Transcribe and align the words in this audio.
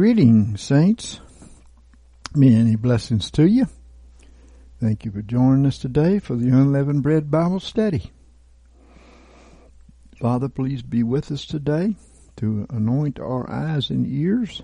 Greetings, 0.00 0.62
saints. 0.62 1.20
Many 2.34 2.74
blessings 2.74 3.30
to 3.32 3.46
you. 3.46 3.66
Thank 4.80 5.04
you 5.04 5.10
for 5.10 5.20
joining 5.20 5.66
us 5.66 5.76
today 5.76 6.18
for 6.18 6.36
the 6.36 6.48
Unleavened 6.48 7.02
Bread 7.02 7.30
Bible 7.30 7.60
Study. 7.60 8.10
Father, 10.18 10.48
please 10.48 10.80
be 10.80 11.02
with 11.02 11.30
us 11.30 11.44
today 11.44 11.96
to 12.36 12.66
anoint 12.70 13.20
our 13.20 13.50
eyes 13.50 13.90
and 13.90 14.06
ears 14.10 14.62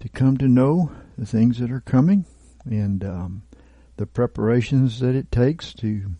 to 0.00 0.08
come 0.08 0.38
to 0.38 0.48
know 0.48 0.90
the 1.18 1.26
things 1.26 1.58
that 1.58 1.70
are 1.70 1.82
coming 1.82 2.24
and 2.64 3.04
um, 3.04 3.42
the 3.98 4.06
preparations 4.06 5.00
that 5.00 5.14
it 5.14 5.30
takes 5.30 5.74
to 5.74 6.12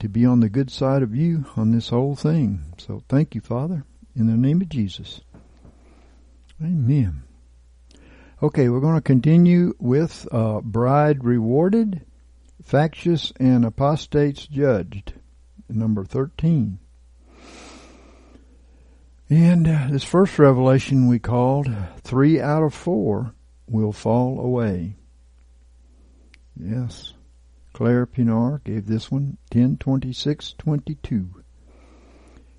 to 0.00 0.08
be 0.08 0.26
on 0.26 0.40
the 0.40 0.48
good 0.48 0.68
side 0.68 1.04
of 1.04 1.14
you 1.14 1.44
on 1.56 1.70
this 1.70 1.90
whole 1.90 2.16
thing. 2.16 2.74
So 2.76 3.04
thank 3.08 3.36
you, 3.36 3.40
Father, 3.40 3.84
in 4.16 4.26
the 4.26 4.36
name 4.36 4.60
of 4.60 4.68
Jesus. 4.68 5.20
Amen. 6.60 7.22
Okay, 8.42 8.68
we're 8.68 8.80
going 8.80 8.96
to 8.96 9.00
continue 9.00 9.74
with 9.78 10.26
uh, 10.32 10.60
Bride 10.60 11.22
Rewarded, 11.24 12.04
Factious 12.62 13.32
and 13.38 13.64
Apostates 13.64 14.46
Judged, 14.46 15.14
number 15.68 16.04
13. 16.04 16.78
And 19.30 19.68
uh, 19.68 19.86
this 19.90 20.04
first 20.04 20.38
revelation 20.38 21.06
we 21.06 21.18
called 21.18 21.68
Three 22.02 22.40
Out 22.40 22.62
of 22.62 22.74
Four 22.74 23.32
Will 23.68 23.92
Fall 23.92 24.40
Away. 24.40 24.96
Yes. 26.54 27.14
Claire 27.72 28.06
Pienaar 28.06 28.62
gave 28.62 28.86
this 28.86 29.10
one 29.10 29.38
102622. 29.52 31.42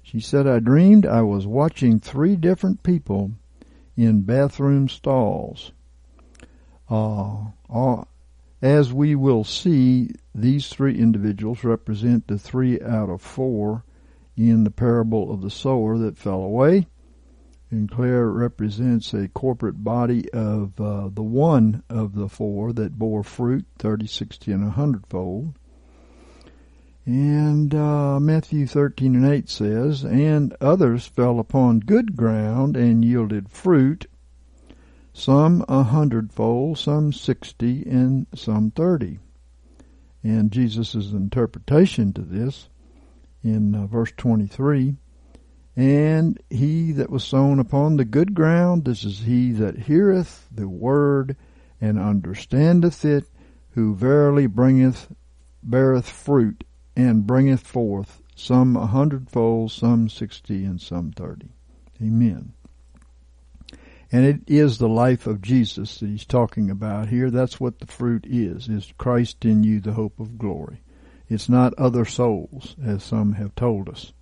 She 0.02 0.20
said, 0.20 0.48
I 0.48 0.60
dreamed 0.60 1.06
I 1.06 1.22
was 1.22 1.45
watching 1.45 2.00
three 2.00 2.36
different 2.36 2.84
people 2.84 3.34
in 3.95 4.22
bathroom 4.22 4.89
stalls. 4.89 5.72
Uh, 6.89 7.45
uh, 7.73 8.03
as 8.61 8.94
we 8.94 9.16
will 9.16 9.44
see, 9.44 10.09
these 10.33 10.67
three 10.67 10.97
individuals 10.97 11.63
represent 11.63 12.27
the 12.27 12.38
three 12.38 12.81
out 12.81 13.09
of 13.09 13.21
four 13.21 13.83
in 14.36 14.64
the 14.64 14.71
parable 14.71 15.31
of 15.31 15.41
the 15.41 15.49
sower 15.49 15.97
that 15.97 16.17
fell 16.17 16.41
away. 16.41 16.88
And 17.69 17.89
Claire 17.89 18.30
represents 18.30 19.14
a 19.14 19.27
corporate 19.27 19.83
body 19.83 20.30
of 20.31 20.80
uh, 20.80 21.09
the 21.11 21.23
one 21.23 21.83
of 21.89 22.14
the 22.14 22.30
four 22.30 22.71
that 22.73 22.99
bore 22.99 23.23
fruit, 23.23 23.66
30, 23.80 24.05
60, 24.08 24.52
and 24.52 24.64
a 24.64 24.69
hundredfold. 24.69 25.58
And 27.06 27.76
uh, 27.76 28.18
Matthew 28.22 28.66
13 28.66 29.16
and 29.16 29.26
8 29.26 29.50
says, 29.50 30.04
And 30.04 30.56
others 30.62 31.06
fell 31.06 31.38
upon 31.40 31.82
good 31.82 32.16
ground 32.16 32.78
and 32.78 33.04
yielded 33.04 33.50
fruit, 33.50 34.06
some 35.12 35.66
a 35.68 35.84
hundredfold, 35.84 36.80
some 36.80 37.12
sixty, 37.12 37.84
and 37.86 38.26
some 38.33 38.72
thirty. 38.72 39.20
And 40.23 40.52
Jesus' 40.52 41.11
interpretation 41.11 42.14
to 42.14 42.22
this 42.22 42.70
in 43.44 43.76
uh, 43.76 43.86
verse 43.86 44.14
23 44.16 44.95
And 45.76 46.42
he 46.50 46.94
that 46.94 47.10
was 47.10 47.26
sown 47.26 47.60
upon 47.60 47.98
the 47.98 48.06
good 48.06 48.33
ground, 48.33 48.86
this 48.86 49.04
is 49.04 49.20
he 49.20 49.52
that 49.52 49.77
heareth 49.77 50.48
the 50.50 50.70
word 50.70 51.36
and 51.82 52.00
understandeth 52.00 53.04
it, 53.04 53.26
who 53.72 53.94
verily 53.94 54.48
bringeth, 54.48 55.14
beareth 55.61 56.08
fruit, 56.10 56.64
and 56.95 57.27
bringeth 57.27 57.61
forth 57.61 58.21
some 58.36 58.76
a 58.76 58.87
hundredfold, 58.87 59.71
some 59.71 60.09
sixty, 60.09 60.65
and 60.65 60.81
some 60.81 61.11
thirty. 61.11 61.49
Amen. 62.02 62.54
And 64.11 64.26
it 64.26 64.42
is 64.48 64.77
the 64.77 64.89
life 64.89 65.26
of 65.26 65.42
Jesus 65.42 65.99
that 65.99 66.08
he's 66.08 66.26
talking 66.26 66.70
about 66.70 67.09
here. 67.09 67.32
That's 67.32 67.59
what 67.59 67.80
the 67.80 67.87
fruit 67.87 68.26
is, 68.27 68.67
is 68.70 68.93
Christ 68.98 69.43
in 69.43 69.64
you, 69.64 69.80
the 69.80 69.93
hope 69.93 70.20
of 70.20 70.37
glory. 70.37 70.82
It's 71.30 71.49
not 71.49 71.73
other 71.80 72.05
souls, 72.05 72.76
as 72.83 73.03
some 73.03 73.33
have 73.33 73.55
told 73.55 73.89
us. 73.89 74.14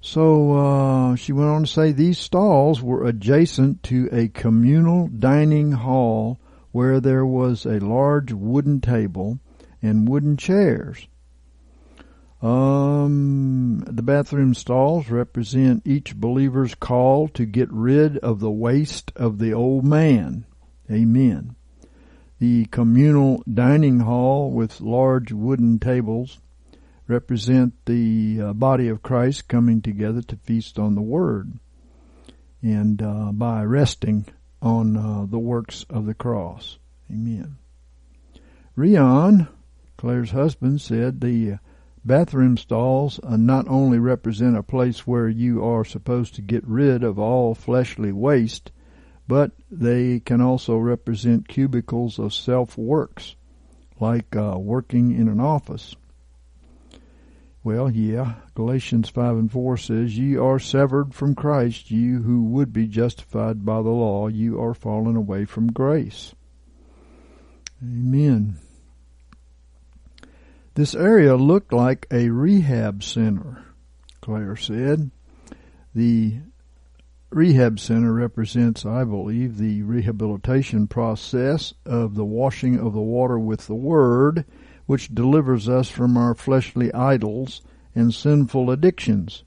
So 0.00 0.52
uh, 0.52 1.16
she 1.16 1.32
went 1.32 1.50
on 1.50 1.62
to 1.62 1.66
say 1.66 1.92
these 1.92 2.18
stalls 2.18 2.80
were 2.80 3.04
adjacent 3.06 3.82
to 3.84 4.08
a 4.12 4.28
communal 4.28 5.08
dining 5.08 5.72
hall 5.72 6.38
where 6.70 7.00
there 7.00 7.26
was 7.26 7.66
a 7.66 7.80
large 7.80 8.32
wooden 8.32 8.80
table 8.80 9.40
and 9.82 10.08
wooden 10.08 10.36
chairs. 10.36 11.06
Um, 12.40 13.82
the 13.86 14.02
bathroom 14.02 14.54
stalls 14.54 15.10
represent 15.10 15.82
each 15.84 16.14
believer's 16.14 16.74
call 16.74 17.26
to 17.28 17.44
get 17.44 17.70
rid 17.72 18.18
of 18.18 18.38
the 18.38 18.50
waste 18.50 19.12
of 19.16 19.38
the 19.38 19.52
old 19.52 19.84
man. 19.84 20.46
Amen. 20.90 21.56
The 22.38 22.66
communal 22.66 23.42
dining 23.52 24.00
hall 24.00 24.52
with 24.52 24.80
large 24.80 25.32
wooden 25.32 25.80
tables 25.80 26.38
represent 27.08 27.74
the 27.86 28.40
uh, 28.40 28.52
body 28.52 28.86
of 28.86 29.02
Christ 29.02 29.48
coming 29.48 29.82
together 29.82 30.22
to 30.22 30.36
feast 30.36 30.78
on 30.78 30.94
the 30.94 31.02
Word 31.02 31.58
and 32.62 33.02
uh, 33.02 33.32
by 33.32 33.64
resting 33.64 34.26
on 34.62 34.96
uh, 34.96 35.26
the 35.28 35.38
works 35.38 35.84
of 35.90 36.06
the 36.06 36.14
cross. 36.14 36.78
Amen. 37.10 37.56
Rion, 38.76 39.48
Claire's 39.96 40.30
husband, 40.30 40.80
said 40.80 41.20
the 41.20 41.58
bathroom 42.08 42.56
stalls 42.56 43.20
uh, 43.22 43.36
not 43.36 43.68
only 43.68 44.00
represent 44.00 44.56
a 44.56 44.62
place 44.64 45.06
where 45.06 45.28
you 45.28 45.64
are 45.64 45.84
supposed 45.84 46.34
to 46.34 46.42
get 46.42 46.66
rid 46.66 47.04
of 47.04 47.18
all 47.18 47.54
fleshly 47.54 48.10
waste, 48.10 48.72
but 49.28 49.52
they 49.70 50.18
can 50.18 50.40
also 50.40 50.76
represent 50.76 51.46
cubicles 51.46 52.18
of 52.18 52.34
self 52.34 52.76
works, 52.76 53.36
like 54.00 54.34
uh, 54.34 54.56
working 54.58 55.14
in 55.14 55.28
an 55.28 55.38
office. 55.38 55.94
Well, 57.62 57.90
yeah, 57.90 58.36
Galatians 58.54 59.10
5 59.10 59.36
and 59.36 59.52
4 59.52 59.76
says, 59.76 60.18
Ye 60.18 60.36
are 60.36 60.58
severed 60.58 61.14
from 61.14 61.34
Christ, 61.34 61.90
you 61.90 62.22
who 62.22 62.44
would 62.44 62.72
be 62.72 62.86
justified 62.86 63.64
by 63.66 63.82
the 63.82 63.90
law, 63.90 64.28
you 64.28 64.60
are 64.60 64.74
fallen 64.74 65.16
away 65.16 65.44
from 65.44 65.70
grace. 65.70 66.34
Amen. 67.82 68.58
This 70.78 70.94
area 70.94 71.34
looked 71.34 71.72
like 71.72 72.06
a 72.08 72.30
rehab 72.30 73.02
center, 73.02 73.64
Claire 74.20 74.54
said. 74.54 75.10
The 75.92 76.36
rehab 77.30 77.80
center 77.80 78.12
represents, 78.12 78.86
I 78.86 79.02
believe, 79.02 79.58
the 79.58 79.82
rehabilitation 79.82 80.86
process 80.86 81.74
of 81.84 82.14
the 82.14 82.24
washing 82.24 82.78
of 82.78 82.92
the 82.92 83.00
water 83.00 83.40
with 83.40 83.66
the 83.66 83.74
Word, 83.74 84.44
which 84.86 85.12
delivers 85.12 85.68
us 85.68 85.88
from 85.88 86.16
our 86.16 86.36
fleshly 86.36 86.94
idols 86.94 87.60
and 87.92 88.14
sinful 88.14 88.70
addictions. 88.70 89.42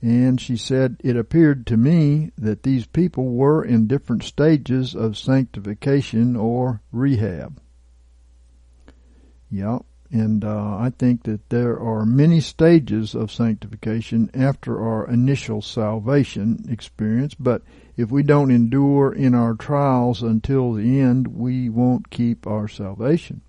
And 0.00 0.40
she 0.40 0.56
said, 0.56 0.96
It 1.04 1.16
appeared 1.16 1.68
to 1.68 1.76
me 1.76 2.32
that 2.36 2.64
these 2.64 2.86
people 2.86 3.28
were 3.28 3.64
in 3.64 3.86
different 3.86 4.24
stages 4.24 4.96
of 4.96 5.16
sanctification 5.16 6.34
or 6.34 6.82
rehab. 6.90 7.60
Yeah, 9.52 9.80
and 10.10 10.46
uh, 10.46 10.78
I 10.78 10.92
think 10.98 11.24
that 11.24 11.50
there 11.50 11.78
are 11.78 12.06
many 12.06 12.40
stages 12.40 13.14
of 13.14 13.30
sanctification 13.30 14.30
after 14.32 14.82
our 14.82 15.06
initial 15.06 15.60
salvation 15.60 16.64
experience, 16.70 17.34
but 17.34 17.60
if 17.94 18.10
we 18.10 18.22
don't 18.22 18.50
endure 18.50 19.12
in 19.12 19.34
our 19.34 19.52
trials 19.52 20.22
until 20.22 20.72
the 20.72 20.98
end, 21.00 21.28
we 21.28 21.68
won't 21.68 22.08
keep 22.08 22.46
our 22.46 22.66
salvation. 22.66 23.42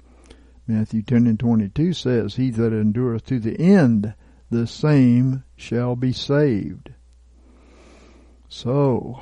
Matthew 0.67 1.03
10 1.03 1.25
and 1.25 1.39
22 1.39 1.93
says, 1.93 2.35
He 2.35 2.49
that 2.51 2.73
endureth 2.73 3.25
to 3.27 3.39
the 3.39 3.57
end, 3.57 4.13
the 4.49 4.67
same 4.67 5.45
shall 5.55 5.95
be 5.95 6.11
saved. 6.11 6.91
So, 8.49 9.21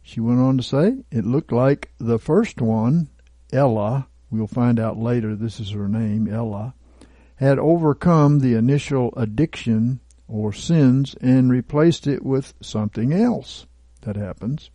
she 0.00 0.18
went 0.18 0.40
on 0.40 0.56
to 0.56 0.62
say, 0.62 1.04
it 1.10 1.26
looked 1.26 1.52
like 1.52 1.92
the 1.98 2.18
first 2.18 2.62
one, 2.62 3.10
Ella, 3.52 4.08
we'll 4.36 4.46
find 4.46 4.78
out 4.78 4.98
later 4.98 5.34
this 5.34 5.60
is 5.60 5.70
her 5.70 5.88
name, 5.88 6.32
Ella, 6.32 6.74
had 7.36 7.58
overcome 7.58 8.40
the 8.40 8.54
initial 8.54 9.12
addiction 9.16 10.00
or 10.28 10.52
sins 10.52 11.14
and 11.20 11.50
replaced 11.50 12.06
it 12.06 12.24
with 12.24 12.54
something 12.60 13.12
else. 13.12 13.66
That 14.02 14.16
happens. 14.16 14.70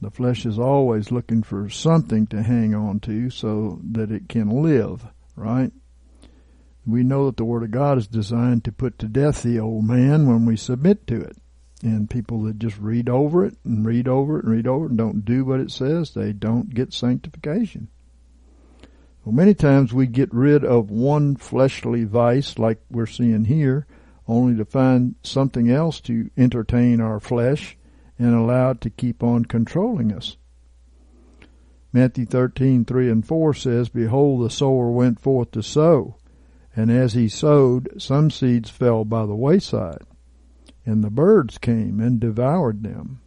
The 0.00 0.10
flesh 0.10 0.44
is 0.44 0.58
always 0.58 1.10
looking 1.10 1.42
for 1.42 1.68
something 1.68 2.26
to 2.28 2.42
hang 2.42 2.74
on 2.74 3.00
to 3.00 3.30
so 3.30 3.80
that 3.92 4.10
it 4.10 4.28
can 4.28 4.62
live, 4.62 5.06
right? 5.34 5.72
We 6.86 7.02
know 7.02 7.26
that 7.26 7.38
the 7.38 7.44
Word 7.44 7.62
of 7.62 7.70
God 7.70 7.96
is 7.96 8.06
designed 8.06 8.64
to 8.64 8.72
put 8.72 8.98
to 8.98 9.08
death 9.08 9.42
the 9.42 9.58
old 9.58 9.86
man 9.86 10.26
when 10.26 10.44
we 10.44 10.56
submit 10.56 11.06
to 11.06 11.20
it. 11.20 11.36
And 11.82 12.10
people 12.10 12.42
that 12.42 12.58
just 12.58 12.78
read 12.78 13.08
over 13.08 13.44
it 13.44 13.56
and 13.64 13.84
read 13.84 14.06
over 14.06 14.38
it 14.38 14.44
and 14.44 14.52
read 14.52 14.66
over 14.66 14.86
it 14.86 14.90
and 14.90 14.98
don't 14.98 15.24
do 15.24 15.44
what 15.44 15.60
it 15.60 15.70
says, 15.70 16.12
they 16.12 16.32
don't 16.32 16.74
get 16.74 16.92
sanctification. 16.92 17.88
Well, 19.24 19.32
many 19.32 19.54
times 19.54 19.94
we 19.94 20.06
get 20.06 20.34
rid 20.34 20.64
of 20.64 20.90
one 20.90 21.36
fleshly 21.36 22.04
vice 22.04 22.58
like 22.58 22.82
we're 22.90 23.06
seeing 23.06 23.46
here, 23.46 23.86
only 24.28 24.54
to 24.56 24.66
find 24.66 25.14
something 25.22 25.70
else 25.70 25.98
to 26.02 26.30
entertain 26.36 27.00
our 27.00 27.20
flesh 27.20 27.78
and 28.18 28.34
allow 28.34 28.72
it 28.72 28.82
to 28.82 28.90
keep 28.90 29.22
on 29.22 29.46
controlling 29.46 30.12
us. 30.12 30.36
Matthew 31.90 32.26
13, 32.26 32.84
3 32.84 33.10
and 33.10 33.26
4 33.26 33.54
says, 33.54 33.88
Behold, 33.88 34.44
the 34.44 34.50
sower 34.50 34.90
went 34.90 35.20
forth 35.20 35.52
to 35.52 35.62
sow, 35.62 36.16
and 36.76 36.90
as 36.90 37.14
he 37.14 37.28
sowed, 37.28 38.02
some 38.02 38.30
seeds 38.30 38.68
fell 38.68 39.06
by 39.06 39.24
the 39.24 39.34
wayside, 39.34 40.02
and 40.84 41.02
the 41.02 41.10
birds 41.10 41.56
came 41.56 41.98
and 41.98 42.20
devoured 42.20 42.82
them. 42.82 43.20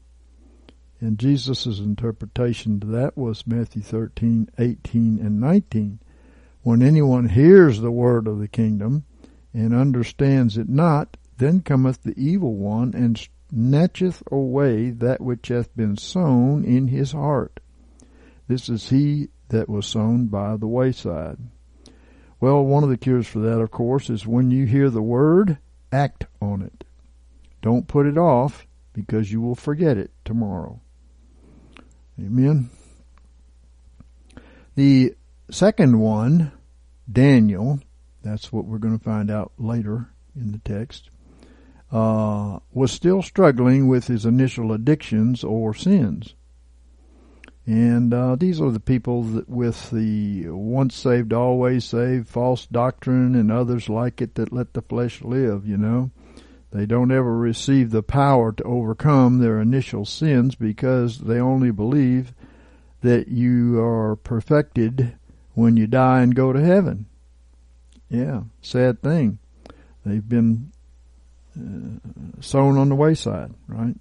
And 1.00 1.20
Jesus' 1.20 1.80
interpretation 1.80 2.80
to 2.80 2.88
that 2.88 3.16
was 3.16 3.46
Matthew 3.46 3.84
13, 3.84 4.50
18 4.58 5.20
and 5.20 5.40
19. 5.40 6.00
When 6.64 6.82
anyone 6.82 7.30
hears 7.30 7.80
the 7.80 7.92
word 7.92 8.28
of 8.28 8.40
the 8.40 8.48
kingdom 8.48 9.06
and 9.54 9.76
understands 9.76 10.58
it 10.58 10.68
not, 10.68 11.16
then 11.38 11.62
cometh 11.62 12.02
the 12.02 12.20
evil 12.20 12.56
one 12.56 12.96
and 12.96 13.28
snatcheth 13.50 14.24
away 14.32 14.90
that 14.90 15.22
which 15.22 15.50
hath 15.50 15.76
been 15.76 15.98
sown 15.98 16.66
in 16.66 16.88
his 16.88 17.12
heart. 17.12 17.60
This 18.48 18.68
is 18.68 18.90
he 18.90 19.30
that 19.50 19.70
was 19.70 19.86
sown 19.86 20.28
by 20.28 20.58
the 20.58 20.68
wayside. 20.68 21.38
Well, 22.40 22.64
one 22.64 22.84
of 22.84 22.90
the 22.90 22.98
cures 22.98 23.28
for 23.28 23.40
that, 23.40 23.60
of 23.60 23.72
course, 23.72 24.10
is 24.10 24.28
when 24.28 24.52
you 24.52 24.66
hear 24.66 24.90
the 24.90 25.02
word, 25.02 25.60
act 25.92 26.26
on 26.42 26.62
it. 26.62 26.84
Don't 27.62 27.88
put 27.88 28.06
it 28.06 28.18
off 28.18 28.68
because 28.94 29.32
you 29.32 29.42
will 29.42 29.56
forget 29.56 29.98
it 29.98 30.12
tomorrow. 30.26 30.82
Amen. 32.20 32.70
The 34.76 35.16
second 35.52 36.00
one, 36.00 36.52
Daniel, 37.12 37.80
that's 38.24 38.52
what 38.52 38.66
we're 38.66 38.80
going 38.80 38.98
to 38.98 39.04
find 39.04 39.32
out 39.32 39.52
later 39.58 40.10
in 40.36 40.52
the 40.52 40.60
text, 40.60 41.10
uh, 41.92 42.60
was 42.72 42.92
still 42.92 43.22
struggling 43.22 43.88
with 43.88 44.08
his 44.08 44.26
initial 44.26 44.72
addictions 44.72 45.44
or 45.44 45.74
sins. 45.74 46.36
And 47.66 48.14
uh, 48.14 48.36
these 48.36 48.62
are 48.62 48.72
the 48.72 48.80
people 48.80 49.24
that 49.24 49.50
with 49.50 49.92
the 49.92 50.50
once 50.50 50.96
saved, 50.96 51.34
always 51.34 51.86
saved, 51.86 52.30
false 52.30 52.66
doctrine, 52.66 53.36
and 53.36 53.52
others 53.52 53.90
like 53.90 54.22
it 54.22 54.36
that 54.36 54.54
let 54.54 54.74
the 54.74 54.82
flesh 54.82 55.22
live, 55.22 55.68
you 55.68 55.78
know. 55.78 56.12
They 56.78 56.86
don't 56.86 57.10
ever 57.10 57.36
receive 57.36 57.90
the 57.90 58.04
power 58.04 58.52
to 58.52 58.64
overcome 58.64 59.40
their 59.40 59.60
initial 59.60 60.06
sins 60.06 60.54
because 60.54 61.18
they 61.18 61.40
only 61.40 61.72
believe 61.72 62.36
that 63.02 63.30
you 63.30 63.80
are 63.84 64.16
perfected 64.16 65.18
when 65.56 65.76
you 65.76 65.88
die 65.88 66.22
and 66.22 66.36
go 66.36 66.54
to 66.54 66.64
heaven. 66.64 67.08
Yeah, 68.12 68.42
sad 68.62 69.02
thing. 69.02 69.40
They've 70.06 70.30
been 70.30 70.72
uh, 71.60 72.42
sown 72.42 72.78
on 72.78 72.90
the 72.90 72.96
wayside, 72.96 73.56
right? 73.68 73.96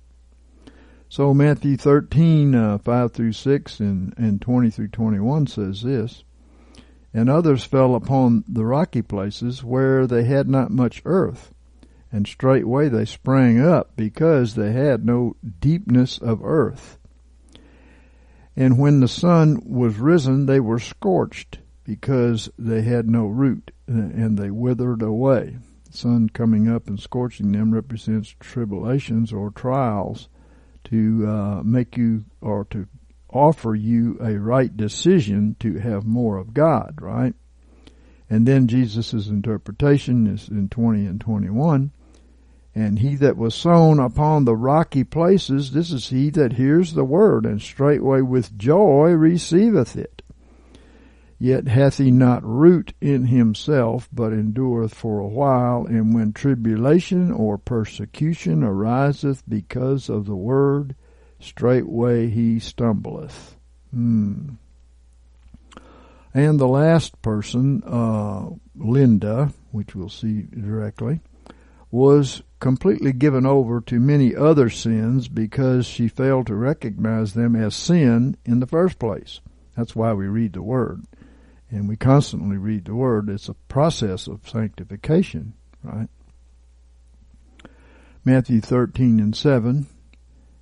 So 1.08 1.32
Matthew 1.32 1.78
13, 1.78 2.54
uh, 2.54 2.76
5 2.76 3.12
through 3.12 3.32
6 3.32 3.80
and, 3.80 4.12
and 4.18 4.38
20 4.42 4.68
through 4.68 4.88
21 4.88 5.46
says 5.46 5.80
this, 5.80 6.24
And 7.14 7.30
others 7.30 7.64
fell 7.64 7.94
upon 7.94 8.44
the 8.46 8.66
rocky 8.66 9.00
places 9.00 9.64
where 9.64 10.06
they 10.06 10.24
had 10.24 10.46
not 10.46 10.70
much 10.70 11.00
earth, 11.06 11.54
and 12.16 12.26
straightway 12.26 12.88
they 12.88 13.04
sprang 13.04 13.60
up 13.60 13.94
because 13.94 14.54
they 14.54 14.72
had 14.72 15.04
no 15.04 15.36
deepness 15.60 16.16
of 16.16 16.42
earth. 16.42 16.96
And 18.56 18.78
when 18.78 19.00
the 19.00 19.08
sun 19.08 19.60
was 19.66 19.98
risen, 19.98 20.46
they 20.46 20.58
were 20.58 20.78
scorched 20.78 21.58
because 21.84 22.48
they 22.58 22.80
had 22.80 23.06
no 23.06 23.26
root, 23.26 23.70
and 23.86 24.38
they 24.38 24.50
withered 24.50 25.02
away. 25.02 25.58
The 25.84 25.96
sun 25.98 26.30
coming 26.30 26.68
up 26.68 26.88
and 26.88 26.98
scorching 26.98 27.52
them 27.52 27.74
represents 27.74 28.34
tribulations 28.40 29.30
or 29.30 29.50
trials 29.50 30.30
to 30.84 31.26
uh, 31.28 31.62
make 31.64 31.98
you 31.98 32.24
or 32.40 32.64
to 32.70 32.86
offer 33.28 33.74
you 33.74 34.16
a 34.22 34.38
right 34.38 34.74
decision 34.74 35.54
to 35.60 35.74
have 35.80 36.06
more 36.06 36.38
of 36.38 36.54
God, 36.54 36.98
right? 37.02 37.34
And 38.30 38.48
then 38.48 38.68
Jesus' 38.68 39.28
interpretation 39.28 40.26
is 40.26 40.48
in 40.48 40.70
20 40.70 41.04
and 41.04 41.20
21. 41.20 41.92
And 42.76 42.98
he 42.98 43.14
that 43.16 43.38
was 43.38 43.54
sown 43.54 43.98
upon 43.98 44.44
the 44.44 44.54
rocky 44.54 45.02
places, 45.02 45.72
this 45.72 45.90
is 45.90 46.10
he 46.10 46.28
that 46.30 46.52
hears 46.52 46.92
the 46.92 47.06
word, 47.06 47.46
and 47.46 47.58
straightway 47.58 48.20
with 48.20 48.58
joy 48.58 49.12
receiveth 49.12 49.96
it. 49.96 50.20
Yet 51.38 51.68
hath 51.68 51.96
he 51.96 52.10
not 52.10 52.44
root 52.44 52.92
in 53.00 53.28
himself, 53.28 54.10
but 54.12 54.34
endureth 54.34 54.92
for 54.92 55.20
a 55.20 55.26
while, 55.26 55.86
and 55.86 56.14
when 56.14 56.34
tribulation 56.34 57.32
or 57.32 57.56
persecution 57.56 58.62
ariseth 58.62 59.42
because 59.48 60.10
of 60.10 60.26
the 60.26 60.36
word, 60.36 60.94
straightway 61.40 62.28
he 62.28 62.58
stumbleth. 62.58 63.56
Hmm. 63.90 64.50
And 66.34 66.60
the 66.60 66.68
last 66.68 67.22
person, 67.22 67.82
uh, 67.86 68.50
Linda, 68.74 69.54
which 69.70 69.94
we'll 69.94 70.10
see 70.10 70.42
directly, 70.42 71.20
was 71.90 72.42
completely 72.60 73.12
given 73.12 73.44
over 73.46 73.80
to 73.82 74.00
many 74.00 74.34
other 74.34 74.70
sins 74.70 75.28
because 75.28 75.86
she 75.86 76.08
failed 76.08 76.46
to 76.46 76.54
recognize 76.54 77.34
them 77.34 77.54
as 77.54 77.74
sin 77.74 78.36
in 78.44 78.60
the 78.60 78.66
first 78.66 78.98
place. 78.98 79.40
That's 79.76 79.94
why 79.94 80.12
we 80.14 80.26
read 80.26 80.54
the 80.54 80.62
Word 80.62 81.04
and 81.70 81.88
we 81.88 81.96
constantly 81.96 82.56
read 82.56 82.84
the 82.84 82.94
Word, 82.94 83.28
it's 83.28 83.48
a 83.48 83.54
process 83.54 84.26
of 84.26 84.48
sanctification, 84.48 85.54
right? 85.82 86.08
Matthew 88.24 88.60
13 88.60 89.20
and 89.20 89.36
7 89.36 89.86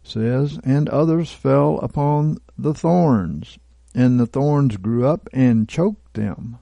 says, 0.02 0.58
And 0.64 0.88
others 0.88 1.32
fell 1.32 1.78
upon 1.80 2.38
the 2.56 2.74
thorns, 2.74 3.58
and 3.94 4.18
the 4.18 4.26
thorns 4.26 4.76
grew 4.76 5.06
up 5.06 5.28
and 5.32 5.68
choked 5.68 6.14
them. 6.14 6.58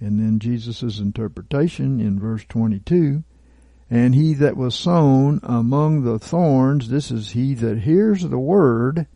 And 0.00 0.20
then 0.20 0.38
Jesus' 0.38 0.98
interpretation 0.98 2.00
in 2.00 2.20
verse 2.20 2.44
22, 2.44 3.24
And 3.90 4.14
he 4.14 4.34
that 4.34 4.56
was 4.56 4.74
sown 4.74 5.40
among 5.42 6.02
the 6.02 6.18
thorns, 6.18 6.88
this 6.88 7.10
is 7.10 7.30
he 7.30 7.54
that 7.54 7.80
hears 7.80 8.22
the 8.22 8.38
word, 8.38 9.06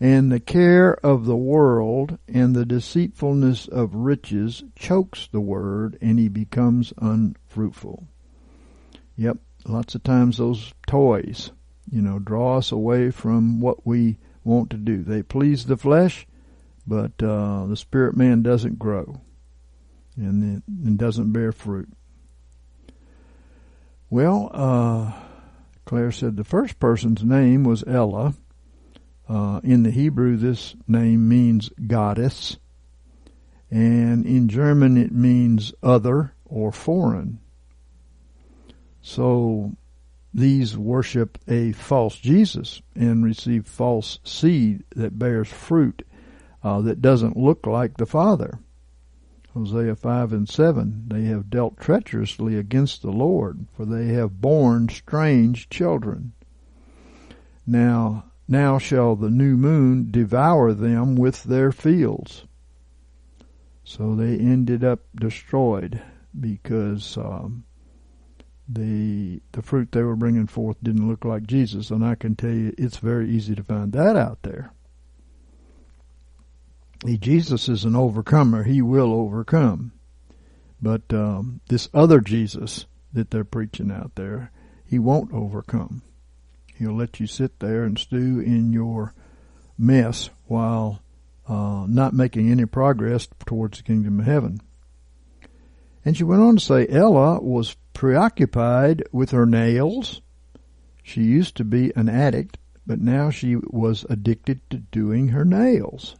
and 0.00 0.30
the 0.30 0.40
care 0.40 0.94
of 1.04 1.24
the 1.24 1.36
world 1.36 2.18
and 2.28 2.54
the 2.54 2.66
deceitfulness 2.66 3.68
of 3.68 3.94
riches 3.94 4.64
chokes 4.76 5.28
the 5.30 5.40
word 5.40 5.96
and 6.00 6.18
he 6.18 6.28
becomes 6.28 6.92
unfruitful. 6.98 8.06
Yep, 9.16 9.38
lots 9.66 9.94
of 9.94 10.02
times 10.02 10.38
those 10.38 10.74
toys, 10.86 11.52
you 11.90 12.02
know, 12.02 12.18
draw 12.18 12.58
us 12.58 12.72
away 12.72 13.10
from 13.10 13.60
what 13.60 13.86
we 13.86 14.18
want 14.42 14.70
to 14.70 14.76
do. 14.76 15.02
They 15.02 15.22
please 15.22 15.66
the 15.66 15.76
flesh, 15.76 16.26
but 16.86 17.22
uh, 17.22 17.66
the 17.66 17.76
spirit 17.76 18.16
man 18.16 18.42
doesn't 18.42 18.78
grow 18.78 19.20
and, 20.16 20.62
and 20.66 20.98
doesn't 20.98 21.32
bear 21.32 21.52
fruit. 21.52 21.88
Well, 24.14 24.48
uh, 24.54 25.12
Claire 25.86 26.12
said 26.12 26.36
the 26.36 26.44
first 26.44 26.78
person's 26.78 27.24
name 27.24 27.64
was 27.64 27.82
Ella 27.84 28.34
uh, 29.28 29.60
in 29.64 29.82
the 29.82 29.90
Hebrew, 29.90 30.36
this 30.36 30.76
name 30.86 31.28
means 31.28 31.70
goddess, 31.88 32.56
and 33.72 34.24
in 34.24 34.48
German 34.48 34.96
it 34.96 35.10
means 35.10 35.74
other 35.82 36.32
or 36.44 36.70
foreign. 36.70 37.40
So 39.02 39.72
these 40.32 40.78
worship 40.78 41.36
a 41.48 41.72
false 41.72 42.14
Jesus 42.14 42.82
and 42.94 43.24
receive 43.24 43.66
false 43.66 44.20
seed 44.22 44.84
that 44.94 45.18
bears 45.18 45.48
fruit 45.48 46.06
uh, 46.62 46.82
that 46.82 47.02
doesn't 47.02 47.36
look 47.36 47.66
like 47.66 47.96
the 47.96 48.06
Father. 48.06 48.60
Hosea 49.54 49.94
5 49.94 50.32
and 50.32 50.48
7, 50.48 51.04
they 51.06 51.22
have 51.24 51.48
dealt 51.48 51.78
treacherously 51.78 52.56
against 52.58 53.02
the 53.02 53.12
Lord, 53.12 53.66
for 53.72 53.86
they 53.86 54.08
have 54.08 54.40
borne 54.40 54.88
strange 54.88 55.68
children. 55.68 56.32
Now, 57.66 58.24
now 58.48 58.78
shall 58.78 59.14
the 59.14 59.30
new 59.30 59.56
moon 59.56 60.10
devour 60.10 60.74
them 60.74 61.14
with 61.14 61.44
their 61.44 61.70
fields. 61.70 62.44
So 63.84 64.16
they 64.16 64.36
ended 64.36 64.82
up 64.82 65.00
destroyed 65.14 66.02
because 66.38 67.16
um, 67.16 67.64
the 68.68 69.40
the 69.52 69.62
fruit 69.62 69.92
they 69.92 70.02
were 70.02 70.16
bringing 70.16 70.48
forth 70.48 70.82
didn't 70.82 71.08
look 71.08 71.24
like 71.24 71.44
Jesus, 71.44 71.90
and 71.90 72.04
I 72.04 72.16
can 72.16 72.34
tell 72.34 72.50
you 72.50 72.74
it's 72.76 72.96
very 72.96 73.30
easy 73.30 73.54
to 73.54 73.62
find 73.62 73.92
that 73.92 74.16
out 74.16 74.42
there. 74.42 74.73
Jesus 77.04 77.68
is 77.68 77.84
an 77.84 77.94
overcomer; 77.94 78.62
he 78.62 78.80
will 78.80 79.12
overcome. 79.12 79.92
But 80.80 81.12
um, 81.12 81.60
this 81.68 81.88
other 81.92 82.20
Jesus 82.20 82.86
that 83.12 83.30
they're 83.30 83.44
preaching 83.44 83.90
out 83.90 84.14
there, 84.14 84.50
he 84.84 84.98
won't 84.98 85.32
overcome. 85.32 86.02
He'll 86.76 86.96
let 86.96 87.20
you 87.20 87.26
sit 87.26 87.60
there 87.60 87.84
and 87.84 87.98
stew 87.98 88.40
in 88.40 88.72
your 88.72 89.14
mess 89.78 90.30
while 90.46 91.02
uh, 91.46 91.86
not 91.88 92.14
making 92.14 92.50
any 92.50 92.66
progress 92.66 93.28
towards 93.46 93.78
the 93.78 93.84
kingdom 93.84 94.20
of 94.20 94.26
heaven. 94.26 94.60
And 96.04 96.16
she 96.16 96.24
went 96.24 96.42
on 96.42 96.56
to 96.56 96.64
say 96.64 96.86
Ella 96.88 97.40
was 97.40 97.76
preoccupied 97.92 99.04
with 99.12 99.30
her 99.30 99.46
nails. 99.46 100.20
She 101.02 101.22
used 101.22 101.56
to 101.56 101.64
be 101.64 101.92
an 101.96 102.08
addict, 102.08 102.58
but 102.86 103.00
now 103.00 103.30
she 103.30 103.56
was 103.56 104.04
addicted 104.10 104.68
to 104.70 104.78
doing 104.78 105.28
her 105.28 105.44
nails. 105.44 106.16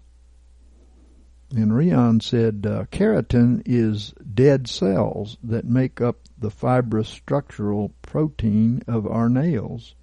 And 1.55 1.75
Rion 1.75 2.21
said 2.21 2.67
uh, 2.69 2.85
keratin 2.91 3.63
is 3.65 4.13
dead 4.35 4.67
cells 4.67 5.39
that 5.43 5.65
make 5.65 6.01
up 6.01 6.17
the 6.37 6.51
fibrous 6.51 7.09
structural 7.09 7.93
protein 8.03 8.83
of 8.89 9.07
our 9.07 9.29
nails. 9.29 9.95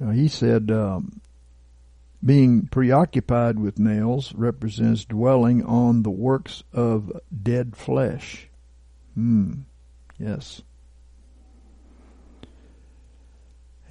Uh, 0.00 0.10
he 0.10 0.26
said 0.26 0.70
um, 0.72 1.20
being 2.24 2.66
preoccupied 2.66 3.58
with 3.58 3.78
nails 3.78 4.34
represents 4.34 5.04
dwelling 5.04 5.64
on 5.64 6.02
the 6.02 6.10
works 6.10 6.64
of 6.72 7.12
dead 7.42 7.76
flesh. 7.76 8.48
Hmm. 9.14 9.60
Yes. 10.18 10.62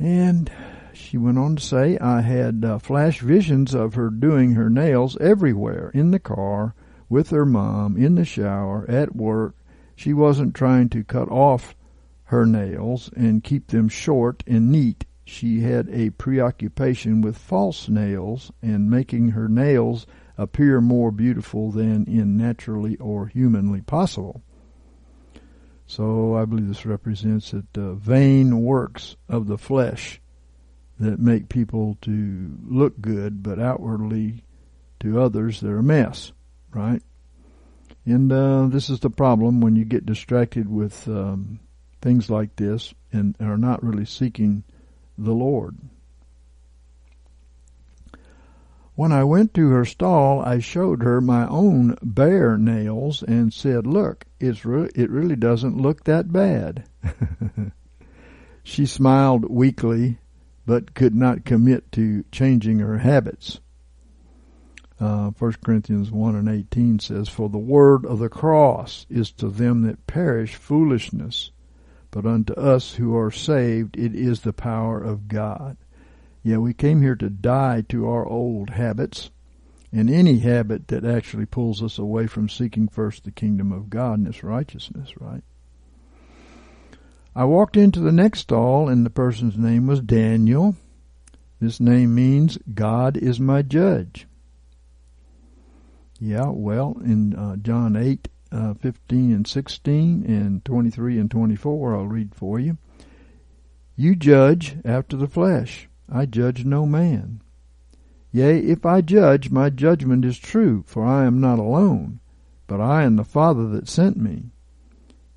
And 0.01 0.51
she 0.93 1.17
went 1.17 1.37
on 1.37 1.55
to 1.55 1.63
say, 1.63 1.97
I 1.99 2.21
had 2.21 2.65
uh, 2.65 2.79
flash 2.79 3.19
visions 3.21 3.73
of 3.73 3.93
her 3.93 4.09
doing 4.09 4.53
her 4.53 4.69
nails 4.69 5.15
everywhere 5.21 5.91
in 5.93 6.11
the 6.11 6.19
car, 6.19 6.73
with 7.07 7.29
her 7.29 7.45
mom, 7.45 7.95
in 7.95 8.15
the 8.15 8.25
shower, 8.25 8.85
at 8.89 9.15
work. 9.15 9.55
She 9.95 10.11
wasn't 10.13 10.55
trying 10.55 10.89
to 10.89 11.03
cut 11.03 11.29
off 11.29 11.75
her 12.25 12.45
nails 12.45 13.11
and 13.15 13.43
keep 13.43 13.67
them 13.67 13.87
short 13.87 14.43
and 14.47 14.71
neat 14.71 15.05
she 15.31 15.61
had 15.61 15.87
a 15.89 16.09
preoccupation 16.09 17.21
with 17.21 17.37
false 17.37 17.87
nails 17.87 18.51
and 18.61 18.89
making 18.89 19.29
her 19.29 19.47
nails 19.47 20.05
appear 20.37 20.81
more 20.81 21.09
beautiful 21.09 21.71
than 21.71 22.05
in 22.05 22.35
naturally 22.35 22.97
or 22.97 23.27
humanly 23.27 23.79
possible. 23.79 24.43
So 25.91 26.37
I 26.37 26.45
believe 26.45 26.69
this 26.69 26.85
represents 26.85 27.51
that 27.51 27.77
uh, 27.77 27.95
vain 27.95 28.61
works 28.61 29.17
of 29.27 29.47
the 29.47 29.57
flesh 29.57 30.21
that 31.01 31.19
make 31.19 31.49
people 31.49 31.97
to 32.03 32.57
look 32.65 33.01
good, 33.01 33.43
but 33.43 33.59
outwardly 33.59 34.45
to 35.01 35.19
others 35.19 35.59
they're 35.59 35.79
a 35.79 35.83
mess, 35.83 36.31
right? 36.73 37.03
And 38.05 38.31
uh, 38.31 38.67
this 38.67 38.89
is 38.89 39.01
the 39.01 39.09
problem 39.09 39.59
when 39.59 39.75
you 39.75 39.83
get 39.83 40.05
distracted 40.05 40.71
with 40.71 41.09
um, 41.09 41.59
things 42.01 42.29
like 42.29 42.55
this 42.55 42.93
and 43.11 43.35
are 43.41 43.57
not 43.57 43.83
really 43.83 44.05
seeking 44.05 44.63
the 45.17 45.33
Lord. 45.33 45.75
When 49.01 49.11
I 49.11 49.23
went 49.23 49.55
to 49.55 49.69
her 49.69 49.83
stall, 49.83 50.43
I 50.43 50.59
showed 50.59 51.01
her 51.01 51.21
my 51.21 51.47
own 51.47 51.97
bare 52.03 52.55
nails 52.55 53.23
and 53.23 53.51
said, 53.51 53.87
Look, 53.87 54.25
it's 54.39 54.63
re- 54.63 54.91
it 54.93 55.09
really 55.09 55.35
doesn't 55.35 55.81
look 55.81 56.03
that 56.03 56.31
bad. 56.31 56.83
she 58.63 58.85
smiled 58.85 59.49
weakly, 59.49 60.19
but 60.67 60.93
could 60.93 61.15
not 61.15 61.45
commit 61.45 61.91
to 61.93 62.25
changing 62.31 62.77
her 62.77 62.99
habits. 62.99 63.59
Uh, 64.99 65.31
1 65.31 65.53
Corinthians 65.65 66.11
1 66.11 66.35
and 66.35 66.47
18 66.47 66.99
says, 66.99 67.27
For 67.27 67.49
the 67.49 67.57
word 67.57 68.05
of 68.05 68.19
the 68.19 68.29
cross 68.29 69.07
is 69.09 69.31
to 69.31 69.49
them 69.49 69.81
that 69.81 70.05
perish 70.05 70.53
foolishness, 70.53 71.49
but 72.11 72.27
unto 72.27 72.53
us 72.53 72.93
who 72.93 73.17
are 73.17 73.31
saved, 73.31 73.97
it 73.97 74.13
is 74.13 74.41
the 74.41 74.53
power 74.53 75.01
of 75.01 75.27
God. 75.27 75.77
Yeah, 76.43 76.57
we 76.57 76.73
came 76.73 77.01
here 77.01 77.15
to 77.15 77.29
die 77.29 77.83
to 77.89 78.07
our 78.07 78.25
old 78.25 78.71
habits 78.71 79.29
and 79.91 80.09
any 80.09 80.39
habit 80.39 80.87
that 80.87 81.05
actually 81.05 81.45
pulls 81.45 81.83
us 81.83 81.97
away 81.99 82.25
from 82.25 82.49
seeking 82.49 82.87
first 82.87 83.23
the 83.23 83.31
kingdom 83.31 83.71
of 83.71 83.89
God 83.89 84.19
and 84.19 84.27
His 84.27 84.43
righteousness, 84.43 85.13
right? 85.19 85.43
I 87.35 87.45
walked 87.45 87.77
into 87.77 87.99
the 87.99 88.11
next 88.11 88.39
stall 88.39 88.89
and 88.89 89.05
the 89.05 89.09
person's 89.09 89.57
name 89.57 89.87
was 89.87 90.01
Daniel. 90.01 90.75
This 91.59 91.79
name 91.79 92.15
means 92.15 92.57
God 92.73 93.17
is 93.17 93.39
my 93.39 93.61
judge. 93.61 94.27
Yeah, 96.19 96.49
well, 96.49 96.97
in 97.03 97.35
uh, 97.35 97.57
John 97.57 97.95
8, 97.95 98.27
uh, 98.51 98.73
15 98.75 99.33
and 99.33 99.47
16 99.47 100.25
and 100.25 100.65
23 100.65 101.19
and 101.19 101.31
24 101.31 101.95
I'll 101.95 102.07
read 102.07 102.33
for 102.35 102.59
you. 102.59 102.77
You 103.95 104.15
judge 104.15 104.77
after 104.83 105.15
the 105.15 105.27
flesh. 105.27 105.87
I 106.11 106.25
judge 106.25 106.65
no 106.65 106.85
man. 106.85 107.41
Yea, 108.33 108.59
if 108.59 108.85
I 108.85 108.99
judge, 108.99 109.49
my 109.49 109.69
judgment 109.69 110.25
is 110.25 110.37
true, 110.37 110.83
for 110.85 111.05
I 111.05 111.25
am 111.25 111.39
not 111.39 111.57
alone, 111.57 112.19
but 112.67 112.81
I 112.81 113.03
and 113.03 113.17
the 113.17 113.23
Father 113.23 113.67
that 113.69 113.87
sent 113.87 114.17
me. 114.17 114.51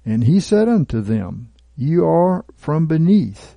And 0.04 0.25
he 0.25 0.40
said 0.40 0.69
unto 0.69 1.00
them, 1.00 1.50
You 1.76 2.04
are 2.07 2.45
from 2.57 2.87
beneath, 2.87 3.57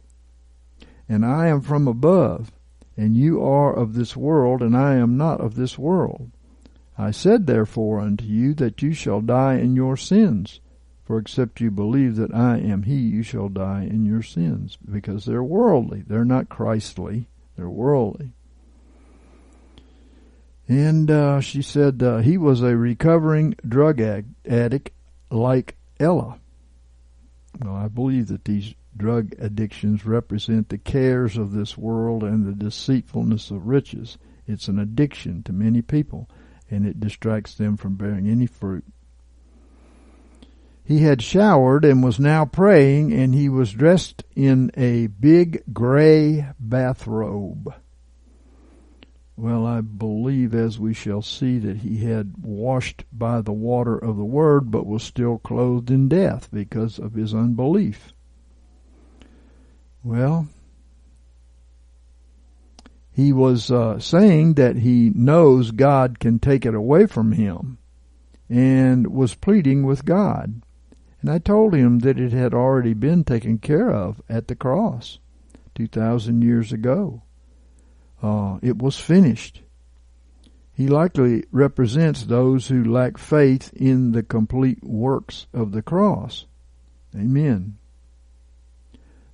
and 1.10 1.26
I 1.26 1.48
am 1.48 1.62
from 1.62 1.88
above, 1.88 2.52
and 2.96 3.18
you 3.18 3.42
are 3.42 3.74
of 3.74 3.96
this 3.96 4.16
world, 4.16 4.62
and 4.62 4.78
I 4.78 4.96
am 4.96 5.18
not 5.18 5.42
of 5.42 5.56
this 5.56 5.78
world. 5.78 6.32
I 6.98 7.12
said 7.12 7.48
therefore 7.48 8.00
unto 8.00 8.26
you 8.26 8.54
that 8.56 8.82
you 8.82 8.94
shall 8.94 9.22
die 9.22 9.56
in 9.56 9.76
your 9.76 9.98
sins. 9.98 10.60
For 11.08 11.18
except 11.18 11.62
you 11.62 11.72
believe 11.72 12.18
that 12.18 12.34
I 12.34 12.58
am 12.58 12.84
He, 12.84 12.96
you 12.98 13.24
shall 13.24 13.48
die 13.48 13.88
in 13.90 14.04
your 14.04 14.22
sins. 14.22 14.78
Because 14.92 15.24
they're 15.24 15.42
worldly. 15.42 16.04
They're 16.06 16.26
not 16.26 16.50
Christly. 16.50 17.30
They're 17.56 17.70
worldly. 17.70 18.34
And 20.68 21.10
uh, 21.10 21.40
she 21.40 21.62
said 21.62 22.04
uh, 22.04 22.18
he 22.18 22.38
was 22.38 22.62
a 22.62 22.76
recovering 22.76 23.56
drug 23.66 24.02
addict 24.02 24.92
like 25.32 25.76
Ella. 25.98 26.42
Well, 27.62 27.74
I 27.74 27.88
believe 27.88 28.28
that 28.28 28.44
these 28.44 28.74
drug 28.98 29.34
addictions 29.40 30.06
represent 30.06 30.68
the 30.68 30.78
cares 30.78 31.38
of 31.38 31.54
this 31.54 31.78
world 31.78 32.22
and 32.22 32.46
the 32.46 32.66
deceitfulness 32.66 33.50
of 33.50 33.66
riches. 33.66 34.18
It's 34.46 34.68
an 34.68 34.78
addiction 34.78 35.42
to 35.44 35.54
many 35.54 35.82
people 35.82 36.30
and 36.70 36.86
it 36.86 37.00
distracts 37.00 37.56
them 37.56 37.78
from 37.78 37.96
bearing 37.96 38.28
any 38.28 38.46
fruit. 38.46 38.84
He 40.88 41.00
had 41.00 41.22
showered 41.22 41.84
and 41.84 42.01
was 42.01 42.17
now 42.17 42.46
praying, 42.46 43.12
and 43.12 43.36
he 43.36 43.50
was 43.50 43.74
dressed 43.74 44.24
in 44.38 44.72
a 44.77 45.08
big 45.08 45.62
gray 45.74 46.48
bathrobe. 46.58 47.74
Well, 49.36 49.65
I 49.65 49.82
believe, 49.82 50.56
as 50.56 50.79
we 50.79 50.94
shall 50.94 51.22
see, 51.22 51.60
that 51.60 51.79
he 51.79 52.06
had 52.06 52.36
washed 52.41 53.03
by 53.12 53.41
the 53.41 53.51
water 53.51 53.98
of 53.98 54.15
the 54.15 54.24
word, 54.24 54.72
but 54.72 54.88
was 54.88 55.03
still 55.03 55.39
clothed 55.39 55.91
in 55.91 56.08
death 56.08 56.48
because 56.53 57.00
of 57.00 57.15
his 57.15 57.34
unbelief. 57.34 58.13
Well, 60.06 60.48
he 63.12 63.34
was 63.34 63.70
uh, 63.70 64.00
saying 64.00 64.53
that 64.53 64.77
he 64.77 65.12
knows 65.13 65.72
God 65.72 66.20
can 66.20 66.39
take 66.39 66.65
it 66.65 66.74
away 66.74 67.08
from 67.08 67.34
him 67.34 67.77
and 68.50 69.08
was 69.08 69.36
pleading 69.36 69.84
with 69.84 70.06
God. 70.06 70.62
And 71.22 71.30
I 71.32 71.40
told 71.40 71.74
him 71.74 72.00
that 72.00 72.20
it 72.20 72.32
had 72.32 72.54
already 72.54 72.94
been 72.94 73.24
taken 73.24 73.58
care 73.58 73.90
of 73.92 74.22
at 74.30 74.48
the 74.48 74.56
cross 74.56 75.20
2,000 75.76 76.42
years 76.42 76.72
ago. 76.72 77.24
Uh, 78.22 78.60
it 78.62 78.78
was 78.78 79.00
finished. 79.00 79.62
He 80.74 80.88
likely 80.88 81.44
represents 81.52 82.24
those 82.24 82.68
who 82.68 82.84
lack 82.84 83.18
faith 83.18 83.74
in 83.74 84.12
the 84.12 84.22
complete 84.22 84.84
works 84.84 85.48
of 85.54 85.72
the 85.72 85.82
cross. 85.82 86.46
Amen. 87.16 87.78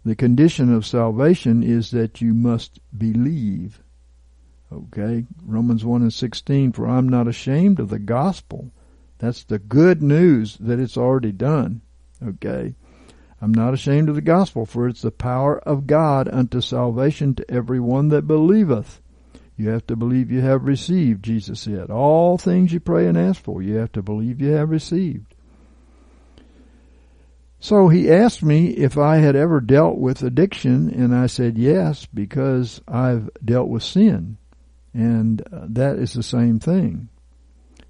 The 0.06 0.16
condition 0.16 0.74
of 0.74 0.86
salvation 0.86 1.64
is 1.64 1.92
that 1.92 2.22
you 2.22 2.34
must 2.34 2.80
believe. 2.98 3.82
Okay, 4.72 5.26
Romans 5.46 5.86
1 5.86 6.02
and 6.02 6.14
16, 6.14 6.72
for 6.72 6.88
I'm 6.88 7.08
not 7.08 7.28
ashamed 7.28 7.80
of 7.80 7.90
the 7.90 8.00
gospel. 8.00 8.72
That's 9.24 9.46
the 9.46 9.58
good 9.58 10.02
news 10.02 10.58
that 10.58 10.82
it's 10.82 10.98
already 10.98 11.32
done. 11.32 11.80
Okay. 12.22 12.76
I'm 13.42 13.54
not 13.54 13.74
ashamed 13.74 14.10
of 14.10 14.16
the 14.16 14.22
gospel, 14.22 14.66
for 14.66 14.86
it's 14.90 15.02
the 15.02 15.12
power 15.12 15.60
of 15.60 15.88
God 15.88 16.28
unto 16.28 16.60
salvation 16.60 17.34
to 17.36 17.50
every 17.50 17.80
one 17.80 18.10
that 18.10 18.28
believeth. 18.28 19.00
You 19.56 19.70
have 19.70 19.88
to 19.88 19.96
believe 19.96 20.30
you 20.30 20.42
have 20.42 20.66
received, 20.66 21.24
Jesus 21.24 21.62
said. 21.62 21.90
All 21.90 22.38
things 22.38 22.74
you 22.74 22.82
pray 22.82 23.08
and 23.08 23.18
ask 23.18 23.42
for, 23.42 23.62
you 23.62 23.76
have 23.76 23.94
to 23.94 24.02
believe 24.02 24.42
you 24.42 24.52
have 24.52 24.70
received. 24.70 25.34
So 27.62 27.88
he 27.88 28.12
asked 28.12 28.44
me 28.44 28.72
if 28.72 28.98
I 28.98 29.20
had 29.20 29.38
ever 29.38 29.62
dealt 29.62 30.00
with 30.00 30.22
addiction, 30.22 30.90
and 30.90 31.16
I 31.16 31.28
said 31.28 31.58
yes, 31.58 32.08
because 32.08 32.82
I've 32.90 33.30
dealt 33.44 33.70
with 33.70 33.84
sin. 33.84 34.38
And 34.94 35.42
uh, 35.44 35.68
that 35.70 35.98
is 35.98 36.12
the 36.12 36.24
same 36.24 36.60
thing. 36.60 37.08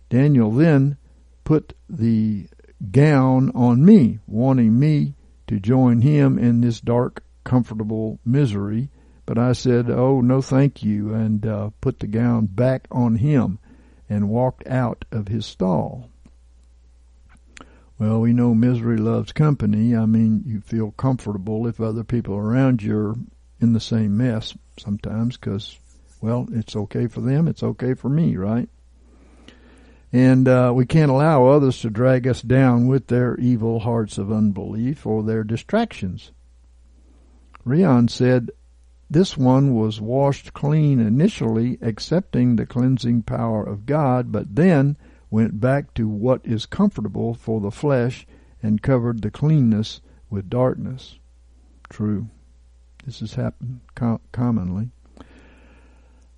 Daniel 0.09 0.51
then 0.51 0.97
put 1.43 1.73
the 1.89 2.47
gown 2.91 3.51
on 3.55 3.85
me, 3.85 4.19
wanting 4.27 4.79
me 4.79 5.15
to 5.47 5.59
join 5.59 6.01
him 6.01 6.37
in 6.37 6.61
this 6.61 6.81
dark, 6.81 7.23
comfortable 7.43 8.19
misery. 8.25 8.89
But 9.25 9.37
I 9.37 9.53
said, 9.53 9.89
oh, 9.89 10.21
no 10.21 10.41
thank 10.41 10.83
you, 10.83 11.13
and 11.13 11.45
uh, 11.45 11.69
put 11.79 11.99
the 11.99 12.07
gown 12.07 12.47
back 12.47 12.87
on 12.91 13.15
him 13.15 13.59
and 14.09 14.29
walked 14.29 14.67
out 14.67 15.05
of 15.11 15.27
his 15.27 15.45
stall. 15.45 16.09
Well, 17.97 18.19
we 18.19 18.33
know 18.33 18.53
misery 18.53 18.97
loves 18.97 19.31
company. 19.31 19.95
I 19.95 20.05
mean, 20.05 20.43
you 20.45 20.59
feel 20.59 20.91
comfortable 20.91 21.67
if 21.67 21.79
other 21.79 22.03
people 22.03 22.35
around 22.35 22.83
you 22.83 22.97
are 22.97 23.15
in 23.61 23.71
the 23.71 23.79
same 23.79 24.17
mess 24.17 24.53
sometimes 24.77 25.37
because, 25.37 25.77
well, 26.19 26.47
it's 26.51 26.75
okay 26.75 27.07
for 27.07 27.21
them, 27.21 27.47
it's 27.47 27.63
okay 27.63 27.93
for 27.93 28.09
me, 28.09 28.35
right? 28.35 28.67
And 30.13 30.47
uh, 30.47 30.71
we 30.75 30.85
can't 30.85 31.09
allow 31.09 31.47
others 31.47 31.81
to 31.81 31.89
drag 31.89 32.27
us 32.27 32.43
down 32.43 32.85
with 32.85 33.07
their 33.07 33.35
evil 33.37 33.79
hearts 33.79 34.19
of 34.19 34.31
unbelief 34.31 35.07
or 35.07 35.23
their 35.23 35.43
distractions. 35.43 36.31
Rion 37.65 38.07
said, 38.07 38.51
This 39.09 39.35
one 39.35 39.73
was 39.73 39.99
washed 39.99 40.53
clean 40.53 40.99
initially, 40.99 41.79
accepting 41.81 42.55
the 42.55 42.67
cleansing 42.67 43.23
power 43.23 43.63
of 43.63 43.87
God, 43.87 44.31
but 44.31 44.55
then 44.55 44.97
went 45.31 45.59
back 45.59 45.95
to 45.95 46.07
what 46.07 46.41
is 46.45 46.67
comfortable 46.67 47.33
for 47.33 47.59
the 47.59 47.71
flesh 47.71 48.27
and 48.61 48.83
covered 48.83 49.23
the 49.23 49.31
cleanness 49.31 49.99
with 50.29 50.47
darkness. 50.47 51.17
True. 51.89 52.27
This 53.03 53.19
has 53.21 53.33
happened 53.33 53.79
co- 53.95 54.21
commonly. 54.31 54.91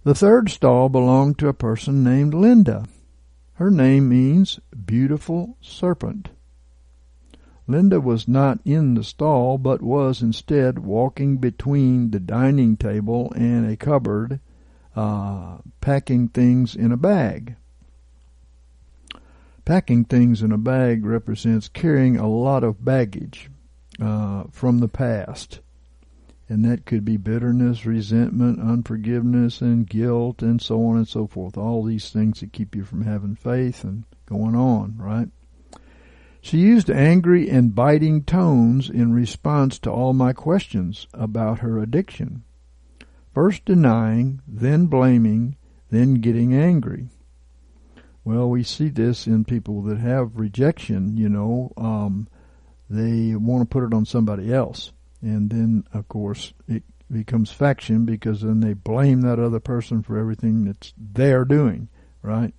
The 0.06 0.16
third 0.16 0.50
stall 0.50 0.88
belonged 0.88 1.38
to 1.40 1.50
a 1.50 1.54
person 1.54 2.06
named 2.06 2.34
Linda. 2.34 2.86
Her 3.56 3.72
name 3.72 4.10
means 4.10 4.60
beautiful 4.86 5.58
serpent. 5.62 6.30
Linda 7.68 8.02
was 8.02 8.28
not 8.28 8.60
in 8.66 8.94
the 8.94 9.04
stall, 9.04 9.58
but 9.58 9.82
was 9.82 10.22
instead 10.22 10.80
walking 10.80 11.38
between 11.38 12.12
the 12.12 12.20
dining 12.20 12.76
table 12.76 13.32
and 13.36 13.66
a 13.66 13.78
cupboard, 13.78 14.40
uh, 14.96 15.60
packing 15.80 16.28
things 16.28 16.76
in 16.76 16.92
a 16.92 16.98
bag. 16.98 17.56
Packing 19.64 20.04
things 20.04 20.44
in 20.44 20.52
a 20.52 20.58
bag 20.58 21.06
represents 21.06 21.70
carrying 21.70 22.18
a 22.18 22.30
lot 22.30 22.64
of 22.64 22.84
baggage 22.84 23.50
uh, 24.02 24.44
from 24.52 24.80
the 24.80 24.90
past. 24.90 25.62
And 26.48 26.64
that 26.64 26.86
could 26.86 27.04
be 27.04 27.18
bitterness, 27.18 27.86
resentment, 27.86 28.60
unforgiveness, 28.60 29.62
and 29.62 29.90
guilt, 29.90 30.44
and 30.44 30.62
so 30.62 30.86
on 30.86 30.98
and 30.98 31.08
so 31.08 31.26
forth. 31.26 31.58
All 31.58 31.84
these 31.84 32.12
things 32.12 32.40
that 32.40 32.54
keep 32.54 32.76
you 32.76 32.84
from 32.84 33.04
having 33.04 33.36
faith 33.36 33.84
and 33.84 34.04
going 34.28 34.56
on, 34.56 34.96
right? 34.98 35.30
She 36.42 36.60
used 36.60 36.92
angry 36.92 37.50
and 37.50 37.74
biting 37.74 38.24
tones 38.24 38.92
in 38.92 39.14
response 39.14 39.80
to 39.80 39.92
all 39.92 40.14
my 40.14 40.34
questions 40.34 41.08
about 41.12 41.60
her 41.60 41.80
addiction. 41.80 42.44
First 43.34 43.66
denying, 43.66 44.42
then 44.48 44.86
blaming, 44.86 45.58
then 45.90 46.16
getting 46.16 46.54
angry. 46.54 47.10
Well, 48.24 48.48
we 48.50 48.62
see 48.62 48.90
this 48.90 49.26
in 49.26 49.46
people 49.46 49.82
that 49.84 49.98
have 49.98 50.38
rejection, 50.38 51.18
you 51.18 51.30
know, 51.30 51.74
um, 51.78 52.28
they 52.90 53.36
want 53.36 53.62
to 53.62 53.66
put 53.66 53.84
it 53.84 53.94
on 53.94 54.06
somebody 54.06 54.54
else. 54.54 54.92
And 55.26 55.50
then, 55.50 55.86
of 55.92 56.08
course, 56.08 56.54
it 56.68 56.84
becomes 57.12 57.52
faction 57.52 58.06
because 58.06 58.42
then 58.42 58.60
they 58.60 58.74
blame 58.74 59.22
that 59.22 59.40
other 59.40 59.60
person 59.60 60.04
for 60.04 60.20
everything 60.20 60.66
that's 60.66 60.94
they're 60.96 61.46
doing, 61.46 61.90
right? 62.22 62.54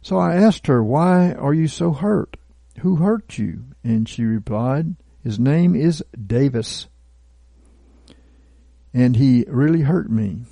So 0.00 0.16
I 0.16 0.36
asked 0.36 0.68
her, 0.68 0.82
Why 0.82 1.32
are 1.32 1.52
you 1.52 1.68
so 1.68 1.92
hurt? 1.92 2.38
Who 2.78 2.96
hurt 2.96 3.36
you? 3.36 3.64
And 3.84 4.08
she 4.08 4.24
replied, 4.24 4.96
His 5.22 5.38
name 5.38 5.76
is 5.76 6.02
Davis. 6.26 6.88
And 8.94 9.16
he 9.16 9.44
really 9.48 9.82
hurt 9.82 10.10
me. 10.10 10.44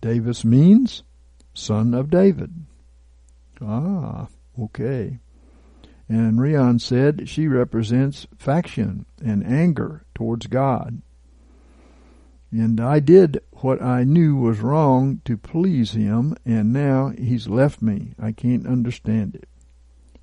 Davis 0.00 0.44
means 0.44 1.02
son 1.54 1.92
of 1.92 2.08
David. 2.08 2.54
Ah, 3.60 4.28
okay. 4.60 5.18
And 6.08 6.40
Rion 6.40 6.78
said 6.78 7.28
she 7.28 7.48
represents 7.48 8.26
faction 8.36 9.04
and 9.22 9.44
anger 9.44 10.04
towards 10.14 10.46
God. 10.46 11.02
And 12.50 12.80
I 12.80 12.98
did 13.00 13.42
what 13.52 13.82
I 13.82 14.04
knew 14.04 14.36
was 14.36 14.60
wrong 14.60 15.20
to 15.26 15.36
please 15.36 15.92
him, 15.92 16.34
and 16.46 16.72
now 16.72 17.08
he's 17.10 17.46
left 17.46 17.82
me. 17.82 18.14
I 18.18 18.32
can't 18.32 18.66
understand 18.66 19.34
it. 19.34 19.48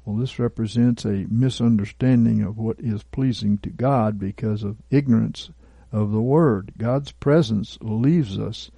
Well, 0.05 0.17
this 0.17 0.39
represents 0.39 1.05
a 1.05 1.27
misunderstanding 1.29 2.41
of 2.41 2.57
what 2.57 2.79
is 2.79 3.03
pleasing 3.03 3.57
to 3.59 3.69
God 3.69 4.19
because 4.19 4.63
of 4.63 4.81
ignorance 4.89 5.51
of 5.91 6.11
the 6.11 6.21
Word. 6.21 6.73
God's 6.77 7.11
presence 7.11 7.77
leaves 7.81 8.39
us 8.39 8.71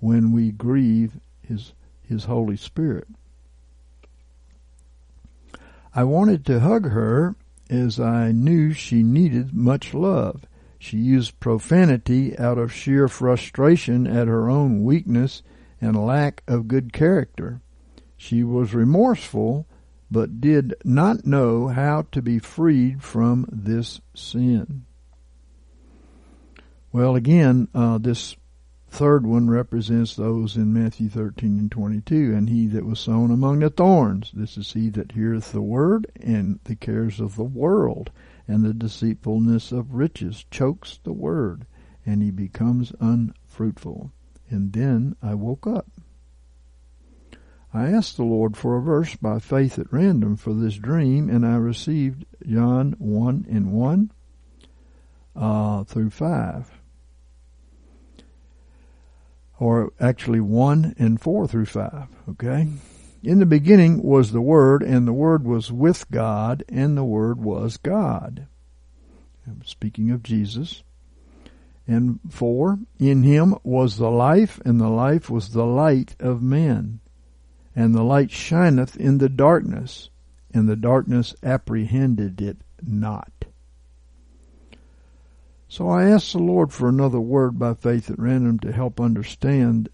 when 0.00 0.32
we 0.32 0.50
grieve 0.50 1.18
His, 1.42 1.72
His 2.02 2.24
Holy 2.24 2.56
Spirit. 2.56 3.08
I 5.94 6.02
wanted 6.02 6.44
to 6.46 6.60
hug 6.60 6.90
her 6.90 7.36
as 7.70 8.00
I 8.00 8.32
knew 8.32 8.72
she 8.72 9.02
needed 9.02 9.54
much 9.54 9.94
love. 9.94 10.44
She 10.78 10.98
used 10.98 11.38
profanity 11.38 12.36
out 12.38 12.58
of 12.58 12.72
sheer 12.72 13.06
frustration 13.06 14.06
at 14.06 14.26
her 14.26 14.50
own 14.50 14.82
weakness 14.82 15.42
and 15.80 15.96
lack 15.96 16.42
of 16.48 16.68
good 16.68 16.92
character. 16.92 17.60
She 18.16 18.42
was 18.42 18.74
remorseful, 18.74 19.66
but 20.10 20.40
did 20.40 20.74
not 20.84 21.26
know 21.26 21.68
how 21.68 22.06
to 22.12 22.20
be 22.20 22.38
freed 22.38 23.02
from 23.02 23.46
this 23.50 24.00
sin. 24.14 24.84
Well, 26.92 27.14
again, 27.14 27.68
uh, 27.74 27.98
this 27.98 28.36
third 28.94 29.26
one 29.26 29.50
represents 29.50 30.14
those 30.14 30.56
in 30.56 30.72
Matthew 30.72 31.08
13 31.08 31.58
and 31.58 31.70
22. 31.70 32.32
And 32.32 32.48
he 32.48 32.68
that 32.68 32.86
was 32.86 33.00
sown 33.00 33.32
among 33.32 33.58
the 33.58 33.68
thorns, 33.68 34.30
this 34.32 34.56
is 34.56 34.72
he 34.72 34.88
that 34.90 35.12
heareth 35.12 35.50
the 35.50 35.60
word, 35.60 36.06
and 36.20 36.60
the 36.64 36.76
cares 36.76 37.18
of 37.18 37.34
the 37.34 37.42
world, 37.42 38.12
and 38.46 38.64
the 38.64 38.72
deceitfulness 38.72 39.72
of 39.72 39.94
riches 39.94 40.44
chokes 40.48 41.00
the 41.02 41.12
word, 41.12 41.66
and 42.06 42.22
he 42.22 42.30
becomes 42.30 42.92
unfruitful. 43.00 44.12
And 44.48 44.72
then 44.72 45.16
I 45.20 45.34
woke 45.34 45.66
up. 45.66 45.88
I 47.72 47.90
asked 47.90 48.16
the 48.16 48.22
Lord 48.22 48.56
for 48.56 48.76
a 48.76 48.82
verse 48.82 49.16
by 49.16 49.40
faith 49.40 49.76
at 49.76 49.92
random 49.92 50.36
for 50.36 50.54
this 50.54 50.76
dream, 50.76 51.28
and 51.28 51.44
I 51.44 51.56
received 51.56 52.26
John 52.46 52.94
1 52.98 53.46
and 53.50 53.72
1 53.72 54.10
uh, 55.34 55.82
through 55.82 56.10
5 56.10 56.83
or 59.58 59.92
actually 60.00 60.40
1 60.40 60.96
and 60.98 61.20
4 61.20 61.46
through 61.46 61.66
5, 61.66 62.08
okay? 62.30 62.68
In 63.22 63.38
the 63.38 63.46
beginning 63.46 64.02
was 64.02 64.32
the 64.32 64.40
Word, 64.40 64.82
and 64.82 65.06
the 65.06 65.12
Word 65.12 65.44
was 65.44 65.72
with 65.72 66.10
God, 66.10 66.64
and 66.68 66.96
the 66.96 67.04
Word 67.04 67.40
was 67.40 67.76
God. 67.78 68.46
I'm 69.46 69.62
speaking 69.64 70.10
of 70.10 70.22
Jesus. 70.22 70.82
And 71.86 72.18
4, 72.30 72.78
in 72.98 73.22
him 73.22 73.56
was 73.62 73.96
the 73.96 74.10
life, 74.10 74.60
and 74.64 74.80
the 74.80 74.88
life 74.88 75.30
was 75.30 75.50
the 75.50 75.66
light 75.66 76.16
of 76.18 76.42
men. 76.42 77.00
And 77.76 77.94
the 77.94 78.02
light 78.02 78.30
shineth 78.30 78.96
in 78.96 79.18
the 79.18 79.28
darkness, 79.28 80.10
and 80.52 80.68
the 80.68 80.76
darkness 80.76 81.34
apprehended 81.42 82.40
it 82.40 82.58
not. 82.82 83.43
So 85.74 85.88
I 85.88 86.04
asked 86.04 86.32
the 86.32 86.38
Lord 86.38 86.72
for 86.72 86.88
another 86.88 87.18
word 87.18 87.58
by 87.58 87.74
faith 87.74 88.08
at 88.08 88.16
random 88.16 88.60
to 88.60 88.70
help 88.70 89.00
understand 89.00 89.88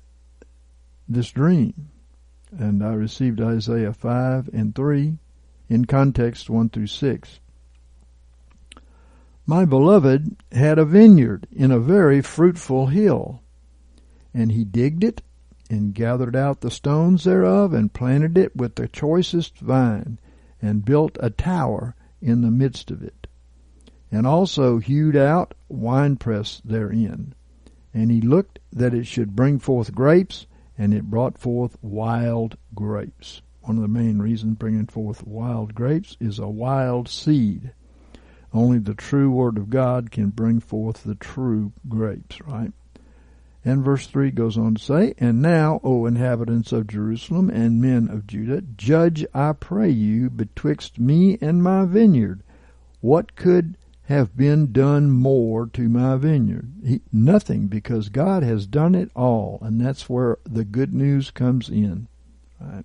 this 1.09 1.31
dream. 1.31 1.89
And 2.51 2.85
I 2.85 2.93
received 2.93 3.41
Isaiah 3.41 3.95
5 3.95 4.51
and 4.53 4.75
3 4.75 5.17
in 5.71 5.87
context 5.87 6.51
1 6.51 6.69
through 6.69 6.89
6. 6.89 7.41
My 9.47 9.65
beloved 9.65 10.37
had 10.53 10.79
a 10.79 10.85
vineyard 10.85 11.47
in 11.51 11.71
a 11.71 11.81
very 11.81 12.21
fruitful 12.21 12.89
hill, 12.89 13.41
and 14.35 14.53
he 14.53 14.65
digged 14.65 15.03
it 15.03 15.23
and 15.71 15.95
gathered 15.95 16.37
out 16.37 16.61
the 16.61 16.71
stones 16.71 17.25
thereof 17.25 17.73
and 17.73 17.95
planted 17.95 18.37
it 18.37 18.55
with 18.55 18.75
the 18.75 18.87
choicest 18.87 19.57
vine 19.61 20.19
and 20.61 20.85
built 20.85 21.17
a 21.21 21.31
tower 21.31 21.95
in 22.21 22.43
the 22.43 22.51
midst 22.51 22.91
of 22.91 23.03
it 23.03 23.20
and 24.11 24.27
also 24.27 24.79
hewed 24.79 25.17
out 25.17 25.55
winepress 25.69 26.61
therein. 26.65 27.35
And 27.95 28.11
he 28.11 28.21
looked 28.21 28.59
that 28.73 28.95
it 28.95 29.07
should 29.07 29.37
bring 29.37 29.59
forth 29.59 29.95
grapes, 29.95 30.47
and 30.79 30.95
it 30.95 31.11
brought 31.11 31.39
forth 31.39 31.77
wild 31.83 32.57
grapes. 32.75 33.43
One 33.63 33.77
of 33.77 33.83
the 33.83 33.89
main 33.89 34.21
reasons 34.21 34.57
bringing 34.57 34.87
forth 34.87 35.27
wild 35.27 35.75
grapes 35.75 36.17
is 36.21 36.39
a 36.39 36.49
wild 36.49 37.09
seed. 37.09 37.73
Only 38.53 38.79
the 38.79 38.95
true 38.95 39.31
Word 39.31 39.59
of 39.59 39.71
God 39.71 40.11
can 40.11 40.31
bring 40.31 40.61
forth 40.61 41.05
the 41.05 41.15
true 41.15 41.73
grapes, 41.89 42.41
right? 42.41 42.73
And 43.65 43.85
verse 43.85 44.07
3 44.07 44.31
goes 44.31 44.57
on 44.57 44.77
to 44.77 44.83
say, 44.83 45.15
And 45.19 45.43
now, 45.43 45.81
O 45.85 46.07
inhabitants 46.07 46.73
of 46.73 46.87
Jerusalem 46.87 47.51
and 47.51 47.81
men 47.81 48.09
of 48.09 48.27
Judah, 48.27 48.63
judge, 48.63 49.25
I 49.35 49.53
pray 49.53 49.91
you, 49.91 50.31
betwixt 50.31 50.99
me 50.99 51.37
and 51.41 51.63
my 51.63 51.85
vineyard. 51.85 52.43
What 53.01 53.37
could 53.37 53.77
have 54.11 54.37
been 54.37 54.73
done 54.73 55.09
more 55.09 55.67
to 55.69 55.89
my 55.89 56.17
vineyard? 56.17 56.73
He, 56.85 57.01
nothing, 57.13 57.69
because 57.69 58.09
God 58.09 58.43
has 58.43 58.67
done 58.67 58.97
it 58.97 59.09
all, 59.15 59.61
and 59.63 59.81
that's 59.81 60.09
where 60.09 60.39
the 60.45 60.65
good 60.65 60.93
news 60.93 61.31
comes 61.31 61.69
in. 61.69 62.09
Right? 62.61 62.85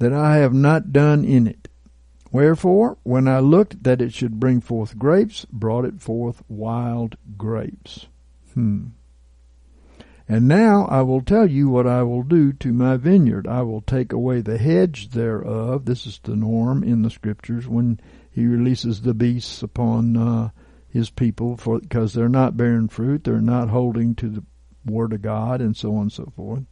That 0.00 0.12
I 0.12 0.38
have 0.38 0.52
not 0.52 0.92
done 0.92 1.24
in 1.24 1.46
it. 1.46 1.68
Wherefore, 2.32 2.98
when 3.04 3.28
I 3.28 3.38
looked 3.38 3.84
that 3.84 4.02
it 4.02 4.12
should 4.12 4.40
bring 4.40 4.60
forth 4.60 4.98
grapes, 4.98 5.46
brought 5.52 5.84
it 5.84 6.00
forth 6.00 6.42
wild 6.48 7.16
grapes. 7.38 8.06
Hmm. 8.54 8.88
And 10.28 10.48
now 10.48 10.86
I 10.86 11.02
will 11.02 11.22
tell 11.22 11.48
you 11.48 11.68
what 11.68 11.86
I 11.86 12.02
will 12.02 12.24
do 12.24 12.52
to 12.54 12.72
my 12.72 12.96
vineyard. 12.96 13.46
I 13.46 13.62
will 13.62 13.82
take 13.82 14.12
away 14.12 14.40
the 14.40 14.58
hedge 14.58 15.10
thereof. 15.10 15.84
This 15.84 16.06
is 16.06 16.18
the 16.22 16.36
norm 16.36 16.82
in 16.82 17.02
the 17.02 17.10
scriptures 17.10 17.68
when 17.68 18.00
he 18.30 18.46
releases 18.46 19.02
the 19.02 19.14
beasts 19.14 19.62
upon 19.62 20.16
uh, 20.16 20.50
his 20.88 21.10
people 21.10 21.56
for 21.56 21.80
because 21.80 22.12
they're 22.14 22.28
not 22.28 22.56
bearing 22.56 22.88
fruit, 22.88 23.24
they're 23.24 23.40
not 23.40 23.68
holding 23.68 24.14
to 24.16 24.28
the 24.28 24.44
word 24.84 25.12
of 25.12 25.22
God, 25.22 25.60
and 25.60 25.76
so 25.76 25.94
on 25.94 26.02
and 26.02 26.12
so 26.12 26.32
forth. 26.36 26.64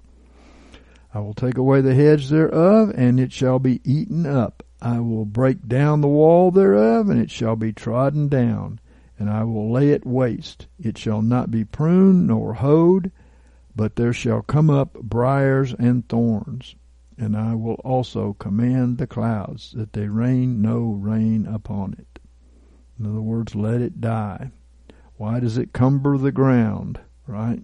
I 1.12 1.20
will 1.20 1.34
take 1.34 1.58
away 1.58 1.80
the 1.80 1.94
hedge 1.94 2.28
thereof, 2.28 2.92
and 2.94 3.18
it 3.18 3.32
shall 3.32 3.58
be 3.58 3.80
eaten 3.84 4.26
up. 4.26 4.62
I 4.80 5.00
will 5.00 5.24
break 5.24 5.66
down 5.66 6.00
the 6.00 6.08
wall 6.08 6.50
thereof, 6.50 7.08
and 7.08 7.20
it 7.20 7.30
shall 7.30 7.56
be 7.56 7.72
trodden 7.72 8.28
down, 8.28 8.80
and 9.18 9.28
I 9.28 9.44
will 9.44 9.72
lay 9.72 9.90
it 9.90 10.06
waste. 10.06 10.66
It 10.78 10.96
shall 10.96 11.22
not 11.22 11.50
be 11.50 11.64
pruned 11.64 12.26
nor 12.26 12.54
hoed 12.54 13.10
but 13.78 13.94
there 13.94 14.12
shall 14.12 14.42
come 14.42 14.68
up 14.68 14.94
briers 14.94 15.72
and 15.72 16.06
thorns, 16.08 16.74
and 17.18 17.36
I 17.36 17.54
will 17.54 17.80
also 17.84 18.34
command 18.34 18.98
the 18.98 19.06
clouds 19.06 19.72
that 19.72 19.92
they 19.92 20.08
rain 20.08 20.62
no 20.62 20.92
rain 20.92 21.46
upon 21.46 21.94
it. 21.98 22.20
In 22.98 23.06
other 23.06 23.20
words, 23.20 23.54
let 23.54 23.80
it 23.80 24.00
die. 24.00 24.50
Why 25.16 25.40
does 25.40 25.58
it 25.58 25.72
cumber 25.72 26.16
the 26.16 26.32
ground, 26.32 27.00
right? 27.26 27.62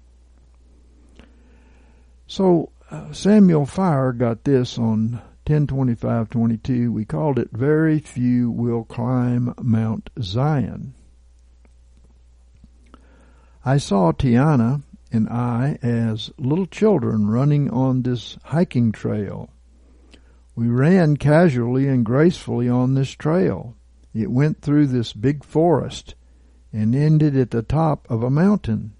So 2.27 2.71
uh, 2.91 3.13
Samuel 3.13 3.67
Fire 3.67 4.13
got 4.13 4.45
this 4.45 4.77
on 4.79 5.23
102522. 5.47 6.91
We 6.91 7.05
called 7.05 7.39
it 7.39 7.51
Very 7.53 8.01
Few 8.01 8.51
Will 8.51 8.85
Climb 8.85 9.55
Mount 9.61 10.11
Zion. 10.21 10.95
I 13.65 13.79
saw 13.79 14.13
Tiana 14.13 14.83
and 15.15 15.29
I 15.29 15.79
as 15.81 16.31
little 16.39 16.67
children 16.67 17.29
running 17.29 17.71
on 17.71 18.03
this 18.03 18.37
hiking 18.43 18.91
trail. 18.91 19.49
We 20.57 20.67
ran 20.67 21.17
casually 21.17 21.87
and 21.87 22.05
gracefully 22.05 22.69
on 22.69 22.95
this 22.95 23.13
trail. 23.13 23.77
It 24.13 24.31
went 24.31 24.61
through 24.61 24.89
this 24.89 25.13
big 25.13 25.45
forest 25.45 26.15
and 26.73 26.95
ended 26.95 27.37
at 27.37 27.53
the 27.53 27.63
top 27.63 28.07
of 28.11 28.23
a 28.23 28.31
mountain. 28.31 28.93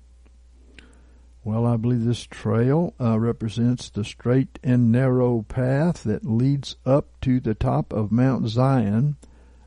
Well, 1.43 1.67
I 1.67 1.77
believe 1.77 2.05
this 2.05 2.25
trail 2.25 2.95
uh, 3.01 3.19
represents 3.19 3.91
the 3.91 4.05
straight 4.05 4.59
and 4.63 4.91
narrow 4.91 5.43
path 5.43 6.05
that 6.05 6.25
leads 6.25 6.77
up 6.87 7.21
to 7.23 7.39
the 7.41 7.55
top 7.55 7.93
of 7.93 8.11
Mount 8.11 8.49
Zion, 8.49 9.17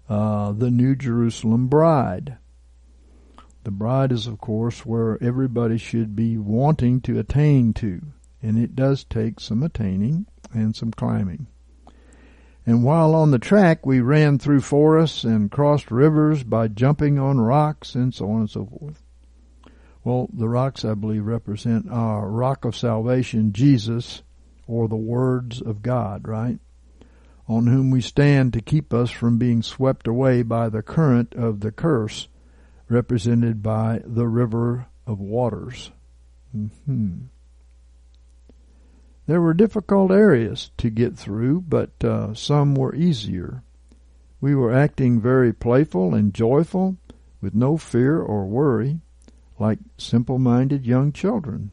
uh, 0.10 0.54
the 0.54 0.72
New 0.72 0.96
Jerusalem 0.96 1.68
bride. 1.68 2.38
The 3.68 3.72
bride 3.72 4.14
is, 4.14 4.28
of 4.28 4.40
course, 4.40 4.86
where 4.86 5.22
everybody 5.22 5.78
should 5.78 6.16
be 6.16 6.38
wanting 6.38 7.02
to 7.02 7.20
attain 7.20 7.74
to, 7.74 8.02
and 8.42 8.58
it 8.58 8.78
does 8.78 9.04
take 9.04 9.42
some 9.42 9.62
attaining 9.62 10.26
and 10.54 10.74
some 10.74 10.92
climbing. 10.92 11.48
And 12.66 12.86
while 12.86 13.14
on 13.14 13.32
the 13.32 13.40
track, 13.40 13.86
we 13.86 14.00
ran 14.00 14.40
through 14.40 14.62
forests 14.62 15.26
and 15.26 15.52
crossed 15.52 15.92
rivers 15.92 16.46
by 16.46 16.70
jumping 16.70 17.20
on 17.20 17.42
rocks 17.42 17.94
and 17.94 18.14
so 18.14 18.32
on 18.32 18.40
and 18.40 18.50
so 18.50 18.66
forth. 18.68 19.04
Well, 20.02 20.30
the 20.32 20.48
rocks, 20.48 20.86
I 20.86 20.94
believe, 20.94 21.26
represent 21.26 21.92
our 21.92 22.30
rock 22.30 22.64
of 22.64 22.74
salvation, 22.74 23.52
Jesus, 23.52 24.24
or 24.66 24.88
the 24.88 24.96
words 24.96 25.62
of 25.62 25.82
God, 25.82 26.26
right? 26.26 26.60
On 27.50 27.68
whom 27.68 27.92
we 27.92 28.00
stand 28.00 28.54
to 28.54 28.62
keep 28.62 28.94
us 28.94 29.10
from 29.10 29.38
being 29.38 29.62
swept 29.62 30.08
away 30.08 30.42
by 30.42 30.70
the 30.70 30.82
current 30.82 31.36
of 31.36 31.60
the 31.60 31.74
curse 31.74 32.30
represented 32.90 33.62
by 33.62 34.02
the 34.06 34.28
river 34.28 34.88
of 35.06 35.20
waters. 35.20 35.92
Mm-hmm. 36.56 37.26
There 39.26 39.42
were 39.42 39.54
difficult 39.54 40.12
areas 40.12 40.72
to 40.78 40.90
get 40.90 41.18
through, 41.18 41.62
but 41.68 41.92
uh, 42.04 42.34
some 42.34 42.76
were 42.76 42.96
easier. 42.96 43.62
We 44.40 44.56
were 44.56 44.74
acting 44.74 45.20
very 45.20 45.52
playful 45.52 46.16
and 46.16 46.34
joyful, 46.34 46.98
with 47.42 47.54
no 47.54 47.78
fear 47.78 48.20
or 48.22 48.46
worry, 48.46 49.02
like 49.60 49.80
simple-minded 49.98 50.86
young 50.86 51.12
children. 51.12 51.72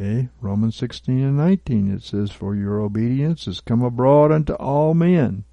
Eh? 0.00 0.26
Romans 0.40 0.76
16 0.76 1.22
and 1.22 1.36
19, 1.36 1.92
it 1.92 2.02
says, 2.02 2.30
For 2.30 2.54
your 2.54 2.80
obedience 2.80 3.46
is 3.46 3.60
come 3.60 3.82
abroad 3.82 4.32
unto 4.32 4.54
all 4.54 4.94
men. 4.94 5.44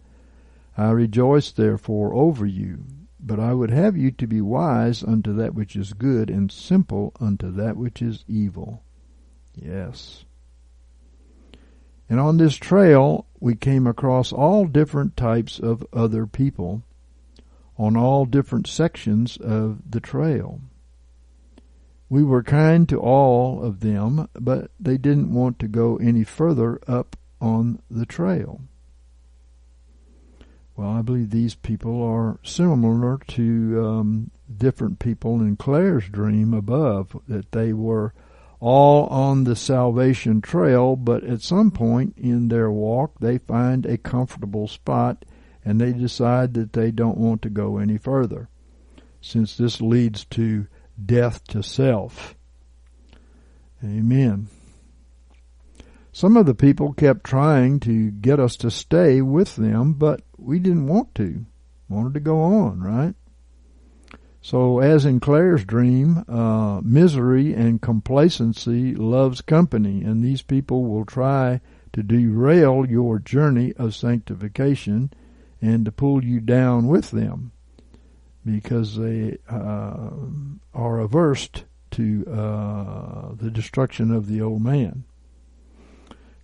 I 0.78 0.90
rejoice 0.92 1.52
therefore 1.52 2.14
over 2.14 2.46
you, 2.46 2.84
but 3.26 3.40
I 3.40 3.54
would 3.54 3.72
have 3.72 3.98
you 3.98 4.12
to 4.12 4.28
be 4.28 4.40
wise 4.40 5.04
unto 5.04 5.34
that 5.34 5.56
which 5.56 5.76
is 5.76 5.94
good, 5.94 6.30
and 6.30 6.52
simple 6.52 7.12
unto 7.20 7.52
that 7.52 7.76
which 7.76 8.02
is 8.02 8.24
evil. 8.28 8.84
Yes. 9.56 10.26
And 12.08 12.20
on 12.20 12.38
this 12.38 12.56
trail, 12.56 13.26
we 13.40 13.56
came 13.56 13.88
across 13.88 14.32
all 14.32 14.66
different 14.66 15.18
types 15.18 15.60
of 15.60 15.86
other 15.92 16.28
people 16.28 16.84
on 17.78 17.98
all 17.98 18.26
different 18.26 18.68
sections 18.68 19.38
of 19.38 19.80
the 19.90 20.00
trail. 20.00 20.62
We 22.08 22.24
were 22.24 22.44
kind 22.44 22.88
to 22.90 23.00
all 23.00 23.64
of 23.64 23.80
them, 23.80 24.30
but 24.34 24.70
they 24.80 24.98
didn't 24.98 25.34
want 25.34 25.58
to 25.60 25.68
go 25.68 25.98
any 25.98 26.24
further 26.24 26.80
up 26.88 27.18
on 27.42 27.82
the 27.90 28.06
trail. 28.06 28.62
Well, 30.76 30.90
I 30.90 31.02
believe 31.02 31.30
these 31.30 31.56
people 31.56 32.04
are 32.04 32.38
similar 32.44 33.18
to 33.30 33.86
um, 33.86 34.32
different 34.58 35.00
people 35.00 35.40
in 35.40 35.56
Claire's 35.56 36.10
dream 36.10 36.54
above, 36.54 37.18
that 37.28 37.52
they 37.52 37.72
were 37.72 38.14
all 38.60 39.08
on 39.08 39.44
the 39.44 39.56
salvation 39.56 40.42
trail, 40.42 40.96
but 40.96 41.24
at 41.24 41.42
some 41.42 41.72
point 41.72 42.16
in 42.18 42.50
their 42.50 42.70
walk, 42.70 43.20
they 43.20 43.38
find 43.38 43.86
a 43.86 43.98
comfortable 43.98 44.68
spot 44.68 45.24
and 45.64 45.80
they 45.80 45.94
decide 45.94 46.54
that 46.54 46.74
they 46.74 46.92
don't 46.92 47.18
want 47.18 47.42
to 47.42 47.50
go 47.50 47.78
any 47.78 47.98
further, 47.98 48.50
since 49.22 49.58
this 49.58 49.82
leads 49.82 50.26
to 50.26 50.68
death 51.04 51.44
to 51.48 51.64
self. 51.64 52.36
Amen. 53.84 54.48
Some 56.16 56.38
of 56.38 56.46
the 56.46 56.56
people 56.56 56.94
kept 56.94 57.26
trying 57.26 57.82
to 57.82 58.10
get 58.10 58.40
us 58.40 58.56
to 58.58 58.72
stay 58.72 59.22
with 59.22 59.58
them, 59.58 59.92
but 59.92 60.22
we 60.38 60.60
didn't 60.60 60.88
want 60.88 61.14
to. 61.16 61.46
Wanted 61.90 62.14
to 62.14 62.22
go 62.22 62.40
on, 62.40 62.80
right? 62.80 63.16
So, 64.42 64.80
as 64.80 65.06
in 65.06 65.20
Claire's 65.20 65.66
dream, 65.66 66.24
uh, 66.30 66.80
misery 66.82 67.54
and 67.54 67.82
complacency 67.82 68.96
loves 68.96 69.42
company, 69.42 70.06
and 70.06 70.24
these 70.24 70.42
people 70.42 70.86
will 70.86 71.04
try 71.04 71.60
to 71.92 72.02
derail 72.02 72.86
your 72.86 73.20
journey 73.20 73.74
of 73.74 73.94
sanctification 73.94 75.12
and 75.62 75.84
to 75.84 75.92
pull 75.92 76.24
you 76.24 76.40
down 76.40 76.88
with 76.88 77.12
them 77.12 77.52
because 78.46 78.96
they 78.96 79.38
uh, 79.50 80.12
are 80.74 81.00
averse 81.02 81.50
to 81.92 82.26
uh, 82.26 83.36
the 83.36 83.52
destruction 83.52 84.12
of 84.12 84.28
the 84.28 84.42
old 84.42 84.62
man. 84.62 85.04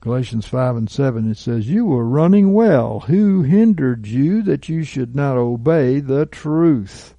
Galatians 0.01 0.47
5 0.47 0.77
and 0.77 0.89
7, 0.89 1.29
it 1.29 1.37
says, 1.37 1.69
You 1.69 1.85
were 1.85 2.05
running 2.05 2.53
well. 2.53 3.01
Who 3.01 3.43
hindered 3.43 4.07
you 4.07 4.41
that 4.41 4.67
you 4.67 4.83
should 4.83 5.15
not 5.15 5.37
obey 5.37 5.99
the 5.99 6.25
truth? 6.25 7.13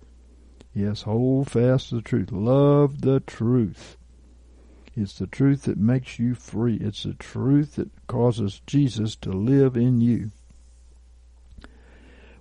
Yes, 0.75 1.03
hold 1.03 1.49
fast 1.49 1.91
to 1.91 1.97
the 1.97 2.03
truth. 2.03 2.33
Love 2.33 3.03
the 3.03 3.21
truth. 3.21 3.97
It's 4.97 5.17
the 5.17 5.29
truth 5.29 5.63
that 5.63 5.79
makes 5.79 6.19
you 6.19 6.35
free. 6.35 6.77
It's 6.77 7.05
the 7.05 7.15
truth 7.15 7.77
that 7.77 7.91
causes 8.09 8.61
Jesus 8.67 9.15
to 9.17 9.31
live 9.31 9.77
in 9.77 10.01
you. 10.01 10.33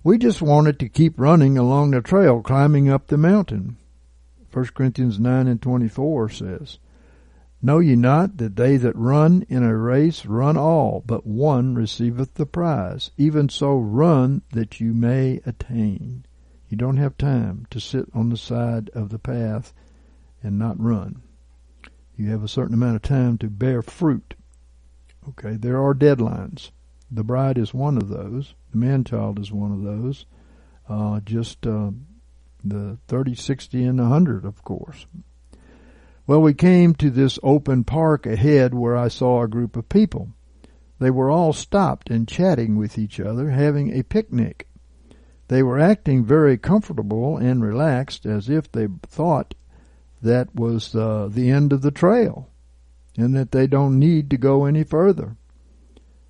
We 0.02 0.18
just 0.18 0.42
wanted 0.42 0.80
to 0.80 0.88
keep 0.88 1.20
running 1.20 1.56
along 1.56 1.92
the 1.92 2.02
trail, 2.02 2.42
climbing 2.42 2.88
up 2.88 3.06
the 3.06 3.16
mountain. 3.16 3.76
1 4.52 4.66
Corinthians 4.74 5.20
9 5.20 5.46
and 5.46 5.62
24 5.62 6.28
says, 6.30 6.78
Know 7.64 7.78
ye 7.78 7.94
not 7.94 8.38
that 8.38 8.56
they 8.56 8.76
that 8.76 8.96
run 8.96 9.46
in 9.48 9.62
a 9.62 9.76
race 9.76 10.26
run 10.26 10.56
all, 10.56 11.00
but 11.06 11.24
one 11.24 11.76
receiveth 11.76 12.34
the 12.34 12.44
prize? 12.44 13.12
Even 13.16 13.48
so 13.48 13.78
run 13.78 14.42
that 14.50 14.80
you 14.80 14.92
may 14.92 15.40
attain. 15.46 16.26
You 16.68 16.76
don't 16.76 16.96
have 16.96 17.16
time 17.16 17.68
to 17.70 17.78
sit 17.78 18.08
on 18.12 18.30
the 18.30 18.36
side 18.36 18.90
of 18.94 19.10
the 19.10 19.18
path 19.20 19.72
and 20.42 20.58
not 20.58 20.80
run. 20.80 21.22
You 22.16 22.30
have 22.30 22.42
a 22.42 22.48
certain 22.48 22.74
amount 22.74 22.96
of 22.96 23.02
time 23.02 23.38
to 23.38 23.48
bear 23.48 23.80
fruit. 23.80 24.34
Okay, 25.28 25.54
there 25.54 25.80
are 25.80 25.94
deadlines. 25.94 26.72
The 27.12 27.22
bride 27.22 27.58
is 27.58 27.72
one 27.72 27.96
of 27.96 28.08
those. 28.08 28.54
The 28.72 28.78
man 28.78 29.04
child 29.04 29.38
is 29.38 29.52
one 29.52 29.70
of 29.70 29.82
those. 29.82 30.26
Uh, 30.88 31.20
just 31.20 31.64
uh, 31.64 31.92
the 32.64 32.98
30, 33.06 33.36
60, 33.36 33.84
and 33.84 34.00
100, 34.00 34.44
of 34.44 34.64
course. 34.64 35.06
Well, 36.32 36.40
we 36.40 36.54
came 36.54 36.94
to 36.94 37.10
this 37.10 37.38
open 37.42 37.84
park 37.84 38.24
ahead 38.24 38.72
where 38.72 38.96
I 38.96 39.08
saw 39.08 39.42
a 39.42 39.46
group 39.46 39.76
of 39.76 39.90
people. 39.90 40.30
They 40.98 41.10
were 41.10 41.30
all 41.30 41.52
stopped 41.52 42.08
and 42.08 42.26
chatting 42.26 42.76
with 42.76 42.96
each 42.96 43.20
other, 43.20 43.50
having 43.50 43.92
a 43.92 44.02
picnic. 44.02 44.66
They 45.48 45.62
were 45.62 45.78
acting 45.78 46.24
very 46.24 46.56
comfortable 46.56 47.36
and 47.36 47.62
relaxed 47.62 48.24
as 48.24 48.48
if 48.48 48.72
they 48.72 48.88
thought 49.02 49.52
that 50.22 50.54
was 50.54 50.94
uh, 50.94 51.28
the 51.30 51.50
end 51.50 51.70
of 51.70 51.82
the 51.82 51.90
trail 51.90 52.48
and 53.18 53.36
that 53.36 53.52
they 53.52 53.66
don't 53.66 53.98
need 53.98 54.30
to 54.30 54.38
go 54.38 54.64
any 54.64 54.84
further. 54.84 55.36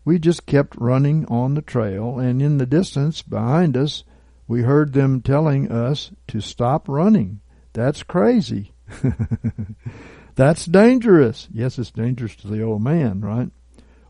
We 0.04 0.18
just 0.18 0.46
kept 0.46 0.74
running 0.80 1.26
on 1.26 1.54
the 1.54 1.62
trail, 1.62 2.18
and 2.18 2.42
in 2.42 2.58
the 2.58 2.66
distance 2.66 3.22
behind 3.22 3.76
us, 3.76 4.02
we 4.48 4.62
heard 4.62 4.94
them 4.94 5.20
telling 5.22 5.70
us 5.70 6.10
to 6.26 6.40
stop 6.40 6.88
running. 6.88 7.38
That's 7.72 8.02
crazy. 8.02 8.71
That's 10.34 10.66
dangerous. 10.66 11.48
Yes, 11.52 11.78
it's 11.78 11.90
dangerous 11.90 12.34
to 12.36 12.48
the 12.48 12.62
old 12.62 12.82
man, 12.82 13.20
right? 13.20 13.50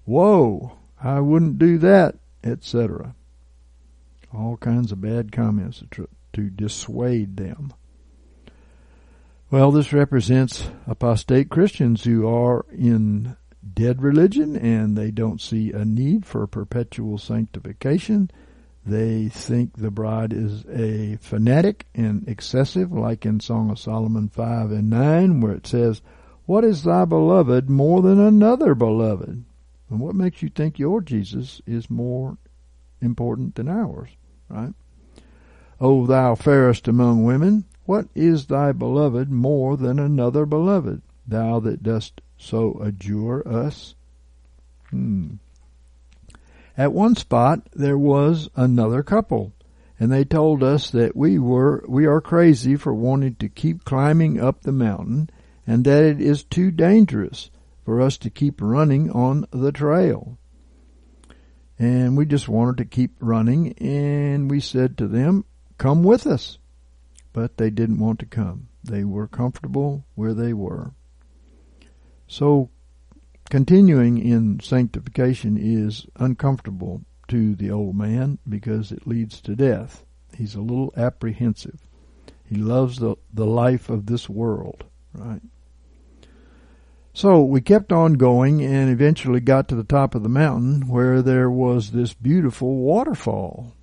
Whoa, 0.05 0.79
I 1.03 1.21
wouldn't 1.21 1.59
do 1.59 1.79
that, 1.79 2.17
etc. 2.45 3.15
All 4.33 4.57
kinds 4.57 4.93
of 4.93 5.01
bad 5.01 5.33
comments 5.33 5.83
to, 5.93 6.09
dissuade 6.33 7.37
them. 7.37 7.75
Well, 9.51 9.71
this 9.71 9.93
represents 9.93 10.71
apostate 10.87 11.51
Christians 11.51 12.05
who 12.05 12.27
are 12.27 12.65
in 12.73 13.37
dead 13.75 14.01
religion 14.01 14.57
and 14.57 14.97
they 14.97 15.11
don't 15.11 15.41
see 15.41 15.73
a 15.73 15.85
need 15.85 16.25
for 16.25 16.47
perpetual 16.47 17.19
sanctification. 17.19 18.31
They 18.85 19.29
think 19.29 19.77
the 19.77 19.93
bride 19.93 20.33
is 20.33 20.65
a 20.67 21.17
fanatic 21.21 21.87
and 21.95 22.27
excessive, 22.29 22.93
like 22.93 23.25
in 23.25 23.39
Song 23.39 23.71
of 23.71 23.79
Solomon 23.79 24.29
5 24.29 24.73
and 24.73 24.91
9, 24.91 25.41
where 25.41 25.53
it 25.53 25.67
says, 25.67 26.03
What 26.47 26.65
is 26.65 26.83
thy 26.83 27.05
beloved 27.05 27.71
more 27.71 28.03
than 28.03 28.19
another 28.19 28.75
beloved? 28.75 29.45
And 29.89 30.01
what 30.01 30.17
makes 30.17 30.43
you 30.43 30.49
think 30.49 30.79
your 30.79 31.01
Jesus 31.01 31.61
is 31.65 31.91
more 31.91 32.39
important 33.01 33.55
than 33.55 33.69
ours, 33.69 34.11
right? 34.49 34.75
O 35.81 36.07
thou 36.07 36.35
fairest 36.35 36.89
among 36.89 37.25
women, 37.25 37.65
what 37.85 38.09
is 38.15 38.47
thy 38.47 38.73
beloved 38.73 39.31
more 39.31 39.77
than 39.77 39.99
another 39.99 40.47
beloved? 40.47 41.03
Thou 41.27 41.61
that 41.61 41.83
dost 41.83 42.21
so 42.37 42.81
adjure 42.81 43.47
us? 43.47 43.95
Hmm. 44.91 45.35
At 46.77 46.93
one 46.93 47.17
spot 47.17 47.69
there 47.75 47.99
was 47.99 48.49
another 48.57 49.03
couple, 49.03 49.53
and 50.01 50.11
they 50.11 50.25
told 50.25 50.63
us 50.63 50.91
that 50.91 51.15
we 51.15 51.39
were 51.39 51.85
we 51.87 52.07
are 52.07 52.21
crazy 52.21 52.77
for 52.77 52.95
wanting 52.95 53.35
to 53.37 53.49
keep 53.49 53.85
climbing 53.85 54.41
up 54.41 54.63
the 54.63 54.73
mountain 54.73 55.29
and 55.67 55.85
that 55.85 56.03
it 56.03 56.21
is 56.21 56.43
too 56.43 56.71
dangerous 56.71 57.51
for 57.85 58.01
us 58.01 58.17
to 58.19 58.31
keep 58.31 58.61
running 58.61 59.11
on 59.11 59.47
the 59.51 59.73
trail. 59.73 60.39
And 61.79 62.17
we 62.17 62.25
just 62.25 62.49
wanted 62.49 62.79
to 62.79 62.85
keep 62.85 63.17
running 63.21 63.73
and 63.75 64.51
we 64.51 64.61
said 64.61 64.97
to 64.99 65.09
them, 65.09 65.45
"Come 65.79 66.03
with 66.03 66.27
us." 66.27 66.59
But 67.33 67.59
they 67.59 67.71
didn't 67.71 67.99
want 67.99 68.19
to 68.21 68.27
come. 68.27 68.69
They 68.83 69.05
were 69.05 69.29
comfortable 69.29 70.07
where 70.15 70.35
they 70.35 70.53
were. 70.53 70.93
So 72.27 72.71
continuing 73.53 74.17
in 74.17 74.59
sanctification 74.61 75.59
is 75.59 76.07
uncomfortable 76.17 77.03
to 77.29 77.55
the 77.57 77.71
old 77.71 77.95
man 77.95 78.39
because 78.49 78.91
it 78.91 79.07
leads 79.07 79.43
to 79.43 79.55
death. 79.55 80.07
He's 80.35 80.55
a 80.55 80.63
little 80.63 80.91
apprehensive. 80.97 81.79
He 82.47 82.55
loves 82.55 82.99
the, 82.99 83.17
the 83.31 83.45
life 83.45 83.91
of 83.91 84.07
this 84.07 84.27
world, 84.27 84.85
right? 85.13 85.43
So 87.13 87.43
we 87.43 87.61
kept 87.61 87.93
on 87.93 88.15
going 88.15 88.63
and 88.63 88.89
eventually 88.89 89.41
got 89.41 89.69
to 89.69 89.75
the 89.75 89.85
top 89.85 90.15
of 90.15 90.23
the 90.23 90.31
mountain 90.31 90.89
where 90.89 91.21
there 91.21 91.51
was 91.51 91.91
this 91.91 92.15
beautiful 92.15 92.77
waterfall. 92.77 93.75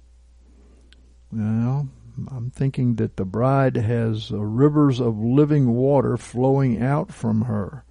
Well, 1.31 1.89
I'm 2.31 2.49
thinking 2.49 2.95
that 2.95 3.17
the 3.17 3.25
bride 3.25 3.75
has 3.75 4.31
uh, 4.31 4.39
rivers 4.39 4.99
of 4.99 5.19
living 5.19 5.75
water 5.75 6.17
flowing 6.17 6.81
out 6.81 7.13
from 7.13 7.41
her. 7.41 7.85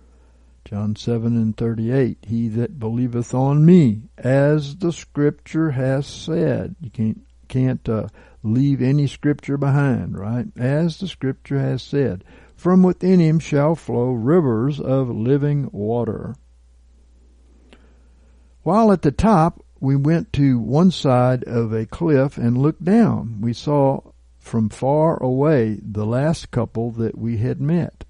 John 0.69 0.97
7 0.97 1.35
and 1.35 1.57
38, 1.57 2.19
He 2.27 2.49
that 2.49 2.79
believeth 2.79 3.33
on 3.33 3.65
me, 3.65 4.03
as 4.19 4.77
the 4.77 4.93
scripture 4.93 5.71
has 5.71 6.07
said. 6.07 6.77
You 6.79 6.91
can't, 6.91 7.23
can't 7.49 7.89
uh, 7.89 8.09
leave 8.43 8.83
any 8.83 9.07
scripture 9.07 9.57
behind, 9.57 10.19
right? 10.19 10.45
As 10.59 10.99
the 10.99 11.09
scripture 11.09 11.59
has 11.59 11.83
said, 11.83 12.23
from 12.55 12.83
within 12.83 13.19
him 13.19 13.39
shall 13.39 13.77
flow 13.77 14.11
rivers 14.11 14.79
of 14.79 15.09
living 15.09 15.71
water. 15.73 16.35
While 18.63 18.93
at 18.93 19.01
the 19.01 19.11
top, 19.11 19.65
we 19.81 19.97
went 19.97 20.35
to 20.35 20.59
one 20.59 20.91
side 20.91 21.45
of 21.45 21.73
a 21.73 21.87
cliff 21.87 22.37
and 22.37 22.59
looked 22.59 22.85
down. 22.85 23.41
We 23.41 23.55
saw 23.55 24.03
from 24.39 24.69
far 24.69 25.17
away 25.23 25.81
the 25.83 26.05
last 26.05 26.51
couple 26.51 26.91
that 26.91 27.17
we 27.17 27.39
had 27.39 27.59
met. 27.59 28.05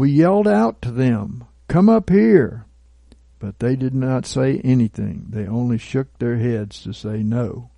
We 0.00 0.12
yelled 0.12 0.48
out 0.48 0.80
to 0.80 0.92
them, 0.92 1.44
Come 1.68 1.90
up 1.90 2.08
here! 2.08 2.64
But 3.38 3.58
they 3.58 3.76
did 3.76 3.94
not 3.94 4.24
say 4.24 4.58
anything. 4.64 5.26
They 5.28 5.46
only 5.46 5.76
shook 5.76 6.18
their 6.18 6.38
heads 6.38 6.82
to 6.84 6.94
say 6.94 7.22
no. 7.22 7.68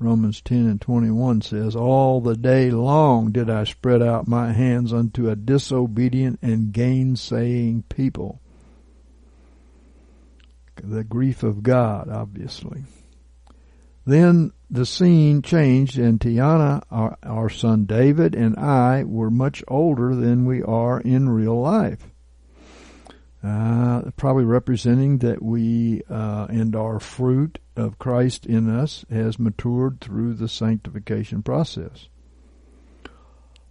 Romans 0.00 0.40
10 0.40 0.66
and 0.66 0.80
21 0.80 1.42
says, 1.42 1.76
All 1.76 2.20
the 2.20 2.36
day 2.36 2.72
long 2.72 3.30
did 3.30 3.48
I 3.48 3.62
spread 3.62 4.02
out 4.02 4.26
my 4.26 4.50
hands 4.50 4.92
unto 4.92 5.30
a 5.30 5.36
disobedient 5.36 6.40
and 6.42 6.72
gainsaying 6.72 7.84
people. 7.88 8.40
The 10.82 11.04
grief 11.04 11.44
of 11.44 11.62
God, 11.62 12.08
obviously. 12.08 12.82
Then 14.04 14.50
the 14.70 14.86
scene 14.86 15.42
changed, 15.42 15.98
and 15.98 16.20
Tiana, 16.20 16.82
our, 16.92 17.18
our, 17.24 17.48
son 17.48 17.86
David, 17.86 18.36
and 18.36 18.56
I 18.56 19.02
were 19.02 19.30
much 19.30 19.64
older 19.66 20.14
than 20.14 20.46
we 20.46 20.62
are 20.62 21.00
in 21.00 21.28
real 21.28 21.60
life. 21.60 22.06
Uh, 23.42 24.02
probably 24.16 24.44
representing 24.44 25.18
that 25.18 25.42
we 25.42 26.02
uh, 26.08 26.46
and 26.50 26.76
our 26.76 27.00
fruit 27.00 27.58
of 27.74 27.98
Christ 27.98 28.46
in 28.46 28.70
us 28.70 29.04
has 29.10 29.40
matured 29.40 30.00
through 30.00 30.34
the 30.34 30.48
sanctification 30.48 31.42
process. 31.42 32.08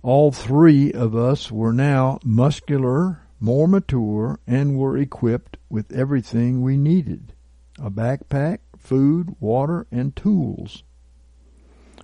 All 0.01 0.31
three 0.31 0.91
of 0.91 1.15
us 1.15 1.51
were 1.51 1.73
now 1.73 2.19
muscular, 2.25 3.21
more 3.39 3.67
mature, 3.67 4.39
and 4.47 4.77
were 4.77 4.97
equipped 4.97 5.57
with 5.69 5.93
everything 5.93 6.62
we 6.62 6.75
needed 6.75 7.33
a 7.81 7.89
backpack, 7.89 8.59
food, 8.77 9.33
water, 9.39 9.88
and 9.89 10.13
tools. 10.13 10.83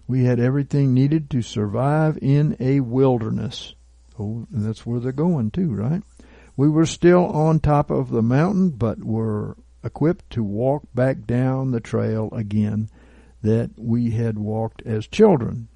We 0.07 0.25
had 0.25 0.39
everything 0.39 0.93
needed 0.93 1.29
to 1.31 1.41
survive 1.41 2.17
in 2.21 2.55
a 2.59 2.79
wilderness. 2.81 3.73
Oh, 4.19 4.47
and 4.53 4.65
that's 4.65 4.85
where 4.85 4.99
they're 4.99 5.11
going 5.11 5.51
too, 5.51 5.73
right? 5.73 6.03
We 6.55 6.69
were 6.69 6.85
still 6.85 7.25
on 7.25 7.59
top 7.59 7.89
of 7.89 8.11
the 8.11 8.21
mountain, 8.21 8.69
but 8.69 9.03
were 9.03 9.57
equipped 9.83 10.29
to 10.31 10.43
walk 10.43 10.83
back 10.93 11.25
down 11.25 11.71
the 11.71 11.79
trail 11.79 12.29
again 12.31 12.89
that 13.41 13.71
we 13.77 14.11
had 14.11 14.37
walked 14.37 14.81
as 14.83 15.07
children. 15.07 15.67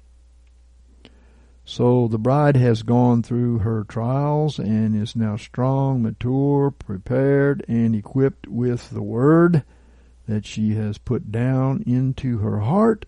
So 1.64 2.08
the 2.08 2.18
bride 2.18 2.56
has 2.56 2.82
gone 2.82 3.22
through 3.22 3.58
her 3.58 3.84
trials 3.84 4.58
and 4.58 5.00
is 5.00 5.14
now 5.14 5.36
strong, 5.36 6.02
mature, 6.02 6.70
prepared, 6.72 7.64
and 7.68 7.94
equipped 7.94 8.48
with 8.48 8.90
the 8.90 9.02
word 9.02 9.62
that 10.26 10.46
she 10.46 10.74
has 10.74 10.98
put 10.98 11.30
down 11.30 11.84
into 11.86 12.38
her 12.38 12.60
heart 12.60 13.06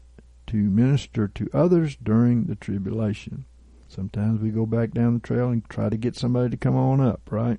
to 0.53 0.59
minister 0.59 1.29
to 1.29 1.49
others 1.55 1.97
during 1.97 2.45
the 2.45 2.55
tribulation. 2.55 3.47
Sometimes 3.89 4.43
we 4.43 4.51
go 4.51 4.67
back 4.67 4.91
down 4.93 5.15
the 5.15 5.21
trail 5.21 5.49
and 5.49 5.67
try 5.67 5.89
to 5.89 5.97
get 5.97 6.15
somebody 6.15 6.51
to 6.51 6.59
come 6.59 6.77
on 6.77 7.01
up, 7.01 7.23
right? 7.31 7.59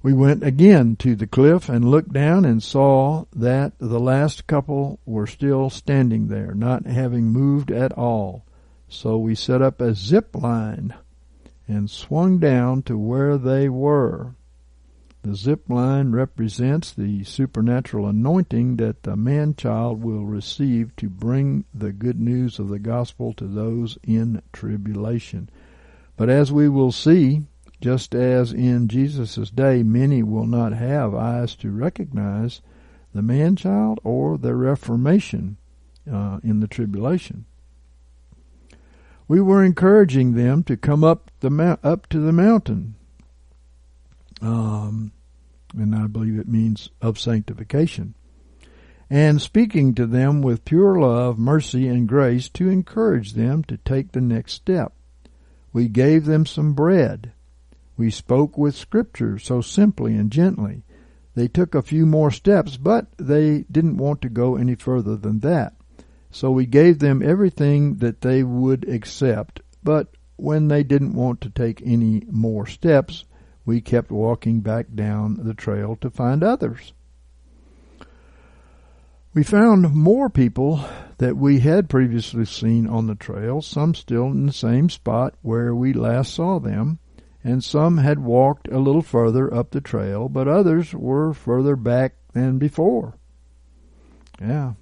We 0.00 0.12
went 0.12 0.44
again 0.44 0.94
to 1.00 1.16
the 1.16 1.26
cliff 1.26 1.68
and 1.68 1.90
looked 1.90 2.12
down 2.12 2.44
and 2.44 2.62
saw 2.62 3.24
that 3.34 3.72
the 3.80 3.98
last 3.98 4.46
couple 4.46 5.00
were 5.04 5.26
still 5.26 5.68
standing 5.68 6.28
there, 6.28 6.54
not 6.54 6.86
having 6.86 7.24
moved 7.24 7.72
at 7.72 7.90
all. 7.90 8.44
So 8.88 9.18
we 9.18 9.34
set 9.34 9.60
up 9.60 9.80
a 9.80 9.94
zip 9.94 10.36
line 10.36 10.94
and 11.66 11.90
swung 11.90 12.38
down 12.38 12.82
to 12.82 12.96
where 12.96 13.36
they 13.36 13.68
were. 13.68 14.36
The 15.28 15.36
zip 15.36 15.68
line 15.68 16.12
represents 16.12 16.90
the 16.90 17.22
supernatural 17.22 18.06
anointing 18.06 18.76
that 18.76 19.02
the 19.02 19.14
man 19.14 19.54
child 19.54 20.02
will 20.02 20.24
receive 20.24 20.96
to 20.96 21.10
bring 21.10 21.66
the 21.74 21.92
good 21.92 22.18
news 22.18 22.58
of 22.58 22.68
the 22.68 22.78
gospel 22.78 23.34
to 23.34 23.46
those 23.46 23.98
in 24.02 24.40
tribulation. 24.54 25.50
But 26.16 26.30
as 26.30 26.50
we 26.50 26.70
will 26.70 26.92
see, 26.92 27.42
just 27.78 28.14
as 28.14 28.54
in 28.54 28.88
Jesus' 28.88 29.50
day 29.50 29.82
many 29.82 30.22
will 30.22 30.46
not 30.46 30.72
have 30.72 31.14
eyes 31.14 31.54
to 31.56 31.70
recognize 31.70 32.62
the 33.12 33.20
man 33.20 33.54
child 33.54 34.00
or 34.02 34.38
the 34.38 34.54
reformation 34.54 35.58
uh, 36.10 36.40
in 36.42 36.60
the 36.60 36.68
tribulation. 36.68 37.44
We 39.28 39.42
were 39.42 39.62
encouraging 39.62 40.32
them 40.32 40.62
to 40.62 40.78
come 40.78 41.04
up 41.04 41.30
the 41.40 41.78
up 41.84 42.06
to 42.08 42.18
the 42.18 42.32
mountain, 42.32 42.94
um, 44.40 45.12
and 45.80 45.94
I 45.94 46.06
believe 46.06 46.38
it 46.38 46.48
means 46.48 46.90
of 47.00 47.18
sanctification, 47.18 48.14
and 49.10 49.40
speaking 49.40 49.94
to 49.94 50.06
them 50.06 50.42
with 50.42 50.64
pure 50.64 50.98
love, 50.98 51.38
mercy, 51.38 51.88
and 51.88 52.08
grace 52.08 52.48
to 52.50 52.68
encourage 52.68 53.32
them 53.32 53.64
to 53.64 53.76
take 53.78 54.12
the 54.12 54.20
next 54.20 54.52
step. 54.52 54.92
We 55.72 55.88
gave 55.88 56.24
them 56.24 56.46
some 56.46 56.74
bread. 56.74 57.32
We 57.96 58.10
spoke 58.10 58.56
with 58.56 58.74
Scripture 58.74 59.38
so 59.38 59.60
simply 59.60 60.14
and 60.14 60.30
gently. 60.30 60.84
They 61.34 61.48
took 61.48 61.74
a 61.74 61.82
few 61.82 62.04
more 62.04 62.30
steps, 62.30 62.76
but 62.76 63.06
they 63.16 63.64
didn't 63.70 63.96
want 63.96 64.22
to 64.22 64.28
go 64.28 64.56
any 64.56 64.74
further 64.74 65.16
than 65.16 65.40
that. 65.40 65.74
So 66.30 66.50
we 66.50 66.66
gave 66.66 66.98
them 66.98 67.22
everything 67.22 67.96
that 67.96 68.20
they 68.20 68.42
would 68.42 68.88
accept, 68.88 69.60
but 69.82 70.08
when 70.36 70.68
they 70.68 70.82
didn't 70.82 71.14
want 71.14 71.40
to 71.40 71.50
take 71.50 71.80
any 71.84 72.22
more 72.30 72.66
steps, 72.66 73.24
we 73.68 73.82
kept 73.82 74.10
walking 74.10 74.60
back 74.60 74.86
down 74.94 75.36
the 75.42 75.52
trail 75.52 75.94
to 75.94 76.08
find 76.08 76.42
others. 76.42 76.94
We 79.34 79.42
found 79.42 79.94
more 79.94 80.30
people 80.30 80.82
that 81.18 81.36
we 81.36 81.60
had 81.60 81.90
previously 81.90 82.46
seen 82.46 82.86
on 82.86 83.08
the 83.08 83.14
trail, 83.14 83.60
some 83.60 83.94
still 83.94 84.28
in 84.28 84.46
the 84.46 84.54
same 84.54 84.88
spot 84.88 85.34
where 85.42 85.74
we 85.74 85.92
last 85.92 86.32
saw 86.32 86.58
them, 86.58 86.98
and 87.44 87.62
some 87.62 87.98
had 87.98 88.20
walked 88.20 88.68
a 88.68 88.78
little 88.78 89.02
further 89.02 89.52
up 89.52 89.72
the 89.72 89.82
trail, 89.82 90.30
but 90.30 90.48
others 90.48 90.94
were 90.94 91.34
further 91.34 91.76
back 91.76 92.14
than 92.32 92.56
before. 92.56 93.18
Yeah, 94.40 94.72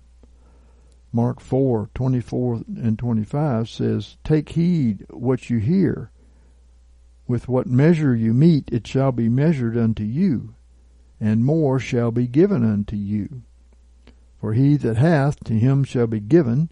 Mark 1.11 1.41
4, 1.41 1.91
24 1.93 2.63
and 2.77 2.97
25 2.97 3.69
says, 3.69 4.17
Take 4.23 4.51
heed 4.51 5.07
what 5.11 5.51
you 5.51 5.59
hear. 5.59 6.13
With 7.29 7.49
what 7.49 7.67
measure 7.67 8.15
you 8.15 8.33
meet, 8.33 8.69
it 8.71 8.87
shall 8.87 9.11
be 9.11 9.29
measured 9.29 9.77
unto 9.77 10.05
you, 10.05 10.55
and 11.21 11.45
more 11.45 11.79
shall 11.79 12.11
be 12.11 12.27
given 12.27 12.63
unto 12.65 12.95
you. 12.97 13.43
For 14.41 14.53
he 14.53 14.77
that 14.77 14.97
hath, 14.97 15.43
to 15.45 15.55
him 15.55 15.83
shall 15.83 16.07
be 16.07 16.21
given, 16.21 16.71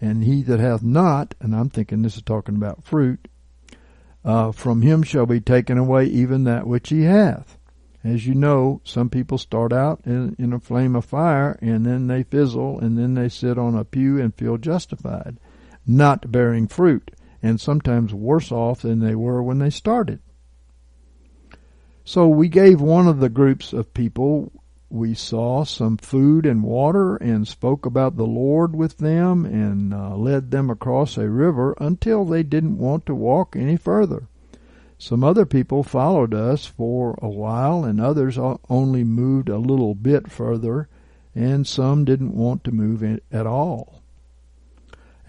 and 0.00 0.24
he 0.24 0.42
that 0.44 0.60
hath 0.60 0.82
not, 0.82 1.34
and 1.40 1.54
I'm 1.54 1.68
thinking 1.68 2.02
this 2.02 2.16
is 2.16 2.22
talking 2.22 2.56
about 2.56 2.84
fruit, 2.84 3.28
uh, 4.24 4.52
from 4.52 4.82
him 4.82 5.02
shall 5.02 5.26
be 5.26 5.40
taken 5.40 5.76
away 5.76 6.06
even 6.06 6.44
that 6.44 6.66
which 6.66 6.88
he 6.88 7.02
hath. 7.02 7.58
As 8.02 8.26
you 8.26 8.34
know, 8.34 8.80
some 8.84 9.10
people 9.10 9.36
start 9.36 9.72
out 9.72 10.00
in, 10.06 10.34
in, 10.38 10.54
a 10.54 10.60
flame 10.60 10.96
of 10.96 11.04
fire 11.04 11.58
and 11.60 11.84
then 11.84 12.06
they 12.06 12.22
fizzle 12.22 12.78
and 12.78 12.96
then 12.96 13.12
they 13.14 13.28
sit 13.28 13.58
on 13.58 13.74
a 13.74 13.84
pew 13.84 14.18
and 14.18 14.34
feel 14.34 14.56
justified, 14.56 15.38
not 15.86 16.32
bearing 16.32 16.66
fruit, 16.66 17.10
and 17.42 17.60
sometimes 17.60 18.12
worse 18.12 18.52
off 18.52 18.82
than 18.82 19.00
they 19.00 19.14
were 19.14 19.42
when 19.42 19.58
they 19.58 19.70
started. 19.70 20.20
So 22.04 22.26
we 22.28 22.48
gave 22.48 22.80
one 22.80 23.06
of 23.06 23.20
the 23.20 23.28
groups 23.28 23.72
of 23.72 23.94
people 23.94 24.52
we 24.90 25.14
saw 25.14 25.62
some 25.62 25.96
food 25.96 26.44
and 26.44 26.64
water 26.64 27.14
and 27.16 27.46
spoke 27.46 27.86
about 27.86 28.16
the 28.16 28.26
Lord 28.26 28.74
with 28.74 28.98
them 28.98 29.44
and 29.44 29.94
uh, 29.94 30.16
led 30.16 30.50
them 30.50 30.68
across 30.68 31.16
a 31.16 31.30
river 31.30 31.76
until 31.78 32.24
they 32.24 32.42
didn't 32.42 32.76
want 32.76 33.06
to 33.06 33.14
walk 33.14 33.54
any 33.54 33.76
further. 33.76 34.26
Some 34.98 35.22
other 35.22 35.46
people 35.46 35.84
followed 35.84 36.34
us 36.34 36.66
for 36.66 37.18
a 37.22 37.28
while, 37.28 37.84
and 37.84 38.00
others 38.00 38.36
only 38.68 39.02
moved 39.02 39.48
a 39.48 39.56
little 39.56 39.94
bit 39.94 40.30
further, 40.30 40.88
and 41.34 41.66
some 41.66 42.04
didn't 42.04 42.34
want 42.34 42.64
to 42.64 42.72
move 42.72 43.02
at 43.32 43.46
all. 43.46 43.99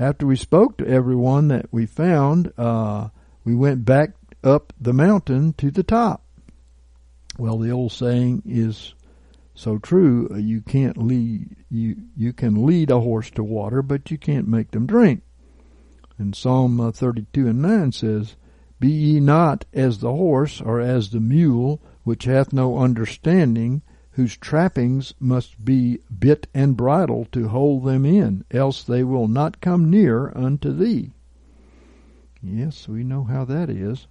After 0.02 0.26
we 0.26 0.36
spoke 0.36 0.78
to 0.78 0.88
everyone 0.88 1.50
that 1.50 1.68
we 1.72 1.86
found, 1.86 2.52
uh, 2.58 3.10
we 3.46 3.54
went 3.54 3.86
back 3.86 4.16
up 4.44 4.74
the 4.82 4.94
mountain 4.94 5.54
to 5.60 5.70
the 5.70 5.84
top. 5.84 6.26
Well, 7.38 7.60
the 7.60 7.70
old 7.70 7.92
saying 7.92 8.42
is 8.44 8.96
so 9.54 9.78
true. 9.78 10.28
Uh, 10.32 10.38
you 10.38 10.62
can't 10.62 10.98
lead 10.98 11.56
you 11.70 11.98
you 12.18 12.34
can 12.34 12.66
lead 12.66 12.90
a 12.90 13.00
horse 13.00 13.30
to 13.32 13.44
water, 13.44 13.84
but 13.84 14.10
you 14.10 14.18
can't 14.18 14.48
make 14.48 14.72
them 14.72 14.88
drink. 14.88 15.22
And 16.18 16.36
Psalm 16.36 16.82
uh, 16.82 16.92
32 16.92 17.48
and 17.48 17.62
9 17.62 17.92
says, 17.92 18.36
be 18.80 18.90
ye 18.90 19.20
not 19.20 19.66
as 19.72 20.00
the 20.00 20.12
horse, 20.12 20.60
or 20.62 20.82
as 20.82 21.12
the 21.12 21.20
mule, 21.20 21.80
which 22.04 22.24
hath 22.24 22.52
no 22.52 22.80
understanding, 22.80 23.84
whose 24.12 24.38
trappings 24.38 25.14
must 25.20 25.64
be 25.64 26.00
bit 26.20 26.48
and 26.54 26.76
bridle 26.76 27.26
to 27.32 27.48
hold 27.48 27.86
them 27.86 28.06
in, 28.06 28.44
else 28.52 28.84
they 28.84 29.04
will 29.04 29.28
not 29.28 29.62
come 29.62 29.90
near 29.90 30.32
unto 30.36 30.74
thee. 30.74 31.12
Yes, 32.44 32.88
we 32.88 33.04
know 33.04 33.24
how 33.24 33.46
that 33.46 33.70
is. 33.70 34.08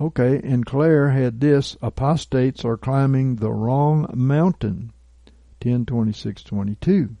Okay, 0.00 0.40
and 0.42 0.64
Claire 0.64 1.10
had 1.10 1.40
this 1.40 1.76
apostates 1.82 2.64
are 2.64 2.76
climbing 2.76 3.36
the 3.36 3.52
wrong 3.52 4.08
mountain. 4.14 4.92
102622. 5.60 7.14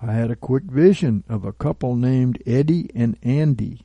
I 0.00 0.12
had 0.12 0.30
a 0.30 0.36
quick 0.36 0.64
vision 0.64 1.24
of 1.28 1.44
a 1.44 1.52
couple 1.52 1.96
named 1.96 2.42
Eddie 2.46 2.90
and 2.94 3.18
Andy. 3.22 3.80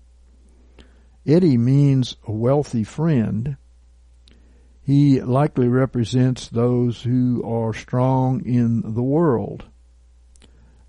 Eddie 1.26 1.58
means 1.58 2.16
a 2.28 2.32
wealthy 2.32 2.84
friend. 2.84 3.58
He 4.92 5.22
likely 5.22 5.70
represents 5.70 6.50
those 6.50 7.04
who 7.04 7.42
are 7.46 7.74
strong 7.74 8.46
in 8.46 8.82
the 8.94 9.02
world. 9.02 9.64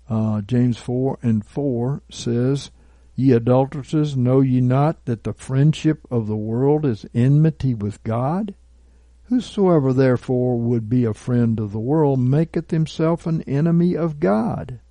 Uh, 0.09 0.41
James 0.41 0.77
4 0.77 1.19
and 1.21 1.45
4 1.45 2.03
says, 2.11 2.69
Ye 3.15 3.31
adulteresses, 3.31 4.17
know 4.17 4.41
ye 4.41 4.59
not 4.59 5.05
that 5.05 5.23
the 5.23 5.31
friendship 5.31 6.05
of 6.11 6.27
the 6.27 6.35
world 6.35 6.85
is 6.85 7.05
enmity 7.13 7.73
with 7.73 8.03
God? 8.03 8.55
Whosoever 9.29 9.93
therefore 9.93 10.59
would 10.59 10.89
be 10.89 11.05
a 11.05 11.13
friend 11.13 11.57
of 11.57 11.71
the 11.71 11.79
world 11.79 12.19
maketh 12.19 12.71
himself 12.71 13.25
an 13.25 13.41
enemy 13.43 13.95
of 13.95 14.19
God. 14.19 14.81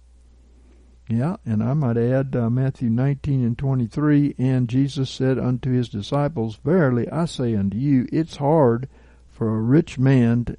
Yeah, 1.07 1.37
and 1.45 1.63
I 1.63 1.75
might 1.75 1.99
add 1.99 2.35
uh, 2.35 2.49
Matthew 2.49 2.89
19 2.89 3.45
and 3.45 3.59
23, 3.59 4.37
and 4.39 4.71
Jesus 4.71 5.11
said 5.11 5.39
unto 5.39 5.71
his 5.71 5.91
disciples, 5.91 6.59
Verily 6.65 7.11
I 7.11 7.27
say 7.27 7.55
unto 7.55 7.77
you, 7.77 8.07
it's 8.11 8.37
hard 8.37 8.89
for 9.43 9.57
a 9.57 9.61
rich 9.61 9.99
man 9.99 10.45
to, 10.45 10.57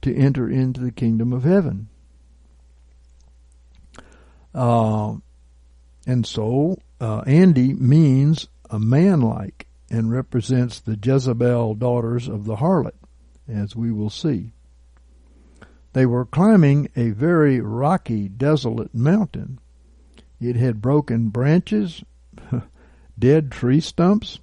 to 0.00 0.16
enter 0.16 0.48
into 0.48 0.80
the 0.80 0.90
kingdom 0.90 1.30
of 1.30 1.44
heaven. 1.44 1.90
Uh, 4.54 5.16
and 6.06 6.26
so, 6.26 6.78
uh, 7.02 7.18
Andy 7.26 7.74
means 7.74 8.48
a 8.70 8.78
man 8.78 9.20
like 9.20 9.66
and 9.90 10.10
represents 10.10 10.80
the 10.80 10.98
Jezebel 11.04 11.74
daughters 11.74 12.28
of 12.28 12.46
the 12.46 12.56
harlot, 12.56 12.94
as 13.46 13.76
we 13.76 13.92
will 13.92 14.08
see. 14.08 14.54
They 15.92 16.06
were 16.06 16.24
climbing 16.24 16.88
a 16.96 17.10
very 17.10 17.60
rocky, 17.60 18.26
desolate 18.26 18.94
mountain. 18.94 19.58
It 20.40 20.56
had 20.56 20.80
broken 20.80 21.28
branches, 21.28 22.02
dead 23.18 23.52
tree 23.52 23.80
stumps, 23.80 24.38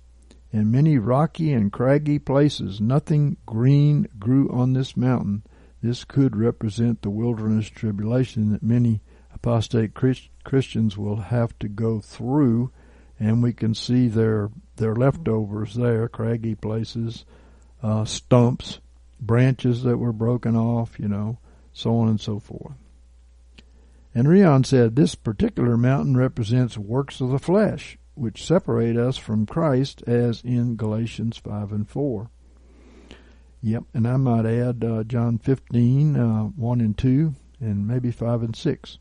and 0.51 0.71
many 0.71 0.97
rocky 0.97 1.53
and 1.53 1.71
craggy 1.71 2.19
places. 2.19 2.81
Nothing 2.81 3.37
green 3.45 4.07
grew 4.17 4.49
on 4.49 4.73
this 4.73 4.97
mountain. 4.97 5.43
This 5.81 6.03
could 6.03 6.35
represent 6.35 7.01
the 7.01 7.09
wilderness 7.09 7.69
tribulation 7.69 8.51
that 8.51 8.63
many 8.63 9.01
apostate 9.33 9.93
Christians 9.93 10.97
will 10.97 11.17
have 11.17 11.57
to 11.59 11.67
go 11.67 11.99
through, 11.99 12.71
and 13.19 13.41
we 13.41 13.53
can 13.53 13.73
see 13.73 14.07
their 14.07 14.49
their 14.77 14.95
leftovers 14.95 15.75
there, 15.75 16.07
craggy 16.07 16.55
places, 16.55 17.25
uh, 17.83 18.05
stumps, 18.05 18.79
branches 19.19 19.83
that 19.83 19.97
were 19.97 20.13
broken 20.13 20.55
off, 20.55 20.99
you 20.99 21.07
know, 21.07 21.37
so 21.73 21.97
on 21.97 22.07
and 22.07 22.19
so 22.19 22.39
forth. 22.39 22.75
And 24.15 24.27
Rion 24.27 24.63
said, 24.63 24.95
This 24.95 25.15
particular 25.15 25.77
mountain 25.77 26.17
represents 26.17 26.77
works 26.77 27.21
of 27.21 27.29
the 27.29 27.39
flesh, 27.39 27.97
which 28.19 28.45
separate 28.45 28.97
us 28.97 29.17
from 29.17 29.45
Christ, 29.45 30.03
as 30.05 30.41
in 30.43 30.75
Galatians 30.75 31.37
5 31.37 31.71
and 31.71 31.89
4. 31.89 32.29
Yep, 33.61 33.83
and 33.93 34.07
I 34.07 34.17
might 34.17 34.45
add 34.45 34.83
uh, 34.83 35.03
John 35.03 35.37
15, 35.37 36.15
uh, 36.15 36.43
1 36.43 36.81
and 36.81 36.97
2, 36.97 37.33
and 37.59 37.87
maybe 37.87 38.11
5 38.11 38.43
and 38.43 38.55
6. 38.55 38.97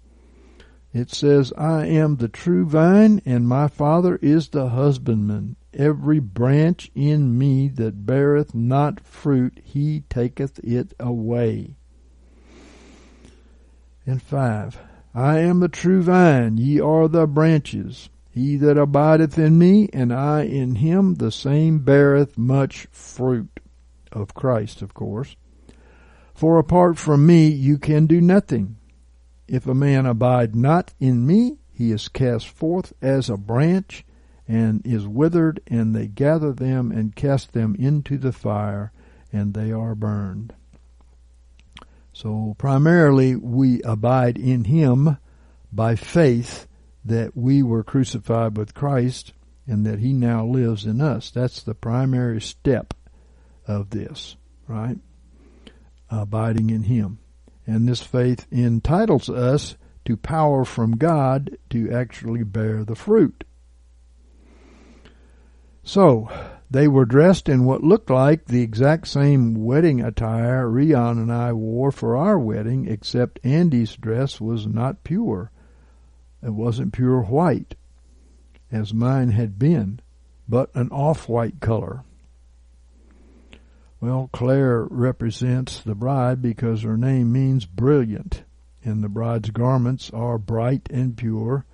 It 0.93 1.11
says, 1.11 1.53
I 1.57 1.87
am 1.87 2.17
the 2.17 2.29
true 2.29 2.65
vine, 2.65 3.21
and 3.27 3.47
my 3.47 3.69
Father 3.69 4.17
is 4.23 4.49
the 4.49 4.71
husbandman. 4.71 5.57
every 5.75 6.19
branch 6.19 6.91
in 6.95 7.39
me 7.39 7.69
that 7.69 8.07
beareth 8.07 8.55
not 8.55 9.01
fruit, 9.01 9.61
he 9.63 10.01
taketh 10.09 10.59
it 10.65 10.95
away. 10.99 11.77
And 14.07 14.23
five, 14.23 14.81
I 15.15 15.41
am 15.41 15.61
the 15.61 15.69
true 15.69 16.03
vine, 16.03 16.57
ye 16.57 16.81
are 16.81 17.07
the 17.07 17.27
branches. 17.27 18.09
He 18.39 18.57
that 18.59 18.79
abideth 18.79 19.37
in 19.37 19.59
me, 19.59 19.89
and 19.93 20.13
I 20.13 20.43
in 20.43 20.77
him, 20.77 21.17
the 21.17 21.33
same 21.33 21.81
beareth 21.81 22.39
much 22.39 22.87
fruit. 22.93 23.59
Of 24.13 24.33
Christ, 24.33 24.81
of 24.81 24.95
course. 24.95 25.35
For 26.35 26.57
apart 26.57 26.99
from 26.99 27.27
me, 27.27 27.49
you 27.49 27.79
can 27.79 28.07
do 28.07 28.21
nothing. 28.21 28.77
If 29.49 29.67
a 29.67 29.75
man 29.75 30.07
abide 30.07 30.55
not 30.55 30.95
in 31.01 31.27
me, 31.27 31.59
he 31.73 31.91
is 31.91 32.07
cast 32.07 32.47
forth 32.47 32.93
as 33.03 33.29
a 33.29 33.37
branch 33.37 34.05
and 34.47 34.87
is 34.87 35.09
withered, 35.09 35.59
and 35.67 35.93
they 35.93 36.07
gather 36.07 36.53
them 36.53 36.93
and 36.93 37.17
cast 37.17 37.55
them 37.55 37.75
into 37.77 38.19
the 38.19 38.31
fire, 38.31 38.93
and 39.33 39.53
they 39.53 39.73
are 39.73 39.97
burned. 39.97 40.55
So 42.13 42.55
primarily 42.57 43.35
we 43.35 43.83
abide 43.83 44.39
in 44.39 44.63
Him 44.63 45.19
by 45.73 45.97
faith 45.97 46.68
that 47.09 47.37
we 47.37 47.63
were 47.63 47.83
crucified 47.83 48.57
with 48.57 48.75
Christ 48.75 49.33
and 49.67 49.85
that 49.85 49.99
He 49.99 50.13
now 50.13 50.47
lives 50.47 50.87
in 50.87 51.01
us. 51.01 51.31
That's 51.31 51.63
the 51.63 51.75
primary 51.75 52.41
step 52.41 52.95
of 53.67 53.91
this, 53.91 54.37
right? 54.67 54.99
Abiding 56.11 56.71
in 56.71 56.85
Him. 56.85 57.19
And 57.67 57.87
this 57.89 58.03
faith 58.03 58.47
entitles 58.51 59.29
us 59.29 59.77
to 60.07 60.17
power 60.17 60.65
from 60.65 60.97
God 60.97 61.59
to 61.71 61.91
actually 61.93 62.43
bear 62.43 62.85
the 62.85 62.95
fruit. 62.95 63.45
So, 65.83 66.31
they 66.71 66.89
were 66.89 67.07
dressed 67.07 67.49
in 67.49 67.65
what 67.65 67.83
looked 67.83 68.11
like 68.11 68.45
the 68.45 68.63
exact 68.63 69.09
same 69.09 69.65
wedding 69.65 70.03
attire 70.03 70.69
Rion 70.69 71.19
and 71.19 71.33
I 71.33 71.53
wore 71.53 71.91
for 71.91 72.17
our 72.17 72.39
wedding, 72.39 72.87
except 72.87 73.41
Andy's 73.43 73.97
dress 73.97 74.41
was 74.41 74.67
not 74.67 75.05
pure. 75.05 75.51
It 76.43 76.51
wasn't 76.51 76.93
pure 76.93 77.23
white, 77.23 77.75
as 78.71 78.95
mine 78.95 79.31
had 79.31 79.59
been, 79.59 80.01
but 80.49 80.71
an 80.75 80.89
off-white 80.91 81.61
color. 81.61 82.05
Well, 84.01 84.31
Claire 84.33 84.85
represents 84.85 85.81
the 85.81 85.97
bride 85.97 86.41
because 86.41 86.83
her 86.83 86.97
name 86.97 87.33
means 87.33 87.67
brilliant, 87.67 88.45
and 88.85 89.03
the 89.03 89.09
bride's 89.09 89.51
garments 89.51 90.11
are 90.11 90.39
bright 90.39 90.89
and 90.91 91.17
pure, 91.17 91.65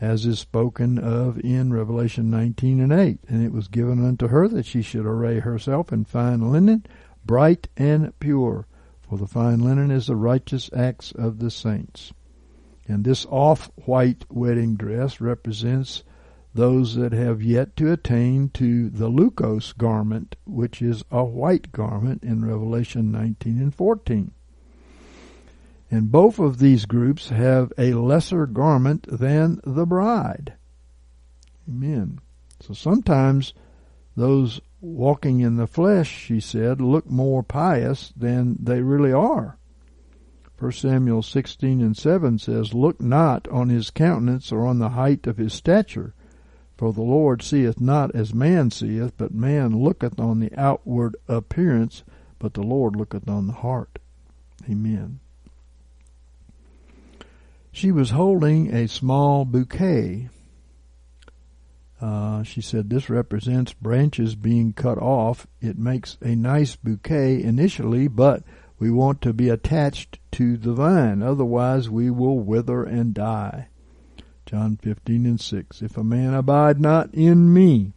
as 0.00 0.24
is 0.24 0.38
spoken 0.38 0.98
of 0.98 1.40
in 1.40 1.72
Revelation 1.72 2.30
19 2.30 2.80
and 2.80 2.92
8. 2.92 3.18
And 3.28 3.44
it 3.44 3.52
was 3.52 3.66
given 3.66 4.04
unto 4.04 4.28
her 4.28 4.46
that 4.48 4.66
she 4.66 4.82
should 4.82 5.06
array 5.06 5.40
herself 5.40 5.92
in 5.92 6.04
fine 6.04 6.52
linen, 6.52 6.86
bright 7.24 7.68
and 7.76 8.18
pure. 8.20 8.66
For 9.00 9.18
the 9.18 9.26
fine 9.26 9.58
linen 9.58 9.90
is 9.90 10.06
the 10.06 10.16
righteous 10.16 10.70
acts 10.72 11.12
of 11.12 11.40
the 11.40 11.50
saints. 11.50 12.12
And 12.86 13.04
this 13.04 13.26
off-white 13.30 14.24
wedding 14.28 14.74
dress 14.74 15.20
represents 15.20 16.02
those 16.54 16.96
that 16.96 17.12
have 17.12 17.42
yet 17.42 17.76
to 17.76 17.92
attain 17.92 18.50
to 18.50 18.90
the 18.90 19.08
leukos 19.08 19.76
garment, 19.76 20.36
which 20.44 20.82
is 20.82 21.04
a 21.10 21.24
white 21.24 21.72
garment 21.72 22.22
in 22.22 22.44
Revelation 22.44 23.10
19 23.10 23.58
and 23.58 23.74
14. 23.74 24.32
And 25.90 26.10
both 26.10 26.38
of 26.38 26.58
these 26.58 26.86
groups 26.86 27.28
have 27.28 27.72
a 27.78 27.94
lesser 27.94 28.46
garment 28.46 29.06
than 29.08 29.60
the 29.64 29.86
bride. 29.86 30.54
Amen. 31.68 32.18
So 32.60 32.74
sometimes 32.74 33.54
those 34.16 34.60
walking 34.80 35.40
in 35.40 35.56
the 35.56 35.66
flesh, 35.66 36.08
she 36.08 36.40
said, 36.40 36.80
look 36.80 37.08
more 37.08 37.42
pious 37.42 38.12
than 38.16 38.56
they 38.60 38.80
really 38.80 39.12
are. 39.12 39.58
1 40.62 40.70
Samuel 40.70 41.22
16 41.22 41.80
and 41.80 41.96
7 41.96 42.38
says, 42.38 42.72
Look 42.72 43.00
not 43.00 43.48
on 43.48 43.68
his 43.68 43.90
countenance 43.90 44.52
or 44.52 44.64
on 44.64 44.78
the 44.78 44.90
height 44.90 45.26
of 45.26 45.36
his 45.36 45.52
stature, 45.52 46.14
for 46.76 46.92
the 46.92 47.02
Lord 47.02 47.42
seeth 47.42 47.80
not 47.80 48.14
as 48.14 48.32
man 48.32 48.70
seeth, 48.70 49.12
but 49.16 49.34
man 49.34 49.82
looketh 49.82 50.20
on 50.20 50.38
the 50.38 50.52
outward 50.56 51.16
appearance, 51.26 52.04
but 52.38 52.54
the 52.54 52.62
Lord 52.62 52.94
looketh 52.94 53.28
on 53.28 53.48
the 53.48 53.54
heart. 53.54 53.98
Amen. 54.70 55.18
She 57.72 57.90
was 57.90 58.10
holding 58.10 58.72
a 58.72 58.86
small 58.86 59.44
bouquet. 59.44 60.28
Uh, 62.00 62.44
she 62.44 62.60
said 62.60 62.88
this 62.88 63.10
represents 63.10 63.72
branches 63.72 64.36
being 64.36 64.74
cut 64.74 64.98
off. 64.98 65.48
It 65.60 65.76
makes 65.76 66.18
a 66.22 66.36
nice 66.36 66.76
bouquet 66.76 67.42
initially, 67.42 68.06
but 68.06 68.44
we 68.82 68.90
want 68.90 69.22
to 69.22 69.32
be 69.32 69.48
attached 69.48 70.18
to 70.32 70.56
the 70.56 70.72
vine. 70.72 71.22
Otherwise, 71.22 71.88
we 71.88 72.10
will 72.10 72.40
wither 72.40 72.82
and 72.82 73.14
die. 73.14 73.68
John 74.44 74.76
15 74.76 75.24
and 75.24 75.40
6. 75.40 75.82
If 75.82 75.96
a 75.96 76.02
man 76.02 76.34
abide 76.34 76.80
not 76.80 77.14
in 77.14 77.54
me, 77.54 77.92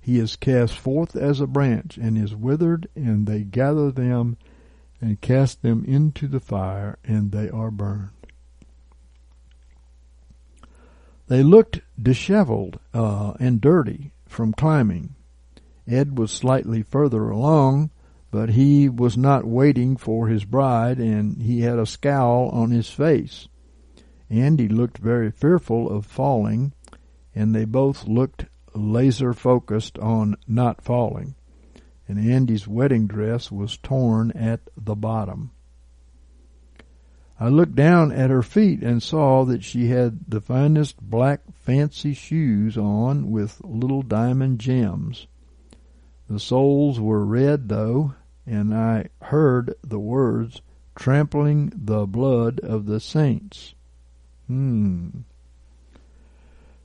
he 0.00 0.18
is 0.18 0.36
cast 0.36 0.78
forth 0.78 1.14
as 1.14 1.38
a 1.38 1.46
branch 1.46 1.98
and 1.98 2.16
is 2.16 2.34
withered, 2.34 2.88
and 2.96 3.26
they 3.26 3.42
gather 3.42 3.90
them 3.92 4.38
and 5.02 5.20
cast 5.20 5.60
them 5.60 5.84
into 5.84 6.28
the 6.28 6.40
fire, 6.40 6.96
and 7.04 7.30
they 7.30 7.50
are 7.50 7.70
burned. 7.70 8.08
They 11.28 11.42
looked 11.42 11.82
disheveled 12.02 12.80
uh, 12.94 13.34
and 13.38 13.60
dirty 13.60 14.14
from 14.24 14.54
climbing. 14.54 15.14
Ed 15.86 16.16
was 16.18 16.30
slightly 16.30 16.82
further 16.82 17.28
along, 17.28 17.90
but 18.32 18.48
he 18.48 18.88
was 18.88 19.14
not 19.14 19.44
waiting 19.44 19.94
for 19.94 20.26
his 20.26 20.46
bride, 20.46 20.98
and 20.98 21.42
he 21.42 21.60
had 21.60 21.78
a 21.78 21.84
scowl 21.84 22.48
on 22.48 22.70
his 22.70 22.88
face. 22.88 23.46
Andy 24.30 24.68
looked 24.68 24.96
very 24.96 25.30
fearful 25.30 25.90
of 25.90 26.06
falling, 26.06 26.72
and 27.34 27.54
they 27.54 27.66
both 27.66 28.08
looked 28.08 28.46
laser 28.74 29.34
focused 29.34 29.98
on 29.98 30.34
not 30.48 30.82
falling. 30.82 31.34
And 32.08 32.18
Andy's 32.18 32.66
wedding 32.66 33.06
dress 33.06 33.52
was 33.52 33.76
torn 33.76 34.30
at 34.30 34.60
the 34.78 34.94
bottom. 34.94 35.50
I 37.38 37.48
looked 37.48 37.74
down 37.74 38.12
at 38.12 38.30
her 38.30 38.42
feet 38.42 38.82
and 38.82 39.02
saw 39.02 39.44
that 39.44 39.62
she 39.62 39.88
had 39.88 40.20
the 40.26 40.40
finest 40.40 40.98
black 41.02 41.40
fancy 41.52 42.14
shoes 42.14 42.78
on 42.78 43.30
with 43.30 43.60
little 43.62 44.02
diamond 44.02 44.58
gems. 44.58 45.26
The 46.28 46.40
soles 46.40 46.98
were 46.98 47.26
red 47.26 47.68
though, 47.68 48.14
and 48.46 48.74
I 48.74 49.08
heard 49.22 49.74
the 49.82 49.98
words, 49.98 50.60
trampling 50.94 51.72
the 51.74 52.06
blood 52.06 52.60
of 52.60 52.86
the 52.86 53.00
saints. 53.00 53.74
Hmm. 54.46 55.08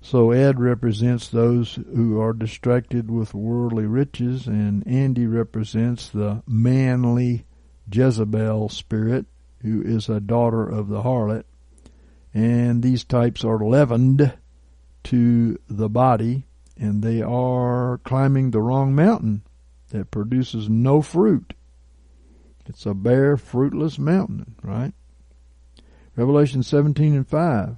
So 0.01 0.31
Ed 0.31 0.59
represents 0.59 1.27
those 1.27 1.75
who 1.75 2.19
are 2.21 2.33
distracted 2.33 3.11
with 3.11 3.33
worldly 3.33 3.85
riches, 3.85 4.47
and 4.47 4.87
Andy 4.87 5.25
represents 5.25 6.07
the 6.07 6.43
manly 6.47 7.45
Jezebel 7.91 8.69
spirit 8.69 9.25
who 9.61 9.81
is 9.81 10.07
a 10.07 10.19
daughter 10.19 10.67
of 10.67 10.87
the 10.87 11.01
harlot. 11.01 11.43
And 12.33 12.83
these 12.83 13.03
types 13.03 13.43
are 13.43 13.57
leavened 13.57 14.33
to 15.05 15.59
the 15.67 15.89
body, 15.89 16.45
and 16.77 17.01
they 17.01 17.21
are 17.21 17.99
climbing 18.03 18.51
the 18.51 18.61
wrong 18.61 18.93
mountain 18.93 19.41
that 19.97 20.11
produces 20.11 20.69
no 20.69 21.01
fruit. 21.01 21.53
It's 22.67 22.85
a 22.85 22.93
bare, 22.93 23.37
fruitless 23.37 23.97
mountain, 23.97 24.55
right? 24.61 24.93
Revelation 26.15 26.63
17 26.63 27.15
and 27.15 27.27
5. 27.27 27.77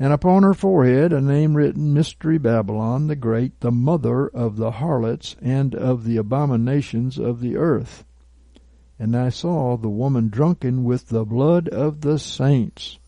And 0.00 0.12
upon 0.12 0.44
her 0.44 0.54
forehead 0.54 1.12
a 1.12 1.20
name 1.20 1.56
written, 1.56 1.92
Mystery 1.92 2.38
Babylon 2.38 3.08
the 3.08 3.16
Great, 3.16 3.60
the 3.60 3.72
mother 3.72 4.28
of 4.28 4.56
the 4.56 4.72
harlots 4.72 5.36
and 5.42 5.74
of 5.74 6.04
the 6.04 6.16
abominations 6.16 7.18
of 7.18 7.40
the 7.40 7.56
earth. 7.56 8.04
And 8.98 9.16
I 9.16 9.28
saw 9.28 9.76
the 9.76 9.88
woman 9.88 10.28
drunken 10.28 10.84
with 10.84 11.08
the 11.08 11.24
blood 11.24 11.68
of 11.68 12.00
the 12.00 12.18
saints 12.18 12.98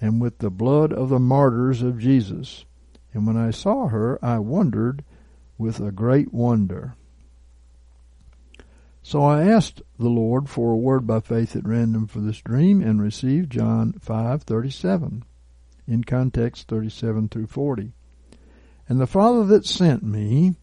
and 0.00 0.20
with 0.20 0.38
the 0.38 0.50
blood 0.50 0.92
of 0.92 1.08
the 1.08 1.18
martyrs 1.18 1.82
of 1.82 1.98
Jesus. 1.98 2.64
And 3.12 3.26
when 3.26 3.36
I 3.36 3.50
saw 3.50 3.88
her, 3.88 4.24
I 4.24 4.38
wondered 4.38 5.04
with 5.58 5.80
a 5.80 5.92
great 5.92 6.32
wonder. 6.32 6.94
So 9.10 9.24
I 9.24 9.42
asked 9.42 9.82
the 9.98 10.08
Lord 10.08 10.48
for 10.48 10.70
a 10.70 10.76
word 10.76 11.04
by 11.04 11.18
faith 11.18 11.56
at 11.56 11.66
random 11.66 12.06
for 12.06 12.20
this 12.20 12.40
dream 12.40 12.80
and 12.80 13.02
received 13.02 13.50
John 13.50 13.94
5:37 13.94 15.24
in 15.88 16.04
context 16.04 16.68
37 16.68 17.26
through 17.26 17.48
40. 17.48 17.92
And 18.88 19.00
the 19.00 19.08
Father 19.08 19.44
that 19.46 19.66
sent 19.66 20.04
me, 20.04 20.54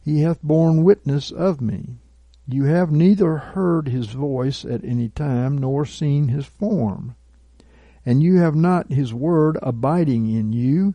he 0.00 0.20
hath 0.20 0.42
borne 0.42 0.82
witness 0.82 1.30
of 1.30 1.60
me. 1.60 1.98
You 2.48 2.64
have 2.64 2.90
neither 2.90 3.36
heard 3.36 3.88
his 3.88 4.12
voice 4.12 4.64
at 4.64 4.82
any 4.82 5.10
time 5.10 5.58
nor 5.58 5.84
seen 5.84 6.28
his 6.28 6.46
form. 6.46 7.14
And 8.06 8.22
you 8.22 8.38
have 8.38 8.56
not 8.56 8.94
his 8.94 9.12
word 9.12 9.58
abiding 9.62 10.26
in 10.30 10.54
you, 10.54 10.94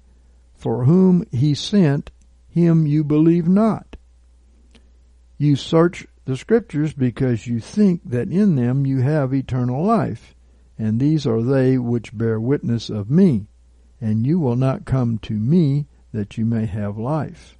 for 0.55 0.85
whom 0.85 1.23
he 1.31 1.53
sent 1.53 2.09
him 2.47 2.87
you 2.87 3.03
believe 3.03 3.47
not. 3.47 3.95
You 5.37 5.55
search 5.55 6.07
the 6.29 6.37
scriptures 6.37 6.93
because 6.93 7.47
you 7.47 7.59
think 7.59 8.01
that 8.05 8.29
in 8.29 8.55
them 8.55 8.85
you 8.85 9.01
have 9.01 9.33
eternal 9.33 9.83
life, 9.83 10.35
and 10.77 10.99
these 10.99 11.25
are 11.25 11.41
they 11.41 11.75
which 11.75 12.15
bear 12.15 12.39
witness 12.39 12.87
of 12.87 13.09
me, 13.09 13.47
and 13.99 14.27
you 14.27 14.39
will 14.39 14.55
not 14.55 14.85
come 14.85 15.17
to 15.17 15.33
me 15.33 15.87
that 16.13 16.37
you 16.37 16.45
may 16.45 16.67
have 16.67 16.99
life. 16.99 17.57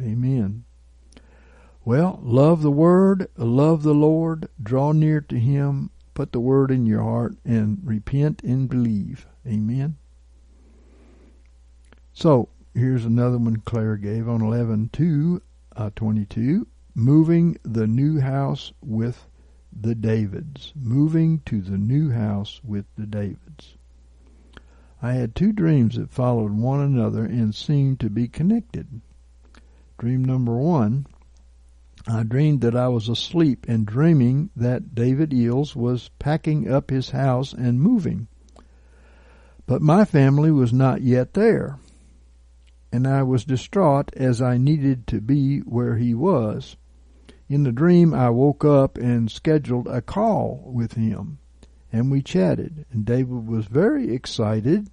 Amen. 0.00 0.62
Well, 1.84 2.20
love 2.22 2.62
the 2.62 2.70
Word, 2.70 3.28
love 3.36 3.82
the 3.82 3.92
Lord, 3.92 4.48
draw 4.62 4.92
near 4.92 5.20
to 5.22 5.36
Him, 5.36 5.90
put 6.14 6.30
the 6.30 6.38
Word 6.38 6.70
in 6.70 6.86
your 6.86 7.02
heart, 7.02 7.34
and 7.44 7.80
repent 7.82 8.40
and 8.44 8.68
believe. 8.68 9.26
Amen. 9.44 9.96
So, 12.12 12.50
here's 12.72 13.04
another 13.04 13.38
one 13.38 13.62
Claire 13.64 13.96
gave 13.96 14.28
on 14.28 14.42
11 14.42 14.90
to 14.92 15.42
uh, 15.74 15.90
22. 15.96 16.68
Moving 16.98 17.58
the 17.62 17.86
new 17.86 18.20
house 18.20 18.72
with 18.80 19.28
the 19.70 19.94
Davids. 19.94 20.72
Moving 20.74 21.42
to 21.44 21.60
the 21.60 21.76
new 21.76 22.10
house 22.10 22.62
with 22.64 22.86
the 22.96 23.04
Davids. 23.04 23.76
I 25.02 25.12
had 25.12 25.34
two 25.34 25.52
dreams 25.52 25.96
that 25.96 26.10
followed 26.10 26.52
one 26.52 26.80
another 26.80 27.26
and 27.26 27.54
seemed 27.54 28.00
to 28.00 28.08
be 28.08 28.28
connected. 28.28 29.02
Dream 29.98 30.24
number 30.24 30.56
one, 30.56 31.06
I 32.08 32.22
dreamed 32.22 32.62
that 32.62 32.74
I 32.74 32.88
was 32.88 33.10
asleep 33.10 33.66
and 33.68 33.84
dreaming 33.84 34.48
that 34.56 34.94
David 34.94 35.34
Eells 35.34 35.76
was 35.76 36.08
packing 36.18 36.66
up 36.66 36.88
his 36.88 37.10
house 37.10 37.52
and 37.52 37.78
moving. 37.78 38.26
But 39.66 39.82
my 39.82 40.06
family 40.06 40.50
was 40.50 40.72
not 40.72 41.02
yet 41.02 41.34
there, 41.34 41.78
and 42.90 43.06
I 43.06 43.22
was 43.22 43.44
distraught 43.44 44.14
as 44.16 44.40
I 44.40 44.56
needed 44.56 45.06
to 45.08 45.20
be 45.20 45.58
where 45.58 45.98
he 45.98 46.14
was. 46.14 46.78
In 47.48 47.62
the 47.62 47.72
dream, 47.72 48.12
I 48.12 48.30
woke 48.30 48.64
up 48.64 48.98
and 48.98 49.30
scheduled 49.30 49.86
a 49.86 50.02
call 50.02 50.62
with 50.66 50.94
him, 50.94 51.38
and 51.92 52.10
we 52.10 52.20
chatted. 52.20 52.86
And 52.90 53.04
David 53.04 53.46
was 53.46 53.66
very 53.66 54.12
excited. 54.12 54.90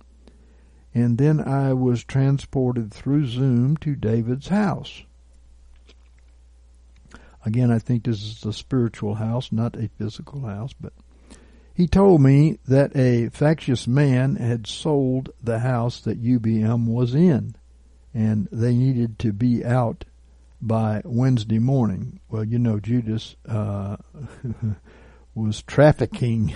And 0.93 1.17
then 1.17 1.39
I 1.39 1.73
was 1.73 2.03
transported 2.03 2.93
through 2.93 3.25
Zoom 3.25 3.77
to 3.77 3.95
David's 3.95 4.49
house. 4.49 5.03
Again, 7.45 7.71
I 7.71 7.79
think 7.79 8.03
this 8.03 8.21
is 8.23 8.45
a 8.45 8.53
spiritual 8.53 9.15
house, 9.15 9.51
not 9.51 9.75
a 9.75 9.89
physical 9.97 10.41
house, 10.41 10.73
but 10.79 10.93
he 11.73 11.87
told 11.87 12.21
me 12.21 12.59
that 12.67 12.95
a 12.95 13.29
factious 13.29 13.87
man 13.87 14.35
had 14.35 14.67
sold 14.67 15.31
the 15.41 15.59
house 15.59 15.99
that 16.01 16.23
UBM 16.23 16.85
was 16.85 17.15
in, 17.15 17.55
and 18.13 18.47
they 18.51 18.75
needed 18.75 19.17
to 19.19 19.33
be 19.33 19.65
out 19.65 20.05
by 20.67 21.01
Wednesday 21.03 21.59
morning. 21.59 22.19
Well, 22.29 22.43
you 22.43 22.57
know, 22.57 22.79
Judas 22.79 23.35
uh, 23.47 23.97
was 25.35 25.61
trafficking 25.63 26.55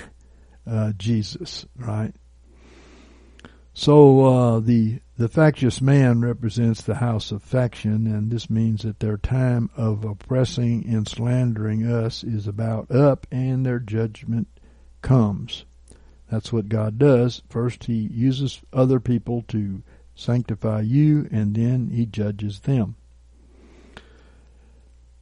uh, 0.66 0.94
Jesus, 0.98 1.66
right? 1.76 2.14
So 3.74 4.26
uh, 4.26 4.60
the 4.60 5.02
the 5.18 5.28
factious 5.28 5.82
man 5.82 6.22
represents 6.22 6.82
the 6.82 6.96
house 6.96 7.32
of 7.32 7.44
faction, 7.44 8.08
and 8.08 8.32
this 8.32 8.50
means 8.50 8.84
that 8.84 9.00
their 9.00 9.18
time 9.18 9.70
of 9.76 10.04
oppressing 10.04 10.86
and 10.88 11.08
slandering 11.08 11.86
us 11.86 12.24
is 12.24 12.48
about 12.48 12.90
up, 12.92 13.28
and 13.32 13.66
their 13.66 13.80
judgment 13.80 14.48
comes. 15.02 15.66
That's 16.32 16.52
what 16.52 16.70
God 16.70 16.98
does. 16.98 17.42
First, 17.50 17.86
He 17.86 18.10
uses 18.12 18.62
other 18.74 19.00
people 19.00 19.44
to 19.50 19.84
sanctify 20.16 20.82
you, 20.82 21.28
and 21.32 21.56
then 21.56 21.90
He 21.90 22.06
judges 22.06 22.62
them. 22.62 22.96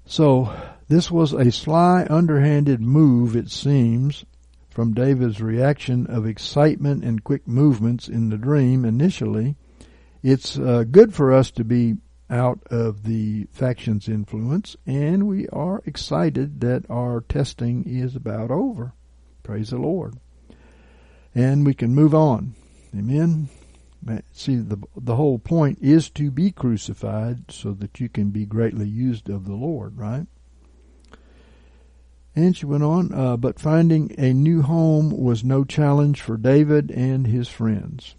So 0.06 0.56
this 0.88 1.10
was 1.10 1.34
a 1.34 1.52
sly, 1.52 2.06
underhanded 2.10 2.80
move, 2.80 3.36
it 3.36 3.50
seems, 3.50 4.26
from 4.70 4.94
David's 4.94 5.42
reaction 5.42 6.06
of 6.08 6.28
excitement 6.28 7.04
and 7.04 7.24
quick 7.24 7.48
movements 7.48 8.08
in 8.08 8.30
the 8.30 8.38
dream 8.38 8.86
initially. 8.86 9.56
It's 10.22 10.60
uh, 10.60 10.84
good 10.90 11.14
for 11.14 11.34
us 11.34 11.52
to 11.52 11.64
be 11.64 11.96
out 12.30 12.60
of 12.72 13.04
the 13.04 13.46
faction's 13.52 14.10
influence, 14.10 14.76
and 14.86 15.28
we 15.28 15.48
are 15.50 15.82
excited 15.86 16.62
that 16.62 16.86
our 16.90 17.22
testing 17.22 17.84
is 17.86 18.16
about 18.16 18.52
over. 18.52 18.94
Praise 19.44 19.70
the 19.70 19.78
Lord. 19.78 20.16
And 21.34 21.66
we 21.66 21.74
can 21.74 21.94
move 21.94 22.16
on. 22.16 22.56
Amen. 22.96 23.50
See, 24.32 24.58
the, 24.58 24.78
the 24.96 25.16
whole 25.16 25.40
point 25.40 25.80
is 25.82 26.10
to 26.12 26.30
be 26.30 26.52
crucified 26.52 27.52
so 27.52 27.72
that 27.74 28.00
you 28.00 28.08
can 28.08 28.30
be 28.30 28.46
greatly 28.46 28.88
used 28.88 29.30
of 29.30 29.46
the 29.46 29.56
Lord, 29.56 29.98
right? 29.98 30.28
And 32.36 32.56
she 32.56 32.66
went 32.66 32.84
on, 32.84 33.14
uh, 33.14 33.38
but 33.38 33.60
finding 33.60 34.14
a 34.20 34.34
new 34.34 34.62
home 34.62 35.10
was 35.10 35.44
no 35.44 35.64
challenge 35.64 36.22
for 36.22 36.38
David 36.38 36.92
and 36.92 37.26
his 37.26 37.48
friends. 37.48 38.16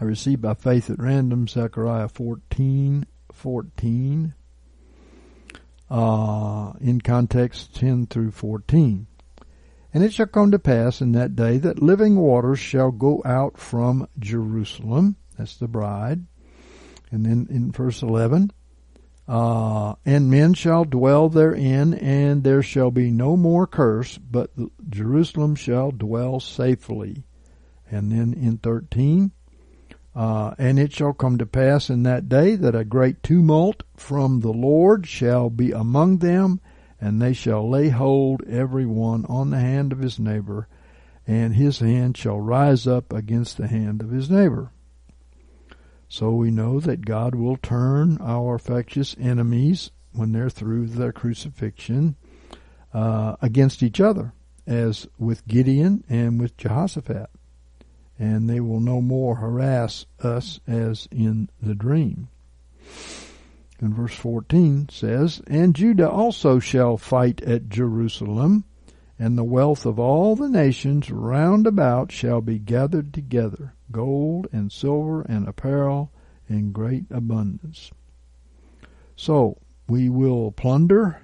I 0.00 0.04
received 0.04 0.42
by 0.42 0.54
faith 0.54 0.90
at 0.90 0.98
random 0.98 1.46
Zechariah 1.46 2.08
14, 2.08 3.06
14, 3.32 4.34
uh, 5.88 6.72
in 6.80 7.00
context 7.00 7.74
10 7.76 8.06
through 8.06 8.32
14. 8.32 9.06
And 9.94 10.02
it 10.02 10.12
shall 10.12 10.26
come 10.26 10.50
to 10.50 10.58
pass 10.58 11.00
in 11.00 11.12
that 11.12 11.36
day 11.36 11.56
that 11.58 11.80
living 11.80 12.16
waters 12.16 12.58
shall 12.58 12.90
go 12.90 13.22
out 13.24 13.56
from 13.56 14.08
Jerusalem. 14.18 15.14
That's 15.38 15.56
the 15.56 15.68
bride. 15.68 16.26
And 17.12 17.24
then 17.24 17.46
in 17.48 17.70
verse 17.70 18.02
11, 18.02 18.50
uh, 19.28 19.94
and 20.04 20.28
men 20.28 20.52
shall 20.54 20.84
dwell 20.84 21.28
therein, 21.28 21.94
and 21.94 22.42
there 22.42 22.62
shall 22.62 22.90
be 22.90 23.12
no 23.12 23.36
more 23.36 23.68
curse, 23.68 24.18
but 24.18 24.50
Jerusalem 24.90 25.54
shall 25.54 25.92
dwell 25.92 26.40
safely. 26.40 27.22
And 27.88 28.10
then 28.10 28.34
in 28.34 28.58
13, 28.58 29.30
uh, 30.16 30.54
and 30.58 30.78
it 30.78 30.92
shall 30.92 31.12
come 31.12 31.38
to 31.38 31.46
pass 31.46 31.88
in 31.88 32.02
that 32.02 32.28
day 32.28 32.56
that 32.56 32.74
a 32.74 32.84
great 32.84 33.22
tumult 33.22 33.84
from 33.96 34.40
the 34.40 34.52
Lord 34.52 35.06
shall 35.06 35.50
be 35.50 35.70
among 35.70 36.18
them, 36.18 36.60
and 37.00 37.20
they 37.20 37.32
shall 37.32 37.68
lay 37.68 37.88
hold 37.88 38.42
every 38.44 38.86
one 38.86 39.24
on 39.26 39.50
the 39.50 39.60
hand 39.60 39.92
of 39.92 39.98
his 39.98 40.18
neighbor, 40.18 40.68
and 41.26 41.54
his 41.54 41.78
hand 41.78 42.16
shall 42.16 42.40
rise 42.40 42.86
up 42.86 43.12
against 43.12 43.56
the 43.56 43.68
hand 43.68 44.02
of 44.02 44.10
his 44.10 44.30
neighbor. 44.30 44.70
So 46.08 46.30
we 46.30 46.50
know 46.50 46.80
that 46.80 47.04
God 47.04 47.34
will 47.34 47.56
turn 47.56 48.18
our 48.20 48.58
factious 48.58 49.16
enemies 49.18 49.90
when 50.12 50.32
they're 50.32 50.50
through 50.50 50.86
their 50.86 51.12
crucifixion 51.12 52.16
uh, 52.92 53.36
against 53.42 53.82
each 53.82 54.00
other, 54.00 54.32
as 54.66 55.08
with 55.18 55.46
Gideon 55.48 56.04
and 56.08 56.40
with 56.40 56.56
Jehoshaphat. 56.56 57.30
And 58.18 58.48
they 58.48 58.60
will 58.60 58.80
no 58.80 59.00
more 59.00 59.36
harass 59.36 60.06
us 60.22 60.60
as 60.68 61.08
in 61.10 61.48
the 61.60 61.74
dream. 61.74 62.28
Verse 63.92 64.14
14 64.14 64.88
says, 64.88 65.42
And 65.46 65.74
Judah 65.74 66.08
also 66.08 66.58
shall 66.58 66.96
fight 66.96 67.42
at 67.42 67.68
Jerusalem, 67.68 68.64
and 69.18 69.36
the 69.36 69.44
wealth 69.44 69.84
of 69.84 69.98
all 69.98 70.36
the 70.36 70.48
nations 70.48 71.10
round 71.10 71.66
about 71.66 72.12
shall 72.12 72.40
be 72.40 72.58
gathered 72.58 73.12
together, 73.12 73.74
gold 73.90 74.46
and 74.52 74.72
silver 74.72 75.22
and 75.22 75.46
apparel 75.46 76.12
in 76.48 76.72
great 76.72 77.04
abundance. 77.10 77.90
So 79.16 79.58
we 79.88 80.08
will 80.08 80.50
plunder 80.52 81.20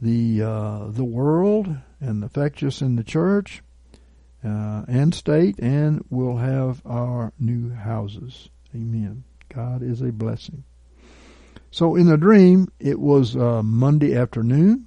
the 0.00 0.42
uh, 0.42 0.86
the 0.88 1.04
world 1.04 1.76
and 2.00 2.22
the 2.22 2.28
factious 2.28 2.82
in 2.82 2.96
the 2.96 3.04
church 3.04 3.62
uh, 4.44 4.84
and 4.88 5.14
state, 5.14 5.58
and 5.58 6.04
we'll 6.10 6.36
have 6.36 6.82
our 6.84 7.32
new 7.38 7.70
houses. 7.70 8.50
Amen. 8.74 9.24
God 9.48 9.82
is 9.82 10.02
a 10.02 10.12
blessing. 10.12 10.64
So 11.74 11.96
in 11.96 12.06
the 12.06 12.16
dream, 12.16 12.68
it 12.78 13.00
was 13.00 13.34
uh, 13.34 13.60
Monday 13.60 14.14
afternoon. 14.14 14.86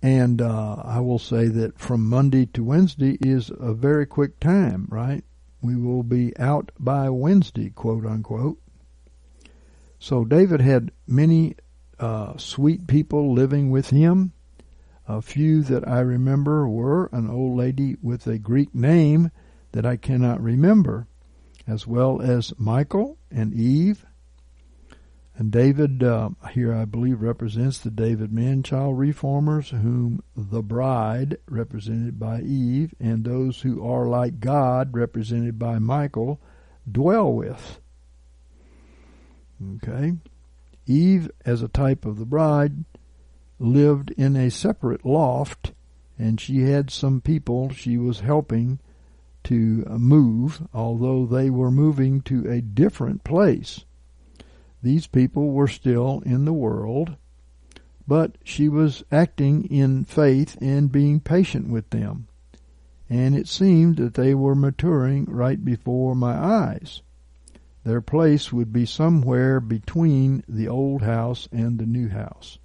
And 0.00 0.40
uh, 0.40 0.76
I 0.82 1.00
will 1.00 1.18
say 1.18 1.48
that 1.48 1.78
from 1.78 2.08
Monday 2.08 2.46
to 2.54 2.64
Wednesday 2.64 3.18
is 3.20 3.52
a 3.60 3.74
very 3.74 4.06
quick 4.06 4.40
time, 4.40 4.88
right? 4.88 5.22
We 5.60 5.76
will 5.76 6.02
be 6.02 6.34
out 6.38 6.72
by 6.80 7.10
Wednesday, 7.10 7.68
quote 7.68 8.06
unquote. 8.06 8.58
So 9.98 10.24
David 10.24 10.62
had 10.62 10.90
many 11.06 11.56
uh, 11.98 12.38
sweet 12.38 12.86
people 12.86 13.34
living 13.34 13.70
with 13.70 13.90
him. 13.90 14.32
A 15.06 15.20
few 15.20 15.62
that 15.64 15.86
I 15.86 16.00
remember 16.00 16.66
were 16.66 17.10
an 17.12 17.28
old 17.28 17.58
lady 17.58 17.98
with 18.00 18.26
a 18.26 18.38
Greek 18.38 18.74
name 18.74 19.30
that 19.72 19.84
I 19.84 19.98
cannot 19.98 20.40
remember 20.40 21.06
as 21.66 21.86
well 21.86 22.20
as 22.20 22.58
Michal 22.58 23.18
and 23.34 23.52
Eve. 23.52 24.06
And 25.36 25.50
David, 25.50 26.04
uh, 26.04 26.30
here 26.52 26.72
I 26.72 26.84
believe, 26.84 27.20
represents 27.20 27.78
the 27.78 27.90
David 27.90 28.32
man-child 28.32 28.96
reformers, 28.96 29.70
whom 29.70 30.22
the 30.36 30.62
bride, 30.62 31.38
represented 31.48 32.20
by 32.20 32.40
Eve, 32.40 32.94
and 33.00 33.24
those 33.24 33.62
who 33.62 33.84
are 33.84 34.06
like 34.06 34.38
God, 34.38 34.94
represented 34.94 35.58
by 35.58 35.80
Michael, 35.80 36.40
dwell 36.90 37.32
with. 37.32 37.80
Okay. 39.76 40.14
Eve, 40.86 41.30
as 41.44 41.62
a 41.62 41.68
type 41.68 42.04
of 42.04 42.18
the 42.18 42.26
bride, 42.26 42.84
lived 43.58 44.12
in 44.12 44.36
a 44.36 44.50
separate 44.50 45.04
loft, 45.04 45.72
and 46.16 46.40
she 46.40 46.62
had 46.62 46.90
some 46.90 47.20
people 47.20 47.70
she 47.70 47.96
was 47.96 48.20
helping 48.20 48.78
to 49.44 49.84
move, 49.90 50.66
although 50.72 51.26
they 51.26 51.50
were 51.50 51.70
moving 51.70 52.20
to 52.22 52.50
a 52.50 52.60
different 52.60 53.24
place. 53.24 53.84
These 54.82 55.06
people 55.06 55.52
were 55.52 55.68
still 55.68 56.22
in 56.26 56.44
the 56.44 56.52
world, 56.52 57.16
but 58.06 58.36
she 58.44 58.68
was 58.68 59.04
acting 59.10 59.64
in 59.64 60.04
faith 60.04 60.58
and 60.60 60.92
being 60.92 61.20
patient 61.20 61.68
with 61.68 61.88
them. 61.90 62.28
And 63.08 63.34
it 63.34 63.48
seemed 63.48 63.96
that 63.96 64.14
they 64.14 64.34
were 64.34 64.54
maturing 64.54 65.24
right 65.26 65.62
before 65.64 66.14
my 66.14 66.34
eyes. 66.34 67.02
Their 67.84 68.00
place 68.00 68.52
would 68.52 68.72
be 68.72 68.86
somewhere 68.86 69.60
between 69.60 70.42
the 70.48 70.68
old 70.68 71.02
house 71.02 71.48
and 71.52 71.78
the 71.78 71.86
new 71.86 72.08
house. 72.08 72.58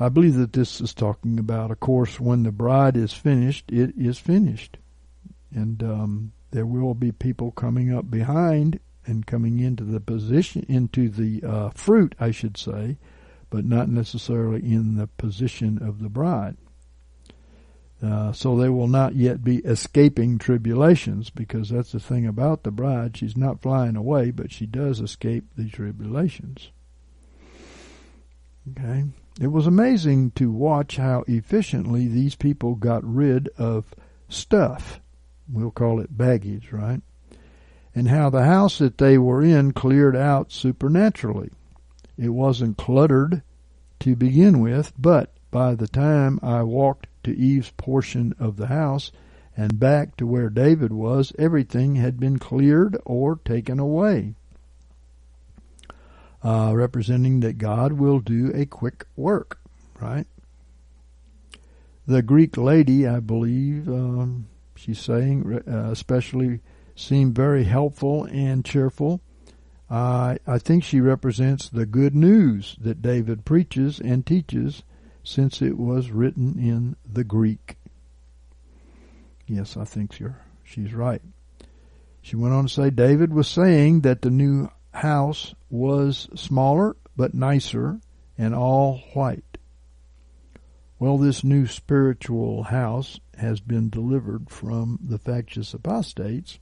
I 0.00 0.08
believe 0.08 0.34
that 0.34 0.52
this 0.52 0.80
is 0.80 0.94
talking 0.94 1.38
about, 1.38 1.70
of 1.70 1.80
course, 1.80 2.20
when 2.20 2.44
the 2.44 2.52
bride 2.52 2.96
is 2.96 3.12
finished, 3.12 3.70
it 3.72 3.96
is 3.96 4.18
finished. 4.18 4.78
And 5.54 5.82
um, 5.82 6.32
there 6.50 6.66
will 6.66 6.94
be 6.94 7.12
people 7.12 7.50
coming 7.52 7.92
up 7.92 8.10
behind 8.10 8.80
and 9.06 9.26
coming 9.26 9.58
into 9.58 9.84
the 9.84 10.00
position, 10.00 10.64
into 10.68 11.08
the 11.08 11.42
uh, 11.46 11.70
fruit, 11.70 12.14
I 12.20 12.30
should 12.30 12.56
say, 12.56 12.98
but 13.50 13.64
not 13.64 13.88
necessarily 13.88 14.60
in 14.60 14.96
the 14.96 15.06
position 15.06 15.82
of 15.82 16.00
the 16.00 16.10
bride. 16.10 16.56
Uh, 18.00 18.32
so 18.32 18.56
they 18.56 18.68
will 18.68 18.86
not 18.86 19.16
yet 19.16 19.42
be 19.42 19.56
escaping 19.58 20.38
tribulations 20.38 21.30
because 21.30 21.70
that's 21.70 21.92
the 21.92 21.98
thing 21.98 22.26
about 22.26 22.62
the 22.62 22.70
bride. 22.70 23.16
She's 23.16 23.36
not 23.36 23.60
flying 23.60 23.96
away, 23.96 24.30
but 24.30 24.52
she 24.52 24.66
does 24.66 25.00
escape 25.00 25.44
the 25.56 25.68
tribulations. 25.68 26.70
Okay. 28.70 29.04
It 29.40 29.48
was 29.48 29.66
amazing 29.66 30.32
to 30.32 30.52
watch 30.52 30.96
how 30.96 31.24
efficiently 31.26 32.06
these 32.06 32.34
people 32.34 32.74
got 32.74 33.02
rid 33.04 33.48
of 33.56 33.94
stuff. 34.28 35.00
We'll 35.50 35.70
call 35.70 36.00
it 36.00 36.16
baggage, 36.16 36.72
right? 36.72 37.00
And 37.94 38.08
how 38.08 38.30
the 38.30 38.44
house 38.44 38.78
that 38.78 38.98
they 38.98 39.18
were 39.18 39.42
in 39.42 39.72
cleared 39.72 40.16
out 40.16 40.52
supernaturally. 40.52 41.50
It 42.16 42.30
wasn't 42.30 42.76
cluttered 42.76 43.42
to 44.00 44.16
begin 44.16 44.60
with, 44.60 44.92
but 44.98 45.32
by 45.50 45.74
the 45.74 45.88
time 45.88 46.38
I 46.42 46.62
walked 46.62 47.06
to 47.24 47.36
Eve's 47.36 47.70
portion 47.76 48.34
of 48.38 48.56
the 48.56 48.66
house 48.66 49.10
and 49.56 49.80
back 49.80 50.16
to 50.16 50.26
where 50.26 50.50
David 50.50 50.92
was, 50.92 51.32
everything 51.38 51.96
had 51.96 52.20
been 52.20 52.38
cleared 52.38 52.96
or 53.04 53.36
taken 53.44 53.78
away, 53.78 54.34
uh, 56.44 56.72
representing 56.74 57.40
that 57.40 57.58
God 57.58 57.94
will 57.94 58.20
do 58.20 58.52
a 58.54 58.66
quick 58.66 59.06
work, 59.16 59.58
right? 60.00 60.26
The 62.06 62.22
Greek 62.22 62.56
lady, 62.56 63.06
I 63.06 63.20
believe, 63.20 63.88
um, 63.88 64.46
she's 64.78 65.00
saying, 65.00 65.62
uh, 65.66 65.90
especially 65.90 66.60
seemed 66.94 67.34
very 67.34 67.64
helpful 67.64 68.24
and 68.24 68.64
cheerful. 68.64 69.20
Uh, 69.90 70.36
I 70.46 70.58
think 70.58 70.84
she 70.84 71.00
represents 71.00 71.68
the 71.68 71.86
good 71.86 72.14
news 72.14 72.76
that 72.80 73.02
David 73.02 73.44
preaches 73.44 74.00
and 74.00 74.24
teaches 74.24 74.82
since 75.24 75.62
it 75.62 75.78
was 75.78 76.10
written 76.10 76.58
in 76.58 76.96
the 77.10 77.24
Greek. 77.24 77.76
Yes, 79.46 79.76
I 79.76 79.84
think 79.84 80.18
you're, 80.18 80.40
she's 80.62 80.92
right. 80.92 81.22
She 82.20 82.36
went 82.36 82.54
on 82.54 82.66
to 82.66 82.72
say 82.72 82.90
David 82.90 83.32
was 83.32 83.48
saying 83.48 84.02
that 84.02 84.22
the 84.22 84.30
new 84.30 84.70
house 84.92 85.54
was 85.70 86.28
smaller 86.34 86.96
but 87.16 87.34
nicer 87.34 88.00
and 88.36 88.54
all 88.54 88.98
white. 89.14 89.58
Well, 90.98 91.16
this 91.16 91.42
new 91.44 91.66
spiritual 91.66 92.64
house 92.64 93.20
has 93.38 93.60
been 93.60 93.90
delivered 93.90 94.50
from 94.50 94.98
the 95.02 95.18
factious 95.18 95.74
apostates, 95.74 96.58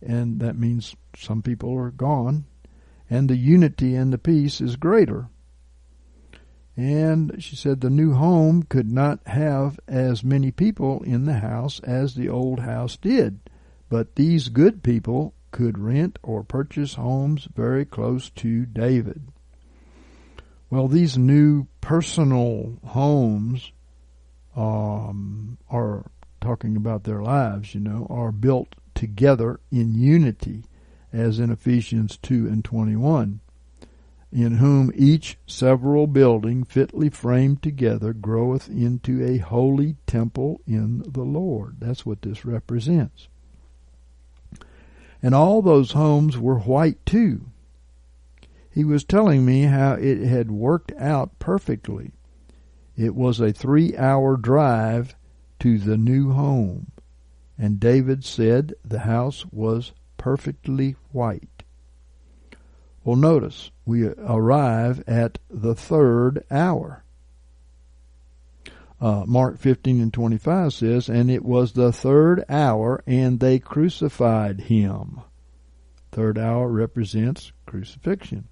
and 0.00 0.40
that 0.40 0.58
means 0.58 0.96
some 1.16 1.42
people 1.42 1.76
are 1.76 1.90
gone, 1.90 2.44
and 3.10 3.28
the 3.28 3.36
unity 3.36 3.94
and 3.94 4.12
the 4.12 4.18
peace 4.18 4.60
is 4.60 4.76
greater. 4.76 5.28
And 6.76 7.42
she 7.42 7.56
said 7.56 7.80
the 7.80 7.90
new 7.90 8.12
home 8.14 8.62
could 8.62 8.90
not 8.90 9.26
have 9.26 9.80
as 9.88 10.22
many 10.22 10.52
people 10.52 11.02
in 11.02 11.24
the 11.24 11.40
house 11.40 11.80
as 11.80 12.14
the 12.14 12.28
old 12.28 12.60
house 12.60 12.96
did, 12.96 13.40
but 13.88 14.14
these 14.14 14.48
good 14.48 14.82
people 14.82 15.34
could 15.50 15.78
rent 15.78 16.18
or 16.22 16.44
purchase 16.44 16.94
homes 16.94 17.48
very 17.54 17.84
close 17.84 18.30
to 18.30 18.64
David. 18.66 19.32
Well, 20.70 20.86
these 20.86 21.16
new 21.16 21.66
personal 21.80 22.78
homes 22.84 23.72
um, 24.58 25.58
are 25.70 26.10
talking 26.40 26.76
about 26.76 27.04
their 27.04 27.22
lives, 27.22 27.74
you 27.74 27.80
know, 27.80 28.06
are 28.10 28.32
built 28.32 28.74
together 28.94 29.60
in 29.70 29.94
unity, 29.94 30.64
as 31.12 31.38
in 31.38 31.50
Ephesians 31.50 32.16
2 32.18 32.46
and 32.48 32.64
21 32.64 33.40
in 34.32 34.56
whom 34.56 34.92
each 34.94 35.38
several 35.46 36.06
building 36.06 36.62
fitly 36.62 37.08
framed 37.08 37.62
together 37.62 38.12
groweth 38.12 38.68
into 38.68 39.24
a 39.24 39.38
holy 39.38 39.96
temple 40.06 40.60
in 40.66 41.02
the 41.06 41.22
Lord. 41.22 41.76
That's 41.78 42.04
what 42.04 42.22
this 42.22 42.44
represents. 42.44 43.28
And 45.22 45.34
all 45.34 45.62
those 45.62 45.92
homes 45.92 46.36
were 46.38 46.58
white 46.58 47.04
too. 47.06 47.46
He 48.70 48.84
was 48.84 49.02
telling 49.02 49.44
me 49.44 49.62
how 49.62 49.94
it 49.94 50.18
had 50.18 50.50
worked 50.50 50.92
out 50.98 51.38
perfectly. 51.38 52.12
It 52.98 53.14
was 53.14 53.38
a 53.38 53.52
three 53.52 53.96
hour 53.96 54.36
drive 54.36 55.14
to 55.60 55.78
the 55.78 55.96
new 55.96 56.32
home, 56.32 56.90
and 57.56 57.78
David 57.78 58.24
said 58.24 58.74
the 58.84 58.98
house 58.98 59.46
was 59.52 59.92
perfectly 60.16 60.96
white. 61.12 61.62
Well, 63.04 63.14
notice 63.14 63.70
we 63.86 64.08
arrive 64.08 65.04
at 65.06 65.38
the 65.48 65.76
third 65.76 66.44
hour. 66.50 67.04
Uh, 69.00 69.22
Mark 69.28 69.58
15 69.58 70.00
and 70.00 70.12
25 70.12 70.72
says, 70.72 71.08
And 71.08 71.30
it 71.30 71.44
was 71.44 71.74
the 71.74 71.92
third 71.92 72.44
hour, 72.48 73.04
and 73.06 73.38
they 73.38 73.60
crucified 73.60 74.62
him. 74.62 75.20
Third 76.10 76.36
hour 76.36 76.68
represents 76.68 77.52
crucifixion. 77.64 78.48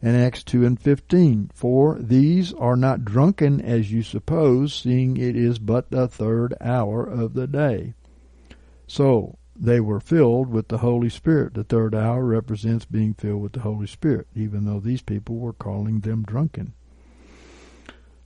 And 0.00 0.16
Acts 0.16 0.44
2 0.44 0.64
and 0.64 0.80
15, 0.80 1.50
For 1.54 1.98
these 1.98 2.52
are 2.52 2.76
not 2.76 3.04
drunken 3.04 3.60
as 3.60 3.90
you 3.90 4.02
suppose, 4.02 4.72
seeing 4.72 5.16
it 5.16 5.34
is 5.34 5.58
but 5.58 5.90
the 5.90 6.06
third 6.06 6.54
hour 6.60 7.04
of 7.04 7.34
the 7.34 7.48
day. 7.48 7.94
So, 8.86 9.38
they 9.60 9.80
were 9.80 9.98
filled 9.98 10.50
with 10.50 10.68
the 10.68 10.78
Holy 10.78 11.08
Spirit. 11.08 11.54
The 11.54 11.64
third 11.64 11.94
hour 11.94 12.24
represents 12.24 12.84
being 12.84 13.14
filled 13.14 13.42
with 13.42 13.52
the 13.54 13.60
Holy 13.60 13.88
Spirit, 13.88 14.28
even 14.34 14.64
though 14.64 14.78
these 14.78 15.02
people 15.02 15.36
were 15.36 15.52
calling 15.52 16.00
them 16.00 16.22
drunken. 16.22 16.74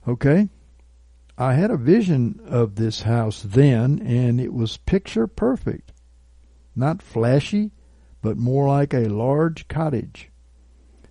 Okay? 0.07 0.49
I 1.35 1.53
had 1.53 1.71
a 1.71 1.77
vision 1.77 2.39
of 2.45 2.75
this 2.75 3.01
house 3.01 3.41
then, 3.41 3.99
and 3.99 4.39
it 4.39 4.53
was 4.53 4.77
picture 4.77 5.25
perfect. 5.25 5.91
Not 6.75 7.01
flashy, 7.01 7.71
but 8.21 8.37
more 8.37 8.67
like 8.67 8.93
a 8.93 9.09
large 9.09 9.67
cottage. 9.67 10.29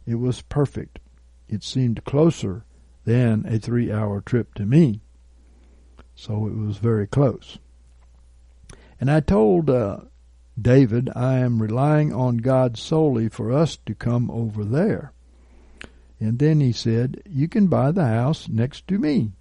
It 0.07 0.16
was 0.16 0.42
perfect. 0.42 0.98
It 1.48 1.62
seemed 1.62 2.05
closer 2.05 2.64
than 3.05 3.44
a 3.46 3.59
three 3.59 3.92
hour 3.92 4.20
trip 4.20 4.55
to 4.55 4.66
me. 4.66 5.00
So 6.14 6.46
it 6.46 6.57
was 6.57 6.78
very 6.78 7.07
close. 7.07 7.59
And 9.00 9.11
I 9.11 9.20
told 9.20 9.68
uh, 9.68 10.00
David, 10.61 11.11
I 11.16 11.38
am 11.38 11.62
relying 11.62 12.12
on 12.12 12.36
God 12.38 12.76
solely 12.76 13.28
for 13.28 13.53
us 13.53 13.76
to 13.86 13.94
come 13.94 14.30
over 14.30 14.64
there. 14.64 15.12
And 16.20 16.38
then 16.38 16.61
he 16.61 16.72
said, 16.72 17.22
You 17.28 17.48
can 17.48 17.66
buy 17.66 17.90
the 17.90 18.07
house 18.07 18.48
next 18.48 18.86
to 18.88 18.98
me. 18.98 19.32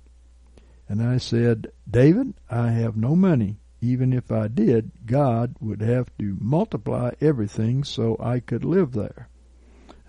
And 0.90 1.02
I 1.02 1.18
said, 1.18 1.72
David, 1.90 2.34
I 2.50 2.72
have 2.72 2.98
no 2.98 3.16
money. 3.16 3.58
Even 3.82 4.14
if 4.14 4.32
I 4.32 4.48
did, 4.48 4.92
God 5.06 5.56
would 5.60 5.82
have 5.82 6.16
to 6.20 6.38
multiply 6.40 7.12
everything 7.22 7.84
so 7.84 8.18
I 8.20 8.40
could 8.40 8.64
live 8.64 8.94
there. 8.94 9.30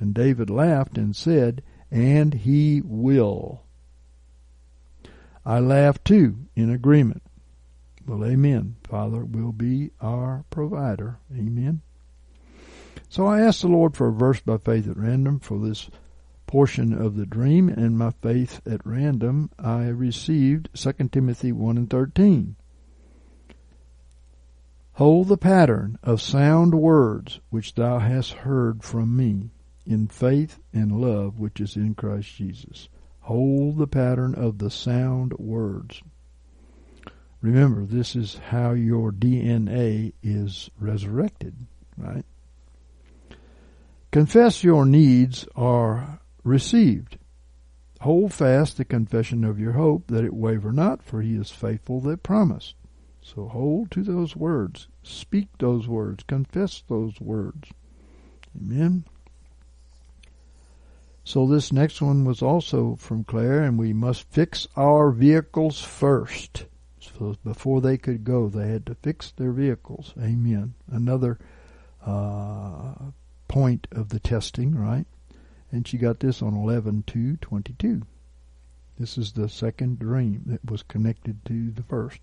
And 0.03 0.15
David 0.15 0.51
laughed 0.51 0.99
and 0.99 1.15
said, 1.15 1.63
And 1.89 2.35
he 2.35 2.83
will. 2.85 3.63
I 5.47 5.61
laughed 5.61 6.05
too, 6.05 6.49
in 6.57 6.71
agreement. 6.71 7.23
Well, 8.05 8.25
amen. 8.25 8.75
Father 8.83 9.25
will 9.25 9.53
be 9.53 9.93
our 10.01 10.45
provider. 10.51 11.21
Amen. 11.33 11.83
So 13.09 13.27
I 13.27 13.43
asked 13.43 13.63
the 13.63 13.69
Lord 13.69 13.97
for 13.97 14.09
a 14.09 14.13
verse 14.13 14.41
by 14.41 14.59
faith 14.59 14.89
at 14.89 14.97
random 14.97 15.39
for 15.39 15.61
this 15.61 15.89
portion 16.49 16.93
of 16.93 17.15
the 17.15 17.25
dream, 17.25 17.69
and 17.69 17.97
my 17.97 18.11
faith 18.11 18.61
at 18.67 18.85
random 18.85 19.51
I 19.57 19.85
received 19.85 20.69
2 20.75 21.11
Timothy 21.13 21.53
1 21.53 21.77
and 21.79 21.89
13. 21.89 22.57
Hold 24.95 25.29
the 25.29 25.39
pattern 25.39 25.97
of 26.03 26.21
sound 26.21 26.75
words 26.75 27.39
which 27.51 27.77
thou 27.77 28.01
hast 28.01 28.33
heard 28.33 28.83
from 28.83 29.17
me 29.17 29.53
in 29.87 30.07
faith 30.07 30.59
and 30.73 31.01
love 31.01 31.39
which 31.39 31.61
is 31.61 31.77
in 31.77 31.95
Christ 31.95 32.35
Jesus. 32.37 32.89
Hold 33.21 33.79
the 33.79 33.87
pattern 33.87 34.35
of 34.35 34.59
the 34.59 34.71
sound 34.71 35.33
words. 35.35 36.03
Remember, 37.41 37.85
this 37.85 38.15
is 38.15 38.37
how 38.51 38.73
your 38.73 39.11
DNA 39.11 40.13
is 40.23 40.71
resurrected, 40.79 41.55
right? 41.97 42.25
Confess 44.13 44.63
your 44.63 44.85
needs 44.85 45.47
are 45.57 46.21
received. 46.45 47.19
Hold 48.01 48.33
fast 48.33 48.77
the 48.77 48.85
confession 48.85 49.45
of 49.45 49.59
your 49.59 49.73
hope 49.73 50.09
that 50.09 50.25
it 50.25 50.35
waver 50.35 50.73
not, 50.73 51.03
for 51.03 51.23
he 51.23 51.35
is 51.35 51.51
faithful 51.51 52.01
that 52.03 52.23
promised. 52.23 52.75
So 53.21 53.47
hold 53.47 53.91
to 53.93 54.03
those 54.03 54.35
words. 54.35 54.89
Speak 55.03 55.49
those 55.59 55.87
words. 55.87 56.25
Confess 56.27 56.83
those 56.89 57.21
words. 57.21 57.71
Amen. 58.57 59.05
So 61.25 61.47
this 61.47 61.73
next 61.73 62.03
one 62.03 62.25
was 62.25 62.43
also 62.43 62.97
from 62.97 63.25
Claire, 63.25 63.63
and 63.63 63.79
we 63.79 63.93
must 63.93 64.29
fix 64.31 64.67
our 64.77 65.13
vehicles 65.13 65.81
first. 65.81 66.67
So 66.99 67.37
before 67.45 67.81
they 67.81 67.97
could 67.97 68.25
go, 68.25 68.49
they 68.49 68.69
had 68.69 68.87
to 68.87 68.97
fix 68.97 69.31
their 69.31 69.53
vehicles. 69.53 70.15
Amen. 70.21 70.75
Another 70.91 71.39
uh, 72.05 72.95
point 73.47 73.87
of 73.93 74.09
the 74.09 74.19
testing, 74.19 74.75
right? 74.75 75.07
And 75.71 75.87
she 75.87 75.97
got 75.97 76.21
this 76.21 76.43
on 76.43 76.55
11 76.55 77.05
22. 77.41 78.03
This 78.99 79.17
is 79.17 79.33
the 79.33 79.49
second 79.49 79.99
dream 79.99 80.43
that 80.47 80.71
was 80.71 80.83
connected 80.83 81.45
to 81.47 81.71
the 81.71 81.83
first. 81.83 82.21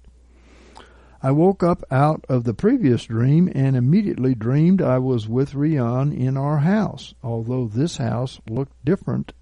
I 1.22 1.32
woke 1.32 1.63
up 1.63 1.84
out 1.91 2.24
of 2.30 2.45
the 2.45 2.53
previous 2.53 3.03
dream 3.03 3.51
and 3.53 3.76
immediately 3.76 4.36
dreamed 4.36 4.82
I 4.82 4.99
was 4.99 5.28
with 5.28 5.53
Rion 5.53 6.13
in 6.13 6.38
our 6.38 6.59
house, 6.59 7.13
although 7.22 7.67
this 7.67 7.97
house 7.97 8.39
looked 8.49 8.86
different 8.86 9.34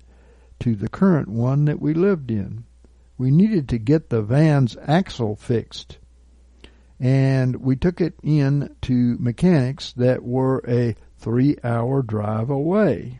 to 0.61 0.75
the 0.75 0.89
current 0.89 1.27
one 1.27 1.65
that 1.65 1.79
we 1.79 1.93
lived 1.93 2.31
in. 2.31 2.63
We 3.15 3.29
needed 3.29 3.69
to 3.69 3.77
get 3.77 4.09
the 4.09 4.23
van's 4.23 4.75
axle 4.87 5.35
fixed, 5.35 5.99
and 6.99 7.57
we 7.57 7.75
took 7.75 8.01
it 8.01 8.15
in 8.23 8.75
to 8.81 9.17
mechanics 9.19 9.93
that 9.93 10.23
were 10.23 10.63
a 10.67 10.95
three 11.19 11.57
hour 11.63 12.01
drive 12.01 12.49
away. 12.49 13.19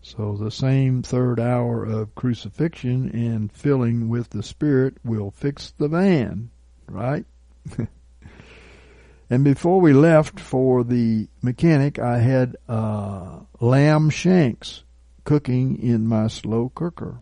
So 0.00 0.34
the 0.34 0.50
same 0.50 1.02
third 1.02 1.38
hour 1.38 1.84
of 1.84 2.14
crucifixion 2.14 3.10
and 3.10 3.52
filling 3.52 4.08
with 4.08 4.30
the 4.30 4.42
Spirit 4.42 4.96
will 5.04 5.30
fix 5.30 5.72
the 5.76 5.88
van, 5.88 6.48
right? 6.88 7.26
and 9.30 9.44
before 9.44 9.80
we 9.80 9.92
left 9.92 10.40
for 10.40 10.84
the 10.84 11.28
mechanic, 11.42 11.98
I 11.98 12.18
had 12.18 12.56
uh, 12.68 13.40
lamb 13.60 14.10
shanks 14.10 14.84
cooking 15.24 15.80
in 15.80 16.06
my 16.06 16.26
slow 16.26 16.70
cooker. 16.74 17.20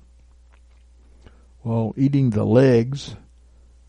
While 1.61 1.93
eating 1.97 2.31
the 2.31 2.45
legs 2.45 3.17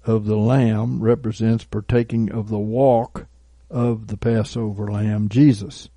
of 0.04 0.26
the 0.26 0.36
lamb 0.36 1.02
represents 1.02 1.64
partaking 1.64 2.32
of 2.32 2.50
the 2.50 2.60
walk 2.60 3.28
of 3.70 4.08
the 4.08 4.18
Passover 4.18 4.92
lamb, 4.92 5.30
Jesus. 5.30 5.90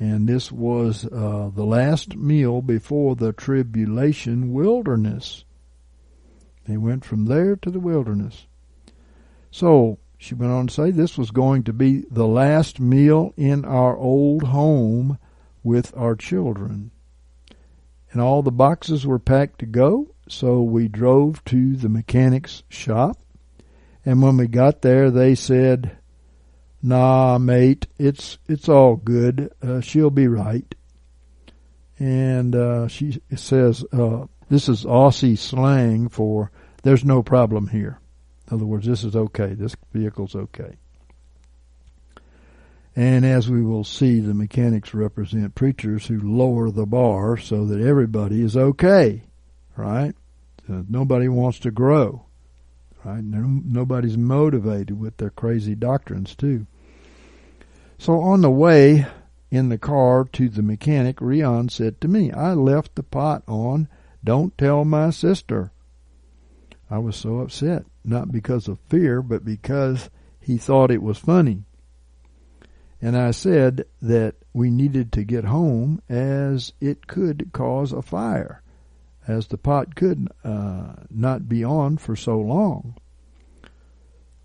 And 0.00 0.28
this 0.28 0.50
was 0.50 1.04
uh, 1.04 1.50
the 1.54 1.64
last 1.64 2.16
meal 2.16 2.62
before 2.62 3.14
the 3.14 3.32
tribulation 3.32 4.52
wilderness. 4.52 5.44
They 6.66 6.76
went 6.76 7.04
from 7.04 7.26
there 7.26 7.54
to 7.56 7.70
the 7.70 7.80
wilderness. 7.80 8.47
So 9.50 9.98
she 10.18 10.34
went 10.34 10.52
on 10.52 10.66
to 10.66 10.74
say 10.74 10.90
this 10.90 11.16
was 11.16 11.30
going 11.30 11.62
to 11.64 11.72
be 11.72 12.04
the 12.10 12.26
last 12.26 12.80
meal 12.80 13.32
in 13.36 13.64
our 13.64 13.96
old 13.96 14.42
home 14.42 15.18
with 15.62 15.96
our 15.96 16.16
children. 16.16 16.90
And 18.10 18.20
all 18.20 18.42
the 18.42 18.50
boxes 18.50 19.06
were 19.06 19.18
packed 19.18 19.60
to 19.60 19.66
go, 19.66 20.14
so 20.28 20.62
we 20.62 20.88
drove 20.88 21.44
to 21.46 21.76
the 21.76 21.88
mechanic's 21.88 22.62
shop. 22.68 23.18
And 24.04 24.22
when 24.22 24.36
we 24.36 24.46
got 24.46 24.82
there, 24.82 25.10
they 25.10 25.34
said, 25.34 25.98
"Nah, 26.82 27.38
mate, 27.38 27.86
it's 27.98 28.38
it's 28.48 28.68
all 28.68 28.96
good. 28.96 29.52
Uh, 29.62 29.80
she'll 29.80 30.10
be 30.10 30.28
right." 30.28 30.74
And 31.98 32.54
uh, 32.54 32.88
she 32.88 33.20
says, 33.34 33.84
uh, 33.92 34.26
"This 34.48 34.68
is 34.68 34.84
Aussie 34.84 35.36
slang 35.36 36.08
for 36.08 36.50
there's 36.82 37.04
no 37.04 37.22
problem 37.22 37.68
here." 37.68 38.00
In 38.48 38.54
other 38.54 38.64
words, 38.64 38.86
this 38.86 39.04
is 39.04 39.14
okay. 39.14 39.52
This 39.52 39.76
vehicle's 39.92 40.34
okay. 40.34 40.76
And 42.96 43.24
as 43.24 43.50
we 43.50 43.62
will 43.62 43.84
see, 43.84 44.20
the 44.20 44.34
mechanics 44.34 44.94
represent 44.94 45.54
preachers 45.54 46.06
who 46.06 46.18
lower 46.18 46.70
the 46.70 46.86
bar 46.86 47.36
so 47.36 47.66
that 47.66 47.80
everybody 47.80 48.42
is 48.42 48.56
okay, 48.56 49.22
right? 49.76 50.14
So 50.66 50.84
nobody 50.88 51.28
wants 51.28 51.58
to 51.60 51.70
grow, 51.70 52.24
right? 53.04 53.22
nobody's 53.22 54.16
motivated 54.16 54.98
with 54.98 55.18
their 55.18 55.30
crazy 55.30 55.74
doctrines, 55.74 56.34
too. 56.34 56.66
So 57.98 58.20
on 58.20 58.40
the 58.40 58.50
way 58.50 59.06
in 59.50 59.68
the 59.68 59.78
car 59.78 60.24
to 60.32 60.48
the 60.48 60.62
mechanic, 60.62 61.20
Rion 61.20 61.68
said 61.68 62.00
to 62.00 62.08
me, 62.08 62.32
I 62.32 62.54
left 62.54 62.94
the 62.94 63.02
pot 63.02 63.42
on. 63.46 63.88
Don't 64.24 64.56
tell 64.56 64.84
my 64.84 65.10
sister. 65.10 65.70
I 66.90 66.98
was 66.98 67.14
so 67.14 67.40
upset 67.40 67.84
not 68.08 68.32
because 68.32 68.68
of 68.68 68.78
fear, 68.88 69.22
but 69.22 69.44
because 69.44 70.10
he 70.40 70.56
thought 70.56 70.90
it 70.90 71.02
was 71.02 71.18
funny. 71.18 71.64
And 73.00 73.16
I 73.16 73.30
said 73.30 73.84
that 74.02 74.34
we 74.52 74.70
needed 74.70 75.12
to 75.12 75.24
get 75.24 75.44
home 75.44 76.02
as 76.08 76.72
it 76.80 77.06
could 77.06 77.50
cause 77.52 77.92
a 77.92 78.02
fire, 78.02 78.62
as 79.26 79.46
the 79.46 79.58
pot 79.58 79.94
could 79.94 80.28
uh, 80.42 80.94
not 81.10 81.48
be 81.48 81.62
on 81.62 81.98
for 81.98 82.16
so 82.16 82.38
long. 82.38 82.96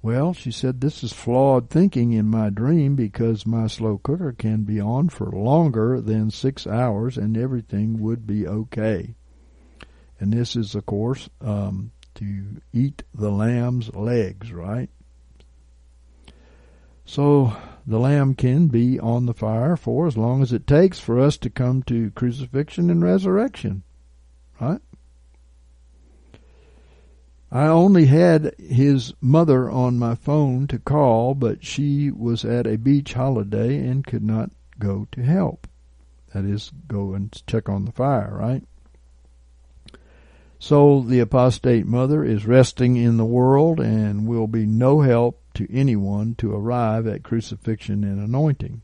Well, 0.04 0.34
she 0.34 0.52
said, 0.52 0.82
this 0.82 1.02
is 1.02 1.14
flawed 1.14 1.70
thinking 1.70 2.12
in 2.12 2.26
my 2.26 2.50
dream 2.50 2.98
because 2.98 3.48
my 3.48 3.68
slow 3.68 3.98
cooker 3.98 4.34
can 4.34 4.64
be 4.64 4.78
on 4.78 5.08
for 5.08 5.32
longer 5.32 6.02
than 6.02 6.30
six 6.30 6.68
hours 6.68 7.18
and 7.18 7.38
everything 7.38 8.02
would 8.02 8.28
be 8.28 8.46
okay. 8.46 9.16
And 10.20 10.34
this 10.34 10.58
is, 10.58 10.76
of 10.76 10.86
course, 10.86 11.30
um, 11.40 11.93
to 12.16 12.62
eat 12.72 13.04
the 13.14 13.32
lamb's 13.32 13.94
legs, 13.94 14.52
right? 14.52 14.90
So 17.06 17.56
the 17.86 18.00
lamb 18.00 18.34
can 18.34 18.68
be 18.68 19.00
on 19.00 19.26
the 19.26 19.34
fire 19.34 19.76
for 19.76 20.08
as 20.08 20.18
long 20.18 20.42
as 20.42 20.54
it 20.54 20.66
takes 20.66 21.00
for 21.00 21.20
us 21.20 21.38
to 21.38 21.50
come 21.50 21.84
to 21.84 22.12
crucifixion 22.12 22.90
and 22.90 23.04
resurrection, 23.04 23.84
right? 24.60 24.82
I 27.52 27.68
only 27.68 28.06
had 28.08 28.56
his 28.58 29.14
mother 29.22 29.70
on 29.70 30.00
my 30.00 30.16
phone 30.16 30.66
to 30.68 30.80
call, 30.80 31.36
but 31.36 31.64
she 31.64 32.10
was 32.10 32.44
at 32.44 32.66
a 32.66 32.80
beach 32.80 33.14
holiday 33.14 33.78
and 33.78 34.04
could 34.04 34.24
not 34.24 34.50
go 34.80 35.08
to 35.12 35.22
help. 35.22 35.68
That 36.34 36.46
is, 36.46 36.72
go 36.88 37.14
and 37.14 37.32
check 37.46 37.70
on 37.70 37.86
the 37.86 37.92
fire, 37.92 38.36
right? 38.36 38.64
So 40.64 41.02
the 41.02 41.20
apostate 41.20 41.86
mother 41.86 42.24
is 42.24 42.46
resting 42.46 42.96
in 42.96 43.18
the 43.18 43.26
world 43.26 43.82
and 43.82 44.26
will 44.26 44.48
be 44.48 44.66
no 44.66 45.02
help 45.02 45.42
to 45.56 45.68
anyone 45.70 46.36
to 46.36 46.56
arrive 46.56 47.06
at 47.06 47.22
crucifixion 47.22 48.06
and 48.06 48.18
anointing. 48.18 48.82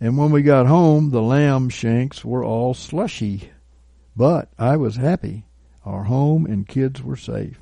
And 0.00 0.18
when 0.18 0.32
we 0.32 0.42
got 0.42 0.66
home, 0.66 1.10
the 1.10 1.22
lamb 1.22 1.68
shanks 1.68 2.24
were 2.24 2.42
all 2.42 2.74
slushy. 2.74 3.52
But 4.16 4.50
I 4.58 4.76
was 4.76 4.96
happy. 4.96 5.46
Our 5.84 6.02
home 6.02 6.46
and 6.46 6.66
kids 6.66 7.00
were 7.00 7.14
safe. 7.16 7.60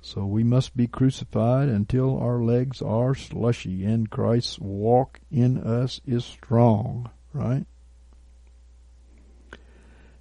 So 0.00 0.26
we 0.26 0.44
must 0.44 0.76
be 0.76 0.86
crucified 0.86 1.68
until 1.68 2.16
our 2.20 2.40
legs 2.40 2.80
are 2.80 3.16
slushy 3.16 3.84
and 3.84 4.08
Christ's 4.08 4.60
walk 4.60 5.18
in 5.28 5.58
us 5.58 6.00
is 6.06 6.24
strong, 6.24 7.10
right? 7.32 7.66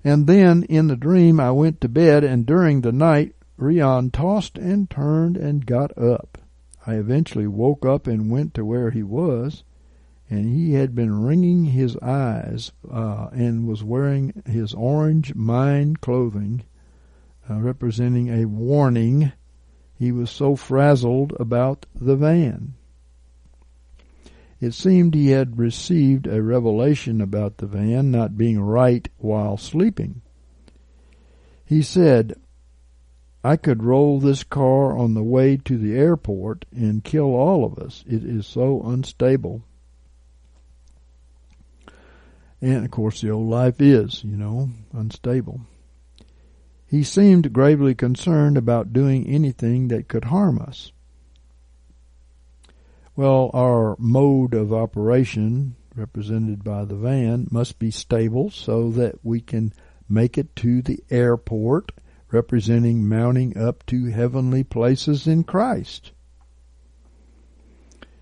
And 0.08 0.26
then 0.26 0.64
in 0.64 0.88
the 0.88 0.95
dream 0.95 1.38
I 1.38 1.51
went 1.51 1.82
to 1.82 1.89
bed, 1.89 2.24
and 2.24 2.45
during 2.45 2.80
the 2.80 2.93
night 2.93 3.36
Rion 3.58 4.10
tossed 4.10 4.58
and 4.58 4.89
turned 4.89 5.36
and 5.36 5.66
got 5.66 5.97
up. 5.97 6.38
I 6.86 6.93
eventually 6.93 7.45
woke 7.45 7.86
up 7.86 8.08
and 8.08 8.32
went 8.32 8.53
to 8.53 8.64
where 8.64 8.89
he 8.89 9.03
was, 9.03 9.66
and 10.30 10.47
he 10.47 10.76
had 10.76 10.95
been 10.95 11.24
wringing 11.24 11.66
his 11.66 11.97
eyes 11.97 12.72
uh, 12.89 13.28
and 13.34 13.68
was 13.68 13.84
wearing 13.84 14.43
his 14.45 14.74
orange 14.74 15.36
mine 15.36 15.97
clothing, 15.97 16.64
uh, 17.49 17.55
representing 17.55 18.30
a 18.30 18.45
warning. 18.45 19.34
He 19.93 20.14
was 20.14 20.30
so 20.30 20.55
frazzled 20.55 21.34
about 21.38 21.86
the 21.93 22.16
van. 22.16 22.76
It 24.60 24.74
seemed 24.74 25.14
he 25.14 25.30
had 25.30 25.60
received 25.60 26.26
a 26.26 26.41
revelation 26.41 27.22
about 27.22 27.58
the 27.58 27.68
van 27.68 28.10
not 28.10 28.38
being 28.38 28.60
right 28.60 29.08
while 29.18 29.58
sleeping. 29.58 30.22
He 31.64 31.82
said, 31.82 32.36
I 33.43 33.55
could 33.55 33.84
roll 33.84 34.20
this 34.20 34.43
car 34.43 34.97
on 34.97 35.14
the 35.14 35.24
way 35.24 35.58
to 35.58 35.78
the 35.78 35.95
airport 35.95 36.66
and 36.76 37.03
kill 37.03 37.36
all 37.36 37.66
of 37.66 37.78
us. 37.78 38.03
It 38.08 38.24
is 38.24 38.47
so 38.47 38.82
unstable. 38.84 39.62
And 42.60 42.84
of 42.84 42.91
course, 42.91 43.22
the 43.22 43.30
old 43.30 43.47
life 43.49 43.80
is, 43.80 44.24
you 44.24 44.36
know, 44.36 44.72
unstable. 44.91 45.62
He 46.88 47.03
seemed 47.03 47.53
gravely 47.53 47.93
concerned 47.93 48.58
about 48.58 48.93
doing 48.93 49.28
anything 49.28 49.89
that 49.89 50.08
could 50.08 50.26
harm 50.26 50.60
us. 50.60 50.91
Well, 53.18 53.49
our 53.51 53.95
mode 53.97 54.53
of 54.53 54.72
operation, 54.72 55.76
represented 55.95 56.63
by 56.63 56.86
the 56.86 56.93
van, 56.95 57.47
must 57.49 57.80
be 57.80 57.89
stable 57.89 58.51
so 58.51 58.91
that 58.91 59.26
we 59.26 59.41
can 59.41 59.74
make 60.07 60.38
it 60.38 60.55
to 60.57 60.84
the 60.84 61.03
airport, 61.09 61.93
representing 62.32 63.09
mounting 63.09 63.57
up 63.57 63.84
to 63.88 64.05
heavenly 64.05 64.63
places 64.63 65.26
in 65.26 65.45
Christ. 65.45 66.11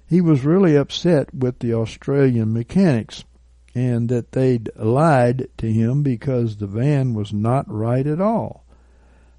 He 0.07 0.21
was 0.21 0.45
really 0.45 0.77
upset 0.77 1.33
with 1.35 1.59
the 1.59 1.73
Australian 1.73 2.53
mechanics 2.53 3.25
and 3.75 4.07
that 4.07 4.31
they'd 4.31 4.69
lied 4.77 5.49
to 5.57 5.69
him 5.73 6.03
because 6.03 6.55
the 6.55 6.67
van 6.67 7.13
was 7.13 7.33
not 7.33 7.69
right 7.69 8.07
at 8.07 8.21
all. 8.21 8.65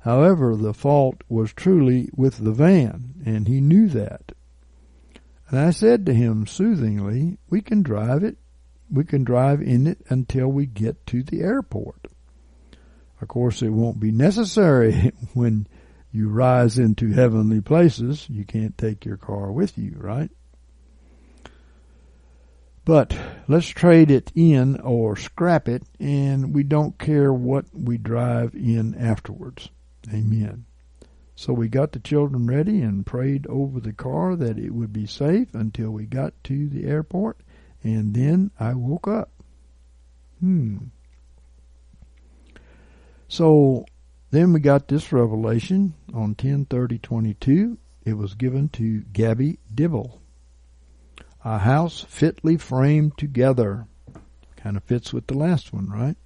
However, 0.00 0.54
the 0.54 0.74
fault 0.74 1.22
was 1.30 1.54
truly 1.54 2.10
with 2.14 2.44
the 2.44 2.52
van, 2.52 3.14
and 3.24 3.48
he 3.48 3.62
knew 3.62 3.88
that. 3.88 4.32
And 5.48 5.58
I 5.58 5.70
said 5.70 6.06
to 6.06 6.14
him 6.14 6.46
soothingly, 6.46 7.38
we 7.48 7.60
can 7.60 7.82
drive 7.82 8.24
it, 8.24 8.36
we 8.90 9.04
can 9.04 9.24
drive 9.24 9.62
in 9.62 9.86
it 9.86 9.98
until 10.08 10.48
we 10.48 10.66
get 10.66 11.06
to 11.08 11.22
the 11.22 11.40
airport. 11.40 12.08
Of 13.20 13.28
course, 13.28 13.62
it 13.62 13.70
won't 13.70 14.00
be 14.00 14.10
necessary 14.10 15.12
when 15.34 15.66
you 16.12 16.28
rise 16.28 16.78
into 16.78 17.12
heavenly 17.12 17.60
places. 17.60 18.28
You 18.28 18.44
can't 18.44 18.76
take 18.76 19.04
your 19.04 19.16
car 19.16 19.52
with 19.52 19.78
you, 19.78 19.94
right? 19.98 20.30
But 22.84 23.18
let's 23.48 23.66
trade 23.66 24.12
it 24.12 24.30
in 24.34 24.80
or 24.80 25.16
scrap 25.16 25.68
it, 25.68 25.82
and 25.98 26.54
we 26.54 26.62
don't 26.62 26.98
care 26.98 27.32
what 27.32 27.64
we 27.72 27.98
drive 27.98 28.54
in 28.54 28.94
afterwards. 28.94 29.70
Amen. 30.12 30.65
So 31.36 31.52
we 31.52 31.68
got 31.68 31.92
the 31.92 32.00
children 32.00 32.46
ready 32.46 32.80
and 32.80 33.06
prayed 33.06 33.46
over 33.46 33.78
the 33.78 33.92
car 33.92 34.34
that 34.34 34.58
it 34.58 34.70
would 34.70 34.92
be 34.92 35.06
safe 35.06 35.54
until 35.54 35.90
we 35.90 36.06
got 36.06 36.32
to 36.44 36.68
the 36.68 36.86
airport, 36.86 37.38
and 37.84 38.14
then 38.14 38.50
I 38.58 38.74
woke 38.74 39.06
up. 39.06 39.30
Hmm. 40.40 40.78
So 43.28 43.84
then 44.30 44.52
we 44.52 44.60
got 44.60 44.88
this 44.88 45.12
revelation 45.12 45.94
on 46.12 46.34
10:30:22. 46.34 47.76
It 48.04 48.14
was 48.14 48.34
given 48.34 48.68
to 48.70 49.02
Gabby 49.12 49.60
Dibble 49.72 50.20
a 51.46 51.58
house 51.58 52.00
fitly 52.00 52.56
framed 52.56 53.16
together. 53.16 53.86
Kind 54.56 54.76
of 54.76 54.82
fits 54.82 55.12
with 55.12 55.28
the 55.28 55.38
last 55.38 55.72
one, 55.72 55.88
right? 55.88 56.16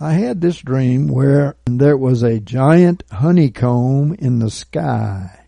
I 0.00 0.14
had 0.14 0.40
this 0.40 0.58
dream 0.60 1.08
where 1.08 1.56
there 1.66 1.96
was 1.96 2.22
a 2.22 2.40
giant 2.40 3.04
honeycomb 3.12 4.14
in 4.14 4.38
the 4.38 4.50
sky. 4.50 5.44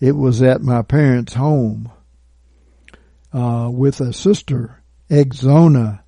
It 0.00 0.12
was 0.12 0.40
at 0.40 0.62
my 0.62 0.82
parents' 0.82 1.34
home 1.34 1.90
uh, 3.32 3.68
with 3.72 4.00
a 4.00 4.12
sister, 4.12 4.82
Exona, 5.10 6.00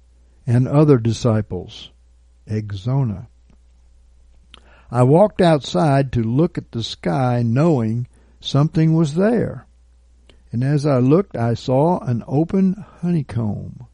and 0.46 0.68
other 0.68 0.98
disciples. 0.98 1.90
Exona. 2.48 3.26
I 4.90 5.02
walked 5.02 5.40
outside 5.40 6.12
to 6.12 6.22
look 6.22 6.56
at 6.56 6.70
the 6.72 6.82
sky 6.82 7.42
knowing 7.44 8.06
something 8.40 8.94
was 8.94 9.14
there 9.16 9.66
and 10.52 10.64
as 10.64 10.84
I 10.84 10.98
looked, 10.98 11.36
I 11.36 11.54
saw 11.54 12.00
an 12.00 12.24
open 12.26 12.84
honeycomb. 13.00 13.86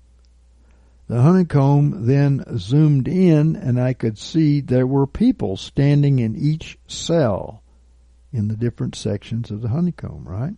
The 1.08 1.22
honeycomb 1.22 2.06
then 2.06 2.44
zoomed 2.58 3.06
in, 3.06 3.54
and 3.54 3.80
I 3.80 3.92
could 3.92 4.18
see 4.18 4.60
there 4.60 4.86
were 4.86 5.06
people 5.06 5.56
standing 5.56 6.18
in 6.18 6.34
each 6.34 6.78
cell 6.88 7.62
in 8.32 8.48
the 8.48 8.56
different 8.56 8.96
sections 8.96 9.50
of 9.50 9.62
the 9.62 9.68
honeycomb, 9.68 10.26
right? 10.26 10.56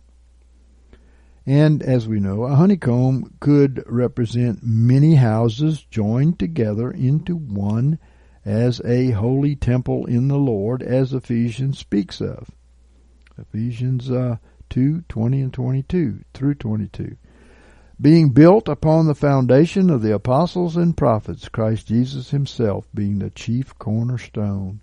And 1.45 1.83
as 1.83 2.07
we 2.07 2.19
know, 2.19 2.43
a 2.43 2.55
honeycomb 2.55 3.35
could 3.39 3.83
represent 3.85 4.63
many 4.63 5.15
houses 5.15 5.83
joined 5.83 6.39
together 6.39 6.91
into 6.91 7.35
one 7.35 7.99
as 8.43 8.81
a 8.83 9.11
holy 9.11 9.55
temple 9.55 10.05
in 10.07 10.27
the 10.27 10.37
Lord, 10.37 10.81
as 10.81 11.13
Ephesians 11.13 11.77
speaks 11.77 12.21
of. 12.21 12.49
Ephesians 13.37 14.09
uh, 14.09 14.37
2, 14.69 15.03
20 15.07 15.41
and 15.41 15.53
22 15.53 16.23
through 16.33 16.55
22. 16.55 17.17
Being 18.01 18.29
built 18.29 18.69
upon 18.69 19.07
the 19.07 19.15
foundation 19.15 19.89
of 19.89 20.01
the 20.01 20.13
apostles 20.13 20.77
and 20.77 20.95
prophets, 20.95 21.49
Christ 21.49 21.87
Jesus 21.87 22.29
himself 22.29 22.87
being 22.93 23.19
the 23.19 23.29
chief 23.29 23.77
cornerstone, 23.77 24.79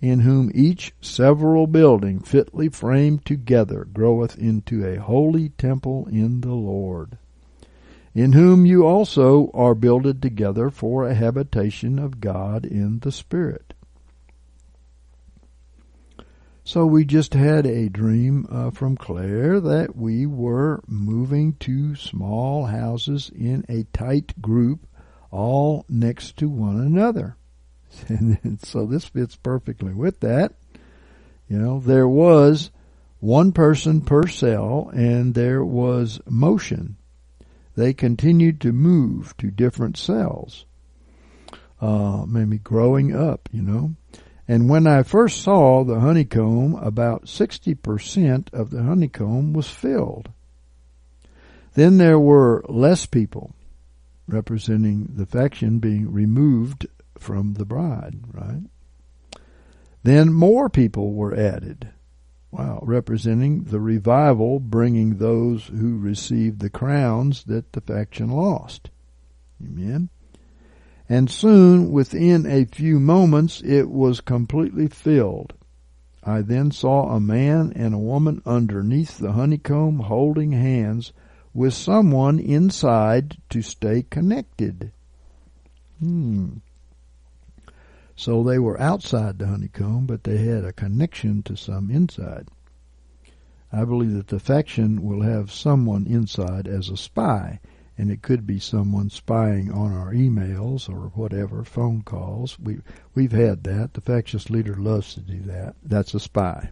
in 0.00 0.20
whom 0.20 0.52
each 0.54 0.94
several 1.00 1.66
building 1.66 2.20
fitly 2.20 2.68
framed 2.68 3.24
together 3.24 3.88
groweth 3.92 4.38
into 4.38 4.86
a 4.86 5.00
holy 5.00 5.48
temple 5.48 6.06
in 6.12 6.42
the 6.42 6.54
Lord, 6.54 7.18
in 8.14 8.34
whom 8.34 8.64
you 8.64 8.86
also 8.86 9.50
are 9.52 9.74
builded 9.74 10.22
together 10.22 10.70
for 10.70 11.08
a 11.08 11.14
habitation 11.14 11.98
of 11.98 12.20
God 12.20 12.64
in 12.64 13.00
the 13.00 13.10
Spirit. 13.10 13.69
So 16.70 16.86
we 16.86 17.04
just 17.04 17.34
had 17.34 17.66
a 17.66 17.88
dream 17.88 18.46
uh, 18.48 18.70
from 18.70 18.96
Claire 18.96 19.58
that 19.58 19.96
we 19.96 20.24
were 20.24 20.80
moving 20.86 21.54
to 21.54 21.96
small 21.96 22.66
houses 22.66 23.28
in 23.34 23.64
a 23.68 23.88
tight 23.92 24.40
group, 24.40 24.86
all 25.32 25.84
next 25.88 26.36
to 26.36 26.48
one 26.48 26.78
another. 26.78 27.36
And 28.08 28.60
so 28.62 28.86
this 28.86 29.06
fits 29.06 29.34
perfectly 29.34 29.92
with 29.92 30.20
that. 30.20 30.52
You 31.48 31.58
know, 31.58 31.80
there 31.80 32.06
was 32.06 32.70
one 33.18 33.50
person 33.50 34.00
per 34.00 34.28
cell 34.28 34.92
and 34.94 35.34
there 35.34 35.64
was 35.64 36.20
motion. 36.28 36.98
They 37.74 37.92
continued 37.92 38.60
to 38.60 38.72
move 38.72 39.36
to 39.38 39.50
different 39.50 39.96
cells. 39.96 40.66
Uh, 41.80 42.26
maybe 42.28 42.58
growing 42.58 43.12
up, 43.12 43.48
you 43.50 43.62
know. 43.62 43.96
And 44.50 44.68
when 44.68 44.84
I 44.84 45.04
first 45.04 45.42
saw 45.42 45.84
the 45.84 46.00
honeycomb, 46.00 46.74
about 46.74 47.26
60% 47.26 48.52
of 48.52 48.70
the 48.70 48.82
honeycomb 48.82 49.52
was 49.52 49.70
filled. 49.70 50.28
Then 51.74 51.98
there 51.98 52.18
were 52.18 52.64
less 52.68 53.06
people, 53.06 53.54
representing 54.26 55.12
the 55.14 55.24
faction 55.24 55.78
being 55.78 56.10
removed 56.10 56.88
from 57.16 57.54
the 57.54 57.64
bride, 57.64 58.18
right? 58.32 58.64
Then 60.02 60.32
more 60.32 60.68
people 60.68 61.12
were 61.12 61.32
added. 61.32 61.90
Wow, 62.50 62.80
representing 62.82 63.62
the 63.62 63.78
revival, 63.78 64.58
bringing 64.58 65.18
those 65.18 65.66
who 65.68 65.96
received 65.96 66.58
the 66.58 66.70
crowns 66.70 67.44
that 67.44 67.72
the 67.72 67.80
faction 67.80 68.30
lost. 68.30 68.90
Amen 69.64 70.10
and 71.10 71.28
soon, 71.28 71.90
within 71.90 72.46
a 72.46 72.66
few 72.66 73.00
moments, 73.00 73.60
it 73.62 73.90
was 73.90 74.20
completely 74.20 74.86
filled. 74.86 75.54
I 76.22 76.42
then 76.42 76.70
saw 76.70 77.08
a 77.08 77.18
man 77.18 77.72
and 77.74 77.92
a 77.92 77.98
woman 77.98 78.40
underneath 78.46 79.18
the 79.18 79.32
honeycomb 79.32 79.98
holding 79.98 80.52
hands 80.52 81.12
with 81.52 81.74
someone 81.74 82.38
inside 82.38 83.38
to 83.48 83.60
stay 83.60 84.04
connected. 84.08 84.92
Hmm. 85.98 86.58
So 88.14 88.44
they 88.44 88.60
were 88.60 88.80
outside 88.80 89.40
the 89.40 89.48
honeycomb, 89.48 90.06
but 90.06 90.22
they 90.22 90.36
had 90.36 90.64
a 90.64 90.72
connection 90.72 91.42
to 91.42 91.56
some 91.56 91.90
inside. 91.90 92.46
I 93.72 93.84
believe 93.84 94.12
that 94.12 94.28
the 94.28 94.38
faction 94.38 95.02
will 95.02 95.22
have 95.22 95.50
someone 95.50 96.06
inside 96.06 96.68
as 96.68 96.88
a 96.88 96.96
spy 96.96 97.58
and 98.00 98.10
it 98.10 98.22
could 98.22 98.46
be 98.46 98.58
someone 98.58 99.10
spying 99.10 99.70
on 99.70 99.92
our 99.92 100.14
emails 100.14 100.88
or 100.88 101.10
whatever, 101.10 101.62
phone 101.64 102.00
calls. 102.00 102.58
We 102.58 102.78
we've 103.14 103.32
had 103.32 103.62
that. 103.64 103.92
The 103.92 104.00
factious 104.00 104.48
leader 104.48 104.74
loves 104.74 105.12
to 105.14 105.20
do 105.20 105.42
that. 105.42 105.74
That's 105.82 106.14
a 106.14 106.20
spy. 106.20 106.70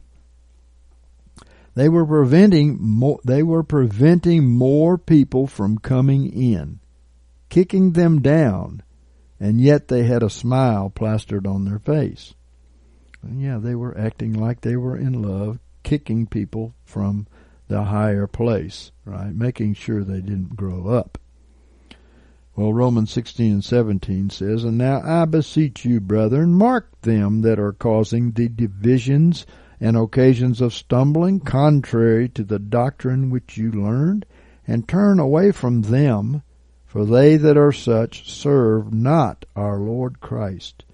They 1.75 1.91
were 1.91 2.07
preventing 2.07 2.79
more, 2.81 3.21
they 3.25 3.43
were 3.43 3.63
preventing 3.63 4.47
more 4.47 4.97
people 4.97 5.47
from 5.47 5.77
coming 5.77 6.33
in, 6.33 6.81
kicking 7.51 7.93
them 7.93 8.23
down, 8.23 8.83
and 9.39 9.61
yet 9.61 9.89
they 9.89 10.05
had 10.05 10.23
a 10.23 10.31
smile 10.31 10.89
plastered 10.89 11.47
on 11.47 11.67
their 11.67 11.79
face. 11.79 12.33
And 13.23 13.43
yeah, 13.43 13.59
they 13.59 13.75
were 13.75 13.99
acting 13.99 14.33
like 14.33 14.63
they 14.63 14.77
were 14.77 14.97
in 14.97 15.21
love, 15.21 15.59
kicking 15.83 16.27
people 16.27 16.75
from 16.87 17.27
the 17.69 17.85
higher 17.85 18.27
place, 18.27 18.91
right? 19.05 19.35
Making 19.35 19.75
sure 19.75 20.03
they 20.03 20.21
didn't 20.21 20.57
grow 20.57 20.89
up. 20.89 21.19
Well, 22.57 22.73
Romans 22.73 23.13
16 23.13 23.53
and 23.53 23.65
17 23.65 24.31
says, 24.31 24.65
And 24.65 24.79
now 24.79 25.01
I 25.05 25.27
beseech 25.27 25.85
you, 25.85 26.01
brethren, 26.01 26.55
mark 26.55 27.01
them 27.03 27.43
that 27.43 27.61
are 27.61 27.73
causing 27.73 28.33
the 28.33 28.49
divisions 28.49 29.47
and 29.79 29.97
occasions 29.97 30.61
of 30.61 30.75
stumbling, 30.75 31.39
contrary 31.39 32.29
to 32.31 32.43
the 32.43 32.59
doctrine 32.59 33.31
which 33.31 33.57
you 33.57 33.71
learned, 33.71 34.27
and 34.67 34.89
turn 34.89 35.21
away 35.21 35.53
from 35.53 35.83
them, 35.83 36.43
for 36.85 37.05
they 37.05 37.37
that 37.37 37.57
are 37.57 37.71
such 37.71 38.29
serve 38.29 38.93
not 38.93 39.45
our 39.55 39.79
Lord 39.79 40.19
Christ, 40.19 40.85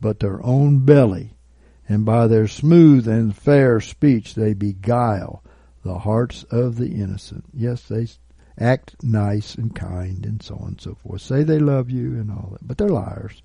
but 0.00 0.20
their 0.20 0.42
own 0.42 0.86
belly, 0.86 1.34
and 1.86 2.06
by 2.06 2.28
their 2.28 2.48
smooth 2.48 3.06
and 3.06 3.36
fair 3.36 3.80
speech 3.80 4.34
they 4.34 4.54
beguile 4.54 5.42
the 5.82 5.98
hearts 5.98 6.44
of 6.50 6.76
the 6.76 6.88
innocent. 6.88 7.44
Yes, 7.52 7.82
they 7.82 8.06
act 8.58 8.96
nice 9.02 9.54
and 9.54 9.74
kind 9.74 10.26
and 10.26 10.42
so 10.42 10.56
on 10.56 10.68
and 10.68 10.80
so 10.80 10.94
forth. 10.94 11.22
Say 11.22 11.42
they 11.42 11.58
love 11.58 11.90
you 11.90 12.12
and 12.12 12.30
all 12.30 12.50
that, 12.52 12.66
but 12.66 12.78
they're 12.78 12.88
liars. 12.88 13.42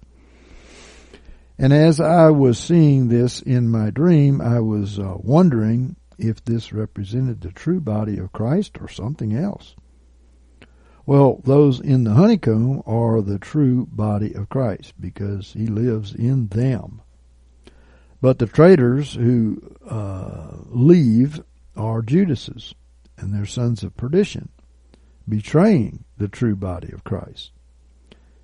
And 1.58 1.72
as 1.72 2.02
I 2.02 2.32
was 2.32 2.60
seeing 2.60 3.08
this 3.08 3.42
in 3.42 3.70
my 3.70 3.90
dream, 3.90 4.42
I 4.42 4.60
was 4.60 5.00
uh, 5.00 5.16
wondering 5.18 5.96
if 6.18 6.44
this 6.44 6.74
represented 6.74 7.42
the 7.42 7.52
true 7.52 7.80
body 7.80 8.18
of 8.18 8.34
Christ 8.34 8.78
or 8.82 8.90
something 8.90 9.34
else. 9.34 9.76
Well, 11.06 11.42
those 11.46 11.80
in 11.80 12.04
the 12.04 12.14
honeycomb 12.14 12.82
are 12.86 13.22
the 13.22 13.40
true 13.40 13.86
body 13.86 14.34
of 14.34 14.50
Christ 14.50 14.94
because 15.00 15.54
he 15.54 15.68
lives 15.68 16.14
in 16.14 16.48
them. 16.48 17.02
But 18.22 18.40
the 18.40 18.48
traitors 18.48 19.14
who 19.14 19.62
uh, 19.88 20.58
leave 20.66 21.42
are 21.76 22.02
Judases, 22.02 22.74
and 23.18 23.34
they're 23.34 23.46
sons 23.46 23.84
of 23.84 23.98
perdition 23.98 24.50
betraying 25.28 26.04
the 26.18 26.28
true 26.28 26.56
body 26.56 26.92
of 26.92 27.04
Christ. 27.04 27.52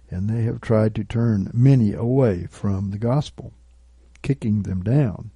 And 0.10 0.30
they 0.30 0.44
have 0.44 0.62
tried 0.62 0.96
to 0.96 1.04
turn 1.04 1.52
many 1.54 1.94
away 1.94 2.48
from 2.50 2.92
the 2.92 2.98
gospel, 2.98 3.54
kicking 4.22 4.64
them 4.64 4.84
down. 4.84 5.32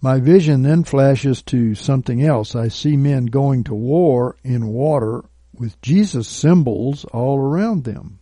My 0.00 0.20
vision 0.20 0.62
then 0.62 0.84
flashes 0.84 1.42
to 1.44 1.74
something 1.74 2.22
else. 2.22 2.54
I 2.54 2.68
see 2.68 2.96
men 2.96 3.26
going 3.26 3.64
to 3.64 3.74
war 3.74 4.36
in 4.44 4.66
water 4.66 5.24
with 5.54 5.80
Jesus 5.80 6.28
symbols 6.28 7.04
all 7.06 7.38
around 7.38 7.84
them. 7.84 8.18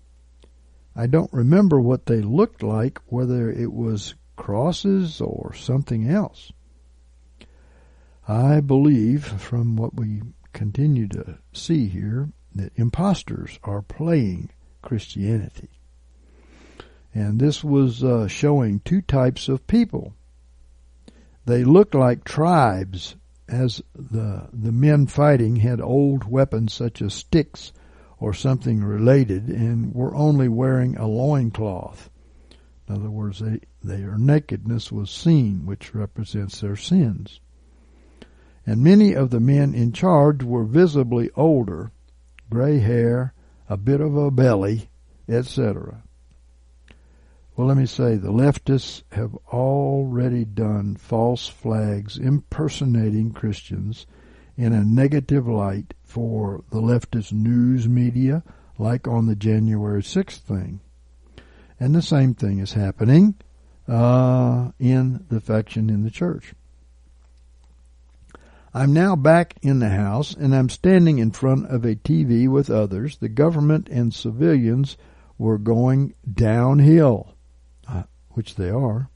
I 0.95 1.07
don't 1.07 1.33
remember 1.33 1.81
what 1.81 2.07
they 2.07 2.21
looked 2.21 2.63
like, 2.63 3.01
whether 3.07 3.51
it 3.51 3.73
was 3.73 4.15
crosses 4.37 5.21
or 5.21 5.55
something 5.55 6.09
else. 6.09 6.53
I 8.29 8.61
believe 8.61 9.25
from 9.25 9.75
what 9.75 9.95
we 9.95 10.23
continue 10.53 11.09
to 11.09 11.39
see 11.53 11.89
here 11.89 12.29
that 12.55 12.73
imposters 12.77 13.59
are 13.65 13.83
playing 13.83 14.51
Christianity. 14.81 15.71
And 17.13 17.41
this 17.41 17.65
was 17.65 18.05
uh, 18.05 18.29
showing 18.29 18.79
two 18.81 19.01
types 19.03 19.49
of 19.49 19.67
people. 19.67 20.15
They 21.47 21.65
looked 21.65 21.97
like 21.97 22.23
tribes, 22.23 23.17
as 23.49 23.83
the 23.93 24.49
the 24.53 24.71
men 24.71 25.07
fighting 25.07 25.57
had 25.57 25.81
old 25.81 26.23
weapons 26.23 26.73
such 26.73 27.03
as 27.03 27.13
sticks 27.13 27.73
or 28.21 28.33
something 28.33 28.85
related, 28.85 29.49
and 29.49 29.93
were 29.93 30.15
only 30.15 30.47
wearing 30.47 30.97
a 30.97 31.09
loincloth. 31.09 32.09
In 32.89 32.95
other 32.95 33.11
words, 33.11 33.41
they, 33.41 33.61
their 33.83 34.17
nakedness 34.17 34.93
was 34.93 35.11
seen, 35.11 35.67
which 35.67 35.93
represents 35.93 36.61
their 36.61 36.77
sins 36.77 37.41
and 38.67 38.83
many 38.83 39.15
of 39.15 39.31
the 39.31 39.41
men 39.41 39.75
in 39.75 39.93
charge 39.93 40.43
were 40.43 40.65
visibly 40.65 41.31
older, 41.37 41.91
gray 42.51 42.79
hair, 42.79 43.35
a 43.69 43.77
bit 43.77 44.01
of 44.01 44.17
a 44.17 44.31
belly, 44.31 44.89
etc. 45.29 46.03
Well, 47.57 47.67
let 47.67 47.77
me 47.77 47.87
say, 47.87 48.17
the 48.17 48.33
leftists 48.33 49.03
have 49.13 49.35
already 49.53 50.45
done 50.45 50.97
false 50.97 51.49
flags 51.49 52.17
impersonating 52.17 53.33
Christians 53.33 54.07
in 54.57 54.73
a 54.73 54.85
negative 54.85 55.47
light 55.47 55.95
for 56.03 56.65
the 56.71 56.81
leftist 56.81 57.33
news 57.33 57.89
media, 57.89 58.43
like 58.79 59.07
on 59.07 59.27
the 59.27 59.37
January 59.37 60.03
6th 60.03 60.39
thing. 60.39 60.81
And 61.79 61.95
the 61.95 62.03
same 62.03 62.35
thing 62.35 62.59
is 62.59 62.73
happening 62.75 63.35
uh, 63.89 64.71
in 64.79 65.25
the 65.29 65.41
faction 65.41 65.91
in 65.91 66.05
the 66.05 66.11
church. 66.11 66.55
I'm 68.75 68.95
now 68.95 69.17
back 69.17 69.57
in 69.61 69.81
the 69.81 69.91
house 69.91 70.33
and 70.35 70.55
I'm 70.55 70.71
standing 70.71 71.19
in 71.19 71.31
front 71.31 71.67
of 71.67 71.85
a 71.85 71.95
TV 71.95 72.49
with 72.49 72.71
others. 72.71 73.19
The 73.19 73.29
government 73.29 73.89
and 73.89 74.15
civilians 74.15 74.97
were 75.37 75.59
going 75.59 76.15
downhill, 76.33 77.35
uh, 77.87 78.05
which 78.31 78.55
they 78.55 78.71
are. 78.71 79.11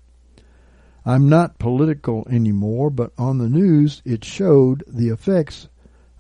I'm 1.07 1.29
not 1.29 1.59
political 1.59 2.27
anymore, 2.29 2.91
but 2.91 3.13
on 3.17 3.39
the 3.39 3.49
news 3.49 4.03
it 4.05 4.25
showed 4.25 4.85
the 4.87 5.09
effects 5.09 5.69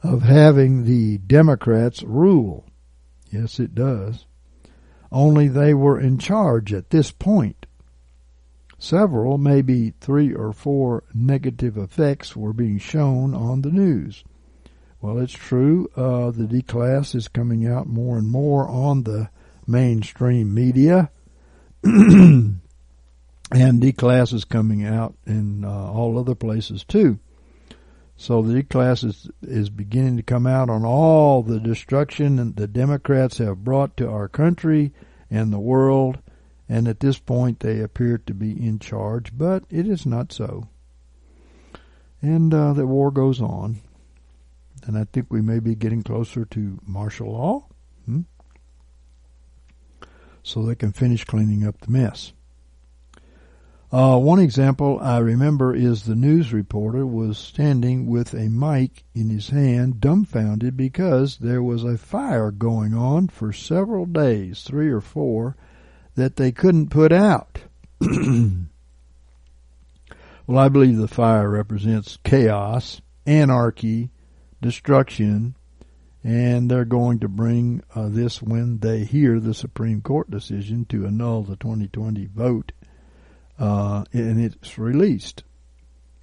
of 0.02 0.22
having 0.22 0.84
the 0.84 1.18
Democrats 1.18 2.02
rule. 2.04 2.64
Yes, 3.30 3.60
it 3.60 3.74
does. 3.74 4.24
Only 5.12 5.48
they 5.48 5.74
were 5.74 6.00
in 6.00 6.18
charge 6.18 6.72
at 6.72 6.90
this 6.90 7.10
point. 7.10 7.55
Several, 8.78 9.38
maybe 9.38 9.94
three 10.00 10.34
or 10.34 10.52
four 10.52 11.04
negative 11.14 11.78
effects 11.78 12.36
were 12.36 12.52
being 12.52 12.78
shown 12.78 13.34
on 13.34 13.62
the 13.62 13.70
news. 13.70 14.22
Well, 15.00 15.18
it's 15.18 15.32
true. 15.32 15.88
Uh, 15.96 16.30
the 16.30 16.46
D 16.46 16.62
class 16.62 17.14
is 17.14 17.28
coming 17.28 17.66
out 17.66 17.86
more 17.86 18.18
and 18.18 18.28
more 18.28 18.68
on 18.68 19.04
the 19.04 19.30
mainstream 19.66 20.52
media. 20.52 21.10
and 21.84 22.60
D 23.52 23.92
class 23.92 24.32
is 24.32 24.44
coming 24.44 24.84
out 24.84 25.14
in 25.26 25.64
uh, 25.64 25.68
all 25.68 26.18
other 26.18 26.34
places 26.34 26.84
too. 26.84 27.18
So 28.16 28.42
the 28.42 28.54
D 28.54 28.62
class 28.62 29.04
is, 29.04 29.30
is 29.42 29.70
beginning 29.70 30.16
to 30.16 30.22
come 30.22 30.46
out 30.46 30.70
on 30.70 30.84
all 30.84 31.42
the 31.42 31.60
destruction 31.60 32.36
that 32.36 32.56
the 32.56 32.66
Democrats 32.66 33.38
have 33.38 33.64
brought 33.64 33.96
to 33.98 34.08
our 34.08 34.28
country 34.28 34.92
and 35.30 35.52
the 35.52 35.58
world 35.58 36.18
and 36.68 36.88
at 36.88 37.00
this 37.00 37.18
point 37.18 37.60
they 37.60 37.80
appear 37.80 38.18
to 38.18 38.34
be 38.34 38.50
in 38.50 38.78
charge, 38.78 39.36
but 39.36 39.64
it 39.70 39.86
is 39.86 40.04
not 40.04 40.32
so. 40.32 40.68
And 42.20 42.52
uh, 42.52 42.72
the 42.72 42.86
war 42.86 43.10
goes 43.10 43.40
on, 43.40 43.80
and 44.84 44.98
I 44.98 45.04
think 45.04 45.26
we 45.30 45.40
may 45.40 45.58
be 45.58 45.74
getting 45.74 46.02
closer 46.02 46.44
to 46.46 46.80
martial 46.86 47.32
law, 47.32 47.66
hmm? 48.04 48.22
so 50.42 50.62
they 50.62 50.74
can 50.74 50.92
finish 50.92 51.24
cleaning 51.24 51.66
up 51.66 51.80
the 51.80 51.90
mess. 51.90 52.32
Uh, 53.92 54.18
one 54.18 54.40
example 54.40 54.98
I 55.00 55.18
remember 55.18 55.72
is 55.72 56.02
the 56.02 56.16
news 56.16 56.52
reporter 56.52 57.06
was 57.06 57.38
standing 57.38 58.06
with 58.06 58.34
a 58.34 58.48
mic 58.48 59.04
in 59.14 59.30
his 59.30 59.50
hand, 59.50 60.00
dumbfounded 60.00 60.76
because 60.76 61.38
there 61.38 61.62
was 61.62 61.84
a 61.84 61.96
fire 61.96 62.50
going 62.50 62.94
on 62.94 63.28
for 63.28 63.52
several 63.52 64.04
days, 64.04 64.62
three 64.64 64.90
or 64.90 65.00
four, 65.00 65.56
that 66.16 66.36
they 66.36 66.52
couldn't 66.52 66.90
put 66.90 67.12
out. 67.12 67.60
well, 68.00 68.66
I 70.58 70.68
believe 70.68 70.96
the 70.96 71.08
fire 71.08 71.48
represents 71.48 72.18
chaos, 72.24 73.00
anarchy, 73.24 74.10
destruction, 74.60 75.54
and 76.24 76.70
they're 76.70 76.84
going 76.84 77.20
to 77.20 77.28
bring 77.28 77.82
uh, 77.94 78.08
this 78.08 78.42
when 78.42 78.78
they 78.78 79.04
hear 79.04 79.38
the 79.38 79.54
Supreme 79.54 80.02
Court 80.02 80.30
decision 80.30 80.84
to 80.86 81.06
annul 81.06 81.42
the 81.42 81.56
2020 81.56 82.26
vote, 82.26 82.72
uh, 83.58 84.04
and 84.12 84.40
it's 84.40 84.76
released. 84.76 85.44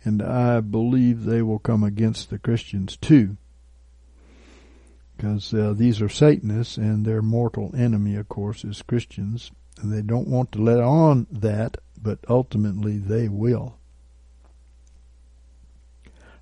And 0.03 0.21
I 0.21 0.59
believe 0.59 1.23
they 1.23 1.41
will 1.41 1.59
come 1.59 1.83
against 1.83 2.29
the 2.29 2.37
Christians 2.37 2.97
too 2.97 3.37
because 5.15 5.53
uh, 5.53 5.73
these 5.75 6.01
are 6.01 6.09
Satanists, 6.09 6.77
and 6.77 7.05
their 7.05 7.21
mortal 7.21 7.71
enemy, 7.75 8.15
of 8.15 8.27
course, 8.27 8.63
is 8.63 8.81
Christians. 8.81 9.51
They 9.81 10.01
don't 10.01 10.27
want 10.27 10.51
to 10.51 10.61
let 10.61 10.79
on 10.79 11.27
that, 11.31 11.77
but 12.01 12.19
ultimately 12.29 12.97
they 12.97 13.27
will. 13.27 13.77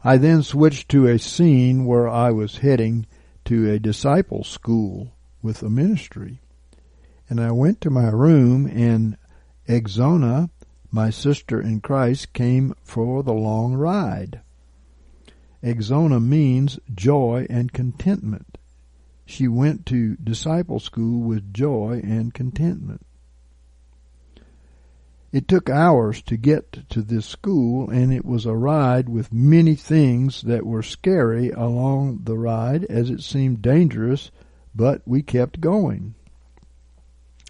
I 0.04 0.18
then 0.18 0.42
switched 0.42 0.90
to 0.90 1.08
a 1.08 1.20
scene 1.20 1.86
where 1.86 2.10
I 2.10 2.32
was 2.32 2.58
heading 2.58 3.06
to 3.46 3.70
a 3.70 3.80
disciple 3.80 4.44
school 4.44 5.14
with 5.42 5.62
a 5.62 5.70
ministry. 5.70 6.42
And 7.30 7.40
I 7.40 7.52
went 7.52 7.82
to 7.82 7.90
my 7.90 8.10
room 8.10 8.66
and 8.68 9.18
Exona, 9.68 10.50
my 10.92 11.10
sister 11.10 11.62
in 11.62 11.82
Christ, 11.82 12.34
came 12.34 12.74
for 12.84 13.24
the 13.24 13.34
long 13.34 13.74
ride. 13.74 14.42
Exona 15.64 16.22
means 16.22 16.80
joy 16.94 17.46
and 17.50 17.72
contentment. 17.72 18.58
She 19.26 19.48
went 19.48 19.86
to 19.86 20.16
disciple 20.18 20.80
school 20.80 21.22
with 21.22 21.54
joy 21.54 22.02
and 22.04 22.34
contentment. 22.34 23.06
It 25.32 25.48
took 25.48 25.70
hours 25.70 26.22
to 26.24 26.36
get 26.36 26.90
to 26.90 27.02
this 27.02 27.26
school, 27.26 27.90
and 27.90 28.12
it 28.12 28.26
was 28.26 28.46
a 28.46 28.56
ride 28.56 29.08
with 29.08 29.32
many 29.32 29.76
things 29.76 30.42
that 30.42 30.66
were 30.66 30.84
scary 30.84 31.52
along 31.52 32.22
the 32.24 32.38
ride, 32.38 32.84
as 32.86 33.10
it 33.10 33.22
seemed 33.22 33.62
dangerous 33.62 34.32
but 34.74 35.02
we 35.06 35.22
kept 35.22 35.62
going. 35.62 36.16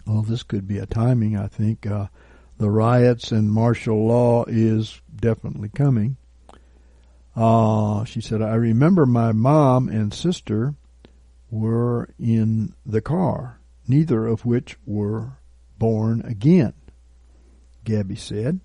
Well, 0.06 0.22
this 0.22 0.42
could 0.42 0.66
be 0.66 0.78
a 0.78 0.86
timing, 0.86 1.36
I 1.36 1.46
think. 1.46 1.86
Uh, 1.86 2.08
the 2.58 2.70
riots 2.70 3.32
and 3.32 3.50
martial 3.50 4.06
law 4.06 4.44
is 4.46 5.00
definitely 5.14 5.68
coming. 5.68 6.16
Uh, 7.34 8.04
she 8.04 8.20
said, 8.20 8.42
I 8.42 8.54
remember 8.54 9.06
my 9.06 9.32
mom 9.32 9.88
and 9.88 10.12
sister 10.12 10.74
were 11.50 12.08
in 12.18 12.74
the 12.84 13.00
car, 13.00 13.60
neither 13.86 14.26
of 14.26 14.44
which 14.44 14.76
were 14.84 15.38
born 15.78 16.22
again, 16.22 16.74
Gabby 17.84 18.16
said. 18.16 18.60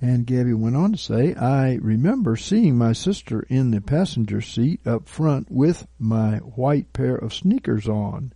And 0.00 0.26
Gabby 0.26 0.52
went 0.52 0.76
on 0.76 0.92
to 0.92 0.98
say, 0.98 1.34
I 1.34 1.74
remember 1.74 2.36
seeing 2.36 2.76
my 2.76 2.92
sister 2.92 3.46
in 3.48 3.70
the 3.70 3.80
passenger 3.80 4.40
seat 4.40 4.86
up 4.86 5.08
front 5.08 5.50
with 5.50 5.86
my 5.98 6.36
white 6.36 6.92
pair 6.92 7.16
of 7.16 7.32
sneakers 7.32 7.88
on 7.88 8.32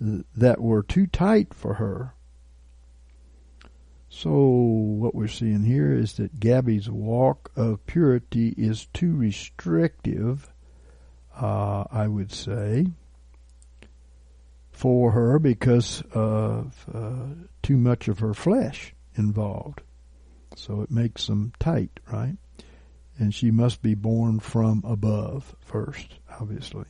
that 0.00 0.60
were 0.60 0.82
too 0.82 1.06
tight 1.06 1.54
for 1.54 1.74
her. 1.74 2.14
So 4.08 4.30
what 4.30 5.14
we're 5.14 5.28
seeing 5.28 5.64
here 5.64 5.92
is 5.92 6.14
that 6.14 6.40
Gabby's 6.40 6.88
walk 6.88 7.52
of 7.54 7.84
purity 7.86 8.54
is 8.56 8.86
too 8.86 9.14
restrictive, 9.14 10.50
uh, 11.40 11.84
I 11.92 12.08
would 12.08 12.32
say, 12.32 12.86
for 14.78 15.10
her 15.10 15.40
because 15.40 16.04
of 16.12 16.86
uh, 16.94 17.34
too 17.64 17.76
much 17.76 18.06
of 18.06 18.20
her 18.20 18.32
flesh 18.32 18.94
involved. 19.16 19.80
So 20.54 20.82
it 20.82 20.90
makes 20.90 21.26
them 21.26 21.52
tight, 21.58 21.98
right? 22.12 22.36
And 23.18 23.34
she 23.34 23.50
must 23.50 23.82
be 23.82 23.96
born 23.96 24.38
from 24.38 24.84
above 24.86 25.56
first, 25.58 26.20
obviously. 26.40 26.84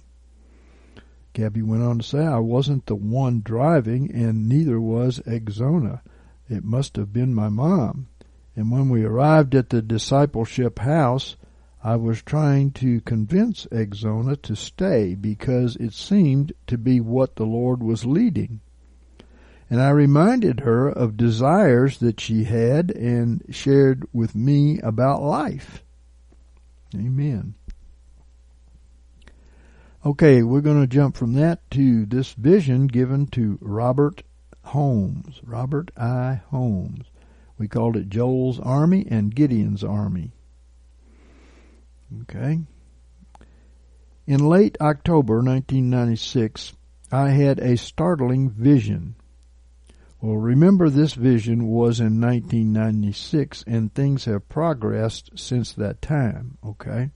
Gabby 1.32 1.62
went 1.62 1.82
on 1.82 2.01
to 2.01 2.05
say, 2.05 2.26
I 2.26 2.41
wasn't 2.41 2.84
the 2.84 2.95
one 2.95 3.41
driving, 3.43 4.12
and 4.12 4.51
neither 4.51 4.78
was 4.78 5.20
Exona. 5.20 6.03
It 6.47 6.64
must 6.64 6.97
have 6.97 7.11
been 7.11 7.34
my 7.34 7.49
mom. 7.49 8.09
And 8.55 8.70
when 8.70 8.91
we 8.91 9.05
arrived 9.05 9.55
at 9.55 9.70
the 9.70 9.80
discipleship 9.80 10.78
house, 10.78 11.36
I 11.89 11.97
was 11.97 12.20
trying 12.20 12.72
to 12.72 13.01
convince 13.01 13.64
Exona 13.72 14.43
to 14.43 14.55
stay 14.55 15.14
because 15.14 15.74
it 15.76 15.95
seemed 15.95 16.53
to 16.66 16.76
be 16.76 17.01
what 17.01 17.36
the 17.36 17.47
Lord 17.47 17.82
was 17.82 18.05
leading. 18.05 18.61
And 19.70 19.80
I 19.80 19.89
reminded 19.89 20.61
her 20.61 20.91
of 20.91 21.16
desires 21.16 21.97
that 22.01 22.20
she 22.20 22.45
had 22.45 22.91
and 22.91 23.43
shared 23.49 24.07
with 24.12 24.34
me 24.34 24.78
about 24.80 25.22
life. 25.22 25.82
Amen. 26.95 27.55
Okay, 30.05 30.43
we're 30.43 30.61
going 30.61 30.82
to 30.82 30.86
jump 30.86 31.16
from 31.16 31.32
that 31.32 31.70
to 31.70 32.05
this 32.05 32.34
vision 32.34 32.89
given 32.89 33.28
to 33.28 33.57
Robert 33.62 34.22
Holmes, 34.62 35.41
Robert 35.43 35.91
I. 35.97 36.43
Holmes. 36.51 37.07
We 37.57 37.66
called 37.66 37.97
it 37.97 38.11
Joel's 38.11 38.61
Army 38.61 39.07
and 39.09 39.34
Gideon's 39.34 39.82
Army. 39.82 40.32
Okay. 42.23 42.61
In 44.27 44.47
late 44.47 44.77
October 44.81 45.37
1996, 45.37 46.75
I 47.11 47.31
had 47.31 47.59
a 47.59 47.77
startling 47.77 48.51
vision. 48.51 49.15
Well, 50.21 50.37
remember 50.37 50.91
this 50.91 51.15
vision 51.15 51.69
was 51.69 52.01
in 52.01 52.21
1996 52.21 53.65
and 53.67 53.95
things 53.95 54.25
have 54.25 54.49
progressed 54.49 55.31
since 55.37 55.73
that 55.75 56.03
time, 56.03 56.59
okay? 56.65 57.11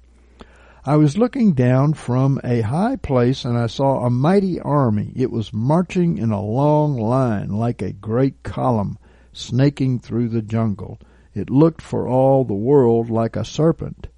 I 0.85 0.97
was 0.97 1.19
looking 1.19 1.53
down 1.53 1.95
from 1.95 2.41
a 2.45 2.61
high 2.61 2.97
place 2.97 3.45
and 3.45 3.59
I 3.59 3.67
saw 3.67 4.05
a 4.05 4.11
mighty 4.11 4.61
army. 4.61 5.13
It 5.15 5.31
was 5.31 5.53
marching 5.53 6.17
in 6.17 6.31
a 6.31 6.43
long 6.43 6.97
line 6.97 7.51
like 7.51 7.83
a 7.83 7.93
great 7.93 8.43
column 8.43 8.99
snaking 9.33 9.99
through 9.99 10.29
the 10.29 10.43
jungle. 10.43 10.99
It 11.35 11.51
looked 11.51 11.83
for 11.83 12.09
all 12.09 12.45
the 12.45 12.55
world 12.55 13.11
like 13.11 13.37
a 13.37 13.45
serpent. 13.45 14.09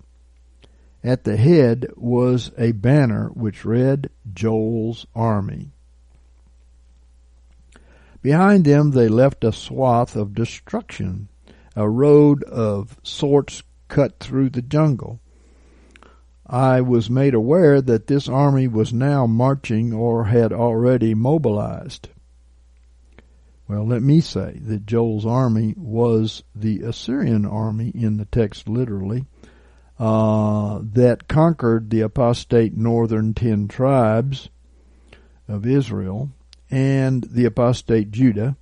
At 1.05 1.25
the 1.25 1.37
head 1.37 1.89
was 1.97 2.51
a 2.57 2.73
banner 2.73 3.29
which 3.35 3.67
read 3.67 4.09
Joel's 4.33 5.07
Army. 5.15 5.73
Behind 8.23 8.65
them 8.65 8.93
they 8.93 9.09
left 9.09 9.45
a 9.45 9.53
swath 9.53 10.17
of 10.17 10.35
destruction, 10.35 11.29
a 11.77 11.87
road 11.87 12.43
of 12.45 12.99
sorts 13.03 13.63
cut 13.89 14.19
through 14.19 14.49
the 14.49 14.63
jungle. 14.63 15.21
I 16.47 16.81
was 16.81 17.11
made 17.11 17.35
aware 17.35 17.83
that 17.83 18.07
this 18.07 18.27
army 18.27 18.67
was 18.67 18.95
now 18.95 19.27
marching 19.27 19.93
or 19.93 20.25
had 20.25 20.55
already 20.55 21.15
mobilized. 21.15 22.09
Well, 23.69 23.87
let 23.87 24.03
me 24.03 24.23
say 24.23 24.59
that 24.63 24.87
Joel's 24.87 25.27
army 25.27 25.75
was 25.77 26.45
the 26.55 26.81
Assyrian 26.81 27.45
army 27.45 27.91
in 27.95 28.17
the 28.17 28.27
text 28.27 28.71
literally, 28.71 29.27
uh, 29.99 30.81
that 30.83 31.29
conquered 31.29 31.91
the 31.91 32.01
apostate 32.01 32.77
northern 32.77 33.35
ten 33.35 33.69
tribes 33.69 34.49
of 35.47 35.67
Israel 35.67 36.31
and 36.71 37.25
the 37.25 37.45
apostate 37.45 38.11
Judah, 38.11 38.57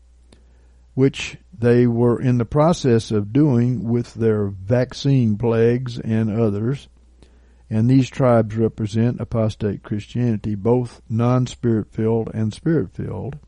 which 0.95 1.39
they 1.57 1.87
were 1.87 2.21
in 2.21 2.39
the 2.39 2.45
process 2.45 3.11
of 3.11 3.33
doing 3.33 3.89
with 3.89 4.15
their 4.15 4.47
vaccine 4.47 5.39
plagues 5.39 5.99
and 5.99 6.31
others 6.31 6.89
and 7.73 7.89
these 7.89 8.11
tribes 8.11 8.55
represent 8.55 9.19
apostate 9.19 9.83
Christianity, 9.83 10.55
both 10.55 11.01
non-spirit 11.09 11.91
filled 11.91 12.31
and 12.35 12.53
spirit 12.53 12.91
filled, 12.91 13.39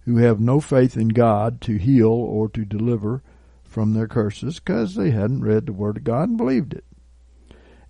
who 0.00 0.16
have 0.16 0.40
no 0.40 0.58
faith 0.58 0.96
in 0.96 1.10
God 1.10 1.60
to 1.60 1.76
heal 1.76 2.08
or 2.08 2.48
to 2.48 2.64
deliver 2.64 3.22
from 3.62 3.94
their 3.94 4.08
curses 4.08 4.58
because 4.58 4.96
they 4.96 5.12
hadn't 5.12 5.44
read 5.44 5.66
the 5.66 5.72
Word 5.72 5.98
of 5.98 6.02
God 6.02 6.30
and 6.30 6.36
believed 6.36 6.74
it. 6.74 6.84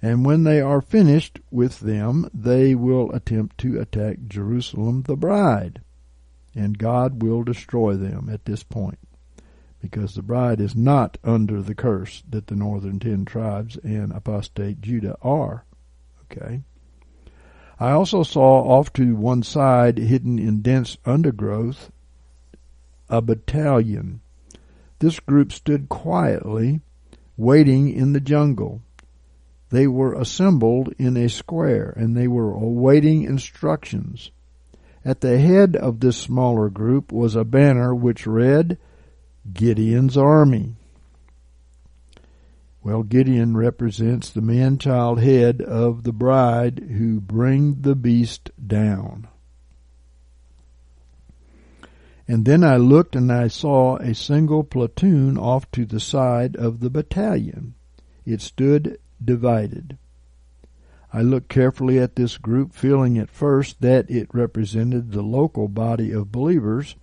And 0.03 0.27
when 0.27 0.43
they 0.43 0.61
are 0.61 0.83
finished 0.83 1.39
with 1.51 1.81
them, 1.81 2.29
they 2.35 2.75
will 2.75 3.13
attempt 3.13 3.57
to 3.59 3.81
attack 3.81 4.19
Jerusalem, 4.27 5.03
the 5.03 5.17
bride, 5.17 5.81
and 6.55 6.77
God 6.77 7.23
will 7.23 7.45
destroy 7.45 7.95
them 7.95 8.29
at 8.29 8.45
this 8.45 8.65
point 8.65 8.99
because 9.83 10.15
the 10.15 10.23
bride 10.23 10.61
is 10.61 10.77
not 10.77 11.19
under 11.25 11.61
the 11.61 11.75
curse 11.75 12.23
that 12.31 12.47
the 12.47 12.55
northern 12.55 13.01
ten 13.01 13.25
tribes 13.25 13.77
and 13.79 14.13
apostate 14.13 14.81
Judah 14.81 15.17
are. 15.23 15.67
Okay. 16.31 16.63
I 17.81 17.91
also 17.91 18.23
saw 18.23 18.63
off 18.63 18.93
to 18.95 19.17
one 19.17 19.43
side, 19.43 19.99
hidden 19.99 20.39
in 20.39 20.63
dense 20.63 20.97
undergrowth, 21.05 21.91
a 23.09 23.21
battalion. 23.21 24.21
This 25.01 25.19
group 25.19 25.53
stood 25.53 25.89
quietly, 25.89 26.81
waiting 27.37 27.89
in 27.93 28.13
the 28.13 28.21
jungle. 28.21 28.83
They 29.73 29.87
were 29.87 30.13
assembled 30.13 30.93
in 30.99 31.17
a 31.17 31.31
square, 31.31 31.95
and 31.97 32.15
they 32.15 32.29
were 32.29 32.53
awaiting 32.53 33.23
instructions. 33.23 34.31
At 35.03 35.23
the 35.23 35.39
head 35.39 35.77
of 35.77 36.01
this 36.01 36.19
smaller 36.19 36.69
group 36.69 37.11
was 37.11 37.35
a 37.35 37.43
banner 37.43 37.95
which 37.95 38.27
read, 38.27 38.77
Gideon's 39.51 40.19
army. 40.19 40.77
Well, 42.85 43.03
Gideon 43.03 43.57
represents 43.57 44.29
the 44.29 44.43
man-child 44.43 45.21
head 45.21 45.63
of 45.63 46.03
the 46.03 46.13
bride 46.13 46.91
who 46.99 47.19
bring 47.19 47.81
the 47.81 47.95
beast 47.95 48.51
down. 48.65 49.27
And 52.29 52.45
then 52.45 52.63
I 52.63 52.77
looked 52.77 53.17
and 53.17 53.33
I 53.33 53.49
saw 53.49 53.97
a 53.97 54.15
single 54.15 54.65
platoon 54.65 55.39
off 55.39 55.71
to 55.71 55.87
the 55.87 56.01
side 56.01 56.57
of 56.57 56.81
the 56.81 56.91
battalion. 56.91 57.73
It 58.27 58.43
stood 58.43 58.99
divided. 59.25 59.99
I 61.13 61.21
looked 61.21 61.49
carefully 61.49 61.99
at 61.99 62.17
this 62.17 62.39
group, 62.39 62.73
feeling 62.73 63.19
at 63.19 63.31
first 63.31 63.81
that 63.83 64.11
it 64.11 64.29
represented 64.33 65.13
the 65.13 65.23
local 65.23 65.69
body 65.69 66.11
of 66.11 66.33
believers 66.33 66.97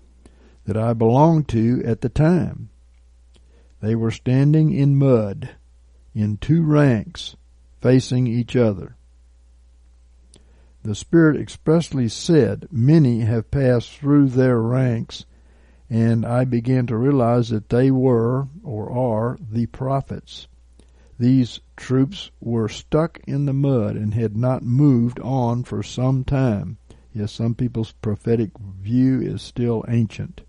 that 0.65 0.77
I 0.77 0.93
belonged 0.93 1.47
to 1.49 1.83
at 1.85 2.01
the 2.01 2.09
time. 2.09 2.69
They 3.81 3.95
were 3.95 4.11
standing 4.11 4.73
in 4.73 4.95
mud, 4.95 5.51
in 6.13 6.37
two 6.37 6.63
ranks, 6.63 7.35
facing 7.81 8.27
each 8.27 8.55
other. 8.55 8.95
The 10.83 10.95
Spirit 10.95 11.39
expressly 11.39 12.07
said, 12.07 12.67
Many 12.71 13.21
have 13.21 13.51
passed 13.51 13.91
through 13.91 14.29
their 14.29 14.59
ranks, 14.59 15.25
and 15.89 16.25
I 16.25 16.45
began 16.45 16.87
to 16.87 16.97
realize 16.97 17.49
that 17.49 17.69
they 17.69 17.91
were, 17.91 18.47
or 18.63 18.91
are, 18.91 19.37
the 19.39 19.65
prophets. 19.67 20.47
These 21.19 21.59
troops 21.75 22.31
were 22.39 22.69
stuck 22.69 23.19
in 23.27 23.45
the 23.45 23.53
mud 23.53 23.97
and 23.97 24.13
had 24.13 24.37
not 24.37 24.63
moved 24.63 25.19
on 25.19 25.65
for 25.65 25.83
some 25.83 26.23
time. 26.23 26.77
Yes, 27.13 27.33
some 27.33 27.55
people's 27.55 27.91
prophetic 27.91 28.51
view 28.57 29.19
is 29.19 29.41
still 29.41 29.83
ancient. 29.89 30.41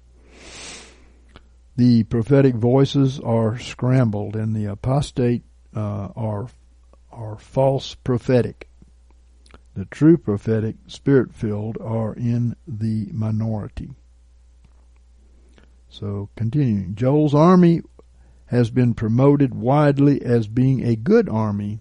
The 1.77 2.05
prophetic 2.05 2.55
voices 2.55 3.19
are 3.19 3.59
scrambled, 3.59 4.37
and 4.37 4.55
the 4.55 4.67
apostate 4.67 5.43
uh, 5.75 6.11
are 6.15 6.49
are 7.11 7.37
false 7.37 7.97
prophetic. 7.97 8.69
The 9.75 9.87
true 9.87 10.17
prophetic, 10.17 10.77
spirit 10.87 11.35
filled, 11.35 11.79
are 11.81 12.15
in 12.15 12.55
the 12.69 13.09
minority. 13.13 13.91
So, 15.89 16.29
continuing. 16.37 16.95
Joel's 16.95 17.35
army 17.35 17.83
has 18.51 18.69
been 18.69 18.93
promoted 18.93 19.55
widely 19.55 20.21
as 20.23 20.49
being 20.49 20.85
a 20.85 20.97
good 20.97 21.29
army, 21.29 21.81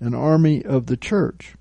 an 0.00 0.14
army 0.14 0.64
of 0.64 0.86
the 0.86 0.96
church. 0.96 1.54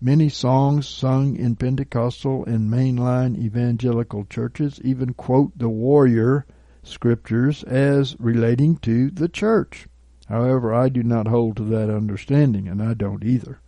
Many 0.00 0.30
songs 0.30 0.88
sung 0.88 1.36
in 1.36 1.56
Pentecostal 1.56 2.46
and 2.46 2.70
mainline 2.70 3.36
evangelical 3.36 4.24
churches 4.24 4.80
even 4.82 5.12
quote 5.12 5.58
the 5.58 5.68
warrior 5.68 6.46
scriptures 6.82 7.62
as 7.64 8.18
relating 8.18 8.76
to 8.78 9.10
the 9.10 9.28
church. 9.28 9.86
However, 10.26 10.72
I 10.72 10.88
do 10.88 11.02
not 11.02 11.28
hold 11.28 11.58
to 11.58 11.64
that 11.64 11.90
understanding, 11.90 12.66
and 12.66 12.82
I 12.82 12.94
don't 12.94 13.22
either. 13.22 13.60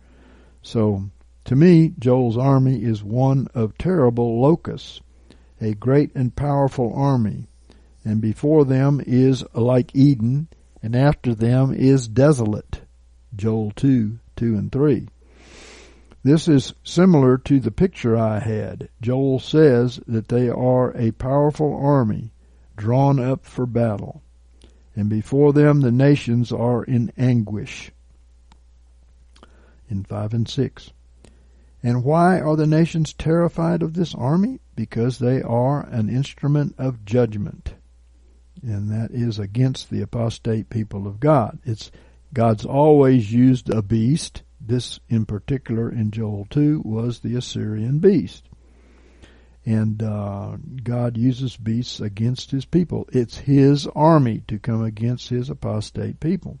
So, 0.63 1.11
to 1.45 1.55
me, 1.55 1.93
Joel's 1.99 2.37
army 2.37 2.83
is 2.83 3.03
one 3.03 3.47
of 3.53 3.77
terrible 3.77 4.41
locusts 4.41 5.01
a 5.61 5.75
great 5.75 6.11
and 6.15 6.35
powerful 6.35 6.91
army, 6.95 7.47
and 8.05 8.21
before 8.21 8.65
them 8.65 9.01
is 9.05 9.43
like 9.53 9.95
Eden, 9.95 10.47
and 10.81 10.95
after 10.95 11.33
them 11.33 11.73
is 11.73 12.07
desolate. 12.07 12.81
Joel 13.35 13.71
2, 13.71 14.19
2 14.35 14.55
and 14.55 14.71
3. 14.71 15.07
This 16.23 16.47
is 16.47 16.73
similar 16.83 17.37
to 17.39 17.59
the 17.59 17.71
picture 17.71 18.17
I 18.17 18.39
had. 18.39 18.89
Joel 19.01 19.39
says 19.39 19.99
that 20.07 20.29
they 20.29 20.49
are 20.49 20.95
a 20.95 21.11
powerful 21.11 21.75
army 21.75 22.31
drawn 22.75 23.19
up 23.19 23.45
for 23.45 23.65
battle, 23.65 24.21
and 24.95 25.09
before 25.09 25.53
them 25.53 25.81
the 25.81 25.91
nations 25.91 26.51
are 26.51 26.83
in 26.83 27.11
anguish. 27.17 27.91
In 29.89 30.03
5 30.03 30.33
and 30.33 30.49
6. 30.49 30.91
And 31.81 32.03
why 32.03 32.39
are 32.39 32.55
the 32.55 32.67
nations 32.67 33.13
terrified 33.13 33.81
of 33.83 33.93
this 33.93 34.15
army? 34.15 34.59
because 34.75 35.19
they 35.19 35.41
are 35.41 35.85
an 35.87 36.09
instrument 36.09 36.75
of 36.77 37.05
judgment. 37.05 37.73
And 38.63 38.89
that 38.89 39.11
is 39.11 39.39
against 39.39 39.89
the 39.89 40.01
apostate 40.01 40.69
people 40.69 41.05
of 41.05 41.19
God. 41.19 41.59
It's 41.65 41.91
God's 42.33 42.65
always 42.65 43.31
used 43.31 43.69
a 43.69 43.81
beast. 43.81 44.43
This 44.59 44.99
in 45.09 45.25
particular 45.25 45.91
in 45.91 46.11
Joel 46.11 46.47
2 46.49 46.81
was 46.85 47.19
the 47.19 47.35
Assyrian 47.35 47.99
beast. 47.99 48.47
And 49.65 50.01
uh, 50.01 50.57
God 50.83 51.17
uses 51.17 51.57
beasts 51.57 51.99
against 51.99 52.51
his 52.51 52.65
people. 52.65 53.07
It's 53.11 53.37
his 53.37 53.87
army 53.87 54.43
to 54.47 54.59
come 54.59 54.83
against 54.83 55.29
his 55.29 55.49
apostate 55.49 56.19
people. 56.19 56.59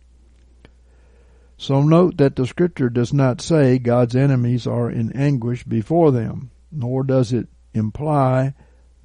So 1.57 1.81
note 1.81 2.17
that 2.17 2.35
the 2.35 2.45
scripture 2.45 2.89
does 2.89 3.13
not 3.13 3.39
say 3.39 3.79
God's 3.79 4.15
enemies 4.15 4.67
are 4.67 4.89
in 4.89 5.13
anguish 5.13 5.63
before 5.63 6.11
them, 6.11 6.51
nor 6.71 7.03
does 7.03 7.31
it 7.31 7.47
imply 7.73 8.53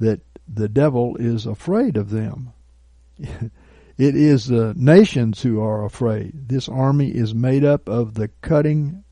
that 0.01 0.21
the 0.53 0.69
devil 0.69 1.17
is 1.17 1.47
afraid 1.47 1.97
of 1.97 2.11
them. 2.11 2.53
it 3.99 4.17
is 4.17 4.47
the 4.47 4.75
nations 4.77 5.43
who 5.43 5.61
are 5.61 5.85
afraid. 5.85 6.49
This 6.49 6.69
army 6.69 7.09
is 7.09 7.35
made 7.35 7.65
up 7.65 7.89
of 7.89 8.15
the 8.15 8.29
cutting 8.41 9.05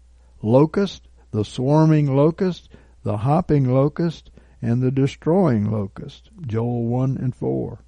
locust, 0.42 1.08
the 1.32 1.44
swarming 1.44 2.14
locust, 2.14 2.68
the 3.02 3.18
hopping 3.18 3.72
locust, 3.72 4.30
and 4.62 4.82
the 4.82 4.90
destroying 4.90 5.70
locust. 5.70 6.30
Joel 6.46 6.86
1 6.86 7.16
and 7.18 7.34
4. 7.34 7.80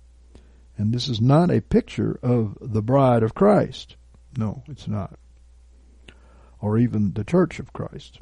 And 0.76 0.92
this 0.92 1.08
is 1.08 1.20
not 1.20 1.50
a 1.50 1.60
picture 1.60 2.18
of 2.22 2.56
the 2.60 2.82
bride 2.82 3.22
of 3.22 3.34
Christ. 3.34 3.96
No, 4.36 4.62
it's 4.68 4.86
not. 4.86 5.18
Or 6.60 6.78
even 6.78 7.12
the 7.12 7.24
church 7.24 7.58
of 7.58 7.72
Christ. 7.72 8.20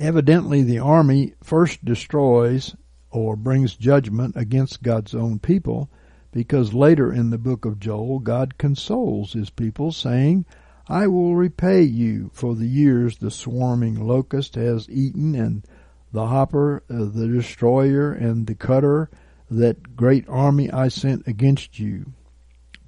Evidently, 0.00 0.62
the 0.62 0.80
army 0.80 1.34
first 1.42 1.84
destroys 1.84 2.74
or 3.10 3.36
brings 3.36 3.76
judgment 3.76 4.34
against 4.36 4.82
God's 4.82 5.14
own 5.14 5.38
people 5.38 5.88
because 6.34 6.74
later 6.74 7.12
in 7.12 7.30
the 7.30 7.38
book 7.38 7.64
of 7.64 7.78
Joel, 7.78 8.18
God 8.18 8.58
consoles 8.58 9.34
his 9.34 9.50
people, 9.50 9.92
saying, 9.92 10.44
I 10.88 11.06
will 11.06 11.36
repay 11.36 11.82
you 11.82 12.32
for 12.34 12.56
the 12.56 12.66
years 12.66 13.18
the 13.18 13.30
swarming 13.30 14.04
locust 14.04 14.56
has 14.56 14.90
eaten, 14.90 15.36
and 15.36 15.64
the 16.10 16.26
hopper, 16.26 16.82
uh, 16.90 17.04
the 17.04 17.28
destroyer, 17.28 18.12
and 18.12 18.48
the 18.48 18.56
cutter, 18.56 19.10
that 19.48 19.94
great 19.94 20.28
army 20.28 20.72
I 20.72 20.88
sent 20.88 21.24
against 21.28 21.78
you. 21.78 22.06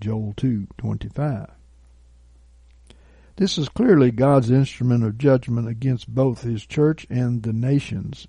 Joel 0.00 0.34
2:25. 0.36 1.48
This 3.36 3.58
is 3.58 3.68
clearly 3.68 4.10
God's 4.10 4.50
instrument 4.50 5.04
of 5.04 5.18
judgment 5.18 5.68
against 5.68 6.12
both 6.12 6.42
his 6.42 6.66
church 6.66 7.06
and 7.08 7.44
the 7.44 7.52
nations, 7.52 8.26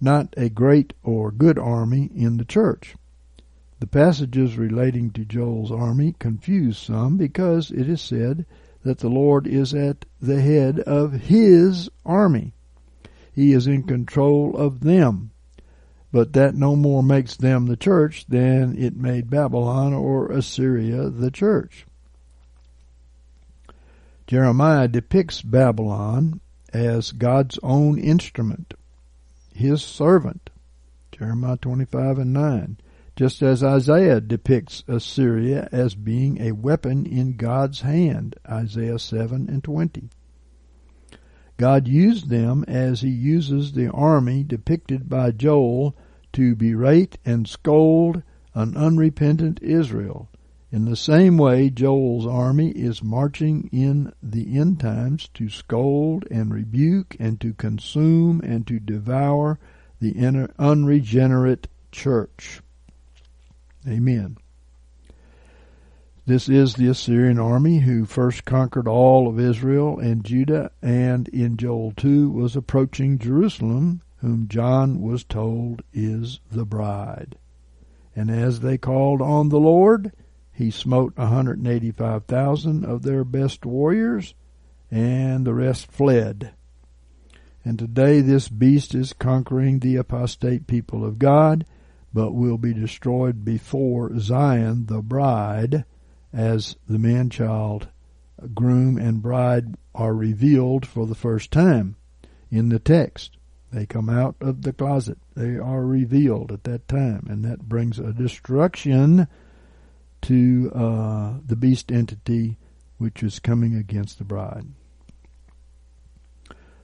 not 0.00 0.32
a 0.36 0.48
great 0.48 0.92
or 1.02 1.32
good 1.32 1.58
army 1.58 2.08
in 2.14 2.36
the 2.36 2.44
church. 2.44 2.94
The 3.80 3.86
passages 3.86 4.58
relating 4.58 5.10
to 5.12 5.24
Joel's 5.24 5.72
army 5.72 6.14
confuse 6.18 6.76
some 6.76 7.16
because 7.16 7.70
it 7.70 7.88
is 7.88 8.02
said 8.02 8.44
that 8.82 8.98
the 8.98 9.08
Lord 9.08 9.46
is 9.46 9.72
at 9.72 10.04
the 10.20 10.42
head 10.42 10.80
of 10.80 11.12
his 11.12 11.88
army. 12.04 12.52
He 13.32 13.54
is 13.54 13.66
in 13.66 13.84
control 13.84 14.54
of 14.54 14.80
them. 14.80 15.30
But 16.12 16.34
that 16.34 16.54
no 16.54 16.76
more 16.76 17.02
makes 17.02 17.36
them 17.36 17.66
the 17.66 17.76
church 17.76 18.26
than 18.26 18.76
it 18.76 18.96
made 18.96 19.30
Babylon 19.30 19.94
or 19.94 20.30
Assyria 20.30 21.08
the 21.08 21.30
church. 21.30 21.86
Jeremiah 24.26 24.88
depicts 24.88 25.40
Babylon 25.40 26.40
as 26.74 27.12
God's 27.12 27.58
own 27.62 27.98
instrument, 27.98 28.74
his 29.54 29.82
servant. 29.82 30.50
Jeremiah 31.12 31.56
25 31.56 32.18
and 32.18 32.32
9. 32.34 32.76
Just 33.20 33.42
as 33.42 33.62
Isaiah 33.62 34.18
depicts 34.18 34.82
Assyria 34.88 35.68
as 35.70 35.94
being 35.94 36.40
a 36.40 36.52
weapon 36.52 37.04
in 37.04 37.36
God's 37.36 37.82
hand. 37.82 38.34
Isaiah 38.48 38.98
7 38.98 39.46
and 39.46 39.62
20. 39.62 40.08
God 41.58 41.86
used 41.86 42.30
them 42.30 42.64
as 42.66 43.02
he 43.02 43.10
uses 43.10 43.72
the 43.72 43.90
army 43.90 44.42
depicted 44.42 45.10
by 45.10 45.32
Joel 45.32 45.94
to 46.32 46.56
berate 46.56 47.18
and 47.26 47.46
scold 47.46 48.22
an 48.54 48.74
unrepentant 48.74 49.62
Israel. 49.62 50.30
In 50.72 50.86
the 50.86 50.96
same 50.96 51.36
way, 51.36 51.68
Joel's 51.68 52.26
army 52.26 52.70
is 52.70 53.02
marching 53.02 53.68
in 53.70 54.14
the 54.22 54.58
end 54.58 54.80
times 54.80 55.28
to 55.34 55.50
scold 55.50 56.24
and 56.30 56.54
rebuke 56.54 57.18
and 57.20 57.38
to 57.42 57.52
consume 57.52 58.40
and 58.40 58.66
to 58.66 58.80
devour 58.80 59.58
the 60.00 60.14
unregenerate 60.58 61.68
church. 61.92 62.62
Amen. 63.88 64.36
This 66.26 66.48
is 66.48 66.74
the 66.74 66.88
Assyrian 66.88 67.38
army 67.38 67.78
who 67.78 68.04
first 68.04 68.44
conquered 68.44 68.86
all 68.86 69.26
of 69.26 69.40
Israel 69.40 69.98
and 69.98 70.22
Judah 70.22 70.70
and 70.82 71.26
in 71.28 71.56
Joel 71.56 71.92
2 71.96 72.30
was 72.30 72.54
approaching 72.54 73.18
Jerusalem, 73.18 74.02
whom 74.18 74.48
John 74.48 75.00
was 75.00 75.24
told 75.24 75.82
is 75.92 76.40
the 76.50 76.66
bride. 76.66 77.36
And 78.14 78.30
as 78.30 78.60
they 78.60 78.76
called 78.76 79.22
on 79.22 79.48
the 79.48 79.58
Lord, 79.58 80.12
he 80.52 80.70
smote 80.70 81.16
185,000 81.16 82.84
of 82.84 83.02
their 83.02 83.24
best 83.24 83.64
warriors, 83.64 84.34
and 84.90 85.46
the 85.46 85.54
rest 85.54 85.90
fled. 85.90 86.52
And 87.64 87.78
today 87.78 88.20
this 88.20 88.48
beast 88.48 88.94
is 88.94 89.14
conquering 89.14 89.78
the 89.78 89.96
apostate 89.96 90.66
people 90.66 91.02
of 91.02 91.18
God, 91.18 91.64
but 92.12 92.32
will 92.32 92.58
be 92.58 92.74
destroyed 92.74 93.44
before 93.44 94.18
Zion, 94.18 94.86
the 94.86 95.02
bride, 95.02 95.84
as 96.32 96.76
the 96.88 96.98
man 96.98 97.30
child, 97.30 97.88
groom, 98.54 98.96
and 98.98 99.22
bride 99.22 99.74
are 99.94 100.14
revealed 100.14 100.86
for 100.86 101.06
the 101.06 101.14
first 101.14 101.50
time 101.50 101.96
in 102.50 102.68
the 102.68 102.78
text. 102.78 103.36
They 103.72 103.86
come 103.86 104.08
out 104.08 104.34
of 104.40 104.62
the 104.62 104.72
closet. 104.72 105.18
They 105.36 105.56
are 105.56 105.84
revealed 105.84 106.50
at 106.50 106.64
that 106.64 106.88
time, 106.88 107.26
and 107.28 107.44
that 107.44 107.68
brings 107.68 107.98
a 107.98 108.12
destruction 108.12 109.28
to 110.22 110.72
uh, 110.74 111.34
the 111.46 111.56
beast 111.56 111.92
entity 111.92 112.58
which 112.98 113.22
is 113.22 113.38
coming 113.38 113.74
against 113.74 114.18
the 114.18 114.24
bride. 114.24 114.66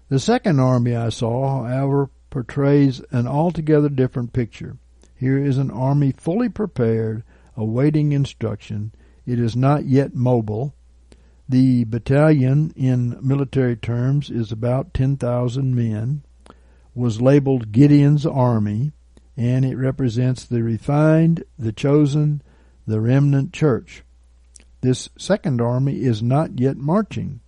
The 0.08 0.20
second 0.20 0.60
army 0.60 0.94
I 0.94 1.08
saw, 1.08 1.64
however, 1.64 2.10
portrays 2.30 3.02
an 3.10 3.26
altogether 3.26 3.88
different 3.88 4.32
picture. 4.32 4.76
Here 5.16 5.42
is 5.42 5.56
an 5.56 5.70
army 5.70 6.12
fully 6.12 6.50
prepared, 6.50 7.24
awaiting 7.56 8.12
instruction. 8.12 8.92
It 9.24 9.40
is 9.40 9.56
not 9.56 9.86
yet 9.86 10.14
mobile. 10.14 10.74
The 11.48 11.84
battalion, 11.84 12.72
in 12.76 13.18
military 13.22 13.76
terms, 13.76 14.30
is 14.30 14.52
about 14.52 14.92
10,000 14.92 15.74
men, 15.74 16.22
was 16.94 17.20
labeled 17.22 17.72
Gideon's 17.72 18.26
Army, 18.26 18.92
and 19.36 19.64
it 19.64 19.76
represents 19.76 20.44
the 20.44 20.62
refined, 20.62 21.44
the 21.58 21.72
chosen, 21.72 22.42
the 22.86 23.00
remnant 23.00 23.52
church. 23.52 24.02
This 24.82 25.08
second 25.16 25.60
army 25.60 26.02
is 26.02 26.22
not 26.22 26.60
yet 26.60 26.76
marching. 26.76 27.40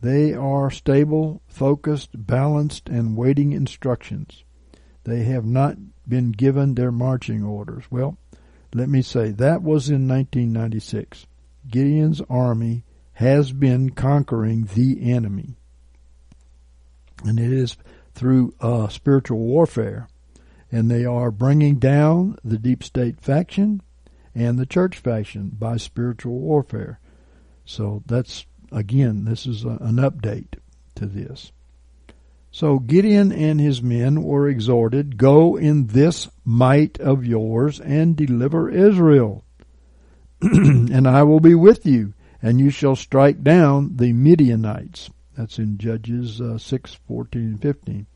They 0.00 0.34
are 0.34 0.70
stable, 0.70 1.42
focused, 1.46 2.10
balanced, 2.26 2.88
and 2.88 3.16
waiting 3.16 3.52
instructions. 3.52 4.44
They 5.04 5.24
have 5.24 5.46
not 5.46 5.76
been 6.08 6.32
given 6.32 6.74
their 6.74 6.92
marching 6.92 7.42
orders. 7.42 7.84
Well, 7.90 8.16
let 8.74 8.88
me 8.88 9.02
say 9.02 9.30
that 9.30 9.62
was 9.62 9.88
in 9.88 10.08
1996. 10.08 11.26
Gideon's 11.68 12.20
army 12.28 12.84
has 13.14 13.52
been 13.52 13.90
conquering 13.90 14.68
the 14.74 15.12
enemy. 15.12 15.56
And 17.24 17.38
it 17.38 17.52
is 17.52 17.76
through 18.14 18.54
uh, 18.60 18.88
spiritual 18.88 19.38
warfare. 19.38 20.08
And 20.70 20.90
they 20.90 21.04
are 21.04 21.30
bringing 21.30 21.76
down 21.76 22.36
the 22.42 22.58
deep 22.58 22.82
state 22.82 23.20
faction 23.20 23.82
and 24.34 24.58
the 24.58 24.66
church 24.66 24.98
faction 24.98 25.50
by 25.58 25.76
spiritual 25.76 26.38
warfare. 26.38 26.98
So 27.64 28.02
that's, 28.06 28.46
again, 28.72 29.24
this 29.24 29.46
is 29.46 29.64
a, 29.64 29.76
an 29.80 29.96
update 29.96 30.54
to 30.94 31.06
this. 31.06 31.52
So 32.54 32.78
Gideon 32.78 33.32
and 33.32 33.58
his 33.58 33.82
men 33.82 34.22
were 34.22 34.46
exhorted, 34.46 35.16
Go 35.16 35.56
in 35.56 35.86
this 35.86 36.28
might 36.44 37.00
of 37.00 37.24
yours 37.24 37.80
and 37.80 38.14
deliver 38.14 38.68
Israel. 38.68 39.42
and 40.42 41.08
I 41.08 41.22
will 41.22 41.40
be 41.40 41.54
with 41.54 41.86
you, 41.86 42.12
and 42.42 42.60
you 42.60 42.68
shall 42.68 42.94
strike 42.94 43.42
down 43.42 43.96
the 43.96 44.12
Midianites. 44.12 45.08
That's 45.34 45.58
in 45.58 45.78
Judges 45.78 46.42
uh, 46.42 46.58
6, 46.58 46.94
14, 47.08 47.40
and 47.40 47.62
15. 47.62 48.06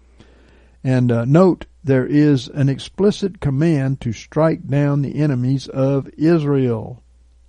And 0.85 1.11
uh, 1.11 1.25
note, 1.25 1.65
there 1.83 2.07
is 2.07 2.49
an 2.49 2.69
explicit 2.69 3.41
command 3.41 4.03
to 4.03 4.13
strike 4.13 4.67
down 4.67 5.01
the 5.01 5.17
enemies 5.17 5.67
of 5.67 6.11
Israel, 6.19 7.03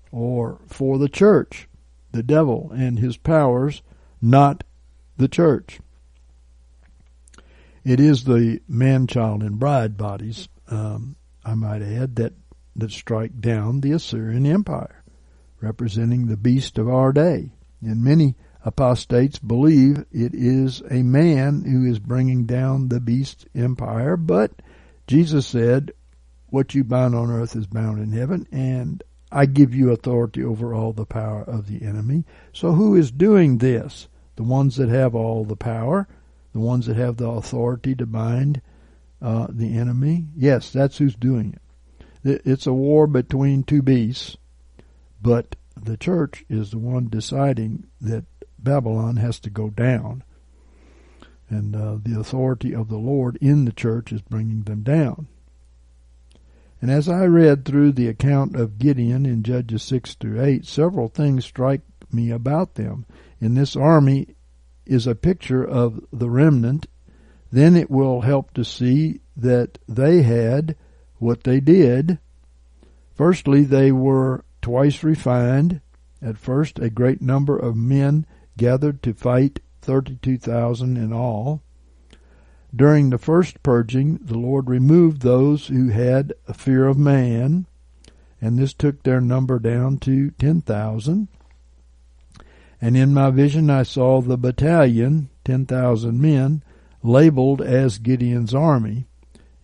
or 0.10 0.62
for 0.68 0.98
the 0.98 1.10
church, 1.10 1.68
the 2.14 2.24
devil 2.24 2.72
and 2.74 2.98
his 2.98 3.18
powers, 3.18 3.82
not 4.22 4.64
the 5.18 5.28
church. 5.28 5.82
It 7.88 8.02
is 8.02 8.26
the 8.26 8.60
man, 8.68 9.08
child, 9.08 9.42
and 9.42 9.58
bride 9.58 9.96
bodies, 9.96 10.50
um, 10.68 11.16
I 11.46 11.54
might 11.54 11.82
add, 11.82 12.18
that, 12.18 12.34
that 12.76 12.92
strike 12.92 13.40
down 13.40 13.80
the 13.80 13.94
Assyrian 13.94 14.46
Empire, 14.46 15.06
representing 15.62 16.28
the 16.28 16.36
beast 16.36 16.78
of 16.78 16.90
our 16.90 17.14
day. 17.14 17.50
And 17.82 18.04
many 18.04 18.36
apostates 18.66 19.40
believe 19.40 20.04
it 20.12 20.36
is 20.36 20.84
a 20.92 21.02
man 21.02 21.64
who 21.64 21.90
is 21.90 22.00
bringing 22.00 22.46
down 22.46 22.90
the 22.90 23.00
beast 23.00 23.48
empire, 23.56 24.18
but 24.18 24.52
Jesus 25.08 25.48
said, 25.48 25.94
What 26.48 26.76
you 26.76 26.84
bind 26.84 27.16
on 27.16 27.32
earth 27.32 27.56
is 27.56 27.68
bound 27.68 28.00
in 28.02 28.12
heaven, 28.12 28.48
and 28.52 29.02
I 29.32 29.46
give 29.46 29.74
you 29.74 29.92
authority 29.92 30.44
over 30.44 30.74
all 30.74 30.92
the 30.92 31.06
power 31.06 31.42
of 31.42 31.68
the 31.68 31.86
enemy. 31.86 32.26
So 32.52 32.74
who 32.74 32.98
is 32.98 33.12
doing 33.12 33.60
this? 33.60 34.10
The 34.36 34.44
ones 34.44 34.76
that 34.76 34.90
have 34.90 35.16
all 35.16 35.46
the 35.46 35.56
power, 35.56 36.06
the 36.58 36.64
ones 36.64 36.88
that 36.88 36.98
have 36.98 37.18
the 37.18 37.30
authority 37.30 37.94
to 37.94 38.08
bind 38.08 38.64
uh, 39.22 39.46
the 39.48 39.78
enemy? 39.78 40.26
Yes, 40.36 40.72
that's 40.72 40.98
who's 40.98 41.14
doing 41.14 41.56
it. 42.24 42.42
It's 42.46 42.66
a 42.66 42.74
war 42.74 43.06
between 43.06 43.62
two 43.62 43.84
beasts, 43.84 44.38
but 45.22 45.56
the 45.80 45.98
church 45.98 46.44
is 46.50 46.72
the 46.72 46.80
one 46.80 47.10
deciding 47.10 47.86
that 48.02 48.26
Babylon 48.58 49.18
has 49.18 49.40
to 49.42 49.52
go 49.52 49.70
down. 49.70 50.24
And 51.48 51.76
uh, 51.76 52.00
the 52.02 52.20
authority 52.20 52.74
of 52.74 52.90
the 52.90 52.98
Lord 52.98 53.38
in 53.40 53.66
the 53.66 53.72
church 53.72 54.12
is 54.12 54.22
bringing 54.24 54.64
them 54.64 54.82
down. 54.82 55.28
And 56.82 56.90
as 56.90 57.08
I 57.08 57.26
read 57.26 57.66
through 57.66 57.92
the 57.92 58.08
account 58.08 58.56
of 58.56 58.80
Gideon 58.80 59.28
in 59.28 59.44
Judges 59.44 59.84
6 59.84 60.16
through 60.16 60.44
8, 60.44 60.66
several 60.66 61.08
things 61.08 61.46
strike 61.46 61.82
me 62.12 62.32
about 62.32 62.74
them. 62.74 63.06
In 63.40 63.54
this 63.54 63.76
army 63.76 64.30
is 64.90 65.08
a 65.08 65.16
picture 65.16 65.64
of 65.64 66.04
the 66.12 66.30
remnant. 66.30 66.88
Then 67.52 67.76
it 67.76 67.90
will 67.90 68.22
help 68.22 68.54
to 68.54 68.66
see 68.66 69.22
that 69.36 69.78
they 69.88 70.22
had 70.24 70.76
what 71.20 71.44
they 71.44 71.60
did. 71.60 72.20
Firstly, 73.16 73.64
they 73.64 73.92
were 73.92 74.44
twice 74.62 75.04
refined. 75.04 75.82
At 76.22 76.38
first, 76.38 76.80
a 76.80 76.90
great 76.90 77.22
number 77.22 77.58
of 77.58 77.76
men 77.76 78.26
gathered 78.58 79.02
to 79.04 79.14
fight 79.14 79.60
32,000 79.82 80.98
in 80.98 81.14
all. 81.14 81.62
During 82.76 83.10
the 83.10 83.18
first 83.18 83.64
purging, 83.64 84.20
the 84.22 84.38
Lord 84.38 84.70
removed 84.70 85.22
those 85.22 85.68
who 85.68 85.90
had 85.90 86.34
a 86.48 86.54
fear 86.54 86.86
of 86.88 86.98
man, 86.98 87.66
and 88.42 88.60
this 88.60 88.74
took 88.74 89.04
their 89.04 89.22
number 89.22 89.58
down 89.58 89.98
to 90.00 90.32
10,000. 90.32 91.28
And 92.82 92.96
in 92.96 93.14
my 93.14 93.32
vision, 93.32 93.70
I 93.70 93.84
saw 93.84 94.22
the 94.22 94.38
battalion, 94.38 95.30
10,000 95.46 96.22
men, 96.22 96.64
labeled 97.02 97.62
as 97.62 97.98
Gideon's 97.98 98.54
army. 98.54 99.06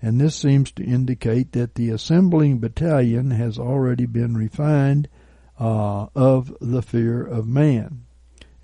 And 0.02 0.20
this 0.20 0.36
seems 0.36 0.72
to 0.72 0.84
indicate 0.84 1.52
that 1.52 1.76
the 1.76 1.90
assembling 1.90 2.60
battalion 2.60 3.32
has 3.32 3.58
already 3.58 4.06
been 4.06 4.36
refined 4.36 5.08
uh, 5.60 6.08
of 6.16 6.56
the 6.60 6.82
fear 6.82 7.24
of 7.24 7.48
man. 7.48 8.06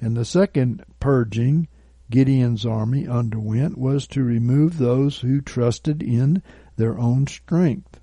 And 0.02 0.18
the 0.18 0.26
second 0.26 0.84
purging 1.00 1.68
Gideon's 2.10 2.66
army 2.66 3.08
underwent 3.08 3.78
was 3.78 4.08
to 4.08 4.24
remove 4.24 4.78
those 4.78 5.20
who 5.20 5.42
trusted 5.42 6.02
in 6.02 6.42
their 6.76 6.98
own 6.98 7.28
strength. 7.28 8.00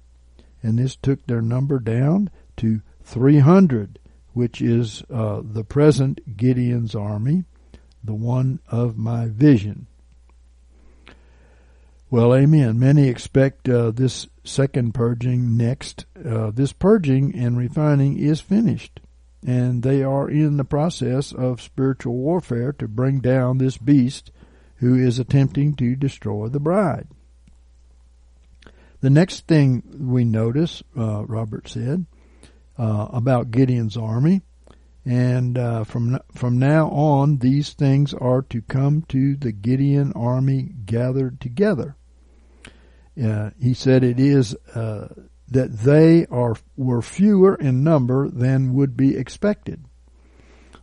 And 0.63 0.79
this 0.79 0.97
took 0.97 1.27
their 1.27 1.43
number 1.43 1.79
down 1.79 2.31
to 2.59 2.81
300, 3.03 3.99
which 4.37 4.61
is 4.61 5.03
uh, 5.11 5.41
the 5.43 5.65
present 5.65 6.37
Gideon's 6.37 6.95
army, 6.95 7.45
the 8.05 8.15
one 8.15 8.61
of 8.69 8.99
my 8.99 9.29
vision. 9.29 9.87
Well, 12.11 12.35
amen. 12.35 12.79
Many 12.79 13.09
expect 13.09 13.69
uh, 13.69 13.91
this 13.91 14.29
second 14.45 14.93
purging 14.93 15.57
next. 15.57 16.05
Uh, 16.23 16.51
this 16.51 16.73
purging 16.73 17.35
and 17.35 17.57
refining 17.57 18.19
is 18.19 18.41
finished 18.41 19.01
and 19.47 19.85
they 19.85 20.03
are 20.03 20.29
in 20.29 20.57
the 20.57 20.65
process 20.65 21.33
of 21.33 21.63
spiritual 21.63 22.15
warfare 22.15 22.73
to 22.73 22.89
bring 22.89 23.21
down 23.21 23.59
this 23.59 23.79
beast 23.79 24.33
who 24.77 24.95
is 24.97 25.19
attempting 25.19 25.75
to 25.77 25.95
destroy 25.95 26.49
the 26.49 26.61
bride. 26.61 27.07
The 29.01 29.11
next 29.11 29.47
thing 29.47 29.85
we 30.11 30.25
notice, 30.25 30.83
uh, 30.99 31.25
Robert 31.27 31.69
said, 31.69 32.07
uh, 32.79 33.09
about 33.13 33.51
Gideon's 33.51 33.97
army, 33.97 34.43
and 35.05 35.57
uh, 35.57 35.85
from 35.85 36.19
from 36.33 36.59
now 36.59 36.89
on, 36.91 37.39
these 37.39 37.73
things 37.73 38.13
are 38.15 38.43
to 38.43 38.61
come 38.63 39.03
to 39.09 39.37
the 39.37 39.53
Gideon 39.53 40.13
army 40.15 40.71
gathered 40.85 41.41
together. 41.41 41.97
Uh, 43.23 43.51
he 43.59 43.73
said 43.73 44.05
it 44.05 44.21
is 44.21 44.55
uh, 44.75 45.09
that 45.49 45.79
they 45.79 46.27
are 46.27 46.57
were 46.77 47.03
fewer 47.03 47.55
in 47.55 47.85
number 47.85 48.29
than 48.29 48.75
would 48.75 48.97
be 48.97 49.17
expected. 49.17 49.85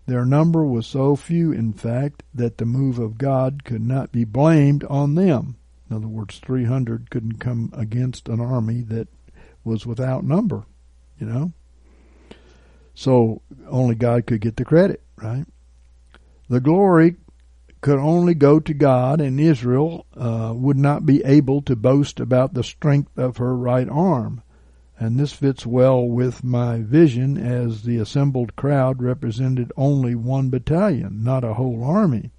Their 0.06 0.26
number 0.26 0.66
was 0.66 0.86
so 0.86 1.16
few, 1.16 1.52
in 1.52 1.72
fact, 1.74 2.24
that 2.34 2.58
the 2.58 2.66
move 2.66 3.00
of 3.00 3.18
God 3.18 3.64
could 3.64 3.82
not 3.82 4.12
be 4.12 4.26
blamed 4.26 4.84
on 4.86 5.16
them. 5.16 5.56
In 5.90 5.96
other 5.96 6.08
words, 6.08 6.40
300 6.40 7.10
couldn't 7.10 7.40
come 7.40 7.72
against 7.74 8.28
an 8.28 8.42
army 8.42 8.82
that 8.82 9.08
was 9.64 9.86
without 9.86 10.26
number, 10.26 10.66
you 11.18 11.26
know? 11.26 11.54
So 12.94 13.42
only 13.68 13.96
God 13.96 14.26
could 14.28 14.42
get 14.42 14.58
the 14.58 14.66
credit, 14.66 15.02
right? 15.18 15.46
The 16.50 16.60
glory 16.60 17.16
could 17.82 18.00
only 18.00 18.34
go 18.34 18.60
to 18.60 18.74
God, 18.74 19.20
and 19.20 19.40
Israel 19.40 20.06
uh, 20.16 20.54
would 20.56 20.78
not 20.78 21.06
be 21.06 21.24
able 21.24 21.62
to 21.64 21.76
boast 21.76 22.20
about 22.20 22.54
the 22.54 22.64
strength 22.64 23.18
of 23.18 23.38
her 23.38 23.56
right 23.56 23.90
arm 23.90 24.42
and 25.04 25.20
this 25.20 25.34
fits 25.34 25.66
well 25.66 26.08
with 26.08 26.44
my 26.46 26.80
vision 26.80 27.36
as 27.38 27.82
the 27.82 27.98
assembled 27.98 28.56
crowd 28.56 29.02
represented 29.02 29.72
only 29.76 30.16
one 30.16 30.50
battalion, 30.50 31.24
not 31.24 31.44
a 31.44 31.56
whole 31.56 31.84
army. 31.84 32.32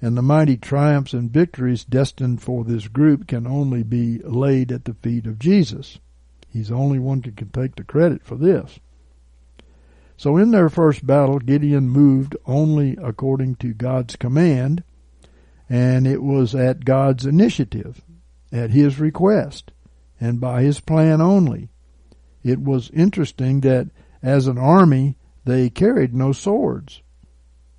And 0.00 0.16
the 0.16 0.22
mighty 0.22 0.56
triumphs 0.56 1.12
and 1.12 1.32
victories 1.32 1.84
destined 1.84 2.42
for 2.42 2.64
this 2.64 2.86
group 2.86 3.26
can 3.26 3.46
only 3.46 3.82
be 3.82 4.18
laid 4.18 4.70
at 4.70 4.84
the 4.84 4.94
feet 4.94 5.26
of 5.26 5.38
Jesus. 5.38 5.98
He's 6.48 6.68
the 6.68 6.76
only 6.76 6.98
one 6.98 7.22
who 7.22 7.32
can 7.32 7.48
take 7.48 7.76
the 7.76 7.84
credit 7.84 8.22
for 8.22 8.36
this. 8.36 8.78
So 10.20 10.36
in 10.36 10.50
their 10.50 10.68
first 10.68 11.06
battle, 11.06 11.38
Gideon 11.38 11.88
moved 11.88 12.36
only 12.44 12.94
according 13.02 13.54
to 13.54 13.72
God's 13.72 14.16
command, 14.16 14.84
and 15.66 16.06
it 16.06 16.22
was 16.22 16.54
at 16.54 16.84
God's 16.84 17.24
initiative, 17.24 18.02
at 18.52 18.68
his 18.68 19.00
request 19.00 19.72
and 20.20 20.38
by 20.38 20.60
his 20.60 20.78
plan 20.78 21.22
only. 21.22 21.70
It 22.42 22.60
was 22.60 22.90
interesting 22.90 23.60
that 23.60 23.88
as 24.22 24.46
an 24.46 24.58
army 24.58 25.16
they 25.46 25.70
carried 25.70 26.12
no 26.12 26.32
swords. 26.32 27.00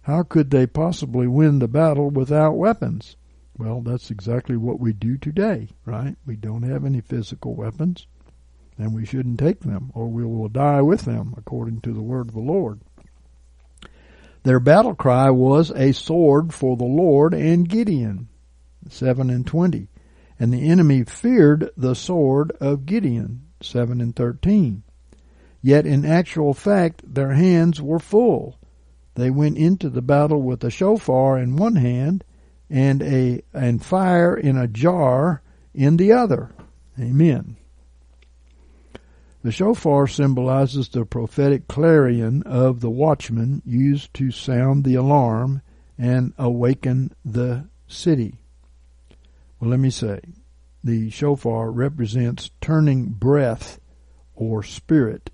How 0.01 0.23
could 0.23 0.49
they 0.49 0.65
possibly 0.65 1.27
win 1.27 1.59
the 1.59 1.67
battle 1.67 2.09
without 2.09 2.53
weapons? 2.53 3.17
Well, 3.55 3.81
that's 3.81 4.09
exactly 4.09 4.57
what 4.57 4.79
we 4.79 4.93
do 4.93 5.15
today, 5.15 5.69
right? 5.85 6.15
We 6.25 6.37
don't 6.37 6.63
have 6.63 6.85
any 6.85 7.01
physical 7.01 7.53
weapons, 7.53 8.07
and 8.77 8.93
we 8.93 9.05
shouldn't 9.05 9.39
take 9.39 9.61
them, 9.61 9.91
or 9.93 10.07
we 10.07 10.25
will 10.25 10.49
die 10.49 10.81
with 10.81 11.01
them, 11.01 11.33
according 11.37 11.81
to 11.81 11.93
the 11.93 12.01
word 12.01 12.29
of 12.29 12.33
the 12.33 12.39
Lord. 12.39 12.79
Their 14.43 14.59
battle 14.59 14.95
cry 14.95 15.29
was 15.29 15.71
a 15.71 15.91
sword 15.91 16.53
for 16.53 16.75
the 16.75 16.83
Lord 16.83 17.33
and 17.33 17.69
Gideon. 17.69 18.27
7 18.89 19.29
and 19.29 19.45
20. 19.45 19.87
And 20.39 20.51
the 20.51 20.67
enemy 20.67 21.03
feared 21.03 21.69
the 21.77 21.93
sword 21.93 22.51
of 22.59 22.87
Gideon. 22.87 23.43
7 23.61 24.01
and 24.01 24.15
13. 24.15 24.81
Yet 25.61 25.85
in 25.85 26.05
actual 26.05 26.55
fact, 26.55 27.01
their 27.13 27.33
hands 27.33 27.79
were 27.79 27.99
full. 27.99 28.57
They 29.13 29.29
went 29.29 29.57
into 29.57 29.89
the 29.89 30.01
battle 30.01 30.41
with 30.41 30.63
a 30.63 30.71
shofar 30.71 31.37
in 31.37 31.57
one 31.57 31.75
hand 31.75 32.23
and 32.69 33.03
a 33.03 33.43
and 33.53 33.83
fire 33.83 34.35
in 34.35 34.57
a 34.57 34.67
jar 34.67 35.43
in 35.73 35.97
the 35.97 36.13
other. 36.13 36.51
Amen. 36.99 37.57
The 39.43 39.51
shofar 39.51 40.05
symbolizes 40.07 40.89
the 40.89 41.03
prophetic 41.03 41.67
clarion 41.67 42.43
of 42.43 42.79
the 42.79 42.91
watchman 42.91 43.63
used 43.65 44.13
to 44.15 44.29
sound 44.29 44.83
the 44.83 44.95
alarm 44.95 45.61
and 45.97 46.33
awaken 46.37 47.11
the 47.25 47.67
city. 47.87 48.37
Well, 49.59 49.71
let 49.71 49.79
me 49.79 49.89
say, 49.89 50.21
the 50.83 51.09
shofar 51.09 51.71
represents 51.71 52.51
turning 52.61 53.09
breath 53.09 53.79
or 54.35 54.61
spirit, 54.61 55.31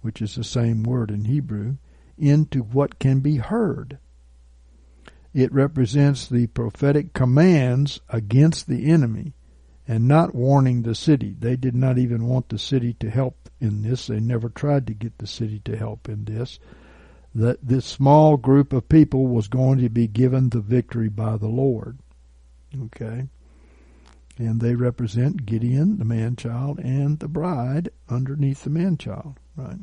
which 0.00 0.22
is 0.22 0.36
the 0.36 0.44
same 0.44 0.84
word 0.84 1.10
in 1.10 1.24
Hebrew, 1.24 1.76
into 2.16 2.62
what 2.62 3.00
can 3.00 3.18
be 3.18 3.36
heard. 3.36 3.98
It 5.34 5.52
represents 5.52 6.28
the 6.28 6.46
prophetic 6.48 7.14
commands 7.14 8.00
against 8.08 8.68
the 8.68 8.86
enemy 8.90 9.34
and 9.90 10.06
not 10.06 10.32
warning 10.36 10.82
the 10.82 10.94
city. 10.94 11.34
They 11.36 11.56
did 11.56 11.74
not 11.74 11.98
even 11.98 12.28
want 12.28 12.48
the 12.48 12.60
city 12.60 12.92
to 13.00 13.10
help 13.10 13.50
in 13.58 13.82
this. 13.82 14.06
They 14.06 14.20
never 14.20 14.48
tried 14.48 14.86
to 14.86 14.94
get 14.94 15.18
the 15.18 15.26
city 15.26 15.60
to 15.64 15.76
help 15.76 16.08
in 16.08 16.26
this. 16.26 16.60
That 17.34 17.58
this 17.60 17.86
small 17.86 18.36
group 18.36 18.72
of 18.72 18.88
people 18.88 19.26
was 19.26 19.48
going 19.48 19.80
to 19.80 19.88
be 19.88 20.06
given 20.06 20.50
the 20.50 20.60
victory 20.60 21.08
by 21.08 21.38
the 21.38 21.48
Lord. 21.48 21.98
Okay. 22.84 23.26
And 24.38 24.60
they 24.60 24.76
represent 24.76 25.44
Gideon, 25.44 25.98
the 25.98 26.04
man 26.04 26.36
child, 26.36 26.78
and 26.78 27.18
the 27.18 27.26
bride 27.26 27.90
underneath 28.08 28.62
the 28.62 28.70
man 28.70 28.96
child. 28.96 29.40
Right. 29.56 29.80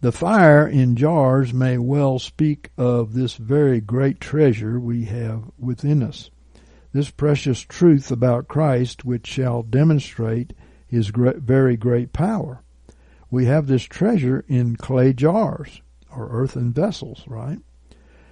The 0.00 0.12
fire 0.12 0.68
in 0.68 0.94
jars 0.94 1.52
may 1.52 1.76
well 1.76 2.20
speak 2.20 2.70
of 2.78 3.14
this 3.14 3.34
very 3.34 3.80
great 3.80 4.20
treasure 4.20 4.78
we 4.78 5.06
have 5.06 5.50
within 5.58 6.04
us 6.04 6.30
this 6.96 7.10
precious 7.10 7.60
truth 7.60 8.10
about 8.10 8.48
Christ, 8.48 9.04
which 9.04 9.26
shall 9.26 9.62
demonstrate 9.62 10.54
his 10.86 11.10
great, 11.10 11.36
very 11.36 11.76
great 11.76 12.14
power. 12.14 12.62
We 13.30 13.44
have 13.44 13.66
this 13.66 13.82
treasure 13.82 14.46
in 14.48 14.76
clay 14.76 15.12
jars 15.12 15.82
or 16.10 16.30
earthen 16.30 16.72
vessels, 16.72 17.22
right? 17.26 17.58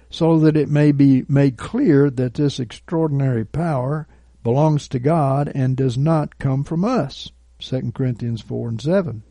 So 0.09 0.39
that 0.39 0.57
it 0.57 0.67
may 0.67 0.91
be 0.91 1.25
made 1.27 1.57
clear 1.57 2.09
that 2.09 2.33
this 2.33 2.59
extraordinary 2.59 3.45
power 3.45 4.07
belongs 4.41 4.87
to 4.87 4.99
God 4.99 5.51
and 5.53 5.77
does 5.77 5.95
not 5.95 6.39
come 6.39 6.63
from 6.63 6.83
us. 6.83 7.29
2 7.59 7.91
Corinthians 7.93 8.41
4 8.41 8.69
and 8.69 8.81
7. 8.81 9.21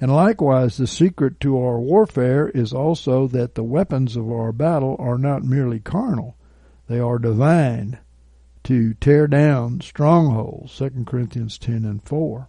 And 0.00 0.14
likewise, 0.14 0.76
the 0.76 0.86
secret 0.86 1.40
to 1.40 1.58
our 1.58 1.80
warfare 1.80 2.50
is 2.50 2.72
also 2.72 3.26
that 3.26 3.56
the 3.56 3.64
weapons 3.64 4.14
of 4.14 4.30
our 4.30 4.52
battle 4.52 4.94
are 5.00 5.18
not 5.18 5.42
merely 5.42 5.80
carnal, 5.80 6.36
they 6.86 7.00
are 7.00 7.18
divine, 7.18 7.98
to 8.64 8.94
tear 8.94 9.26
down 9.26 9.80
strongholds, 9.80 10.76
2 10.76 11.04
Corinthians 11.06 11.58
10 11.58 11.84
and 11.84 12.02
4. 12.02 12.48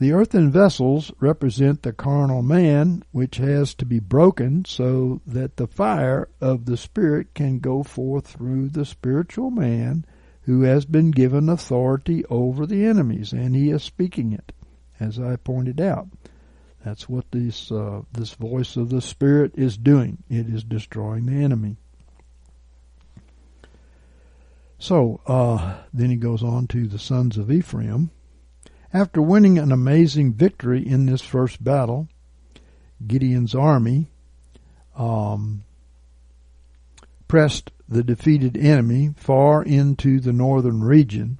The 0.00 0.12
earthen 0.12 0.52
vessels 0.52 1.10
represent 1.18 1.82
the 1.82 1.92
carnal 1.92 2.42
man, 2.42 3.02
which 3.10 3.38
has 3.38 3.74
to 3.74 3.84
be 3.84 3.98
broken 3.98 4.64
so 4.64 5.20
that 5.26 5.56
the 5.56 5.66
fire 5.66 6.28
of 6.40 6.66
the 6.66 6.76
Spirit 6.76 7.34
can 7.34 7.58
go 7.58 7.82
forth 7.82 8.28
through 8.28 8.68
the 8.68 8.84
spiritual 8.84 9.50
man 9.50 10.04
who 10.42 10.62
has 10.62 10.84
been 10.84 11.10
given 11.10 11.48
authority 11.48 12.24
over 12.26 12.64
the 12.64 12.84
enemies, 12.84 13.32
and 13.32 13.56
he 13.56 13.70
is 13.70 13.82
speaking 13.82 14.32
it, 14.32 14.52
as 15.00 15.18
I 15.18 15.34
pointed 15.36 15.80
out. 15.80 16.08
That's 16.84 17.08
what 17.08 17.30
this 17.32 17.72
uh, 17.72 18.02
this 18.12 18.34
voice 18.34 18.76
of 18.76 18.88
the 18.88 19.02
Spirit 19.02 19.52
is 19.56 19.76
doing. 19.76 20.22
It 20.30 20.48
is 20.48 20.62
destroying 20.62 21.26
the 21.26 21.42
enemy. 21.42 21.76
So 24.78 25.20
uh, 25.26 25.78
then 25.92 26.10
he 26.10 26.16
goes 26.16 26.42
on 26.42 26.68
to 26.68 26.86
the 26.86 26.98
sons 26.98 27.36
of 27.36 27.50
Ephraim. 27.50 28.10
After 28.92 29.20
winning 29.20 29.58
an 29.58 29.72
amazing 29.72 30.34
victory 30.34 30.86
in 30.86 31.06
this 31.06 31.20
first 31.20 31.62
battle, 31.62 32.08
Gideon's 33.04 33.54
army 33.54 34.06
um, 34.96 35.64
pressed 37.26 37.72
the 37.88 38.04
defeated 38.04 38.56
enemy 38.56 39.14
far 39.16 39.62
into 39.62 40.20
the 40.20 40.32
northern 40.32 40.82
region. 40.82 41.38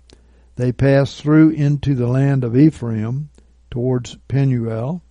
They 0.57 0.73
passed 0.73 1.23
through 1.23 1.51
into 1.51 1.95
the 1.95 2.09
land 2.09 2.43
of 2.43 2.57
Ephraim 2.57 3.31
towards 3.71 4.17
Penuel. 4.27 5.03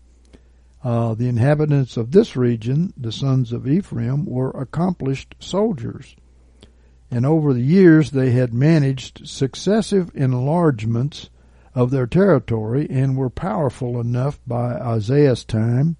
Uh, 0.84 1.16
the 1.16 1.28
inhabitants 1.28 1.98
of 1.98 2.12
this 2.12 2.36
region, 2.36 2.94
the 2.98 3.12
sons 3.12 3.52
of 3.52 3.68
Ephraim, 3.68 4.26
were 4.26 4.52
accomplished 4.52 5.36
soldiers 5.40 6.16
and 7.10 7.26
over 7.26 7.54
the 7.54 7.62
years 7.62 8.12
they 8.12 8.32
had 8.32 8.54
managed 8.54 9.28
successive 9.28 10.12
enlargements 10.14 11.30
of 11.74 11.92
their 11.92 12.08
territory 12.08 12.88
and 12.90 13.16
were 13.16 13.30
powerful 13.30 14.00
enough 14.00 14.40
by 14.48 14.74
Isaiah's 14.74 15.46
time 15.46 15.96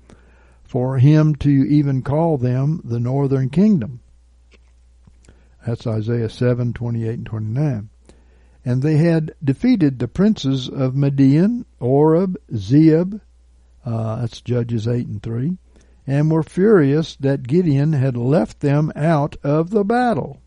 for 0.64 0.98
him 0.98 1.36
to 1.36 1.50
even 1.50 2.02
call 2.02 2.38
them 2.38 2.82
the 2.84 3.00
northern 3.00 3.50
kingdom. 3.50 4.02
That's 5.66 5.88
Isaiah 5.88 6.30
7, 6.30 6.74
28 6.74 7.10
and 7.10 7.26
29. 7.26 7.90
And 8.66 8.82
they 8.82 8.98
had 8.98 9.34
defeated 9.44 10.00
the 10.00 10.08
princes 10.08 10.68
of 10.68 10.96
Midian, 10.96 11.66
Oreb, 11.80 12.38
Zeeb, 12.54 13.22
uh, 13.86 14.16
that's 14.22 14.42
Judges 14.42 14.88
8 14.88 15.08
and 15.08 15.24
3, 15.24 15.58
and 16.06 16.32
were 16.32 16.44
furious 16.44 17.16
that 17.18 17.48
Gideon 17.48 17.94
had 17.94 18.18
left 18.18 18.60
them 18.60 18.92
out 18.96 19.38
of 19.44 19.70
the 19.70 19.86
battle. 19.86 20.42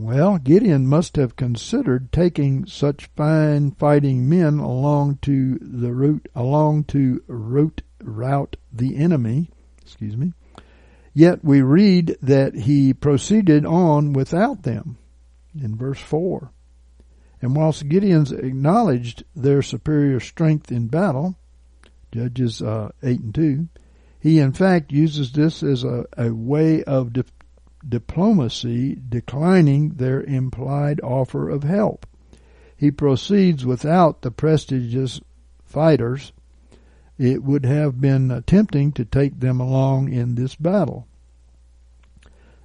Well, 0.00 0.38
Gideon 0.38 0.86
must 0.86 1.16
have 1.16 1.34
considered 1.34 2.12
taking 2.12 2.66
such 2.66 3.10
fine 3.16 3.72
fighting 3.72 4.28
men 4.28 4.60
along 4.60 5.18
to 5.22 5.58
the 5.60 5.92
route 5.92 6.28
along 6.36 6.84
to 6.84 7.20
route 7.26 7.82
rout 8.00 8.54
the 8.72 8.94
enemy. 8.94 9.50
Excuse 9.82 10.16
me. 10.16 10.34
Yet 11.12 11.42
we 11.42 11.62
read 11.62 12.16
that 12.22 12.54
he 12.54 12.94
proceeded 12.94 13.66
on 13.66 14.12
without 14.12 14.62
them 14.62 14.98
in 15.60 15.74
verse 15.74 15.98
four. 15.98 16.52
And 17.42 17.56
whilst 17.56 17.88
Gideon's 17.88 18.30
acknowledged 18.30 19.24
their 19.34 19.62
superior 19.62 20.20
strength 20.20 20.70
in 20.70 20.86
battle, 20.86 21.34
Judges 22.12 22.62
uh, 22.62 22.90
8 23.02 23.20
and 23.20 23.34
2, 23.34 23.68
he 24.20 24.38
in 24.38 24.52
fact 24.52 24.92
uses 24.92 25.32
this 25.32 25.64
as 25.64 25.82
a, 25.82 26.04
a 26.16 26.32
way 26.32 26.84
of 26.84 27.12
de- 27.12 27.24
diplomacy 27.86 29.00
declining 29.08 29.90
their 29.90 30.22
implied 30.22 31.00
offer 31.02 31.48
of 31.48 31.62
help. 31.62 32.06
He 32.76 32.90
proceeds 32.90 33.66
without 33.66 34.22
the 34.22 34.30
prestigious 34.30 35.20
fighters. 35.64 36.32
It 37.18 37.42
would 37.42 37.64
have 37.64 38.00
been 38.00 38.42
tempting 38.46 38.92
to 38.92 39.04
take 39.04 39.40
them 39.40 39.60
along 39.60 40.12
in 40.12 40.36
this 40.36 40.54
battle. 40.54 41.08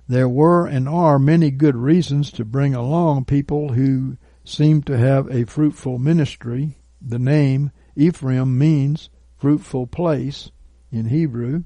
There 0.07 0.29
were 0.29 0.67
and 0.67 0.87
are 0.87 1.17
many 1.17 1.49
good 1.49 1.75
reasons 1.75 2.31
to 2.33 2.45
bring 2.45 2.75
along 2.75 3.25
people 3.25 3.73
who 3.73 4.17
seem 4.43 4.83
to 4.83 4.97
have 4.97 5.27
a 5.31 5.45
fruitful 5.45 5.97
ministry. 5.97 6.77
The 7.01 7.19
name 7.19 7.71
Ephraim 7.95 8.57
means 8.57 9.09
fruitful 9.37 9.87
place 9.87 10.51
in 10.91 11.05
Hebrew 11.05 11.63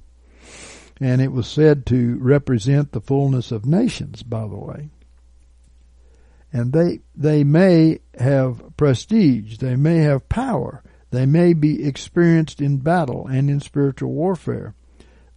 and 0.99 1.21
it 1.21 1.31
was 1.31 1.47
said 1.47 1.85
to 1.85 2.17
represent 2.19 2.91
the 2.91 3.01
fullness 3.01 3.51
of 3.51 3.65
nations, 3.65 4.23
by 4.23 4.41
the 4.41 4.57
way. 4.57 4.89
And 6.51 6.73
they, 6.73 7.01
they 7.15 7.43
may 7.43 7.99
have 8.19 8.63
prestige, 8.77 9.57
they 9.57 9.75
may 9.75 9.97
have 9.97 10.29
power, 10.29 10.81
they 11.11 11.25
may 11.25 11.53
be 11.53 11.85
experienced 11.85 12.61
in 12.61 12.77
battle 12.77 13.27
and 13.27 13.49
in 13.49 13.59
spiritual 13.59 14.11
warfare. 14.11 14.73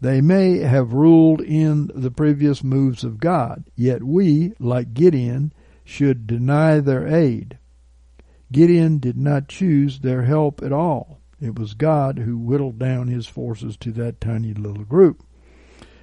They 0.00 0.20
may 0.22 0.58
have 0.58 0.94
ruled 0.94 1.42
in 1.42 1.90
the 1.94 2.10
previous 2.10 2.64
moves 2.64 3.04
of 3.04 3.20
God, 3.20 3.64
yet 3.76 4.02
we, 4.02 4.54
like 4.58 4.94
Gideon, 4.94 5.52
should 5.84 6.26
deny 6.26 6.80
their 6.80 7.06
aid. 7.06 7.58
Gideon 8.50 8.98
did 8.98 9.18
not 9.18 9.48
choose 9.48 10.00
their 10.00 10.22
help 10.22 10.62
at 10.62 10.72
all. 10.72 11.20
It 11.40 11.58
was 11.58 11.74
God 11.74 12.18
who 12.18 12.38
whittled 12.38 12.78
down 12.78 13.08
his 13.08 13.26
forces 13.26 13.76
to 13.78 13.92
that 13.92 14.20
tiny 14.20 14.54
little 14.54 14.84
group. 14.84 15.22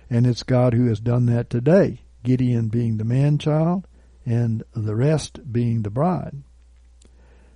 And 0.10 0.26
it's 0.26 0.44
God 0.44 0.74
who 0.74 0.88
has 0.88 1.00
done 1.00 1.26
that 1.28 1.50
today. 1.50 2.02
Gideon 2.24 2.68
being 2.68 2.98
the 2.98 3.04
man 3.04 3.38
child 3.38 3.88
and 4.26 4.64
the 4.74 4.96
rest 4.96 5.52
being 5.52 5.82
the 5.82 5.90
bride. 5.90 6.44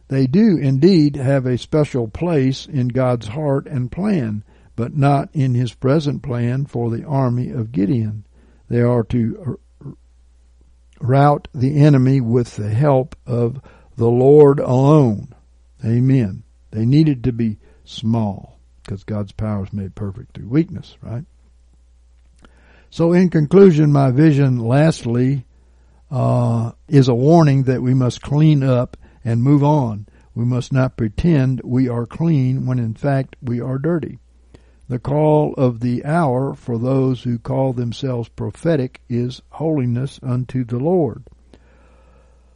They 0.07 0.27
do 0.27 0.57
indeed 0.57 1.15
have 1.15 1.45
a 1.45 1.57
special 1.57 2.07
place 2.07 2.65
in 2.65 2.89
God's 2.89 3.27
heart 3.27 3.65
and 3.67 3.91
plan, 3.91 4.43
but 4.75 4.95
not 4.95 5.29
in 5.33 5.53
his 5.53 5.73
present 5.73 6.21
plan 6.21 6.65
for 6.65 6.89
the 6.89 7.05
army 7.05 7.49
of 7.49 7.71
Gideon. 7.71 8.25
They 8.69 8.81
are 8.81 9.03
to 9.05 9.59
rout 10.99 11.47
the 11.53 11.77
enemy 11.77 12.21
with 12.21 12.55
the 12.55 12.69
help 12.69 13.15
of 13.25 13.61
the 13.95 14.09
Lord 14.09 14.59
alone. 14.59 15.33
Amen. 15.83 16.43
They 16.71 16.85
needed 16.85 17.23
to 17.25 17.33
be 17.33 17.57
small 17.83 18.59
because 18.83 19.03
God's 19.03 19.31
power 19.31 19.63
is 19.63 19.73
made 19.73 19.95
perfect 19.95 20.33
through 20.35 20.47
weakness, 20.47 20.97
right? 21.01 21.25
So 22.91 23.13
in 23.13 23.29
conclusion, 23.29 23.93
my 23.93 24.11
vision 24.11 24.59
lastly 24.59 25.45
uh, 26.11 26.73
is 26.89 27.07
a 27.07 27.15
warning 27.15 27.63
that 27.63 27.81
we 27.81 27.93
must 27.93 28.21
clean 28.21 28.63
up 28.63 28.97
and 29.23 29.41
move 29.41 29.63
on. 29.63 30.07
We 30.35 30.43
must 30.43 30.73
not 30.73 30.97
pretend 30.97 31.61
we 31.63 31.87
are 31.87 32.05
clean 32.05 32.65
when 32.65 32.79
in 32.79 32.93
fact 32.93 33.37
we 33.41 33.61
are 33.61 33.77
dirty. 33.77 34.19
The 34.89 34.99
call 34.99 35.53
of 35.53 35.79
the 35.79 36.03
hour 36.03 36.53
for 36.53 36.77
those 36.77 37.23
who 37.23 37.39
call 37.39 37.71
themselves 37.71 38.27
prophetic 38.27 38.99
is 39.07 39.41
holiness 39.51 40.19
unto 40.21 40.65
the 40.65 40.79
Lord. 40.79 41.23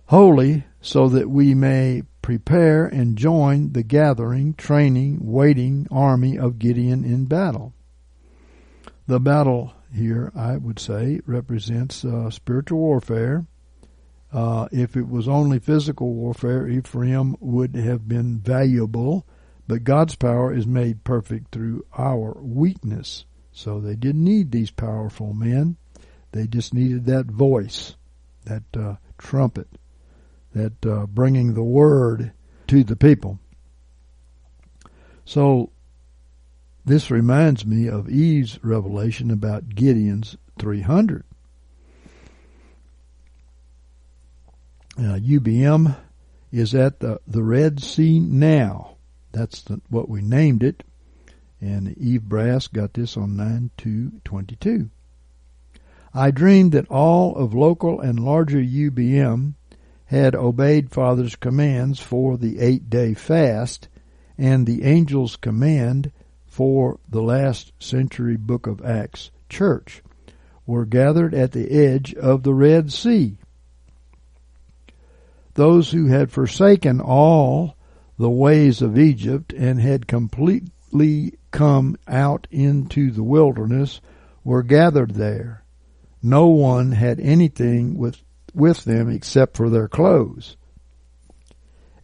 Holy 0.08 0.66
so 0.82 1.08
that 1.08 1.30
we 1.30 1.56
may 1.56 2.04
prepare 2.22 2.88
and 2.88 3.18
join 3.18 3.72
the 3.72 3.84
gathering, 3.84 4.54
training, 4.56 5.20
waiting 5.22 5.88
army 5.90 6.38
of 6.38 6.60
Gideon 6.60 7.06
in 7.06 7.24
battle. 7.24 7.74
The 9.08 9.22
battle 9.22 9.72
here, 9.96 10.32
I 10.36 10.58
would 10.58 10.80
say, 10.80 11.22
represents 11.26 12.06
uh, 12.06 12.30
spiritual 12.30 12.80
warfare. 12.80 13.46
Uh, 14.32 14.68
if 14.72 14.98
it 14.98 15.08
was 15.08 15.28
only 15.28 15.60
physical 15.60 16.14
warfare, 16.14 16.68
Ephraim 16.68 17.38
would 17.40 17.76
have 17.76 18.08
been 18.08 18.40
valuable 18.40 19.26
but 19.68 19.84
God's 19.84 20.16
power 20.16 20.54
is 20.54 20.68
made 20.68 21.04
perfect 21.04 21.52
through 21.52 21.86
our 21.98 22.38
weakness. 22.40 23.26
So 23.52 23.80
they 23.80 23.96
didn't 23.96 24.24
need 24.24 24.52
these 24.52 24.72
powerful 24.72 25.34
men. 25.34 25.78
They 26.32 26.48
just 26.48 26.74
needed 26.74 27.06
that 27.06 27.26
voice, 27.26 27.96
that 28.44 28.64
uh, 28.78 28.96
trumpet, 29.18 29.68
that 30.54 30.86
uh, 30.86 31.08
bringing 31.08 31.54
the 31.54 31.64
word 31.64 32.34
to 32.68 32.84
the 32.84 32.96
people. 32.96 33.40
So 35.24 35.72
this 36.86 37.10
reminds 37.10 37.66
me 37.66 37.88
of 37.88 38.10
Eve's 38.10 38.60
revelation 38.64 39.32
about 39.32 39.70
Gideon's 39.70 40.38
300. 40.60 41.24
Uh, 44.98 45.02
UBM 45.02 45.98
is 46.52 46.74
at 46.74 47.00
the, 47.00 47.20
the 47.28 47.44
Red 47.44 47.82
Sea 47.82 48.20
now. 48.20 48.96
That's 49.32 49.62
the, 49.64 49.82
what 49.90 50.08
we 50.08 50.22
named 50.22 50.64
it. 50.64 50.84
And 51.60 51.98
Eve 51.98 52.22
Brast 52.22 52.72
got 52.72 52.94
this 52.94 53.18
on 53.18 53.36
9 53.36 53.72
22. 54.24 54.90
I 56.14 56.32
dreamed 56.32 56.72
that 56.74 56.88
all 56.88 57.36
of 57.36 57.54
local 57.54 58.00
and 58.00 58.20
larger 58.20 58.60
UBM 58.60 59.56
had 60.06 60.36
obeyed 60.36 60.92
Father's 60.92 61.36
commands 61.36 62.00
for 62.00 62.38
the 62.38 62.60
eight 62.60 62.90
day 62.90 63.16
fast 63.16 63.90
and 64.38 64.66
the 64.66 64.84
angel's 64.84 65.36
command 65.36 66.12
for 66.56 66.98
the 67.10 67.22
last 67.22 67.74
century 67.80 68.38
book 68.38 68.66
of 68.66 68.82
Acts 68.86 69.30
church 69.50 70.02
were 70.66 70.86
gathered 70.86 71.34
at 71.34 71.52
the 71.52 71.70
edge 71.70 72.14
of 72.14 72.44
the 72.44 72.54
Red 72.54 72.94
Sea. 72.94 73.36
Those 75.56 75.92
who 75.92 76.08
had 76.08 76.32
forsaken 76.32 77.02
all 77.02 77.76
the 78.18 78.30
ways 78.30 78.82
of 78.82 78.98
Egypt 78.98 79.52
and 79.52 79.82
had 79.82 80.08
completely 80.08 81.34
come 81.52 81.98
out 82.08 82.48
into 82.50 83.12
the 83.12 83.24
wilderness 83.24 84.00
were 84.46 84.64
gathered 84.64 85.16
there. 85.16 85.62
No 86.24 86.48
one 86.48 86.94
had 86.94 87.20
anything 87.20 87.98
with, 87.98 88.22
with 88.54 88.86
them 88.86 89.10
except 89.10 89.58
for 89.58 89.70
their 89.70 89.90
clothes. 89.90 90.56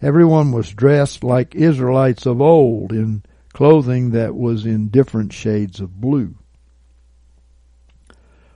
Everyone 0.01 0.51
was 0.51 0.73
dressed 0.73 1.23
like 1.23 1.55
Israelites 1.55 2.25
of 2.25 2.41
old 2.41 2.91
in 2.91 3.23
clothing 3.51 4.11
that 4.11 4.35
was 4.35 4.65
in 4.65 4.89
different 4.89 5.33
shades 5.33 5.79
of 5.79 5.99
blue. 5.99 6.35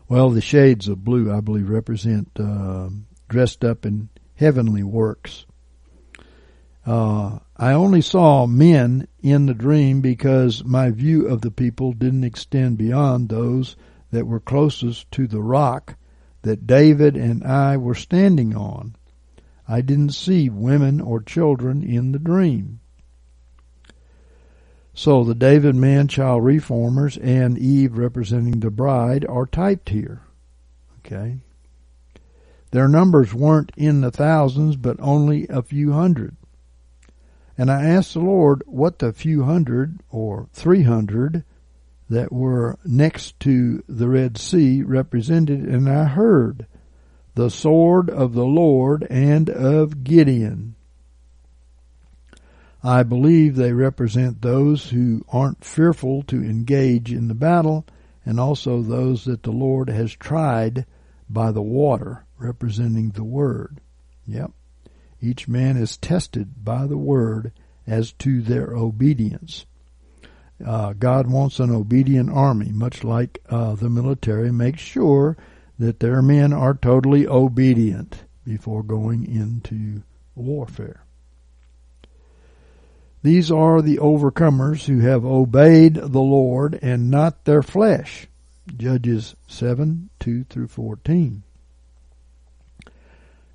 Well, 0.07 0.29
the 0.29 0.41
shades 0.41 0.87
of 0.87 1.03
blue, 1.03 1.31
I 1.31 1.41
believe, 1.41 1.69
represent 1.69 2.29
uh, 2.39 2.89
dressed 3.27 3.63
up 3.63 3.85
in 3.85 4.09
heavenly 4.35 4.83
works. 4.83 5.45
Uh, 6.85 7.39
I 7.57 7.73
only 7.73 8.01
saw 8.01 8.45
men 8.45 9.07
in 9.23 9.47
the 9.47 9.55
dream 9.55 10.01
because 10.01 10.63
my 10.63 10.91
view 10.91 11.27
of 11.27 11.41
the 11.41 11.49
people 11.49 11.93
didn't 11.93 12.23
extend 12.23 12.77
beyond 12.77 13.29
those 13.29 13.75
that 14.11 14.27
were 14.27 14.39
closest 14.39 15.09
to 15.11 15.25
the 15.25 15.41
rock 15.41 15.95
that 16.43 16.67
David 16.67 17.17
and 17.17 17.43
I 17.43 17.77
were 17.77 17.95
standing 17.95 18.55
on. 18.55 18.95
I 19.67 19.81
didn't 19.81 20.11
see 20.11 20.47
women 20.47 21.01
or 21.01 21.21
children 21.21 21.81
in 21.81 22.11
the 22.11 22.19
dream. 22.19 22.81
So 24.97 25.25
the 25.25 25.35
David 25.35 25.75
man 25.75 26.07
child 26.07 26.45
reformers 26.45 27.17
and 27.17 27.57
Eve 27.57 27.97
representing 27.97 28.61
the 28.61 28.71
bride 28.71 29.25
are 29.27 29.45
typed 29.45 29.89
here. 29.89 30.21
Okay. 30.99 31.37
Their 32.71 32.87
numbers 32.87 33.33
weren't 33.33 33.73
in 33.75 33.99
the 33.99 34.09
thousands, 34.09 34.77
but 34.77 34.95
only 35.01 35.47
a 35.49 35.61
few 35.61 35.91
hundred. 35.91 36.37
And 37.57 37.69
I 37.69 37.85
asked 37.85 38.13
the 38.13 38.21
Lord 38.21 38.63
what 38.65 38.99
the 38.99 39.11
few 39.11 39.43
hundred 39.43 39.99
or 40.09 40.47
three 40.53 40.83
hundred 40.83 41.43
that 42.09 42.31
were 42.31 42.77
next 42.85 43.37
to 43.41 43.83
the 43.89 44.07
Red 44.07 44.37
Sea 44.37 44.81
represented, 44.81 45.59
and 45.65 45.89
I 45.89 46.05
heard 46.05 46.67
the 47.33 47.49
sword 47.49 48.09
of 48.09 48.33
the 48.33 48.45
Lord 48.45 49.05
and 49.09 49.49
of 49.49 50.05
Gideon. 50.05 50.75
I 52.85 53.01
believe 53.01 53.55
they 53.55 53.73
represent 53.73 54.43
those 54.43 54.91
who 54.91 55.25
aren't 55.29 55.65
fearful 55.65 56.21
to 56.27 56.35
engage 56.35 57.11
in 57.11 57.27
the 57.27 57.33
battle 57.33 57.83
and 58.23 58.39
also 58.39 58.83
those 58.83 59.25
that 59.25 59.41
the 59.41 59.51
Lord 59.51 59.89
has 59.89 60.13
tried 60.13 60.85
by 61.27 61.51
the 61.51 61.63
water, 61.63 62.25
representing 62.37 63.09
the 63.09 63.23
Word. 63.23 63.81
Yep. 64.27 64.51
Each 65.19 65.47
man 65.47 65.77
is 65.77 65.97
tested 65.97 66.63
by 66.63 66.85
the 66.85 66.97
word 66.97 67.51
as 67.87 68.11
to 68.13 68.43
their 68.43 68.75
obedience. 68.75 69.65
Uh, 70.63 70.93
God 70.93 71.25
wants 71.25 71.59
an 71.59 71.71
obedient 71.71 72.29
army, 72.29 72.71
much 72.71 73.03
like 73.03 73.39
uh, 73.49 73.73
the 73.73 73.89
military 73.89 74.51
makes 74.51 74.81
sure 74.81 75.37
that 75.79 75.99
their 75.99 76.21
men 76.21 76.53
are 76.53 76.75
totally 76.75 77.27
obedient 77.27 78.25
before 78.45 78.83
going 78.83 79.25
into 79.25 80.03
warfare. 80.35 81.04
These 83.25 83.49
are 83.49 83.81
the 83.81 83.97
overcomers 83.97 84.85
who 84.85 84.99
have 84.99 85.25
obeyed 85.25 85.95
the 85.95 86.21
Lord 86.21 86.77
and 86.83 87.09
not 87.09 87.45
their 87.45 87.63
flesh. 87.63 88.27
Judges 88.77 89.35
7, 89.47 90.11
2 90.19 90.43
through 90.43 90.67
14. 90.67 91.41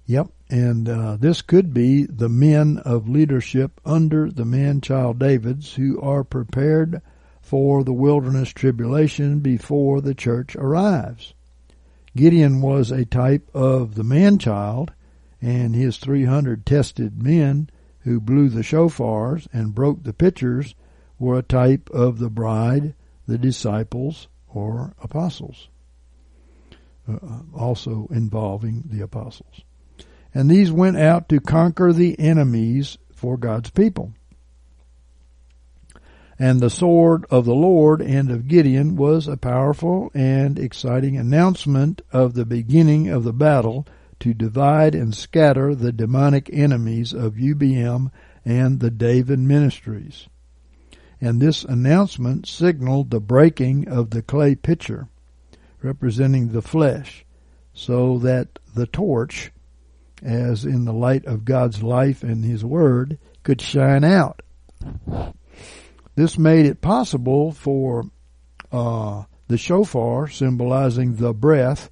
Yep, 0.07 0.27
and 0.49 0.89
uh, 0.89 1.17
this 1.19 1.41
could 1.41 1.73
be 1.73 2.03
the 2.03 2.29
men 2.29 2.79
of 2.79 3.09
leadership 3.09 3.81
under 3.85 4.29
the 4.29 4.45
man 4.45 4.81
child 4.81 5.21
Davids 5.21 5.75
who 5.75 6.01
are 6.01 6.25
prepared 6.25 7.01
for 7.41 7.85
the 7.85 7.93
wilderness 7.93 8.49
tribulation 8.49 9.39
before 9.39 10.01
the 10.01 10.17
church 10.17 10.57
arrives. 10.57 11.33
Gideon 12.17 12.61
was 12.61 12.91
a 12.91 13.05
type 13.05 13.49
of 13.55 13.95
the 13.95 14.03
man 14.03 14.37
child, 14.41 14.91
and 15.41 15.77
his 15.77 15.99
300 15.99 16.67
tested 16.67 17.23
men 17.23 17.71
who 18.01 18.21
blew 18.21 18.49
the 18.49 18.63
shofars 18.63 19.47
and 19.53 19.75
broke 19.75 20.03
the 20.03 20.13
pitchers 20.13 20.75
were 21.19 21.39
a 21.39 21.43
type 21.43 21.91
of 21.91 22.19
the 22.19 22.31
bride, 22.31 22.95
the 23.27 23.39
disciples, 23.39 24.29
or 24.49 24.95
apostles, 25.03 25.69
uh, 27.09 27.19
also 27.55 28.09
involving 28.11 28.85
the 28.87 29.03
apostles 29.03 29.63
and 30.35 30.51
these 30.51 30.71
went 30.71 30.97
out 30.97 31.29
to 31.29 31.41
conquer 31.41 31.93
the 31.93 32.19
enemies 32.19 32.99
for 33.13 33.37
God's 33.37 33.71
people. 33.71 34.13
And 36.39 36.61
the 36.61 36.71
sword 36.71 37.27
of 37.31 37.45
the 37.45 37.55
Lord 37.55 38.01
and 38.01 38.31
of 38.31 38.49
Gideon 38.49 38.97
was 38.97 39.29
a 39.29 39.37
powerful 39.37 40.11
and 40.15 40.59
exciting 40.59 41.19
announcement 41.19 42.01
of 42.13 42.33
the 42.33 42.47
beginning 42.47 43.09
of 43.09 43.25
the 43.25 43.33
battle 43.33 43.87
to 44.21 44.35
divide 44.35 44.95
and 44.95 45.15
scatter 45.15 45.75
the 45.75 45.93
demonic 45.93 46.49
enemies 46.53 47.13
of 47.13 47.35
UBM 47.35 48.11
and 48.45 48.81
the 48.81 48.91
David 48.91 49.39
ministries. 49.39 50.29
And 51.21 51.41
this 51.41 51.65
announcement 51.65 52.47
signaled 52.47 53.11
the 53.11 53.21
breaking 53.21 53.89
of 53.89 54.11
the 54.11 54.23
clay 54.23 54.55
pitcher, 54.55 55.09
representing 55.83 56.49
the 56.49 56.63
flesh, 56.63 57.25
so 57.75 58.19
that 58.19 58.59
the 58.75 58.87
torch 58.87 59.53
as 60.23 60.65
in 60.65 60.85
the 60.85 60.93
light 60.93 61.25
of 61.25 61.45
God's 61.45 61.83
life 61.83 62.23
and 62.23 62.45
His 62.45 62.65
Word, 62.65 63.19
could 63.43 63.61
shine 63.61 64.05
out. 64.05 64.43
This 66.15 66.37
made 66.37 66.67
it 66.67 66.81
possible 66.81 67.53
for 67.53 68.05
uh, 68.71 69.25
the 69.49 69.57
shofar, 69.57 70.29
symbolizing 70.29 71.17
the 71.17 71.33
breath, 71.33 71.91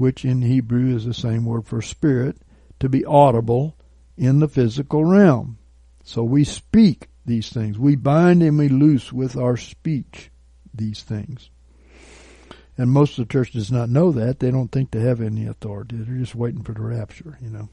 which 0.00 0.24
in 0.24 0.40
Hebrew 0.40 0.96
is 0.96 1.04
the 1.04 1.12
same 1.12 1.44
word 1.44 1.66
for 1.66 1.82
spirit, 1.82 2.38
to 2.78 2.88
be 2.88 3.04
audible 3.04 3.76
in 4.16 4.40
the 4.40 4.48
physical 4.48 5.04
realm. 5.04 5.58
So 6.04 6.24
we 6.24 6.42
speak 6.42 7.08
these 7.26 7.50
things. 7.50 7.78
We 7.78 7.96
bind 7.96 8.42
and 8.42 8.56
we 8.56 8.70
loose 8.70 9.12
with 9.12 9.36
our 9.36 9.58
speech 9.58 10.30
these 10.72 11.02
things. 11.02 11.50
And 12.78 12.90
most 12.90 13.18
of 13.18 13.28
the 13.28 13.32
church 13.32 13.52
does 13.52 13.70
not 13.70 13.90
know 13.90 14.10
that. 14.12 14.40
They 14.40 14.50
don't 14.50 14.72
think 14.72 14.90
they 14.90 15.02
have 15.02 15.20
any 15.20 15.46
authority. 15.46 15.96
They're 15.98 16.16
just 16.16 16.34
waiting 16.34 16.62
for 16.62 16.72
the 16.72 16.80
rapture, 16.80 17.36
you 17.42 17.50
know. 17.50 17.68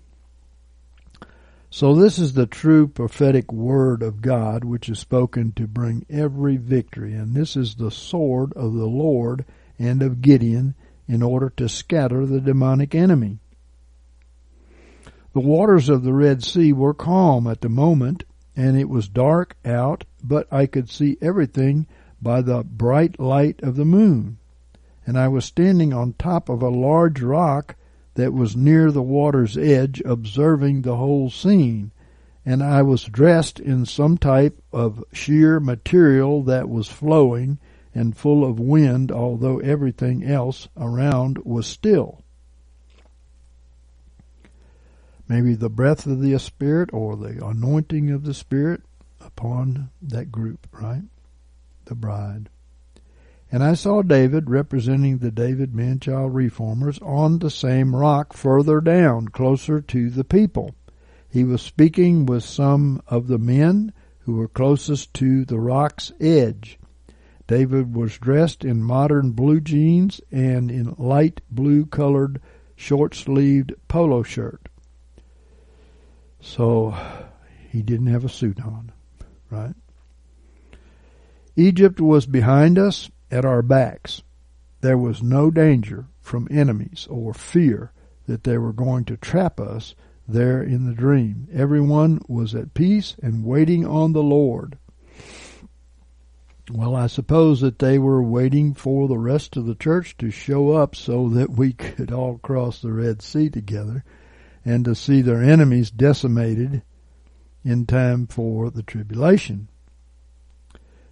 So 1.69 1.95
this 1.95 2.19
is 2.19 2.33
the 2.33 2.45
true 2.45 2.89
prophetic 2.89 3.53
word 3.53 4.03
of 4.03 4.21
God 4.21 4.65
which 4.65 4.89
is 4.89 4.99
spoken 4.99 5.53
to 5.53 5.65
bring 5.65 6.05
every 6.09 6.57
victory. 6.57 7.13
And 7.13 7.33
this 7.33 7.55
is 7.55 7.75
the 7.75 7.89
sword 7.89 8.51
of 8.51 8.73
the 8.73 8.85
Lord 8.85 9.45
and 9.79 10.01
of 10.01 10.21
Gideon 10.21 10.75
in 11.07 11.23
order 11.23 11.49
to 11.51 11.69
scatter 11.69 12.25
the 12.25 12.41
demonic 12.41 12.93
enemy. 12.93 13.39
The 15.33 15.39
waters 15.39 15.87
of 15.87 16.03
the 16.03 16.13
Red 16.13 16.43
Sea 16.43 16.73
were 16.73 16.93
calm 16.93 17.47
at 17.47 17.61
the 17.61 17.69
moment, 17.69 18.23
and 18.55 18.77
it 18.77 18.89
was 18.89 19.07
dark 19.07 19.55
out, 19.63 20.03
but 20.23 20.51
I 20.51 20.65
could 20.65 20.89
see 20.89 21.17
everything 21.21 21.85
by 22.21 22.41
the 22.41 22.63
bright 22.63 23.19
light 23.19 23.61
of 23.61 23.75
the 23.75 23.85
moon. 23.85 24.37
And 25.05 25.17
I 25.17 25.27
was 25.27 25.45
standing 25.45 25.93
on 25.93 26.13
top 26.13 26.49
of 26.49 26.61
a 26.61 26.69
large 26.69 27.21
rock 27.21 27.75
that 28.15 28.33
was 28.33 28.57
near 28.57 28.91
the 28.91 29.03
water's 29.03 29.57
edge, 29.57 30.01
observing 30.03 30.81
the 30.81 30.97
whole 30.97 31.29
scene. 31.29 31.91
And 32.45 32.63
I 32.63 32.81
was 32.81 33.03
dressed 33.03 33.59
in 33.59 33.85
some 33.85 34.17
type 34.17 34.59
of 34.73 35.03
sheer 35.13 35.59
material 35.59 36.43
that 36.43 36.67
was 36.67 36.87
flowing 36.87 37.59
and 37.97 38.15
full 38.15 38.45
of 38.45 38.59
wind, 38.59 39.11
although 39.11 39.57
everything 39.59 40.23
else 40.23 40.67
around 40.77 41.39
was 41.39 41.65
still. 41.65 42.23
Maybe 45.27 45.55
the 45.55 45.69
breath 45.69 46.05
of 46.05 46.21
the 46.21 46.37
Spirit 46.37 46.91
or 46.93 47.17
the 47.17 47.43
anointing 47.43 48.11
of 48.11 48.23
the 48.23 48.35
Spirit 48.35 48.81
upon 49.19 49.89
that 50.01 50.31
group, 50.31 50.67
right? 50.71 51.01
The 51.85 51.95
bride. 51.95 52.49
And 53.51 53.63
I 53.63 53.73
saw 53.73 54.01
David 54.03 54.49
representing 54.49 55.17
the 55.17 55.31
David 55.31 55.73
man-child 55.73 56.35
reformers 56.35 56.99
on 56.99 57.39
the 57.39 57.49
same 57.49 57.95
rock 57.95 58.33
further 58.33 58.79
down, 58.79 59.29
closer 59.29 59.81
to 59.81 60.09
the 60.09 60.23
people. 60.23 60.75
He 61.29 61.43
was 61.43 61.61
speaking 61.61 62.25
with 62.25 62.43
some 62.43 63.01
of 63.07 63.27
the 63.27 63.39
men 63.39 63.91
who 64.19 64.35
were 64.35 64.47
closest 64.47 65.13
to 65.15 65.45
the 65.45 65.59
rock's 65.59 66.11
edge. 66.19 66.77
David 67.47 67.95
was 67.95 68.17
dressed 68.17 68.65
in 68.65 68.83
modern 68.83 69.31
blue 69.31 69.61
jeans 69.61 70.19
and 70.31 70.69
in 70.69 70.93
light 70.97 71.41
blue 71.49 71.85
colored 71.85 72.41
short 72.75 73.15
sleeved 73.15 73.73
polo 73.87 74.21
shirt. 74.21 74.69
So 76.41 76.95
he 77.71 77.81
didn't 77.81 78.07
have 78.07 78.25
a 78.25 78.29
suit 78.29 78.61
on, 78.61 78.91
right? 79.49 79.75
Egypt 81.55 81.99
was 81.99 82.25
behind 82.25 82.77
us 82.77 83.09
at 83.31 83.45
our 83.45 83.61
backs. 83.61 84.21
There 84.81 84.97
was 84.97 85.23
no 85.23 85.49
danger 85.49 86.05
from 86.21 86.47
enemies 86.51 87.07
or 87.09 87.33
fear 87.33 87.91
that 88.27 88.43
they 88.43 88.57
were 88.57 88.73
going 88.73 89.05
to 89.05 89.17
trap 89.17 89.59
us 89.59 89.95
there 90.27 90.61
in 90.61 90.85
the 90.85 90.93
dream. 90.93 91.47
Everyone 91.51 92.19
was 92.27 92.53
at 92.53 92.73
peace 92.73 93.15
and 93.23 93.45
waiting 93.45 93.85
on 93.87 94.11
the 94.11 94.21
Lord. 94.21 94.77
Well, 96.69 96.97
I 96.97 97.07
suppose 97.07 97.61
that 97.61 97.79
they 97.79 97.97
were 97.97 98.21
waiting 98.21 98.73
for 98.73 99.07
the 99.07 99.17
rest 99.17 99.55
of 99.55 99.65
the 99.65 99.75
church 99.75 100.17
to 100.17 100.29
show 100.29 100.71
up 100.71 100.95
so 100.95 101.29
that 101.29 101.51
we 101.51 101.71
could 101.73 102.11
all 102.11 102.39
cross 102.39 102.81
the 102.81 102.91
Red 102.91 103.21
Sea 103.21 103.49
together 103.49 104.03
and 104.65 104.83
to 104.83 104.93
see 104.93 105.21
their 105.21 105.41
enemies 105.41 105.89
decimated 105.89 106.81
in 107.63 107.85
time 107.85 108.27
for 108.27 108.69
the 108.69 108.83
tribulation. 108.83 109.69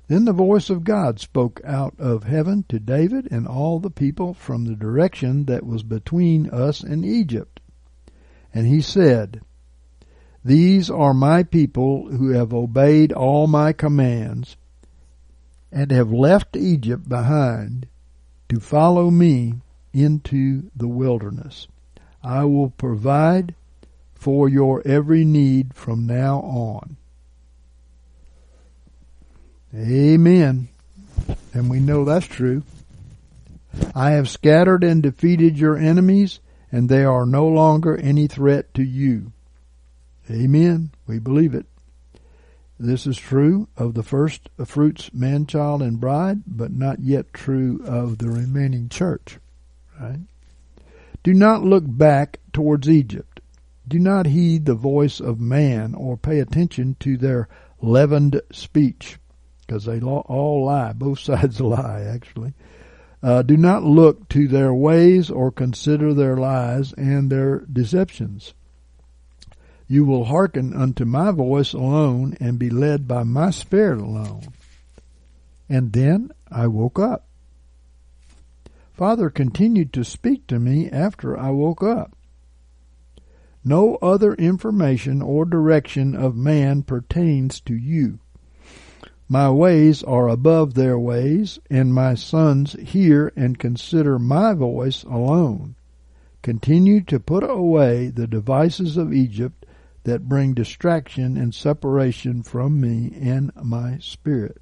Then 0.10 0.26
the 0.26 0.34
voice 0.34 0.70
of 0.70 0.84
God 0.84 1.22
spoke 1.22 1.62
out 1.64 1.96
of 2.00 2.26
heaven 2.26 2.66
to 2.68 2.78
David 2.78 3.30
and 3.32 3.48
all 3.48 3.80
the 3.80 3.90
people 3.90 4.34
from 4.34 4.66
the 4.66 4.76
direction 4.76 5.46
that 5.46 5.66
was 5.66 5.84
between 5.84 6.50
us 6.50 6.84
and 6.84 7.06
Egypt. 7.06 7.62
And 8.54 8.68
he 8.68 8.82
said, 8.82 9.42
These 10.44 10.90
are 10.90 11.14
my 11.14 11.44
people 11.44 12.10
who 12.12 12.32
have 12.32 12.54
obeyed 12.54 13.14
all 13.14 13.48
my 13.48 13.72
commands 13.72 14.58
and 15.76 15.92
have 15.92 16.10
left 16.10 16.56
Egypt 16.56 17.08
behind 17.08 17.86
to 18.48 18.62
follow 18.62 19.12
me 19.12 19.56
into 19.94 20.72
the 20.74 20.88
wilderness. 20.88 21.68
I 22.24 22.46
will 22.46 22.70
provide 22.70 23.54
for 24.16 24.48
your 24.48 24.82
every 24.88 25.26
need 25.26 25.74
from 25.74 26.08
now 26.08 26.40
on. 26.40 26.96
Amen. 29.76 30.70
And 31.54 31.70
we 31.70 31.82
know 31.82 32.06
that's 32.06 32.26
true. 32.26 32.64
I 33.94 34.12
have 34.12 34.30
scattered 34.30 34.86
and 34.86 35.04
defeated 35.04 35.58
your 35.58 35.78
enemies, 35.78 36.40
and 36.72 36.88
they 36.88 37.04
are 37.04 37.26
no 37.26 37.48
longer 37.48 37.98
any 37.98 38.28
threat 38.28 38.74
to 38.76 38.84
you. 38.84 39.34
Amen. 40.32 40.92
We 41.06 41.20
believe 41.20 41.54
it. 41.54 41.66
This 42.78 43.08
is 43.08 43.18
true 43.18 43.70
of 43.78 43.94
the 43.94 44.04
first 44.04 44.50
fruits, 44.66 45.14
man, 45.14 45.46
child, 45.46 45.82
and 45.82 46.00
bride, 46.00 46.42
but 46.46 46.74
not 46.74 47.00
yet 47.00 47.34
true 47.34 47.82
of 47.86 48.18
the 48.18 48.30
remaining 48.30 48.90
church. 48.90 49.40
Right? 50.00 50.20
Do 51.24 51.34
not 51.34 51.64
look 51.64 51.86
back 51.88 52.40
towards 52.52 52.90
Egypt. 52.90 53.40
Do 53.88 53.98
not 53.98 54.26
heed 54.26 54.66
the 54.66 54.76
voice 54.76 55.20
of 55.20 55.40
man 55.40 55.96
or 55.96 56.18
pay 56.18 56.40
attention 56.40 56.98
to 57.00 57.18
their 57.18 57.48
leavened 57.82 58.42
speech, 58.52 59.20
because 59.66 59.86
they 59.86 60.02
all 60.02 60.66
lie. 60.66 60.92
Both 60.94 61.20
sides 61.20 61.62
lie, 61.62 62.02
actually. 62.02 62.54
Uh, 63.24 63.42
do 63.42 63.56
not 63.56 63.84
look 63.84 64.28
to 64.30 64.48
their 64.48 64.74
ways 64.74 65.30
or 65.30 65.50
consider 65.50 66.14
their 66.14 66.36
lies 66.36 66.94
and 66.94 67.32
their 67.32 67.60
deceptions. 67.72 68.54
You 69.88 70.06
will 70.06 70.26
hearken 70.26 70.74
unto 70.74 71.06
my 71.06 71.32
voice 71.32 71.74
alone 71.74 72.36
and 72.40 72.58
be 72.58 72.70
led 72.70 73.08
by 73.08 73.24
my 73.24 73.52
spirit 73.52 74.00
alone. 74.00 74.48
And 75.70 75.94
then 75.94 76.32
I 76.52 76.68
woke 76.68 76.98
up. 77.00 77.28
Father 78.94 79.30
continued 79.30 79.94
to 79.94 80.04
speak 80.04 80.48
to 80.48 80.60
me 80.60 80.90
after 80.90 81.38
I 81.38 81.52
woke 81.52 81.84
up. 81.84 82.16
No 83.64 83.96
other 83.96 84.34
information 84.36 85.22
or 85.22 85.44
direction 85.44 86.16
of 86.16 86.36
man 86.36 86.84
pertains 86.84 87.60
to 87.62 87.76
you. 87.76 88.20
My 89.28 89.50
ways 89.50 90.04
are 90.04 90.30
above 90.30 90.76
their 90.76 91.00
ways, 91.00 91.58
and 91.70 91.94
my 91.94 92.14
sons 92.14 92.74
hear 92.74 93.34
and 93.36 93.58
consider 93.58 94.20
my 94.20 94.54
voice 94.54 95.04
alone. 95.04 95.76
Continue 96.44 97.02
to 97.06 97.20
put 97.20 97.44
away 97.44 98.10
the 98.10 98.28
devices 98.28 98.98
of 98.98 99.12
Egypt 99.12 99.65
that 100.06 100.30
bring 100.30 100.54
distraction 100.54 101.36
and 101.36 101.54
separation 101.54 102.42
from 102.42 102.80
me 102.80 103.12
and 103.20 103.52
my 103.62 103.98
spirit. 104.00 104.62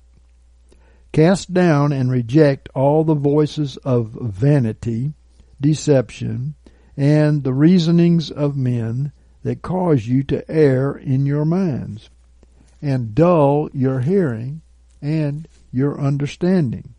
Cast 1.12 1.54
down 1.54 1.92
and 1.92 2.10
reject 2.10 2.70
all 2.74 3.04
the 3.04 3.14
voices 3.14 3.78
of 3.78 4.18
vanity, 4.20 5.14
deception, 5.62 6.56
and 6.98 7.44
the 7.44 7.54
reasonings 7.54 8.32
of 8.32 8.58
men 8.58 9.12
that 9.44 9.62
cause 9.62 10.08
you 10.08 10.24
to 10.24 10.50
err 10.50 10.96
in 10.96 11.26
your 11.26 11.46
minds, 11.46 12.10
and 12.82 13.14
dull 13.14 13.70
your 13.74 14.00
hearing 14.00 14.62
and 15.02 15.48
your 15.72 16.00
understanding. 16.00 16.96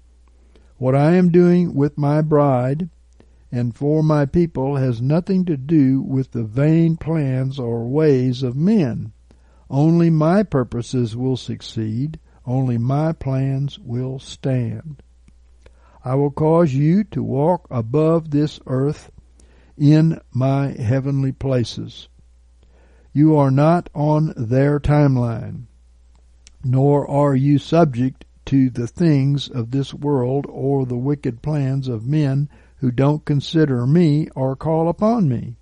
What 0.77 0.95
I 0.95 1.15
am 1.15 1.31
doing 1.31 1.75
with 1.75 1.97
my 1.97 2.21
bride 2.21 2.91
and 3.55 3.77
for 3.77 4.03
my 4.03 4.27
people 4.27 4.75
has 4.75 5.01
nothing 5.01 5.45
to 5.45 5.57
do 5.57 6.03
with 6.03 6.33
the 6.33 6.43
vain 6.43 6.97
plans 6.97 7.57
or 7.57 7.87
ways 7.87 8.43
of 8.43 8.57
men. 8.57 9.13
Only 9.71 10.11
my 10.11 10.43
purposes 10.43 11.17
will 11.17 11.37
succeed, 11.37 12.19
only 12.45 12.79
my 12.79 13.13
plans 13.13 13.79
will 13.79 14.19
stand. 14.19 15.05
I 16.05 16.17
will 16.17 16.33
cause 16.33 16.75
you 16.75 17.05
to 17.05 17.23
walk 17.23 17.69
above 17.71 18.33
this 18.33 18.59
earth 18.67 19.13
in 19.79 20.21
my 20.33 20.73
heavenly 20.73 21.31
places. 21.31 22.09
You 23.13 23.37
are 23.37 23.53
not 23.53 23.89
on 23.95 24.35
their 24.37 24.81
timeline, 24.81 25.67
nor 26.65 27.09
are 27.09 27.37
you 27.37 27.59
subject 27.59 28.25
to 28.47 28.69
the 28.69 28.89
things 28.89 29.49
of 29.49 29.71
this 29.71 29.95
world 29.95 30.45
or 30.49 30.85
the 30.85 30.99
wicked 30.99 31.41
plans 31.41 31.87
of 31.87 32.05
men 32.05 32.49
who 32.85 32.91
don't 32.91 33.25
consider 33.25 33.87
me 33.87 34.29
or 34.37 34.55
call 34.55 34.91
upon 34.91 35.27
me. 35.27 35.57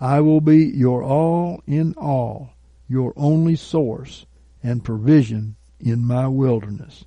I 0.00 0.22
will 0.22 0.40
be 0.40 0.64
your 0.64 1.02
all 1.02 1.62
in 1.66 1.92
all, 1.98 2.54
your 2.88 3.12
only 3.18 3.54
source 3.54 4.24
and 4.62 4.82
provision 4.82 5.56
in 5.78 6.06
my 6.06 6.26
wilderness. 6.28 7.04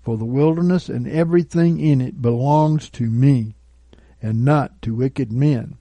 For 0.00 0.16
the 0.16 0.24
wilderness 0.24 0.88
and 0.88 1.08
everything 1.08 1.80
in 1.80 2.00
it 2.00 2.22
belongs 2.22 2.88
to 2.90 3.10
me, 3.10 3.56
and 4.22 4.44
not 4.44 4.80
to 4.82 4.94
wicked 4.94 5.32
men. 5.32 5.76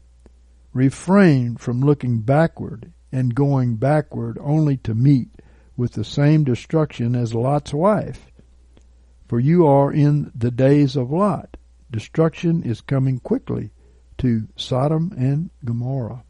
Refrain 0.74 1.56
from 1.56 1.82
looking 1.82 2.22
backward 2.22 2.91
and 3.11 3.36
going 3.36 3.76
backward 3.76 4.40
only 4.41 4.76
to 4.78 4.95
meet 4.95 5.30
with 5.76 5.91
the 5.91 6.03
same 6.03 6.44
destruction 6.44 7.15
as 7.15 7.36
Lot's 7.36 7.76
wife. 7.76 8.32
For 9.28 9.40
you 9.40 9.68
are 9.68 9.94
in 9.94 10.32
the 10.34 10.49
days 10.49 10.95
of 10.95 11.11
Lot. 11.11 11.57
Destruction 11.89 12.64
is 12.64 12.81
coming 12.81 13.19
quickly 13.19 13.72
to 14.18 14.47
Sodom 14.55 15.14
and 15.18 15.49
Gomorrah. 15.64 16.23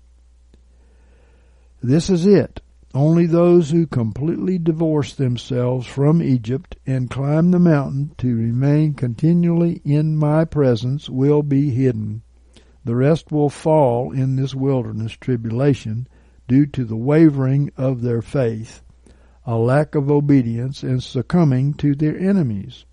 This 1.82 2.10
is 2.10 2.26
it. 2.26 2.62
Only 2.94 3.26
those 3.26 3.70
who 3.70 3.86
completely 3.86 4.58
divorce 4.58 5.14
themselves 5.14 5.86
from 5.86 6.24
Egypt 6.24 6.78
and 6.86 7.10
climb 7.10 7.52
the 7.52 7.60
mountain 7.60 8.12
to 8.18 8.36
remain 8.36 8.94
continually 8.94 9.82
in 9.84 10.18
my 10.18 10.46
presence 10.46 11.10
will 11.10 11.44
be 11.44 11.70
hidden. 11.70 12.24
The 12.84 12.96
rest 12.96 13.32
will 13.32 13.50
fall 13.50 14.12
in 14.12 14.36
this 14.36 14.56
wilderness 14.56 15.12
tribulation 15.12 16.08
due 16.48 16.66
to 16.68 16.86
the 16.86 16.96
wavering 16.96 17.70
of 17.78 18.02
their 18.02 18.22
faith, 18.22 18.82
a 19.46 19.58
lack 19.58 19.94
of 19.94 20.10
obedience, 20.10 20.82
and 20.82 21.04
succumbing 21.04 21.76
to 21.76 21.94
their 21.94 22.18
enemies. 22.18 22.86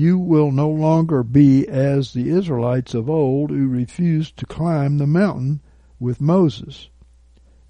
You 0.00 0.18
will 0.18 0.50
no 0.50 0.70
longer 0.70 1.22
be 1.22 1.68
as 1.68 2.14
the 2.14 2.30
Israelites 2.30 2.94
of 2.94 3.10
old 3.10 3.50
who 3.50 3.68
refused 3.68 4.38
to 4.38 4.46
climb 4.46 4.96
the 4.96 5.06
mountain 5.06 5.60
with 5.98 6.22
Moses 6.22 6.88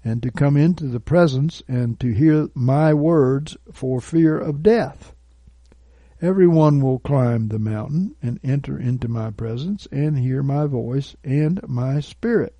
and 0.01 0.23
to 0.23 0.31
come 0.31 0.55
into 0.55 0.87
the 0.87 1.01
presence 1.01 1.61
and 1.67 1.99
to 1.99 2.13
hear 2.13 2.47
my 2.53 2.93
words 2.93 3.57
for 3.73 3.99
fear 3.99 4.37
of 4.39 4.63
death. 4.63 5.13
Everyone 6.21 6.79
will 6.79 6.99
climb 6.99 7.49
the 7.49 7.59
mountain 7.59 8.15
and 8.21 8.39
enter 8.45 8.79
into 8.79 9.09
my 9.09 9.31
presence 9.31 9.85
and 9.91 10.17
hear 10.17 10.41
my 10.41 10.67
voice 10.67 11.17
and 11.25 11.59
my 11.67 11.99
spirit. 11.99 12.55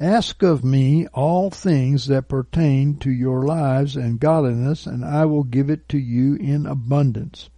Ask 0.00 0.44
of 0.44 0.62
me 0.62 1.08
all 1.08 1.50
things 1.50 2.06
that 2.06 2.28
pertain 2.28 2.98
to 2.98 3.10
your 3.10 3.44
lives 3.44 3.96
and 3.96 4.20
godliness, 4.20 4.86
and 4.86 5.04
I 5.04 5.24
will 5.24 5.42
give 5.42 5.68
it 5.70 5.88
to 5.88 5.98
you 5.98 6.36
in 6.36 6.66
abundance. 6.66 7.50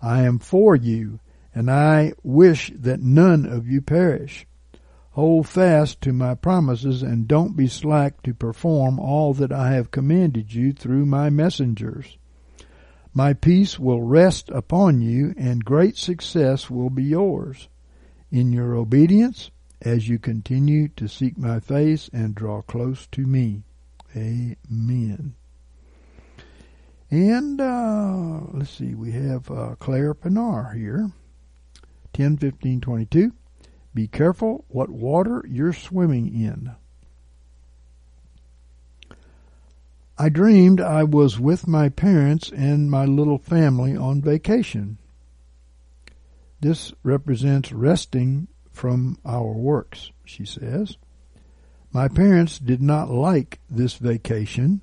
I 0.00 0.22
am 0.22 0.38
for 0.38 0.76
you, 0.76 1.18
and 1.52 1.68
I 1.68 2.12
wish 2.22 2.72
that 2.76 3.02
none 3.02 3.44
of 3.44 3.66
you 3.66 3.80
perish. 3.80 4.46
Hold 5.12 5.48
fast 5.48 6.00
to 6.02 6.12
my 6.12 6.34
promises, 6.34 7.02
and 7.02 7.26
don't 7.26 7.56
be 7.56 7.66
slack 7.66 8.22
to 8.22 8.34
perform 8.34 9.00
all 9.00 9.34
that 9.34 9.50
I 9.50 9.72
have 9.72 9.90
commanded 9.90 10.54
you 10.54 10.72
through 10.72 11.06
my 11.06 11.28
messengers. 11.28 12.18
My 13.12 13.32
peace 13.32 13.80
will 13.80 14.02
rest 14.02 14.48
upon 14.50 15.00
you, 15.00 15.34
and 15.36 15.64
great 15.64 15.96
success 15.96 16.70
will 16.70 16.90
be 16.90 17.04
yours. 17.04 17.68
In 18.30 18.52
your 18.52 18.76
obedience, 18.76 19.50
as 19.84 20.08
you 20.08 20.18
continue 20.18 20.88
to 20.88 21.06
seek 21.06 21.36
my 21.36 21.60
face 21.60 22.08
and 22.12 22.34
draw 22.34 22.62
close 22.62 23.06
to 23.08 23.26
me. 23.26 23.62
Amen. 24.16 25.34
And 27.10 27.60
uh, 27.60 28.40
let's 28.52 28.70
see, 28.70 28.94
we 28.94 29.12
have 29.12 29.50
uh, 29.50 29.74
Claire 29.78 30.14
Pienaar 30.14 30.74
here. 30.74 31.10
10, 32.14 32.38
15, 32.38 32.80
22. 32.80 33.32
Be 33.92 34.08
careful 34.08 34.64
what 34.68 34.88
water 34.90 35.44
you're 35.48 35.72
swimming 35.72 36.28
in. 36.28 36.74
I 40.16 40.28
dreamed 40.28 40.80
I 40.80 41.02
was 41.04 41.40
with 41.40 41.66
my 41.66 41.88
parents 41.88 42.50
and 42.50 42.90
my 42.90 43.04
little 43.04 43.38
family 43.38 43.96
on 43.96 44.20
vacation. 44.22 44.98
This 46.60 46.92
represents 47.02 47.72
resting 47.72 48.48
from 48.74 49.18
our 49.24 49.52
works, 49.52 50.10
she 50.24 50.44
says. 50.44 50.98
My 51.92 52.08
parents 52.08 52.58
did 52.58 52.82
not 52.82 53.08
like 53.08 53.60
this 53.70 53.94
vacation, 53.94 54.80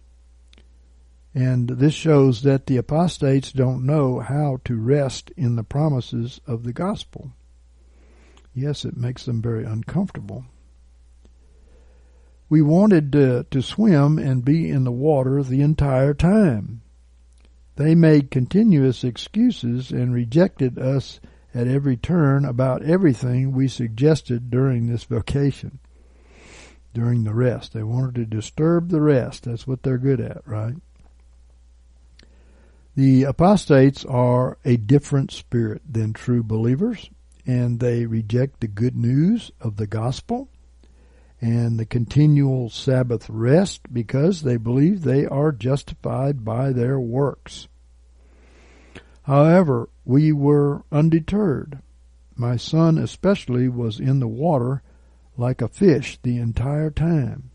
and 1.35 1.67
this 1.67 1.93
shows 1.93 2.41
that 2.43 2.65
the 2.65 2.77
apostates 2.77 3.51
don't 3.51 3.85
know 3.85 4.19
how 4.19 4.59
to 4.63 4.75
rest 4.75 5.31
in 5.35 5.57
the 5.57 5.63
promises 5.63 6.39
of 6.47 6.63
the 6.63 6.73
gospel. 6.73 7.31
Yes, 8.53 8.85
it 8.85 8.97
makes 8.97 9.25
them 9.25 9.41
very 9.41 9.65
uncomfortable. 9.65 10.45
We 12.49 12.61
wanted 12.61 13.11
to, 13.13 13.45
to 13.49 13.61
swim 13.61 14.17
and 14.17 14.43
be 14.43 14.69
in 14.69 14.83
the 14.83 14.91
water 14.91 15.43
the 15.43 15.61
entire 15.61 16.13
time. 16.13 16.81
They 17.75 17.95
made 17.95 18.31
continuous 18.31 19.03
excuses 19.03 19.91
and 19.91 20.13
rejected 20.13 20.77
us 20.77 21.19
at 21.53 21.67
every 21.67 21.97
turn 21.97 22.45
about 22.45 22.83
everything 22.83 23.51
we 23.51 23.67
suggested 23.67 24.49
during 24.49 24.87
this 24.87 25.03
vacation, 25.03 25.79
during 26.93 27.23
the 27.23 27.33
rest. 27.33 27.73
They 27.73 27.83
wanted 27.83 28.15
to 28.15 28.25
disturb 28.25 28.89
the 28.89 29.01
rest. 29.01 29.43
That's 29.43 29.67
what 29.67 29.83
they're 29.83 29.97
good 29.97 30.21
at, 30.21 30.41
right? 30.47 30.75
The 32.95 33.23
apostates 33.23 34.03
are 34.05 34.57
a 34.65 34.77
different 34.77 35.31
spirit 35.31 35.81
than 35.89 36.13
true 36.13 36.43
believers, 36.43 37.09
and 37.45 37.79
they 37.79 38.05
reject 38.05 38.59
the 38.59 38.67
good 38.67 38.95
news 38.95 39.51
of 39.61 39.77
the 39.77 39.87
gospel 39.87 40.49
and 41.39 41.79
the 41.79 41.85
continual 41.85 42.69
Sabbath 42.69 43.29
rest 43.29 43.91
because 43.91 44.43
they 44.43 44.57
believe 44.57 45.01
they 45.01 45.25
are 45.25 45.51
justified 45.51 46.45
by 46.45 46.71
their 46.71 46.99
works. 46.99 47.67
However, 49.23 49.89
we 50.05 50.31
were 50.31 50.83
undeterred. 50.91 51.79
My 52.35 52.55
son 52.55 52.97
especially 52.97 53.67
was 53.67 53.99
in 53.99 54.19
the 54.19 54.27
water 54.27 54.81
like 55.37 55.61
a 55.61 55.67
fish 55.67 56.17
the 56.23 56.37
entire 56.37 56.89
time. 56.89 57.51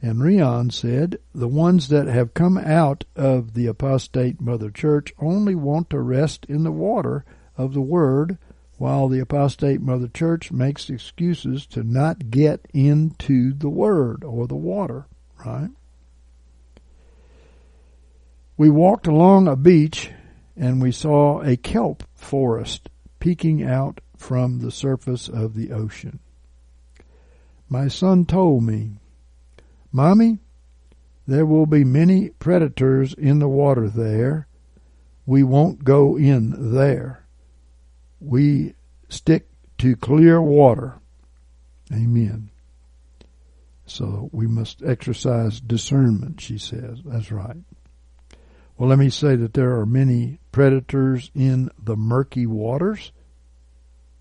And 0.00 0.22
Rion 0.22 0.70
said, 0.70 1.18
the 1.32 1.46
ones 1.46 1.88
that 1.88 2.08
have 2.08 2.34
come 2.34 2.58
out 2.58 3.04
of 3.14 3.54
the 3.54 3.66
apostate 3.66 4.40
mother 4.40 4.70
church 4.70 5.12
only 5.20 5.54
want 5.54 5.90
to 5.90 6.00
rest 6.00 6.44
in 6.46 6.64
the 6.64 6.72
water 6.72 7.24
of 7.56 7.72
the 7.72 7.80
word, 7.80 8.36
while 8.78 9.06
the 9.08 9.20
apostate 9.20 9.80
mother 9.80 10.08
church 10.08 10.50
makes 10.50 10.90
excuses 10.90 11.66
to 11.66 11.84
not 11.84 12.30
get 12.30 12.66
into 12.74 13.52
the 13.52 13.68
word 13.68 14.24
or 14.24 14.48
the 14.48 14.56
water, 14.56 15.06
right? 15.46 15.70
We 18.56 18.70
walked 18.70 19.06
along 19.06 19.46
a 19.46 19.54
beach 19.54 20.10
and 20.56 20.80
we 20.80 20.92
saw 20.92 21.40
a 21.40 21.56
kelp 21.56 22.02
forest 22.14 22.88
peeking 23.20 23.62
out 23.62 24.00
from 24.16 24.58
the 24.58 24.70
surface 24.70 25.28
of 25.28 25.54
the 25.54 25.72
ocean. 25.72 26.20
My 27.68 27.88
son 27.88 28.26
told 28.26 28.64
me, 28.64 28.98
Mommy, 29.90 30.38
there 31.26 31.46
will 31.46 31.66
be 31.66 31.84
many 31.84 32.30
predators 32.30 33.14
in 33.14 33.38
the 33.38 33.48
water 33.48 33.88
there. 33.88 34.46
We 35.24 35.42
won't 35.42 35.84
go 35.84 36.16
in 36.16 36.72
there. 36.74 37.24
We 38.20 38.74
stick 39.08 39.48
to 39.78 39.96
clear 39.96 40.40
water. 40.40 41.00
Amen. 41.92 42.50
So 43.86 44.30
we 44.32 44.46
must 44.46 44.82
exercise 44.82 45.60
discernment, 45.60 46.40
she 46.40 46.58
says. 46.58 47.00
That's 47.04 47.30
right. 47.30 47.56
Well, 48.76 48.88
let 48.88 48.98
me 48.98 49.10
say 49.10 49.36
that 49.36 49.54
there 49.54 49.78
are 49.78 49.86
many 49.86 50.40
predators 50.52 51.30
in 51.34 51.70
the 51.82 51.96
murky 51.96 52.46
waters, 52.46 53.10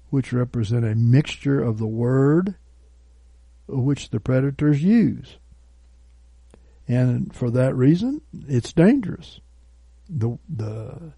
which 0.09 0.33
represent 0.33 0.85
a 0.85 0.95
mixture 0.95 1.61
of 1.61 1.77
the 1.77 1.87
word 1.87 2.55
which 3.67 4.09
the 4.09 4.19
predators 4.19 4.83
use. 4.83 5.37
And 6.87 7.33
for 7.33 7.49
that 7.51 7.75
reason, 7.75 8.21
it's 8.47 8.73
dangerous. 8.73 9.39
The, 10.09 10.37
the, 10.49 11.13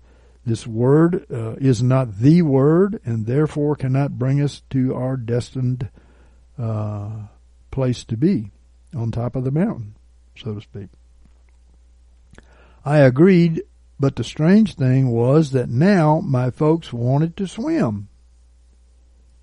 this 0.46 0.68
word 0.68 1.26
uh, 1.32 1.54
is 1.54 1.82
not 1.82 2.20
the 2.20 2.42
word 2.42 3.00
and 3.06 3.26
therefore 3.26 3.76
cannot 3.76 4.20
bring 4.20 4.42
us 4.42 4.62
to 4.72 4.94
our 4.94 5.18
destined 5.18 5.90
uh, 6.60 7.10
place 7.72 8.04
to 8.06 8.18
be 8.18 8.52
on 8.96 9.12
top 9.12 9.36
of 9.36 9.44
the 9.44 9.52
mountain, 9.52 9.96
so 10.38 10.54
to 10.54 10.62
speak. 10.62 10.90
I 12.86 13.00
agreed, 13.00 13.64
but 14.00 14.16
the 14.16 14.24
strange 14.24 14.76
thing 14.76 15.10
was 15.10 15.52
that 15.52 15.70
now 15.70 16.20
my 16.20 16.50
folks 16.50 16.92
wanted 16.92 17.38
to 17.38 17.48
swim. 17.48 18.10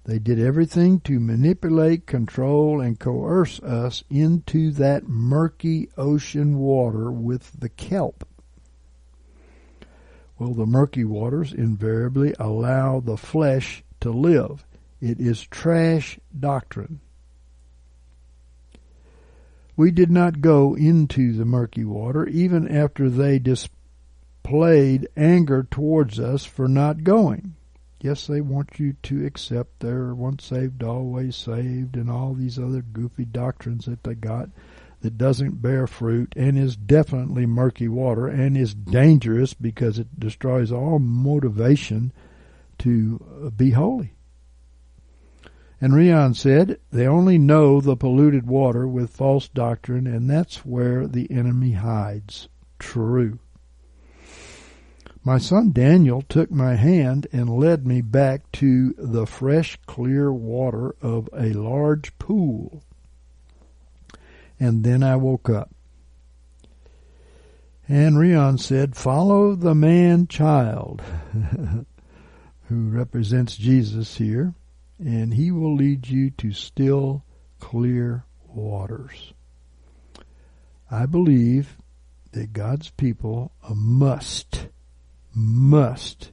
They 0.04 0.18
did 0.18 0.40
everything 0.40 1.00
to 1.00 1.20
manipulate, 1.20 2.06
control, 2.06 2.80
and 2.80 2.98
coerce 2.98 3.60
us 3.60 4.02
into 4.10 4.70
that 4.72 5.08
murky 5.08 5.88
ocean 5.96 6.58
water 6.58 7.10
with 7.10 7.60
the 7.60 7.68
kelp. 7.68 8.26
Well, 10.38 10.54
the 10.54 10.66
murky 10.66 11.04
waters 11.04 11.52
invariably 11.52 12.34
allow 12.38 13.00
the 13.00 13.18
flesh 13.18 13.84
to 14.00 14.10
live. 14.10 14.64
It 15.00 15.20
is 15.20 15.46
trash 15.46 16.18
doctrine. 16.38 17.00
We 19.76 19.90
did 19.90 20.10
not 20.10 20.40
go 20.40 20.74
into 20.74 21.32
the 21.34 21.44
murky 21.44 21.84
water, 21.84 22.26
even 22.26 22.66
after 22.66 23.08
they 23.08 23.38
displayed 24.42 25.08
anger 25.16 25.66
towards 25.70 26.18
us 26.18 26.44
for 26.44 26.66
not 26.66 27.04
going. 27.04 27.54
Yes, 28.00 28.26
they 28.26 28.40
want 28.40 28.80
you 28.80 28.94
to 29.02 29.26
accept 29.26 29.80
their 29.80 30.14
once 30.14 30.44
saved, 30.44 30.82
always 30.82 31.36
saved, 31.36 31.96
and 31.96 32.10
all 32.10 32.32
these 32.34 32.58
other 32.58 32.80
goofy 32.80 33.26
doctrines 33.26 33.84
that 33.84 34.02
they 34.02 34.14
got 34.14 34.48
that 35.02 35.18
doesn't 35.18 35.62
bear 35.62 35.86
fruit 35.86 36.32
and 36.36 36.58
is 36.58 36.76
definitely 36.76 37.46
murky 37.46 37.88
water 37.88 38.26
and 38.26 38.56
is 38.56 38.74
dangerous 38.74 39.54
because 39.54 39.98
it 39.98 40.18
destroys 40.18 40.72
all 40.72 40.98
motivation 40.98 42.12
to 42.78 43.22
uh, 43.44 43.50
be 43.50 43.70
holy. 43.70 44.14
And 45.80 45.94
Rion 45.94 46.34
said, 46.34 46.78
they 46.90 47.06
only 47.06 47.38
know 47.38 47.80
the 47.80 47.96
polluted 47.96 48.46
water 48.46 48.86
with 48.86 49.10
false 49.10 49.48
doctrine, 49.48 50.06
and 50.06 50.28
that's 50.28 50.66
where 50.66 51.06
the 51.06 51.30
enemy 51.30 51.72
hides. 51.72 52.48
True. 52.78 53.38
My 55.22 55.38
son 55.38 55.72
Daniel 55.72 56.22
took 56.22 56.50
my 56.50 56.76
hand 56.76 57.26
and 57.32 57.50
led 57.50 57.86
me 57.86 58.00
back 58.00 58.50
to 58.52 58.94
the 58.96 59.26
fresh, 59.26 59.78
clear 59.86 60.32
water 60.32 60.94
of 61.02 61.28
a 61.32 61.52
large 61.52 62.16
pool. 62.18 62.82
And 64.58 64.82
then 64.84 65.02
I 65.02 65.16
woke 65.16 65.50
up. 65.50 65.70
And 67.88 68.18
Rion 68.18 68.56
said, 68.56 68.96
Follow 68.96 69.54
the 69.54 69.74
man 69.74 70.26
child, 70.26 71.02
who 72.68 72.88
represents 72.88 73.56
Jesus 73.56 74.16
here 74.16 74.54
and 75.02 75.34
he 75.34 75.50
will 75.50 75.74
lead 75.74 76.08
you 76.08 76.30
to 76.30 76.52
still, 76.52 77.24
clear 77.58 78.24
waters. 78.46 79.32
I 80.90 81.06
believe 81.06 81.76
that 82.32 82.52
God's 82.52 82.90
people 82.90 83.52
must, 83.74 84.66
must 85.34 86.32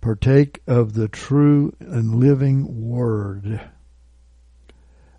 partake 0.00 0.60
of 0.66 0.94
the 0.94 1.08
true 1.08 1.74
and 1.80 2.16
living 2.16 2.88
Word. 2.88 3.60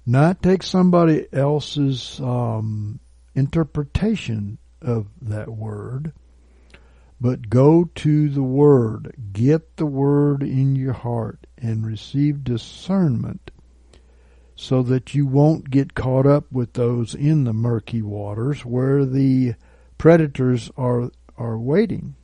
Not 0.06 0.44
take 0.44 0.64
somebody 0.64 1.28
else's 1.34 2.20
um, 2.20 3.00
interpretation 3.34 4.60
of 4.82 5.08
that 5.22 5.50
Word 5.50 6.14
but 7.20 7.50
go 7.50 7.90
to 7.96 8.30
the 8.30 8.44
Word. 8.44 9.16
Get 9.32 9.78
the 9.78 9.86
Word 9.86 10.44
in 10.44 10.76
your 10.76 10.94
heart 10.94 11.48
and 11.58 11.86
receive 11.86 12.44
discernment 12.44 13.52
so 14.56 14.84
that 14.84 15.14
you 15.14 15.26
won't 15.26 15.70
get 15.70 15.96
caught 15.96 16.26
up 16.26 16.52
with 16.52 16.74
those 16.74 17.14
in 17.14 17.44
the 17.44 17.54
murky 17.54 18.02
waters 18.02 18.66
where 18.66 19.06
the 19.06 19.56
predators 19.98 20.70
are, 20.78 21.10
are 21.38 21.58
waiting. 21.58 22.16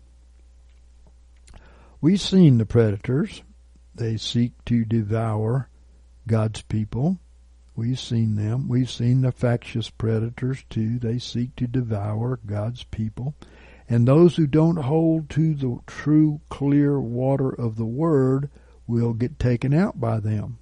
We've 2.04 2.20
seen 2.20 2.58
the 2.58 2.66
predators. 2.66 3.44
They 3.94 4.18
seek 4.18 4.54
to 4.66 4.86
devour 4.86 5.70
God's 6.28 6.64
people. 6.64 7.20
We've 7.76 8.00
seen 8.00 8.34
them. 8.34 8.68
We've 8.68 8.90
seen 8.90 9.22
the 9.22 9.32
factious 9.32 9.92
predators 9.92 10.66
too. 10.68 10.98
They 10.98 11.20
seek 11.20 11.56
to 11.58 11.68
devour 11.68 12.40
God's 12.44 12.86
people. 12.86 13.36
And 13.88 14.08
those 14.08 14.36
who 14.36 14.48
don't 14.48 14.78
hold 14.78 15.30
to 15.32 15.54
the 15.54 15.78
true 15.86 16.42
clear 16.50 17.00
water 17.00 17.50
of 17.50 17.76
the 17.76 17.86
Word 17.86 18.50
will 18.88 19.14
get 19.14 19.38
taken 19.38 19.72
out 19.72 20.00
by 20.00 20.20
them. 20.20 20.58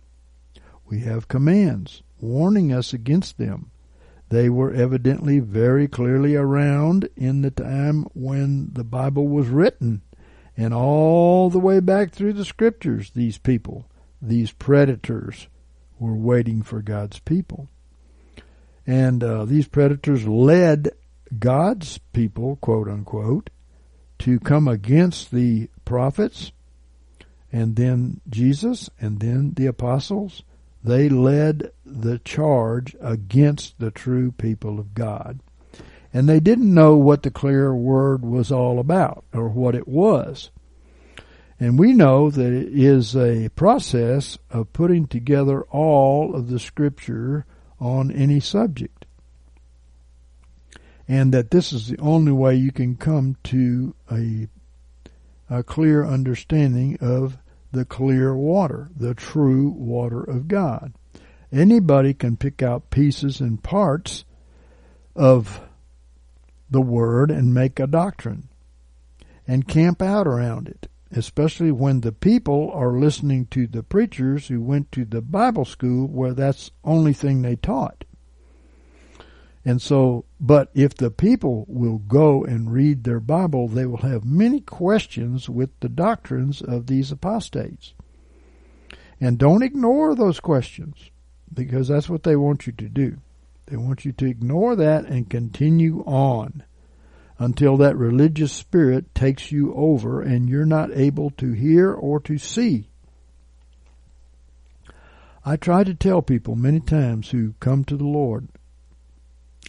We 0.87 0.99
have 1.01 1.29
commands 1.29 2.03
warning 2.19 2.73
us 2.73 2.91
against 2.91 3.37
them. 3.37 3.71
They 4.27 4.49
were 4.49 4.73
evidently 4.73 5.39
very 5.39 5.87
clearly 5.87 6.35
around 6.35 7.07
in 7.15 7.43
the 7.43 7.51
time 7.51 8.03
when 8.13 8.73
the 8.73 8.83
Bible 8.83 9.29
was 9.29 9.47
written 9.47 10.01
and 10.59 10.73
all 10.73 11.49
the 11.49 11.57
way 11.57 11.79
back 11.79 12.11
through 12.11 12.33
the 12.33 12.43
scriptures, 12.43 13.11
these 13.11 13.37
people, 13.37 13.85
these 14.21 14.51
predators, 14.51 15.47
were 15.99 16.13
waiting 16.13 16.63
for 16.63 16.81
God's 16.81 17.17
people. 17.19 17.69
And 18.85 19.23
uh, 19.23 19.45
these 19.45 19.69
predators 19.69 20.27
led 20.27 20.89
God's 21.39 21.99
people, 22.11 22.57
quote 22.57 22.89
unquote, 22.89 23.49
to 24.19 24.37
come 24.41 24.67
against 24.67 25.31
the 25.31 25.69
prophets 25.85 26.51
and 27.53 27.77
then 27.77 28.19
Jesus 28.29 28.89
and 28.99 29.21
then 29.21 29.53
the 29.53 29.67
apostles. 29.67 30.43
They 30.83 31.07
led 31.07 31.71
the 31.85 32.19
charge 32.19 32.97
against 32.99 33.79
the 33.79 33.91
true 33.91 34.33
people 34.33 34.77
of 34.77 34.93
God. 34.93 35.39
And 36.13 36.27
they 36.27 36.39
didn't 36.39 36.73
know 36.73 36.95
what 36.95 37.23
the 37.23 37.31
clear 37.31 37.73
word 37.73 38.23
was 38.23 38.51
all 38.51 38.79
about 38.79 39.23
or 39.33 39.49
what 39.49 39.75
it 39.75 39.87
was. 39.87 40.49
And 41.59 41.77
we 41.77 41.93
know 41.93 42.29
that 42.31 42.53
it 42.53 42.69
is 42.73 43.15
a 43.15 43.49
process 43.49 44.37
of 44.49 44.73
putting 44.73 45.07
together 45.07 45.63
all 45.63 46.35
of 46.35 46.49
the 46.49 46.59
scripture 46.59 47.45
on 47.79 48.11
any 48.11 48.39
subject 48.39 48.99
and 51.09 51.33
that 51.33 51.49
this 51.49 51.73
is 51.73 51.87
the 51.87 51.97
only 51.99 52.31
way 52.31 52.55
you 52.55 52.71
can 52.71 52.95
come 52.95 53.35
to 53.43 53.95
a, 54.11 54.47
a 55.49 55.63
clear 55.63 56.05
understanding 56.05 56.99
of 57.01 57.39
the 57.71 57.83
clear 57.83 58.35
water, 58.35 58.89
the 58.95 59.15
true 59.15 59.69
water 59.69 60.21
of 60.21 60.47
God. 60.47 60.93
Anybody 61.51 62.13
can 62.13 62.37
pick 62.37 62.61
out 62.61 62.91
pieces 62.91 63.41
and 63.41 63.61
parts 63.61 64.23
of 65.15 65.59
the 66.69 66.81
Word 66.81 67.31
and 67.31 67.53
make 67.53 67.79
a 67.79 67.87
doctrine 67.87 68.49
and 69.47 69.67
camp 69.67 70.01
out 70.01 70.27
around 70.27 70.67
it, 70.67 70.87
especially 71.11 71.71
when 71.71 72.01
the 72.01 72.11
people 72.11 72.71
are 72.73 72.91
listening 72.91 73.47
to 73.47 73.65
the 73.65 73.83
preachers 73.83 74.47
who 74.47 74.61
went 74.61 74.91
to 74.91 75.05
the 75.05 75.21
Bible 75.21 75.65
school 75.65 76.07
where 76.07 76.33
that's 76.33 76.71
only 76.83 77.13
thing 77.13 77.41
they 77.41 77.55
taught. 77.55 78.03
And 79.65 79.81
so, 79.81 80.25
but 80.39 80.69
if 80.73 80.95
the 80.95 81.11
people 81.11 81.65
will 81.67 81.97
go 81.97 82.43
and 82.43 82.71
read 82.71 83.03
their 83.03 83.19
Bible, 83.19 83.67
they 83.67 83.85
will 83.85 83.97
have 83.97 84.23
many 84.23 84.61
questions 84.61 85.49
with 85.49 85.69
the 85.79 85.89
doctrines 85.89 86.61
of 86.61 86.87
these 86.87 87.11
apostates. 87.11 87.93
And 89.19 89.37
don't 89.37 89.63
ignore 89.63 90.15
those 90.15 90.39
questions 90.39 91.09
because 91.53 91.89
that's 91.89 92.09
what 92.09 92.23
they 92.23 92.35
want 92.35 92.67
you 92.67 92.73
to 92.73 92.87
do. 92.87 93.17
They 93.69 93.77
want 93.77 94.03
you 94.03 94.11
to 94.13 94.25
ignore 94.25 94.75
that 94.75 95.05
and 95.05 95.29
continue 95.29 96.03
on 96.05 96.63
until 97.37 97.77
that 97.77 97.95
religious 97.95 98.51
spirit 98.51 99.13
takes 99.13 99.51
you 99.51 99.73
over 99.75 100.21
and 100.21 100.49
you're 100.49 100.65
not 100.65 100.91
able 100.91 101.29
to 101.31 101.51
hear 101.51 101.93
or 101.93 102.19
to 102.21 102.37
see. 102.39 102.89
I 105.45 105.55
try 105.55 105.83
to 105.83 105.93
tell 105.93 106.21
people 106.21 106.55
many 106.55 106.79
times 106.79 107.29
who 107.29 107.53
come 107.59 107.83
to 107.85 107.95
the 107.95 108.07
Lord, 108.07 108.49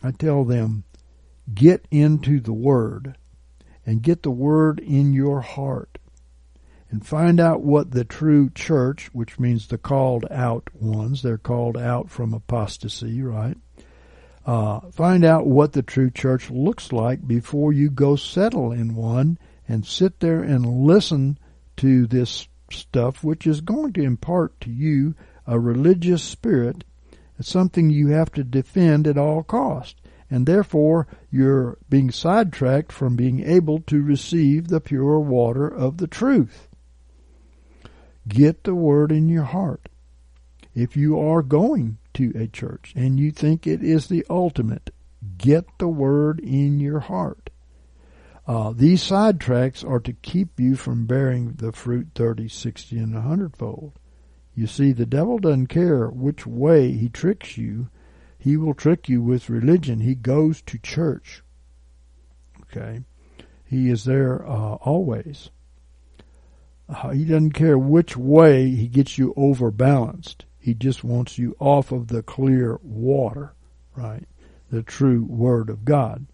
I 0.03 0.13
tell 0.13 0.45
them, 0.45 0.85
get 1.53 1.87
into 1.91 2.41
the 2.41 2.53
Word 2.53 3.17
and 3.85 4.03
get 4.03 4.23
the 4.23 4.31
Word 4.31 4.81
in 4.81 5.13
your 5.13 5.43
heart 5.43 5.99
and 6.91 7.07
find 7.07 7.39
out 7.39 7.63
what 7.63 7.93
the 7.93 8.05
true 8.05 8.51
church, 8.51 9.11
which 9.13 9.39
means 9.39 9.69
the 9.69 9.79
called 9.79 10.25
out 10.31 10.71
ones, 10.75 11.23
they're 11.23 11.39
called 11.39 11.77
out 11.77 12.11
from 12.11 12.35
apostasy, 12.35 13.23
right? 13.23 13.57
Uh, 14.51 14.81
find 14.91 15.25
out 15.25 15.47
what 15.47 15.73
the 15.75 15.83
true 15.83 16.11
church 16.11 16.51
looks 16.51 16.93
like 16.93 17.25
before 17.27 17.73
you 17.73 17.89
go 17.89 18.17
settle 18.17 18.73
in 18.73 18.97
one 18.97 19.39
and 19.69 19.87
sit 19.87 20.19
there 20.19 20.43
and 20.43 20.67
listen 20.67 21.39
to 21.77 22.05
this 22.07 22.49
stuff, 22.73 23.23
which 23.23 23.47
is 23.47 23.61
going 23.61 23.93
to 23.93 24.03
impart 24.03 24.61
to 24.61 24.71
you 24.71 25.15
a 25.47 25.59
religious 25.59 26.23
spirit 26.23 26.83
it's 27.39 27.49
something 27.49 27.89
you 27.89 28.09
have 28.09 28.31
to 28.33 28.45
defend 28.45 29.07
at 29.07 29.17
all 29.17 29.43
cost. 29.43 29.97
And 30.29 30.47
therefore, 30.47 31.07
you're 31.31 31.79
being 31.89 32.11
sidetracked 32.11 32.93
from 32.93 33.17
being 33.17 33.43
able 33.43 33.81
to 33.87 34.03
receive 34.03 34.69
the 34.69 34.81
pure 34.81 35.19
water 35.19 35.67
of 35.67 35.97
the 35.97 36.07
truth. 36.07 36.69
Get 38.29 38.65
the 38.65 38.75
word 38.75 39.11
in 39.11 39.31
your 39.31 39.45
heart. 39.45 39.89
If 40.75 40.99
you 40.99 41.19
are 41.19 41.41
going 41.41 41.97
to 42.15 42.33
a 42.37 42.47
church 42.47 42.93
and 42.97 43.19
you 43.19 43.31
think 43.31 43.67
it 43.67 43.83
is 43.83 44.07
the 44.07 44.25
ultimate, 44.29 44.91
get 45.39 45.67
the 45.79 45.89
word 45.89 46.41
in 46.41 46.81
your 46.81 47.01
heart. 47.01 47.51
Uh, 48.47 48.73
these 48.75 49.03
sidetracks 49.03 49.89
are 49.89 50.01
to 50.01 50.13
keep 50.13 50.59
you 50.59 50.75
from 50.75 51.07
bearing 51.07 51.53
the 51.53 51.73
fruit 51.73 52.09
30, 52.15 52.49
60, 52.49 52.99
and 52.99 53.17
a 53.17 53.21
hundredfold. 53.21 53.93
You 54.55 54.67
see, 54.67 54.93
the 54.93 55.07
devil 55.07 55.39
doesn't 55.39 55.69
care 55.69 56.09
which 56.09 56.47
way 56.47 56.93
he 56.93 57.09
tricks 57.09 57.57
you. 57.57 57.89
He 58.39 58.57
will 58.57 58.75
trick 58.75 59.09
you 59.09 59.23
with 59.23 59.51
religion. 59.51 60.01
He 60.01 60.15
goes 60.15 60.63
to 60.63 60.79
church. 60.79 61.43
Okay? 62.63 63.03
He 63.65 63.89
is 63.89 64.05
there 64.05 64.45
uh, 64.45 64.75
always. 64.75 65.51
Uh, 66.89 67.11
he 67.11 67.25
doesn't 67.25 67.53
care 67.53 67.79
which 67.79 68.17
way 68.17 68.71
he 68.71 68.89
gets 68.89 69.17
you 69.17 69.33
overbalanced. 69.37 70.45
He 70.61 70.75
just 70.75 71.03
wants 71.03 71.39
you 71.39 71.57
off 71.59 71.91
of 71.91 72.09
the 72.09 72.23
clear 72.23 72.79
water. 72.83 73.55
right? 73.97 74.29
The 74.71 74.83
true 74.83 75.25
Word 75.25 75.69
of 75.71 75.85
God. 75.85 76.27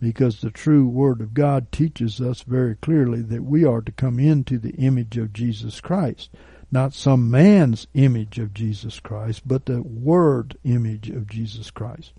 Because 0.00 0.40
the 0.40 0.50
true 0.50 0.86
Word 0.86 1.20
of 1.20 1.34
God 1.34 1.70
teaches 1.70 2.20
us 2.20 2.42
very 2.42 2.76
clearly 2.76 3.20
that 3.22 3.44
we 3.44 3.64
are 3.64 3.82
to 3.82 3.92
come 3.92 4.18
into 4.18 4.58
the 4.58 4.74
image 4.76 5.18
of 5.18 5.32
Jesus 5.32 5.80
Christ. 5.80 6.30
Not 6.70 6.94
some 6.94 7.30
man's 7.30 7.86
image 7.92 8.38
of 8.38 8.54
Jesus 8.54 8.98
Christ, 9.00 9.42
but 9.46 9.66
the 9.66 9.82
Word 9.82 10.56
image 10.64 11.10
of 11.10 11.28
Jesus 11.28 11.70
Christ. 11.70 12.14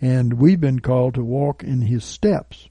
And 0.00 0.34
we've 0.34 0.60
been 0.60 0.80
called 0.80 1.14
to 1.14 1.24
walk 1.24 1.62
in 1.62 1.82
His 1.82 2.04
steps 2.04 2.70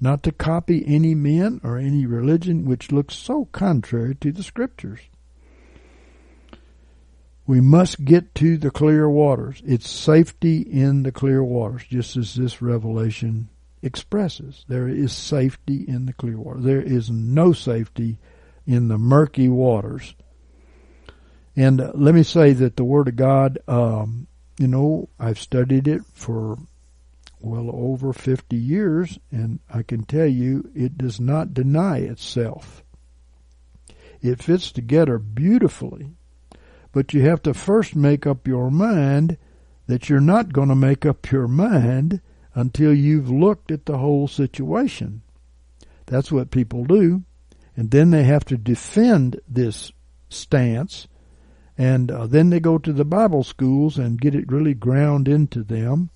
not 0.00 0.22
to 0.22 0.32
copy 0.32 0.84
any 0.86 1.14
men 1.14 1.60
or 1.64 1.76
any 1.76 2.06
religion 2.06 2.64
which 2.64 2.92
looks 2.92 3.16
so 3.16 3.46
contrary 3.46 4.14
to 4.14 4.30
the 4.30 4.42
scriptures. 4.42 5.00
We 7.48 7.62
must 7.62 8.04
get 8.04 8.34
to 8.34 8.58
the 8.58 8.70
clear 8.70 9.08
waters. 9.08 9.62
It's 9.64 9.88
safety 9.88 10.60
in 10.60 11.04
the 11.04 11.10
clear 11.10 11.42
waters, 11.42 11.82
just 11.88 12.14
as 12.14 12.34
this 12.34 12.60
revelation 12.60 13.48
expresses. 13.80 14.66
There 14.68 14.86
is 14.86 15.14
safety 15.14 15.86
in 15.88 16.04
the 16.04 16.12
clear 16.12 16.36
water. 16.38 16.60
There 16.60 16.82
is 16.82 17.08
no 17.08 17.54
safety 17.54 18.18
in 18.66 18.88
the 18.88 18.98
murky 18.98 19.48
waters. 19.48 20.14
And 21.56 21.80
uh, 21.80 21.92
let 21.94 22.14
me 22.14 22.22
say 22.22 22.52
that 22.52 22.76
the 22.76 22.84
Word 22.84 23.08
of 23.08 23.16
God, 23.16 23.58
um, 23.66 24.26
you 24.58 24.68
know, 24.68 25.08
I've 25.18 25.40
studied 25.40 25.88
it 25.88 26.02
for 26.12 26.58
well 27.40 27.70
over 27.72 28.12
50 28.12 28.56
years, 28.56 29.18
and 29.32 29.60
I 29.72 29.84
can 29.84 30.04
tell 30.04 30.26
you 30.26 30.70
it 30.74 30.98
does 30.98 31.18
not 31.18 31.54
deny 31.54 32.00
itself. 32.00 32.84
It 34.20 34.42
fits 34.42 34.70
together 34.70 35.18
beautifully, 35.18 36.10
but 36.92 37.12
you 37.12 37.22
have 37.22 37.42
to 37.42 37.54
first 37.54 37.94
make 37.94 38.26
up 38.26 38.46
your 38.46 38.70
mind 38.70 39.36
that 39.86 40.08
you're 40.08 40.20
not 40.20 40.52
going 40.52 40.68
to 40.68 40.74
make 40.74 41.06
up 41.06 41.30
your 41.30 41.48
mind 41.48 42.20
until 42.54 42.92
you've 42.92 43.30
looked 43.30 43.70
at 43.70 43.86
the 43.86 43.98
whole 43.98 44.28
situation. 44.28 45.22
That's 46.06 46.32
what 46.32 46.50
people 46.50 46.84
do. 46.84 47.22
And 47.76 47.90
then 47.90 48.10
they 48.10 48.24
have 48.24 48.44
to 48.46 48.56
defend 48.56 49.40
this 49.46 49.92
stance. 50.28 51.06
And 51.76 52.10
uh, 52.10 52.26
then 52.26 52.50
they 52.50 52.60
go 52.60 52.78
to 52.78 52.92
the 52.92 53.04
Bible 53.04 53.44
schools 53.44 53.98
and 53.98 54.20
get 54.20 54.34
it 54.34 54.50
really 54.50 54.74
ground 54.74 55.28
into 55.28 55.62
them 55.62 56.10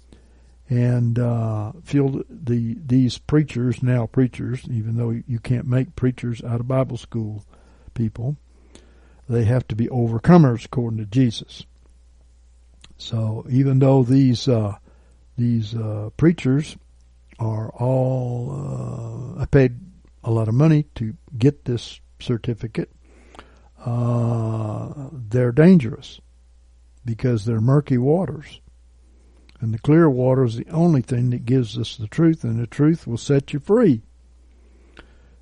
and 0.69 1.19
uh, 1.19 1.73
feel 1.85 2.23
the 2.31 2.77
these 2.87 3.19
preachers 3.19 3.83
now 3.83 4.07
preachers, 4.07 4.65
even 4.71 4.97
though 4.97 5.11
you 5.11 5.39
can't 5.39 5.67
make 5.67 5.95
preachers 5.97 6.43
out 6.43 6.61
of 6.61 6.69
Bible 6.69 6.97
school 6.97 7.45
people, 7.93 8.37
they 9.29 9.45
have 9.45 9.67
to 9.69 9.77
be 9.77 9.87
overcomers 9.89 10.65
according 10.65 10.99
to 10.99 11.07
Jesus. 11.07 11.65
So 12.99 13.47
even 13.49 13.79
though 13.79 14.03
these 14.03 14.49
uh, 14.49 14.77
these 15.37 15.75
uh, 15.75 16.11
preachers 16.17 16.77
are 17.39 17.71
all, 17.71 19.37
uh, 19.39 19.43
I 19.43 19.47
paid 19.47 19.79
a 20.23 20.31
lot 20.31 20.49
of 20.49 20.55
money 20.55 20.85
to 20.97 21.15
get 21.37 21.65
this 21.65 22.01
certificate. 22.21 22.93
Uh, 23.85 25.09
they're 25.13 25.51
dangerous 25.51 26.21
because 27.05 27.45
they're 27.45 27.61
murky 27.61 27.99
waters 27.99 28.61
and 29.63 29.73
the 29.73 29.79
clear 29.79 30.11
water 30.11 30.45
is 30.45 30.57
the 30.57 30.69
only 30.71 31.03
thing 31.03 31.31
that 31.31 31.47
gives 31.47 31.79
us 31.79 31.97
the 31.97 32.09
truth, 32.09 32.43
and 32.43 32.59
the 32.59 32.67
truth 32.67 33.07
will 33.07 33.17
set 33.17 33.53
you 33.53 33.61
free. 33.61 34.03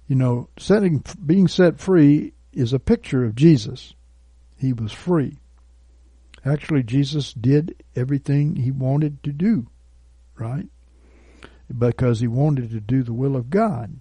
You 0.06 0.14
know, 0.14 0.50
setting, 0.58 1.02
being 1.24 1.48
set 1.48 1.80
free 1.80 2.34
is 2.52 2.72
a 2.72 2.78
picture 2.78 3.24
of 3.24 3.34
Jesus. 3.34 3.94
He 4.56 4.72
was 4.72 4.92
free. 4.92 5.38
Actually, 6.44 6.82
Jesus 6.82 7.32
did 7.32 7.82
everything 7.94 8.56
he 8.56 8.70
wanted 8.70 9.22
to 9.22 9.32
do, 9.32 9.66
right? 10.38 10.68
Because 11.76 12.20
he 12.20 12.26
wanted 12.26 12.70
to 12.70 12.80
do 12.80 13.02
the 13.02 13.12
will 13.12 13.36
of 13.36 13.50
God. 13.50 13.98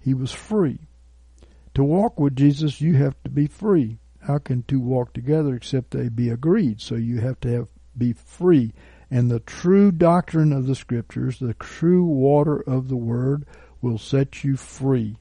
He 0.00 0.14
was 0.14 0.30
free. 0.30 0.80
To 1.74 1.82
walk 1.82 2.18
with 2.18 2.36
Jesus, 2.36 2.80
you 2.80 2.94
have 2.96 3.16
to 3.24 3.30
be 3.30 3.46
free. 3.46 3.98
How 4.20 4.38
can 4.38 4.62
two 4.62 4.80
walk 4.80 5.12
together 5.12 5.54
except 5.54 5.92
they 5.92 6.08
be 6.08 6.28
agreed? 6.28 6.80
So 6.80 6.96
you 6.96 7.20
have 7.20 7.40
to 7.40 7.52
have 7.52 7.68
be 7.96 8.12
free 8.12 8.72
and 9.10 9.30
the 9.30 9.40
true 9.40 9.90
doctrine 9.90 10.52
of 10.52 10.66
the 10.66 10.74
Scriptures, 10.74 11.38
the 11.38 11.54
true 11.54 12.04
water 12.04 12.60
of 12.60 12.88
the 12.88 12.96
Word, 12.96 13.46
will 13.80 13.98
set 13.98 14.44
you 14.44 14.56
free. 14.56 15.16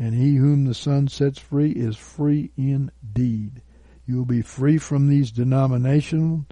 And 0.00 0.14
he 0.14 0.36
whom 0.36 0.64
the 0.64 0.72
Son 0.72 1.08
sets 1.08 1.38
free 1.38 1.72
is 1.72 1.94
free 1.94 2.52
indeed. 2.56 3.60
You 4.06 4.16
will 4.16 4.24
be 4.24 4.40
free 4.40 4.78
from 4.78 5.08
these 5.08 5.30
denominational, 5.30 6.46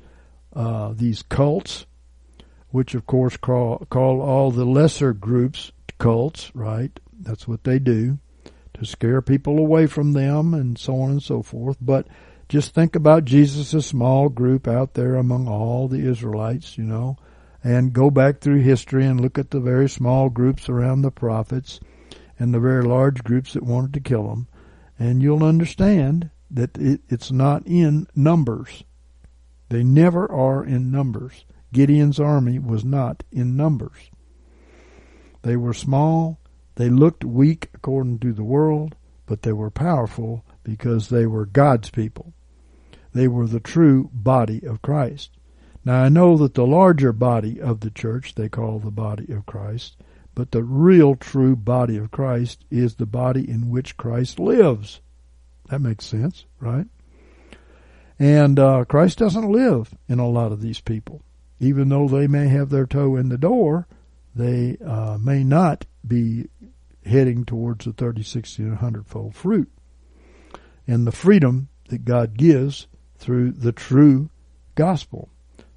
uh, 0.54 0.92
these 0.94 1.22
cults, 1.22 1.86
which 2.68 2.94
of 2.94 3.06
course 3.06 3.38
call, 3.38 3.86
call 3.88 4.20
all 4.20 4.50
the 4.50 4.66
lesser 4.66 5.14
groups 5.14 5.72
cults, 5.96 6.54
right? 6.54 7.00
That's 7.18 7.48
what 7.48 7.64
they 7.64 7.78
do 7.78 8.18
to 8.74 8.84
scare 8.84 9.22
people 9.22 9.58
away 9.58 9.86
from 9.86 10.12
them 10.12 10.52
and 10.52 10.78
so 10.78 11.00
on 11.00 11.10
and 11.10 11.22
so 11.22 11.42
forth. 11.42 11.78
But 11.80 12.06
just 12.50 12.74
think 12.74 12.94
about 12.94 13.24
Jesus' 13.24 13.72
a 13.72 13.80
small 13.80 14.28
group 14.28 14.68
out 14.68 14.92
there 14.92 15.14
among 15.14 15.48
all 15.48 15.88
the 15.88 16.06
Israelites, 16.06 16.76
you 16.76 16.84
know, 16.84 17.16
and 17.64 17.94
go 17.94 18.10
back 18.10 18.40
through 18.40 18.60
history 18.60 19.06
and 19.06 19.18
look 19.18 19.38
at 19.38 19.52
the 19.52 19.60
very 19.60 19.88
small 19.88 20.28
groups 20.28 20.68
around 20.68 21.00
the 21.00 21.10
prophets 21.10 21.80
and 22.38 22.52
the 22.52 22.60
very 22.60 22.82
large 22.82 23.24
groups 23.24 23.52
that 23.52 23.62
wanted 23.62 23.92
to 23.94 24.00
kill 24.00 24.28
them, 24.28 24.48
and 24.98 25.22
you'll 25.22 25.44
understand 25.44 26.30
that 26.50 26.76
it, 26.78 27.00
it's 27.08 27.30
not 27.30 27.66
in 27.66 28.06
numbers. 28.14 28.84
They 29.68 29.84
never 29.84 30.30
are 30.30 30.64
in 30.64 30.90
numbers. 30.90 31.44
Gideon's 31.72 32.18
army 32.18 32.58
was 32.58 32.84
not 32.84 33.22
in 33.30 33.56
numbers. 33.56 34.10
They 35.42 35.56
were 35.56 35.74
small, 35.74 36.38
they 36.76 36.88
looked 36.88 37.24
weak 37.24 37.70
according 37.74 38.20
to 38.20 38.32
the 38.32 38.44
world, 38.44 38.94
but 39.26 39.42
they 39.42 39.52
were 39.52 39.70
powerful 39.70 40.44
because 40.62 41.08
they 41.08 41.26
were 41.26 41.44
God's 41.44 41.90
people. 41.90 42.32
They 43.12 43.26
were 43.26 43.46
the 43.46 43.60
true 43.60 44.10
body 44.12 44.64
of 44.64 44.80
Christ. 44.80 45.30
Now 45.84 46.02
I 46.02 46.08
know 46.08 46.36
that 46.36 46.54
the 46.54 46.66
larger 46.66 47.12
body 47.12 47.60
of 47.60 47.80
the 47.80 47.90
church 47.90 48.34
they 48.34 48.48
call 48.48 48.78
the 48.78 48.90
body 48.90 49.32
of 49.32 49.46
Christ, 49.46 49.96
but 50.38 50.52
the 50.52 50.62
real 50.62 51.16
true 51.16 51.56
body 51.56 51.96
of 51.96 52.12
Christ 52.12 52.64
is 52.70 52.94
the 52.94 53.06
body 53.06 53.50
in 53.50 53.70
which 53.70 53.96
Christ 53.96 54.38
lives. 54.38 55.00
That 55.68 55.80
makes 55.80 56.06
sense, 56.06 56.44
right? 56.60 56.86
And 58.20 58.56
uh, 58.56 58.84
Christ 58.84 59.18
doesn't 59.18 59.50
live 59.50 59.92
in 60.08 60.20
a 60.20 60.28
lot 60.28 60.52
of 60.52 60.60
these 60.60 60.80
people. 60.80 61.22
Even 61.58 61.88
though 61.88 62.06
they 62.06 62.28
may 62.28 62.46
have 62.46 62.70
their 62.70 62.86
toe 62.86 63.16
in 63.16 63.30
the 63.30 63.36
door, 63.36 63.88
they 64.32 64.76
uh, 64.86 65.18
may 65.20 65.42
not 65.42 65.86
be 66.06 66.46
heading 67.04 67.44
towards 67.44 67.86
the 67.86 67.92
30, 67.92 68.22
60, 68.22 68.62
and 68.62 68.72
100 68.74 69.08
fold 69.08 69.34
fruit. 69.34 69.68
And 70.86 71.04
the 71.04 71.10
freedom 71.10 71.66
that 71.88 72.04
God 72.04 72.36
gives 72.36 72.86
through 73.16 73.50
the 73.50 73.72
true 73.72 74.30
gospel. 74.76 75.30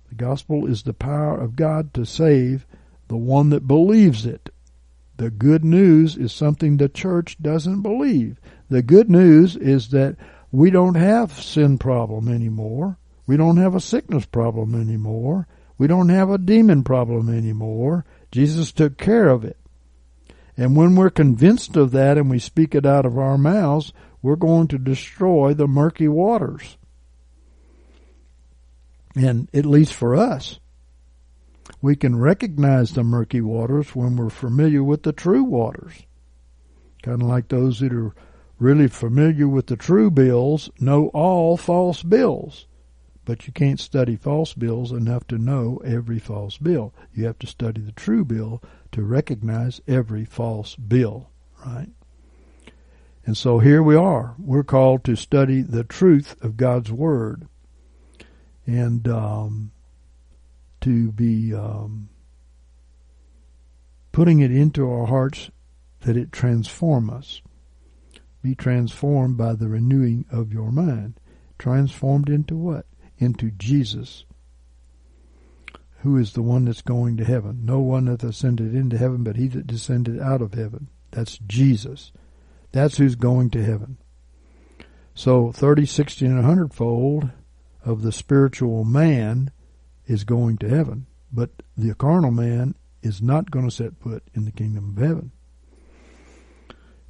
The 0.09 0.15
gospel 0.15 0.67
is 0.67 0.83
the 0.83 0.93
power 0.93 1.35
of 1.35 1.55
God 1.55 1.95
to 1.95 2.05
save 2.05 2.67
the 3.07 3.17
one 3.17 3.49
that 3.49 3.67
believes 3.67 4.25
it. 4.25 4.50
The 5.21 5.29
good 5.29 5.63
news 5.63 6.17
is 6.17 6.33
something 6.33 6.77
the 6.77 6.89
church 6.89 7.37
doesn't 7.39 7.83
believe. 7.83 8.41
The 8.71 8.81
good 8.81 9.07
news 9.07 9.55
is 9.55 9.89
that 9.89 10.15
we 10.51 10.71
don't 10.71 10.95
have 10.95 11.31
sin 11.39 11.77
problem 11.77 12.27
anymore. 12.27 12.97
We 13.27 13.37
don't 13.37 13.57
have 13.57 13.75
a 13.75 13.79
sickness 13.79 14.25
problem 14.25 14.73
anymore. 14.73 15.47
We 15.77 15.85
don't 15.85 16.09
have 16.09 16.31
a 16.31 16.39
demon 16.39 16.83
problem 16.83 17.29
anymore. 17.29 18.03
Jesus 18.31 18.71
took 18.71 18.97
care 18.97 19.27
of 19.27 19.45
it. 19.45 19.57
And 20.57 20.75
when 20.75 20.95
we're 20.95 21.11
convinced 21.11 21.77
of 21.77 21.91
that 21.91 22.17
and 22.17 22.27
we 22.27 22.39
speak 22.39 22.73
it 22.73 22.87
out 22.87 23.05
of 23.05 23.19
our 23.19 23.37
mouths, 23.37 23.93
we're 24.23 24.35
going 24.35 24.69
to 24.69 24.79
destroy 24.79 25.53
the 25.53 25.67
murky 25.67 26.07
waters. 26.07 26.77
And 29.15 29.49
at 29.53 29.67
least 29.67 29.93
for 29.93 30.15
us, 30.15 30.59
we 31.81 31.95
can 31.95 32.19
recognize 32.19 32.91
the 32.91 33.03
murky 33.03 33.41
waters 33.41 33.95
when 33.95 34.15
we're 34.15 34.29
familiar 34.29 34.83
with 34.83 35.03
the 35.03 35.11
true 35.11 35.43
waters. 35.43 36.05
Kind 37.01 37.21
of 37.21 37.27
like 37.27 37.47
those 37.47 37.79
that 37.79 37.91
are 37.91 38.13
really 38.59 38.87
familiar 38.87 39.47
with 39.47 39.67
the 39.67 39.75
true 39.75 40.11
bills 40.11 40.69
know 40.79 41.07
all 41.07 41.57
false 41.57 42.03
bills. 42.03 42.67
But 43.25 43.47
you 43.47 43.53
can't 43.53 43.79
study 43.79 44.15
false 44.15 44.53
bills 44.53 44.91
enough 44.91 45.25
to 45.27 45.37
know 45.37 45.81
every 45.83 46.19
false 46.19 46.57
bill. 46.57 46.93
You 47.13 47.25
have 47.25 47.39
to 47.39 47.47
study 47.47 47.81
the 47.81 47.91
true 47.91 48.25
bill 48.25 48.61
to 48.91 49.03
recognize 49.03 49.81
every 49.87 50.25
false 50.25 50.75
bill, 50.75 51.29
right? 51.65 51.89
And 53.25 53.37
so 53.37 53.59
here 53.59 53.81
we 53.81 53.95
are. 53.95 54.35
We're 54.39 54.63
called 54.63 55.03
to 55.05 55.15
study 55.15 55.61
the 55.61 55.83
truth 55.83 56.35
of 56.43 56.57
God's 56.57 56.91
Word 56.91 57.47
and 58.65 59.07
um, 59.07 59.71
to 60.81 61.11
be 61.11 61.53
um, 61.53 62.09
putting 64.11 64.39
it 64.39 64.51
into 64.51 64.89
our 64.89 65.05
hearts 65.07 65.49
that 66.01 66.17
it 66.17 66.31
transform 66.31 67.09
us. 67.09 67.41
Be 68.41 68.55
transformed 68.55 69.37
by 69.37 69.53
the 69.53 69.67
renewing 69.67 70.25
of 70.31 70.51
your 70.51 70.71
mind. 70.71 71.19
Transformed 71.59 72.27
into 72.29 72.55
what? 72.57 72.85
Into 73.17 73.51
Jesus. 73.51 74.25
who 75.99 76.17
is 76.17 76.33
the 76.33 76.41
one 76.41 76.65
that's 76.65 76.81
going 76.81 77.15
to 77.17 77.23
heaven. 77.23 77.61
No 77.63 77.79
one 77.79 78.07
hath 78.07 78.23
ascended 78.23 78.73
into 78.73 78.97
heaven, 78.97 79.23
but 79.23 79.35
he 79.35 79.47
that 79.49 79.67
descended 79.67 80.19
out 80.19 80.41
of 80.41 80.53
heaven. 80.55 80.87
That's 81.11 81.37
Jesus. 81.37 82.11
That's 82.71 82.97
who's 82.97 83.15
going 83.15 83.51
to 83.51 83.63
heaven. 83.63 83.97
So 85.13 85.51
30, 85.51 85.85
60, 85.85 86.25
and 86.25 86.35
100 86.37 86.73
fold 86.73 87.29
of 87.85 88.01
the 88.01 88.11
spiritual 88.11 88.83
man 88.83 89.51
is 90.11 90.25
going 90.25 90.57
to 90.57 90.69
heaven. 90.69 91.05
But 91.31 91.49
the 91.77 91.95
carnal 91.95 92.31
man 92.31 92.75
is 93.01 93.21
not 93.21 93.49
going 93.49 93.65
to 93.67 93.75
set 93.75 93.97
foot 93.99 94.23
in 94.33 94.45
the 94.45 94.51
kingdom 94.51 94.89
of 94.95 95.03
heaven. 95.03 95.31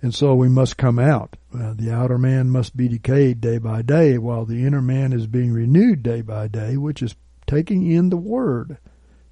And 0.01 0.13
so 0.13 0.33
we 0.35 0.49
must 0.49 0.77
come 0.77 0.99
out. 0.99 1.35
Uh, 1.53 1.73
the 1.75 1.91
outer 1.91 2.17
man 2.17 2.49
must 2.49 2.77
be 2.77 2.87
decayed 2.87 3.41
day 3.41 3.57
by 3.57 3.81
day, 3.81 4.17
while 4.17 4.45
the 4.45 4.65
inner 4.65 4.81
man 4.81 5.13
is 5.13 5.27
being 5.27 5.51
renewed 5.51 6.01
day 6.01 6.21
by 6.21 6.47
day, 6.47 6.77
which 6.77 7.01
is 7.01 7.15
taking 7.45 7.89
in 7.89 8.09
the 8.09 8.17
word. 8.17 8.77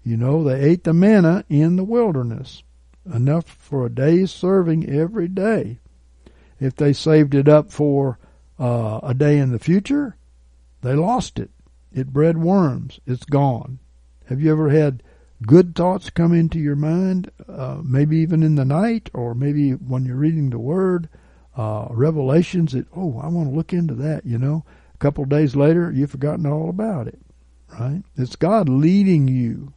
You 0.03 0.17
know, 0.17 0.43
they 0.43 0.59
ate 0.61 0.83
the 0.83 0.93
manna 0.93 1.43
in 1.49 1.75
the 1.75 1.83
wilderness, 1.83 2.63
enough 3.11 3.45
for 3.45 3.85
a 3.85 3.89
day's 3.89 4.31
serving 4.31 4.89
every 4.89 5.27
day. 5.27 5.79
If 6.59 6.75
they 6.75 6.93
saved 6.93 7.35
it 7.35 7.47
up 7.47 7.71
for 7.71 8.19
uh, 8.59 8.99
a 9.01 9.13
day 9.13 9.37
in 9.37 9.51
the 9.51 9.59
future, 9.59 10.17
they 10.81 10.93
lost 10.93 11.39
it. 11.39 11.51
It 11.91 12.13
bred 12.13 12.37
worms. 12.37 12.99
It's 13.05 13.25
gone. 13.25 13.79
Have 14.25 14.41
you 14.41 14.51
ever 14.51 14.69
had 14.69 15.01
good 15.45 15.75
thoughts 15.75 16.09
come 16.09 16.33
into 16.33 16.59
your 16.59 16.75
mind, 16.75 17.31
uh, 17.47 17.79
maybe 17.83 18.17
even 18.17 18.43
in 18.43 18.55
the 18.55 18.65
night, 18.65 19.09
or 19.13 19.33
maybe 19.33 19.71
when 19.71 20.05
you're 20.05 20.15
reading 20.15 20.49
the 20.49 20.59
Word, 20.59 21.09
uh, 21.57 21.87
revelations 21.89 22.73
that, 22.73 22.87
oh, 22.95 23.19
I 23.19 23.27
want 23.27 23.49
to 23.49 23.55
look 23.55 23.73
into 23.73 23.95
that, 23.95 24.25
you 24.25 24.37
know? 24.37 24.65
A 24.93 24.97
couple 24.97 25.25
days 25.25 25.55
later, 25.55 25.91
you've 25.91 26.11
forgotten 26.11 26.45
all 26.45 26.69
about 26.69 27.07
it, 27.07 27.19
right? 27.79 28.03
It's 28.17 28.35
God 28.35 28.69
leading 28.69 29.27
you, 29.27 29.73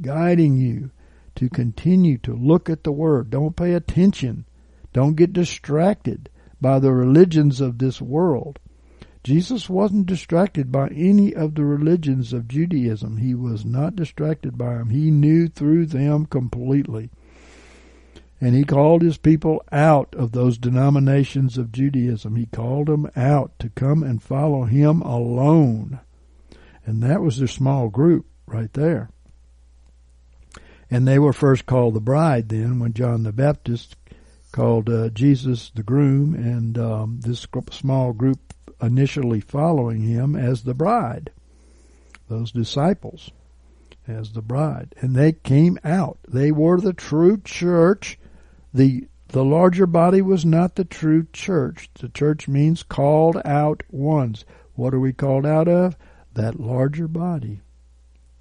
guiding 0.00 0.56
you 0.56 0.90
to 1.36 1.48
continue 1.48 2.18
to 2.18 2.34
look 2.34 2.68
at 2.68 2.84
the 2.84 2.92
Word. 2.92 3.30
Don't 3.30 3.56
pay 3.56 3.72
attention. 3.72 4.44
Don't 4.92 5.16
get 5.16 5.32
distracted 5.32 6.28
by 6.60 6.78
the 6.78 6.92
religions 6.92 7.60
of 7.60 7.78
this 7.78 8.00
world. 8.00 8.58
Jesus 9.24 9.70
wasn't 9.70 10.04
distracted 10.04 10.70
by 10.70 10.88
any 10.88 11.34
of 11.34 11.54
the 11.54 11.64
religions 11.64 12.34
of 12.34 12.46
Judaism. 12.46 13.16
He 13.16 13.34
was 13.34 13.64
not 13.64 13.96
distracted 13.96 14.58
by 14.58 14.74
them. 14.74 14.90
He 14.90 15.10
knew 15.10 15.48
through 15.48 15.86
them 15.86 16.26
completely. 16.26 17.08
And 18.38 18.54
he 18.54 18.64
called 18.64 19.00
his 19.00 19.16
people 19.16 19.64
out 19.72 20.14
of 20.14 20.32
those 20.32 20.58
denominations 20.58 21.56
of 21.56 21.72
Judaism. 21.72 22.36
He 22.36 22.44
called 22.44 22.88
them 22.88 23.10
out 23.16 23.58
to 23.60 23.70
come 23.70 24.02
and 24.02 24.22
follow 24.22 24.64
him 24.64 25.00
alone. 25.00 26.00
And 26.84 27.02
that 27.02 27.22
was 27.22 27.38
their 27.38 27.48
small 27.48 27.88
group 27.88 28.26
right 28.46 28.72
there. 28.74 29.08
And 30.90 31.08
they 31.08 31.18
were 31.18 31.32
first 31.32 31.64
called 31.64 31.94
the 31.94 32.00
bride 32.00 32.50
then 32.50 32.78
when 32.78 32.92
John 32.92 33.22
the 33.22 33.32
Baptist 33.32 33.96
called 34.52 34.90
uh, 34.90 35.08
Jesus 35.08 35.72
the 35.74 35.82
groom 35.82 36.34
and 36.34 36.76
um, 36.76 37.20
this 37.22 37.46
small 37.70 38.12
group 38.12 38.53
initially 38.84 39.40
following 39.40 40.02
him 40.02 40.36
as 40.36 40.62
the 40.62 40.74
bride, 40.74 41.30
those 42.28 42.52
disciples 42.52 43.30
as 44.06 44.32
the 44.32 44.42
bride. 44.42 44.94
And 45.00 45.14
they 45.14 45.32
came 45.32 45.78
out. 45.84 46.18
They 46.28 46.52
were 46.52 46.80
the 46.80 46.92
true 46.92 47.38
church. 47.38 48.18
The 48.72 49.08
the 49.28 49.44
larger 49.44 49.86
body 49.86 50.22
was 50.22 50.44
not 50.44 50.76
the 50.76 50.84
true 50.84 51.26
church. 51.32 51.90
The 51.94 52.08
church 52.08 52.46
means 52.46 52.84
called 52.84 53.40
out 53.44 53.82
ones. 53.90 54.44
What 54.74 54.94
are 54.94 55.00
we 55.00 55.12
called 55.12 55.44
out 55.44 55.66
of? 55.66 55.96
That 56.34 56.60
larger 56.60 57.08
body. 57.08 57.60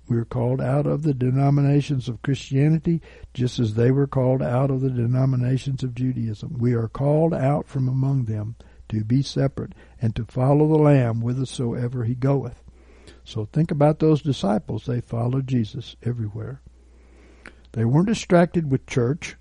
We're 0.08 0.26
called 0.26 0.62
out 0.62 0.86
of 0.86 1.04
the 1.04 1.14
denominations 1.14 2.10
of 2.10 2.22
Christianity 2.22 3.02
just 3.34 3.58
as 3.60 3.74
they 3.74 3.90
were 3.90 4.06
called 4.06 4.44
out 4.44 4.70
of 4.70 4.82
the 4.82 4.90
denominations 4.90 5.82
of 5.82 5.96
Judaism. 5.96 6.58
We 6.60 6.74
are 6.74 6.90
called 6.90 7.34
out 7.34 7.68
from 7.68 7.88
among 7.88 8.26
them 8.26 8.56
to 8.90 9.04
be 9.04 9.22
separate, 9.22 9.74
and 10.02 10.16
to 10.16 10.26
follow 10.26 10.68
the 10.68 10.78
Lamb 10.78 11.22
whithersoever 11.22 12.04
he 12.04 12.16
goeth. 12.16 12.64
So 13.24 13.46
think 13.46 13.72
about 13.72 14.00
those 14.00 14.22
disciples. 14.22 14.86
They 14.86 15.02
followed 15.02 15.48
Jesus 15.48 15.96
everywhere. 16.04 16.62
They 17.72 17.86
weren't 17.86 18.08
distracted 18.08 18.70
with 18.70 18.86
church. 18.86 19.36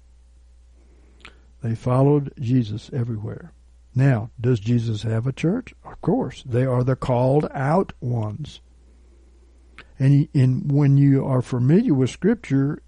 They 1.62 1.74
followed 1.74 2.32
Jesus 2.40 2.90
everywhere. 2.92 3.52
Now, 3.94 4.30
does 4.40 4.58
Jesus 4.58 5.02
have 5.02 5.26
a 5.26 5.32
church? 5.32 5.74
Of 5.84 6.00
course. 6.00 6.42
They 6.44 6.64
are 6.64 6.82
the 6.82 6.96
called 6.96 7.46
out 7.52 7.92
ones. 8.00 8.60
And, 9.98 10.28
and 10.34 10.72
when 10.72 10.96
you 10.96 11.24
are 11.24 11.42
familiar 11.42 11.94
with 11.94 12.10
Scripture, 12.10 12.82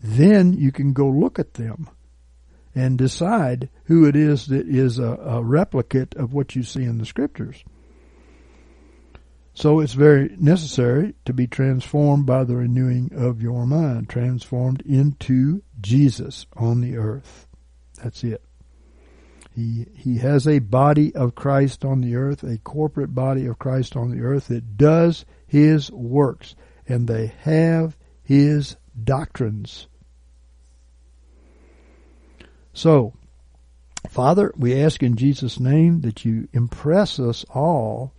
then 0.00 0.54
you 0.54 0.72
can 0.72 0.92
go 0.92 1.08
look 1.08 1.38
at 1.38 1.54
them 1.54 1.90
and 2.76 2.98
decide 2.98 3.70
who 3.84 4.04
it 4.04 4.14
is 4.14 4.46
that 4.48 4.68
is 4.68 4.98
a, 4.98 5.16
a 5.24 5.42
replicate 5.42 6.14
of 6.14 6.34
what 6.34 6.54
you 6.54 6.62
see 6.62 6.84
in 6.84 6.98
the 6.98 7.06
scriptures. 7.06 7.64
So 9.54 9.80
it's 9.80 9.94
very 9.94 10.36
necessary 10.38 11.14
to 11.24 11.32
be 11.32 11.46
transformed 11.46 12.26
by 12.26 12.44
the 12.44 12.56
renewing 12.56 13.10
of 13.16 13.40
your 13.40 13.66
mind, 13.66 14.10
transformed 14.10 14.82
into 14.82 15.62
Jesus 15.80 16.44
on 16.54 16.82
the 16.82 16.98
earth. 16.98 17.48
That's 18.02 18.22
it. 18.22 18.44
He, 19.54 19.86
he 19.94 20.18
has 20.18 20.46
a 20.46 20.58
body 20.58 21.14
of 21.14 21.34
Christ 21.34 21.82
on 21.82 22.02
the 22.02 22.16
earth, 22.16 22.42
a 22.42 22.58
corporate 22.58 23.14
body 23.14 23.46
of 23.46 23.58
Christ 23.58 23.96
on 23.96 24.10
the 24.10 24.20
earth 24.22 24.48
that 24.48 24.76
does 24.76 25.24
his 25.46 25.90
works, 25.90 26.54
and 26.86 27.08
they 27.08 27.32
have 27.40 27.96
his 28.22 28.76
doctrines. 29.02 29.86
So, 32.76 33.14
Father, 34.06 34.52
we 34.54 34.78
ask 34.78 35.02
in 35.02 35.16
Jesus' 35.16 35.58
name 35.58 36.02
that 36.02 36.26
you 36.26 36.46
impress 36.52 37.18
us 37.18 37.42
all 37.48 38.12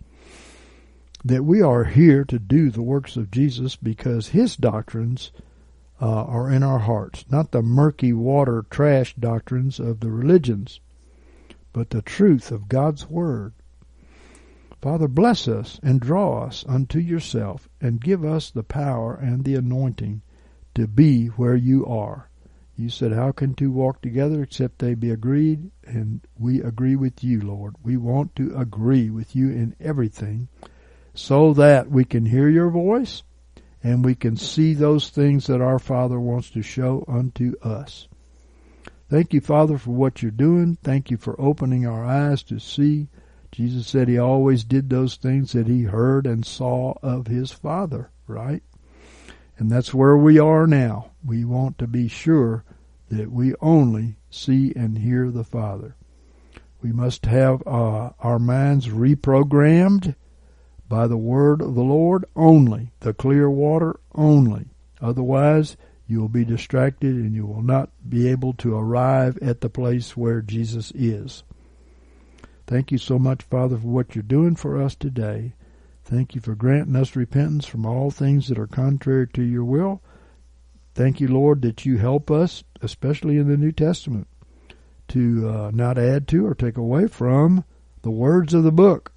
that 1.24 1.44
we 1.44 1.62
are 1.62 1.84
here 1.84 2.24
to 2.24 2.40
do 2.40 2.68
the 2.68 2.82
works 2.82 3.16
of 3.16 3.30
Jesus 3.30 3.76
because 3.76 4.26
his 4.26 4.56
doctrines 4.56 5.30
uh, 6.02 6.24
are 6.24 6.50
in 6.50 6.64
our 6.64 6.80
hearts, 6.80 7.24
not 7.30 7.52
the 7.52 7.62
murky 7.62 8.12
water 8.12 8.66
trash 8.68 9.14
doctrines 9.14 9.78
of 9.78 10.00
the 10.00 10.10
religions, 10.10 10.80
but 11.72 11.90
the 11.90 12.02
truth 12.02 12.50
of 12.50 12.68
God's 12.68 13.08
Word. 13.08 13.52
Father, 14.82 15.06
bless 15.06 15.46
us 15.46 15.78
and 15.84 16.00
draw 16.00 16.42
us 16.42 16.64
unto 16.66 16.98
yourself 16.98 17.68
and 17.80 18.00
give 18.00 18.24
us 18.24 18.50
the 18.50 18.64
power 18.64 19.14
and 19.14 19.44
the 19.44 19.54
anointing 19.54 20.20
to 20.74 20.88
be 20.88 21.28
where 21.28 21.56
you 21.56 21.86
are. 21.86 22.27
You 22.78 22.90
said, 22.90 23.12
How 23.12 23.32
can 23.32 23.54
two 23.54 23.72
walk 23.72 24.00
together 24.02 24.40
except 24.40 24.78
they 24.78 24.94
be 24.94 25.10
agreed? 25.10 25.72
And 25.84 26.20
we 26.38 26.62
agree 26.62 26.94
with 26.94 27.24
you, 27.24 27.40
Lord. 27.40 27.74
We 27.82 27.96
want 27.96 28.36
to 28.36 28.56
agree 28.56 29.10
with 29.10 29.34
you 29.34 29.48
in 29.48 29.74
everything 29.80 30.46
so 31.12 31.52
that 31.54 31.90
we 31.90 32.04
can 32.04 32.24
hear 32.24 32.48
your 32.48 32.70
voice 32.70 33.24
and 33.82 34.04
we 34.04 34.14
can 34.14 34.36
see 34.36 34.74
those 34.74 35.10
things 35.10 35.48
that 35.48 35.60
our 35.60 35.80
Father 35.80 36.20
wants 36.20 36.50
to 36.50 36.62
show 36.62 37.04
unto 37.08 37.58
us. 37.64 38.06
Thank 39.10 39.32
you, 39.32 39.40
Father, 39.40 39.76
for 39.76 39.90
what 39.90 40.22
you're 40.22 40.30
doing. 40.30 40.78
Thank 40.80 41.10
you 41.10 41.16
for 41.16 41.40
opening 41.40 41.84
our 41.84 42.04
eyes 42.04 42.44
to 42.44 42.60
see. 42.60 43.08
Jesus 43.50 43.88
said 43.88 44.06
he 44.06 44.18
always 44.18 44.62
did 44.62 44.88
those 44.88 45.16
things 45.16 45.50
that 45.50 45.66
he 45.66 45.82
heard 45.82 46.28
and 46.28 46.46
saw 46.46 46.94
of 47.02 47.26
his 47.26 47.50
Father, 47.50 48.12
right? 48.28 48.62
And 49.58 49.68
that's 49.68 49.92
where 49.92 50.16
we 50.16 50.38
are 50.38 50.68
now. 50.68 51.10
We 51.24 51.44
want 51.44 51.78
to 51.78 51.88
be 51.88 52.06
sure 52.06 52.64
that 53.10 53.30
we 53.30 53.54
only 53.60 54.16
see 54.30 54.72
and 54.76 54.98
hear 54.98 55.30
the 55.30 55.44
Father. 55.44 55.96
We 56.80 56.92
must 56.92 57.26
have 57.26 57.62
uh, 57.66 58.10
our 58.20 58.38
minds 58.38 58.88
reprogrammed 58.88 60.14
by 60.88 61.06
the 61.06 61.16
word 61.18 61.60
of 61.60 61.74
the 61.74 61.82
Lord 61.82 62.24
only, 62.36 62.92
the 63.00 63.12
clear 63.12 63.50
water 63.50 63.98
only. 64.14 64.66
Otherwise, 65.00 65.76
you 66.06 66.20
will 66.20 66.28
be 66.28 66.44
distracted 66.44 67.14
and 67.14 67.34
you 67.34 67.44
will 67.44 67.62
not 67.62 67.90
be 68.08 68.28
able 68.28 68.54
to 68.54 68.76
arrive 68.76 69.36
at 69.42 69.60
the 69.60 69.68
place 69.68 70.16
where 70.16 70.40
Jesus 70.40 70.90
is. 70.94 71.42
Thank 72.66 72.90
you 72.90 72.98
so 72.98 73.18
much, 73.18 73.42
Father, 73.42 73.76
for 73.76 73.88
what 73.88 74.14
you're 74.14 74.22
doing 74.22 74.56
for 74.56 74.80
us 74.80 74.94
today. 74.94 75.54
Thank 76.04 76.34
you 76.34 76.40
for 76.40 76.54
granting 76.54 76.96
us 76.96 77.16
repentance 77.16 77.66
from 77.66 77.84
all 77.84 78.10
things 78.10 78.48
that 78.48 78.58
are 78.58 78.66
contrary 78.66 79.28
to 79.34 79.42
your 79.42 79.64
will. 79.64 80.02
Thank 80.98 81.20
you, 81.20 81.28
Lord, 81.28 81.62
that 81.62 81.86
you 81.86 81.98
help 81.98 82.28
us, 82.28 82.64
especially 82.82 83.38
in 83.38 83.46
the 83.46 83.56
New 83.56 83.70
Testament, 83.70 84.26
to 85.06 85.48
uh, 85.48 85.70
not 85.72 85.96
add 85.96 86.26
to 86.26 86.44
or 86.44 86.56
take 86.56 86.76
away 86.76 87.06
from 87.06 87.62
the 88.02 88.10
words 88.10 88.52
of 88.52 88.64
the 88.64 88.72
book. 88.72 89.12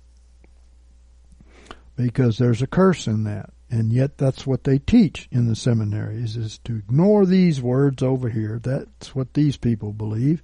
Because 1.96 2.38
there's 2.38 2.62
a 2.62 2.68
curse 2.68 3.08
in 3.08 3.24
that. 3.24 3.50
And 3.72 3.92
yet 3.92 4.20
that's 4.20 4.46
what 4.46 4.64
they 4.64 4.78
teach 4.78 5.28
in 5.32 5.48
the 5.48 5.56
seminaries 5.56 6.38
is 6.38 6.60
to 6.66 6.76
ignore 6.76 7.26
these 7.26 7.64
words 7.64 8.04
over 8.04 8.30
here. 8.30 8.60
That's 8.62 9.16
what 9.16 9.34
these 9.34 9.58
people 9.58 9.92
believe 9.92 10.44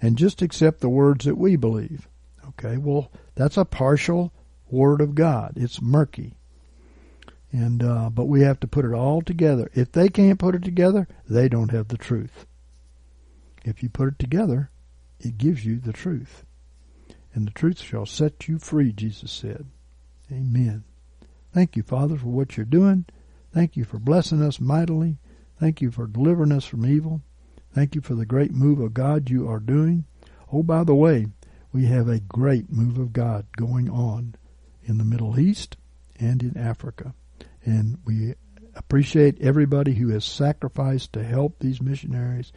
and 0.00 0.16
just 0.16 0.40
accept 0.40 0.80
the 0.80 0.88
words 0.88 1.26
that 1.26 1.36
we 1.36 1.56
believe. 1.56 2.08
Okay, 2.48 2.78
well, 2.78 3.12
that's 3.34 3.58
a 3.58 3.66
partial 3.66 4.32
Word 4.70 5.02
of 5.02 5.14
God. 5.14 5.52
It's 5.54 5.82
murky. 5.82 6.37
And 7.50 7.82
uh, 7.82 8.10
but 8.10 8.26
we 8.26 8.42
have 8.42 8.60
to 8.60 8.66
put 8.66 8.84
it 8.84 8.92
all 8.92 9.22
together. 9.22 9.70
If 9.74 9.92
they 9.92 10.08
can't 10.08 10.38
put 10.38 10.54
it 10.54 10.62
together, 10.62 11.08
they 11.28 11.48
don't 11.48 11.70
have 11.70 11.88
the 11.88 11.96
truth. 11.96 12.46
If 13.64 13.82
you 13.82 13.88
put 13.88 14.08
it 14.08 14.18
together, 14.18 14.70
it 15.18 15.38
gives 15.38 15.64
you 15.64 15.78
the 15.78 15.92
truth. 15.92 16.44
And 17.32 17.46
the 17.46 17.52
truth 17.52 17.80
shall 17.80 18.06
set 18.06 18.48
you 18.48 18.58
free, 18.58 18.92
Jesus 18.92 19.32
said. 19.32 19.66
Amen. 20.30 20.84
Thank 21.54 21.76
you, 21.76 21.82
Father, 21.82 22.16
for 22.16 22.28
what 22.28 22.56
you're 22.56 22.66
doing. 22.66 23.06
Thank 23.52 23.76
you 23.76 23.84
for 23.84 23.98
blessing 23.98 24.42
us 24.42 24.60
mightily. 24.60 25.16
Thank 25.58 25.80
you 25.80 25.90
for 25.90 26.06
delivering 26.06 26.52
us 26.52 26.64
from 26.66 26.86
evil. 26.86 27.22
Thank 27.72 27.94
you 27.94 28.00
for 28.00 28.14
the 28.14 28.26
great 28.26 28.52
move 28.52 28.80
of 28.80 28.94
God 28.94 29.30
you 29.30 29.48
are 29.48 29.60
doing. 29.60 30.04
Oh, 30.52 30.62
by 30.62 30.84
the 30.84 30.94
way, 30.94 31.26
we 31.72 31.86
have 31.86 32.08
a 32.08 32.20
great 32.20 32.70
move 32.70 32.98
of 32.98 33.12
God 33.12 33.46
going 33.56 33.90
on 33.90 34.34
in 34.84 34.98
the 34.98 35.04
Middle 35.04 35.38
East 35.38 35.76
and 36.18 36.42
in 36.42 36.56
Africa. 36.56 37.14
And 37.68 37.98
we 38.06 38.34
appreciate 38.74 39.42
everybody 39.42 39.92
who 39.92 40.08
has 40.08 40.24
sacrificed 40.24 41.12
to 41.12 41.22
help 41.22 41.58
these 41.58 41.82
missionaries. 41.82 42.50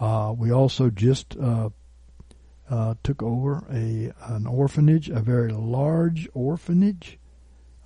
Uh, 0.00 0.32
we 0.34 0.50
also 0.50 0.88
just 0.88 1.36
uh, 1.36 1.68
uh, 2.70 2.94
took 3.02 3.22
over 3.22 3.66
a 3.70 4.12
an 4.22 4.46
orphanage, 4.46 5.10
a 5.10 5.20
very 5.20 5.52
large 5.52 6.26
orphanage. 6.32 7.18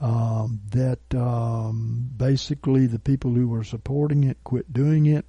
Um, 0.00 0.60
that 0.70 1.12
um, 1.14 2.08
basically 2.16 2.86
the 2.86 3.00
people 3.00 3.34
who 3.34 3.48
were 3.48 3.64
supporting 3.64 4.22
it 4.22 4.38
quit 4.44 4.72
doing 4.72 5.06
it, 5.06 5.26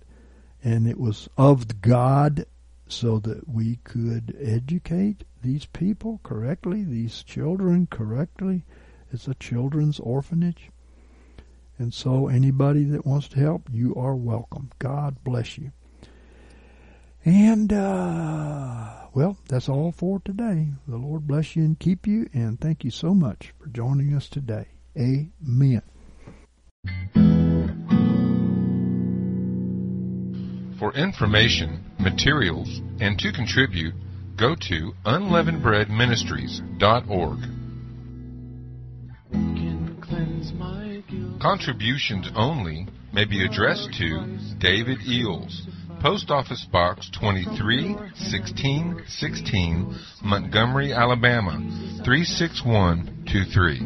and 0.64 0.88
it 0.88 1.00
was 1.00 1.28
of 1.38 1.82
God, 1.82 2.46
so 2.88 3.18
that 3.20 3.50
we 3.50 3.80
could 3.84 4.38
educate 4.40 5.24
these 5.42 5.66
people 5.66 6.20
correctly, 6.22 6.84
these 6.84 7.24
children 7.24 7.88
correctly. 7.88 8.64
It's 9.12 9.28
a 9.28 9.34
children's 9.34 10.00
orphanage. 10.00 10.70
And 11.82 11.94
so 11.96 12.28
anybody 12.28 12.84
that 12.84 13.08
wants 13.08 13.28
to 13.30 13.40
help, 13.40 13.68
you 13.74 13.96
are 13.96 14.16
welcome. 14.16 14.70
God 14.78 15.24
bless 15.24 15.58
you. 15.58 15.72
And, 17.26 17.74
uh, 17.74 19.08
well, 19.16 19.38
that's 19.48 19.68
all 19.68 19.92
for 19.92 20.22
today. 20.24 20.68
The 20.88 20.98
Lord 20.98 21.26
bless 21.26 21.56
you 21.56 21.64
and 21.64 21.80
keep 21.80 22.06
you, 22.06 22.30
and 22.36 22.62
thank 22.62 22.84
you 22.84 22.92
so 22.92 23.16
much 23.16 23.56
for 23.60 23.66
joining 23.66 24.14
us 24.14 24.30
today. 24.30 24.68
Amen. 24.96 25.82
For 30.78 30.94
information, 30.94 31.84
materials, 31.98 32.80
and 33.00 33.18
to 33.18 33.32
contribute, 33.32 33.96
go 34.36 34.54
to 34.54 34.94
unleavenedbreadministries.org. 35.04 37.61
Contributions 41.42 42.30
only 42.36 42.88
may 43.14 43.26
be 43.26 43.44
addressed 43.46 43.94
to 43.98 44.38
David 44.60 45.00
Eells, 45.00 45.62
Post 46.02 46.30
Office 46.32 46.66
Box 46.72 47.10
231616, 47.20 49.96
Montgomery, 50.24 50.94
Alabama 50.94 51.60
36123. 52.04 53.78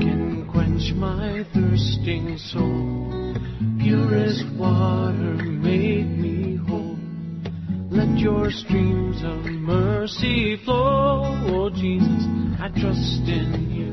Can 0.00 0.46
quench 0.50 0.92
my 0.94 1.44
thirsting 1.52 2.38
soul. 2.38 3.34
Purest 3.80 4.44
water 4.56 5.34
make 5.42 6.06
me 6.06 6.56
whole. 6.68 6.96
Let 7.90 8.16
your 8.18 8.50
streams 8.50 9.22
of 9.24 9.44
mercy 9.44 10.56
flow. 10.64 11.22
Oh 11.46 11.70
Jesus, 11.70 12.26
I 12.60 12.68
trust 12.68 13.28
in 13.28 13.70
you. 13.70 13.92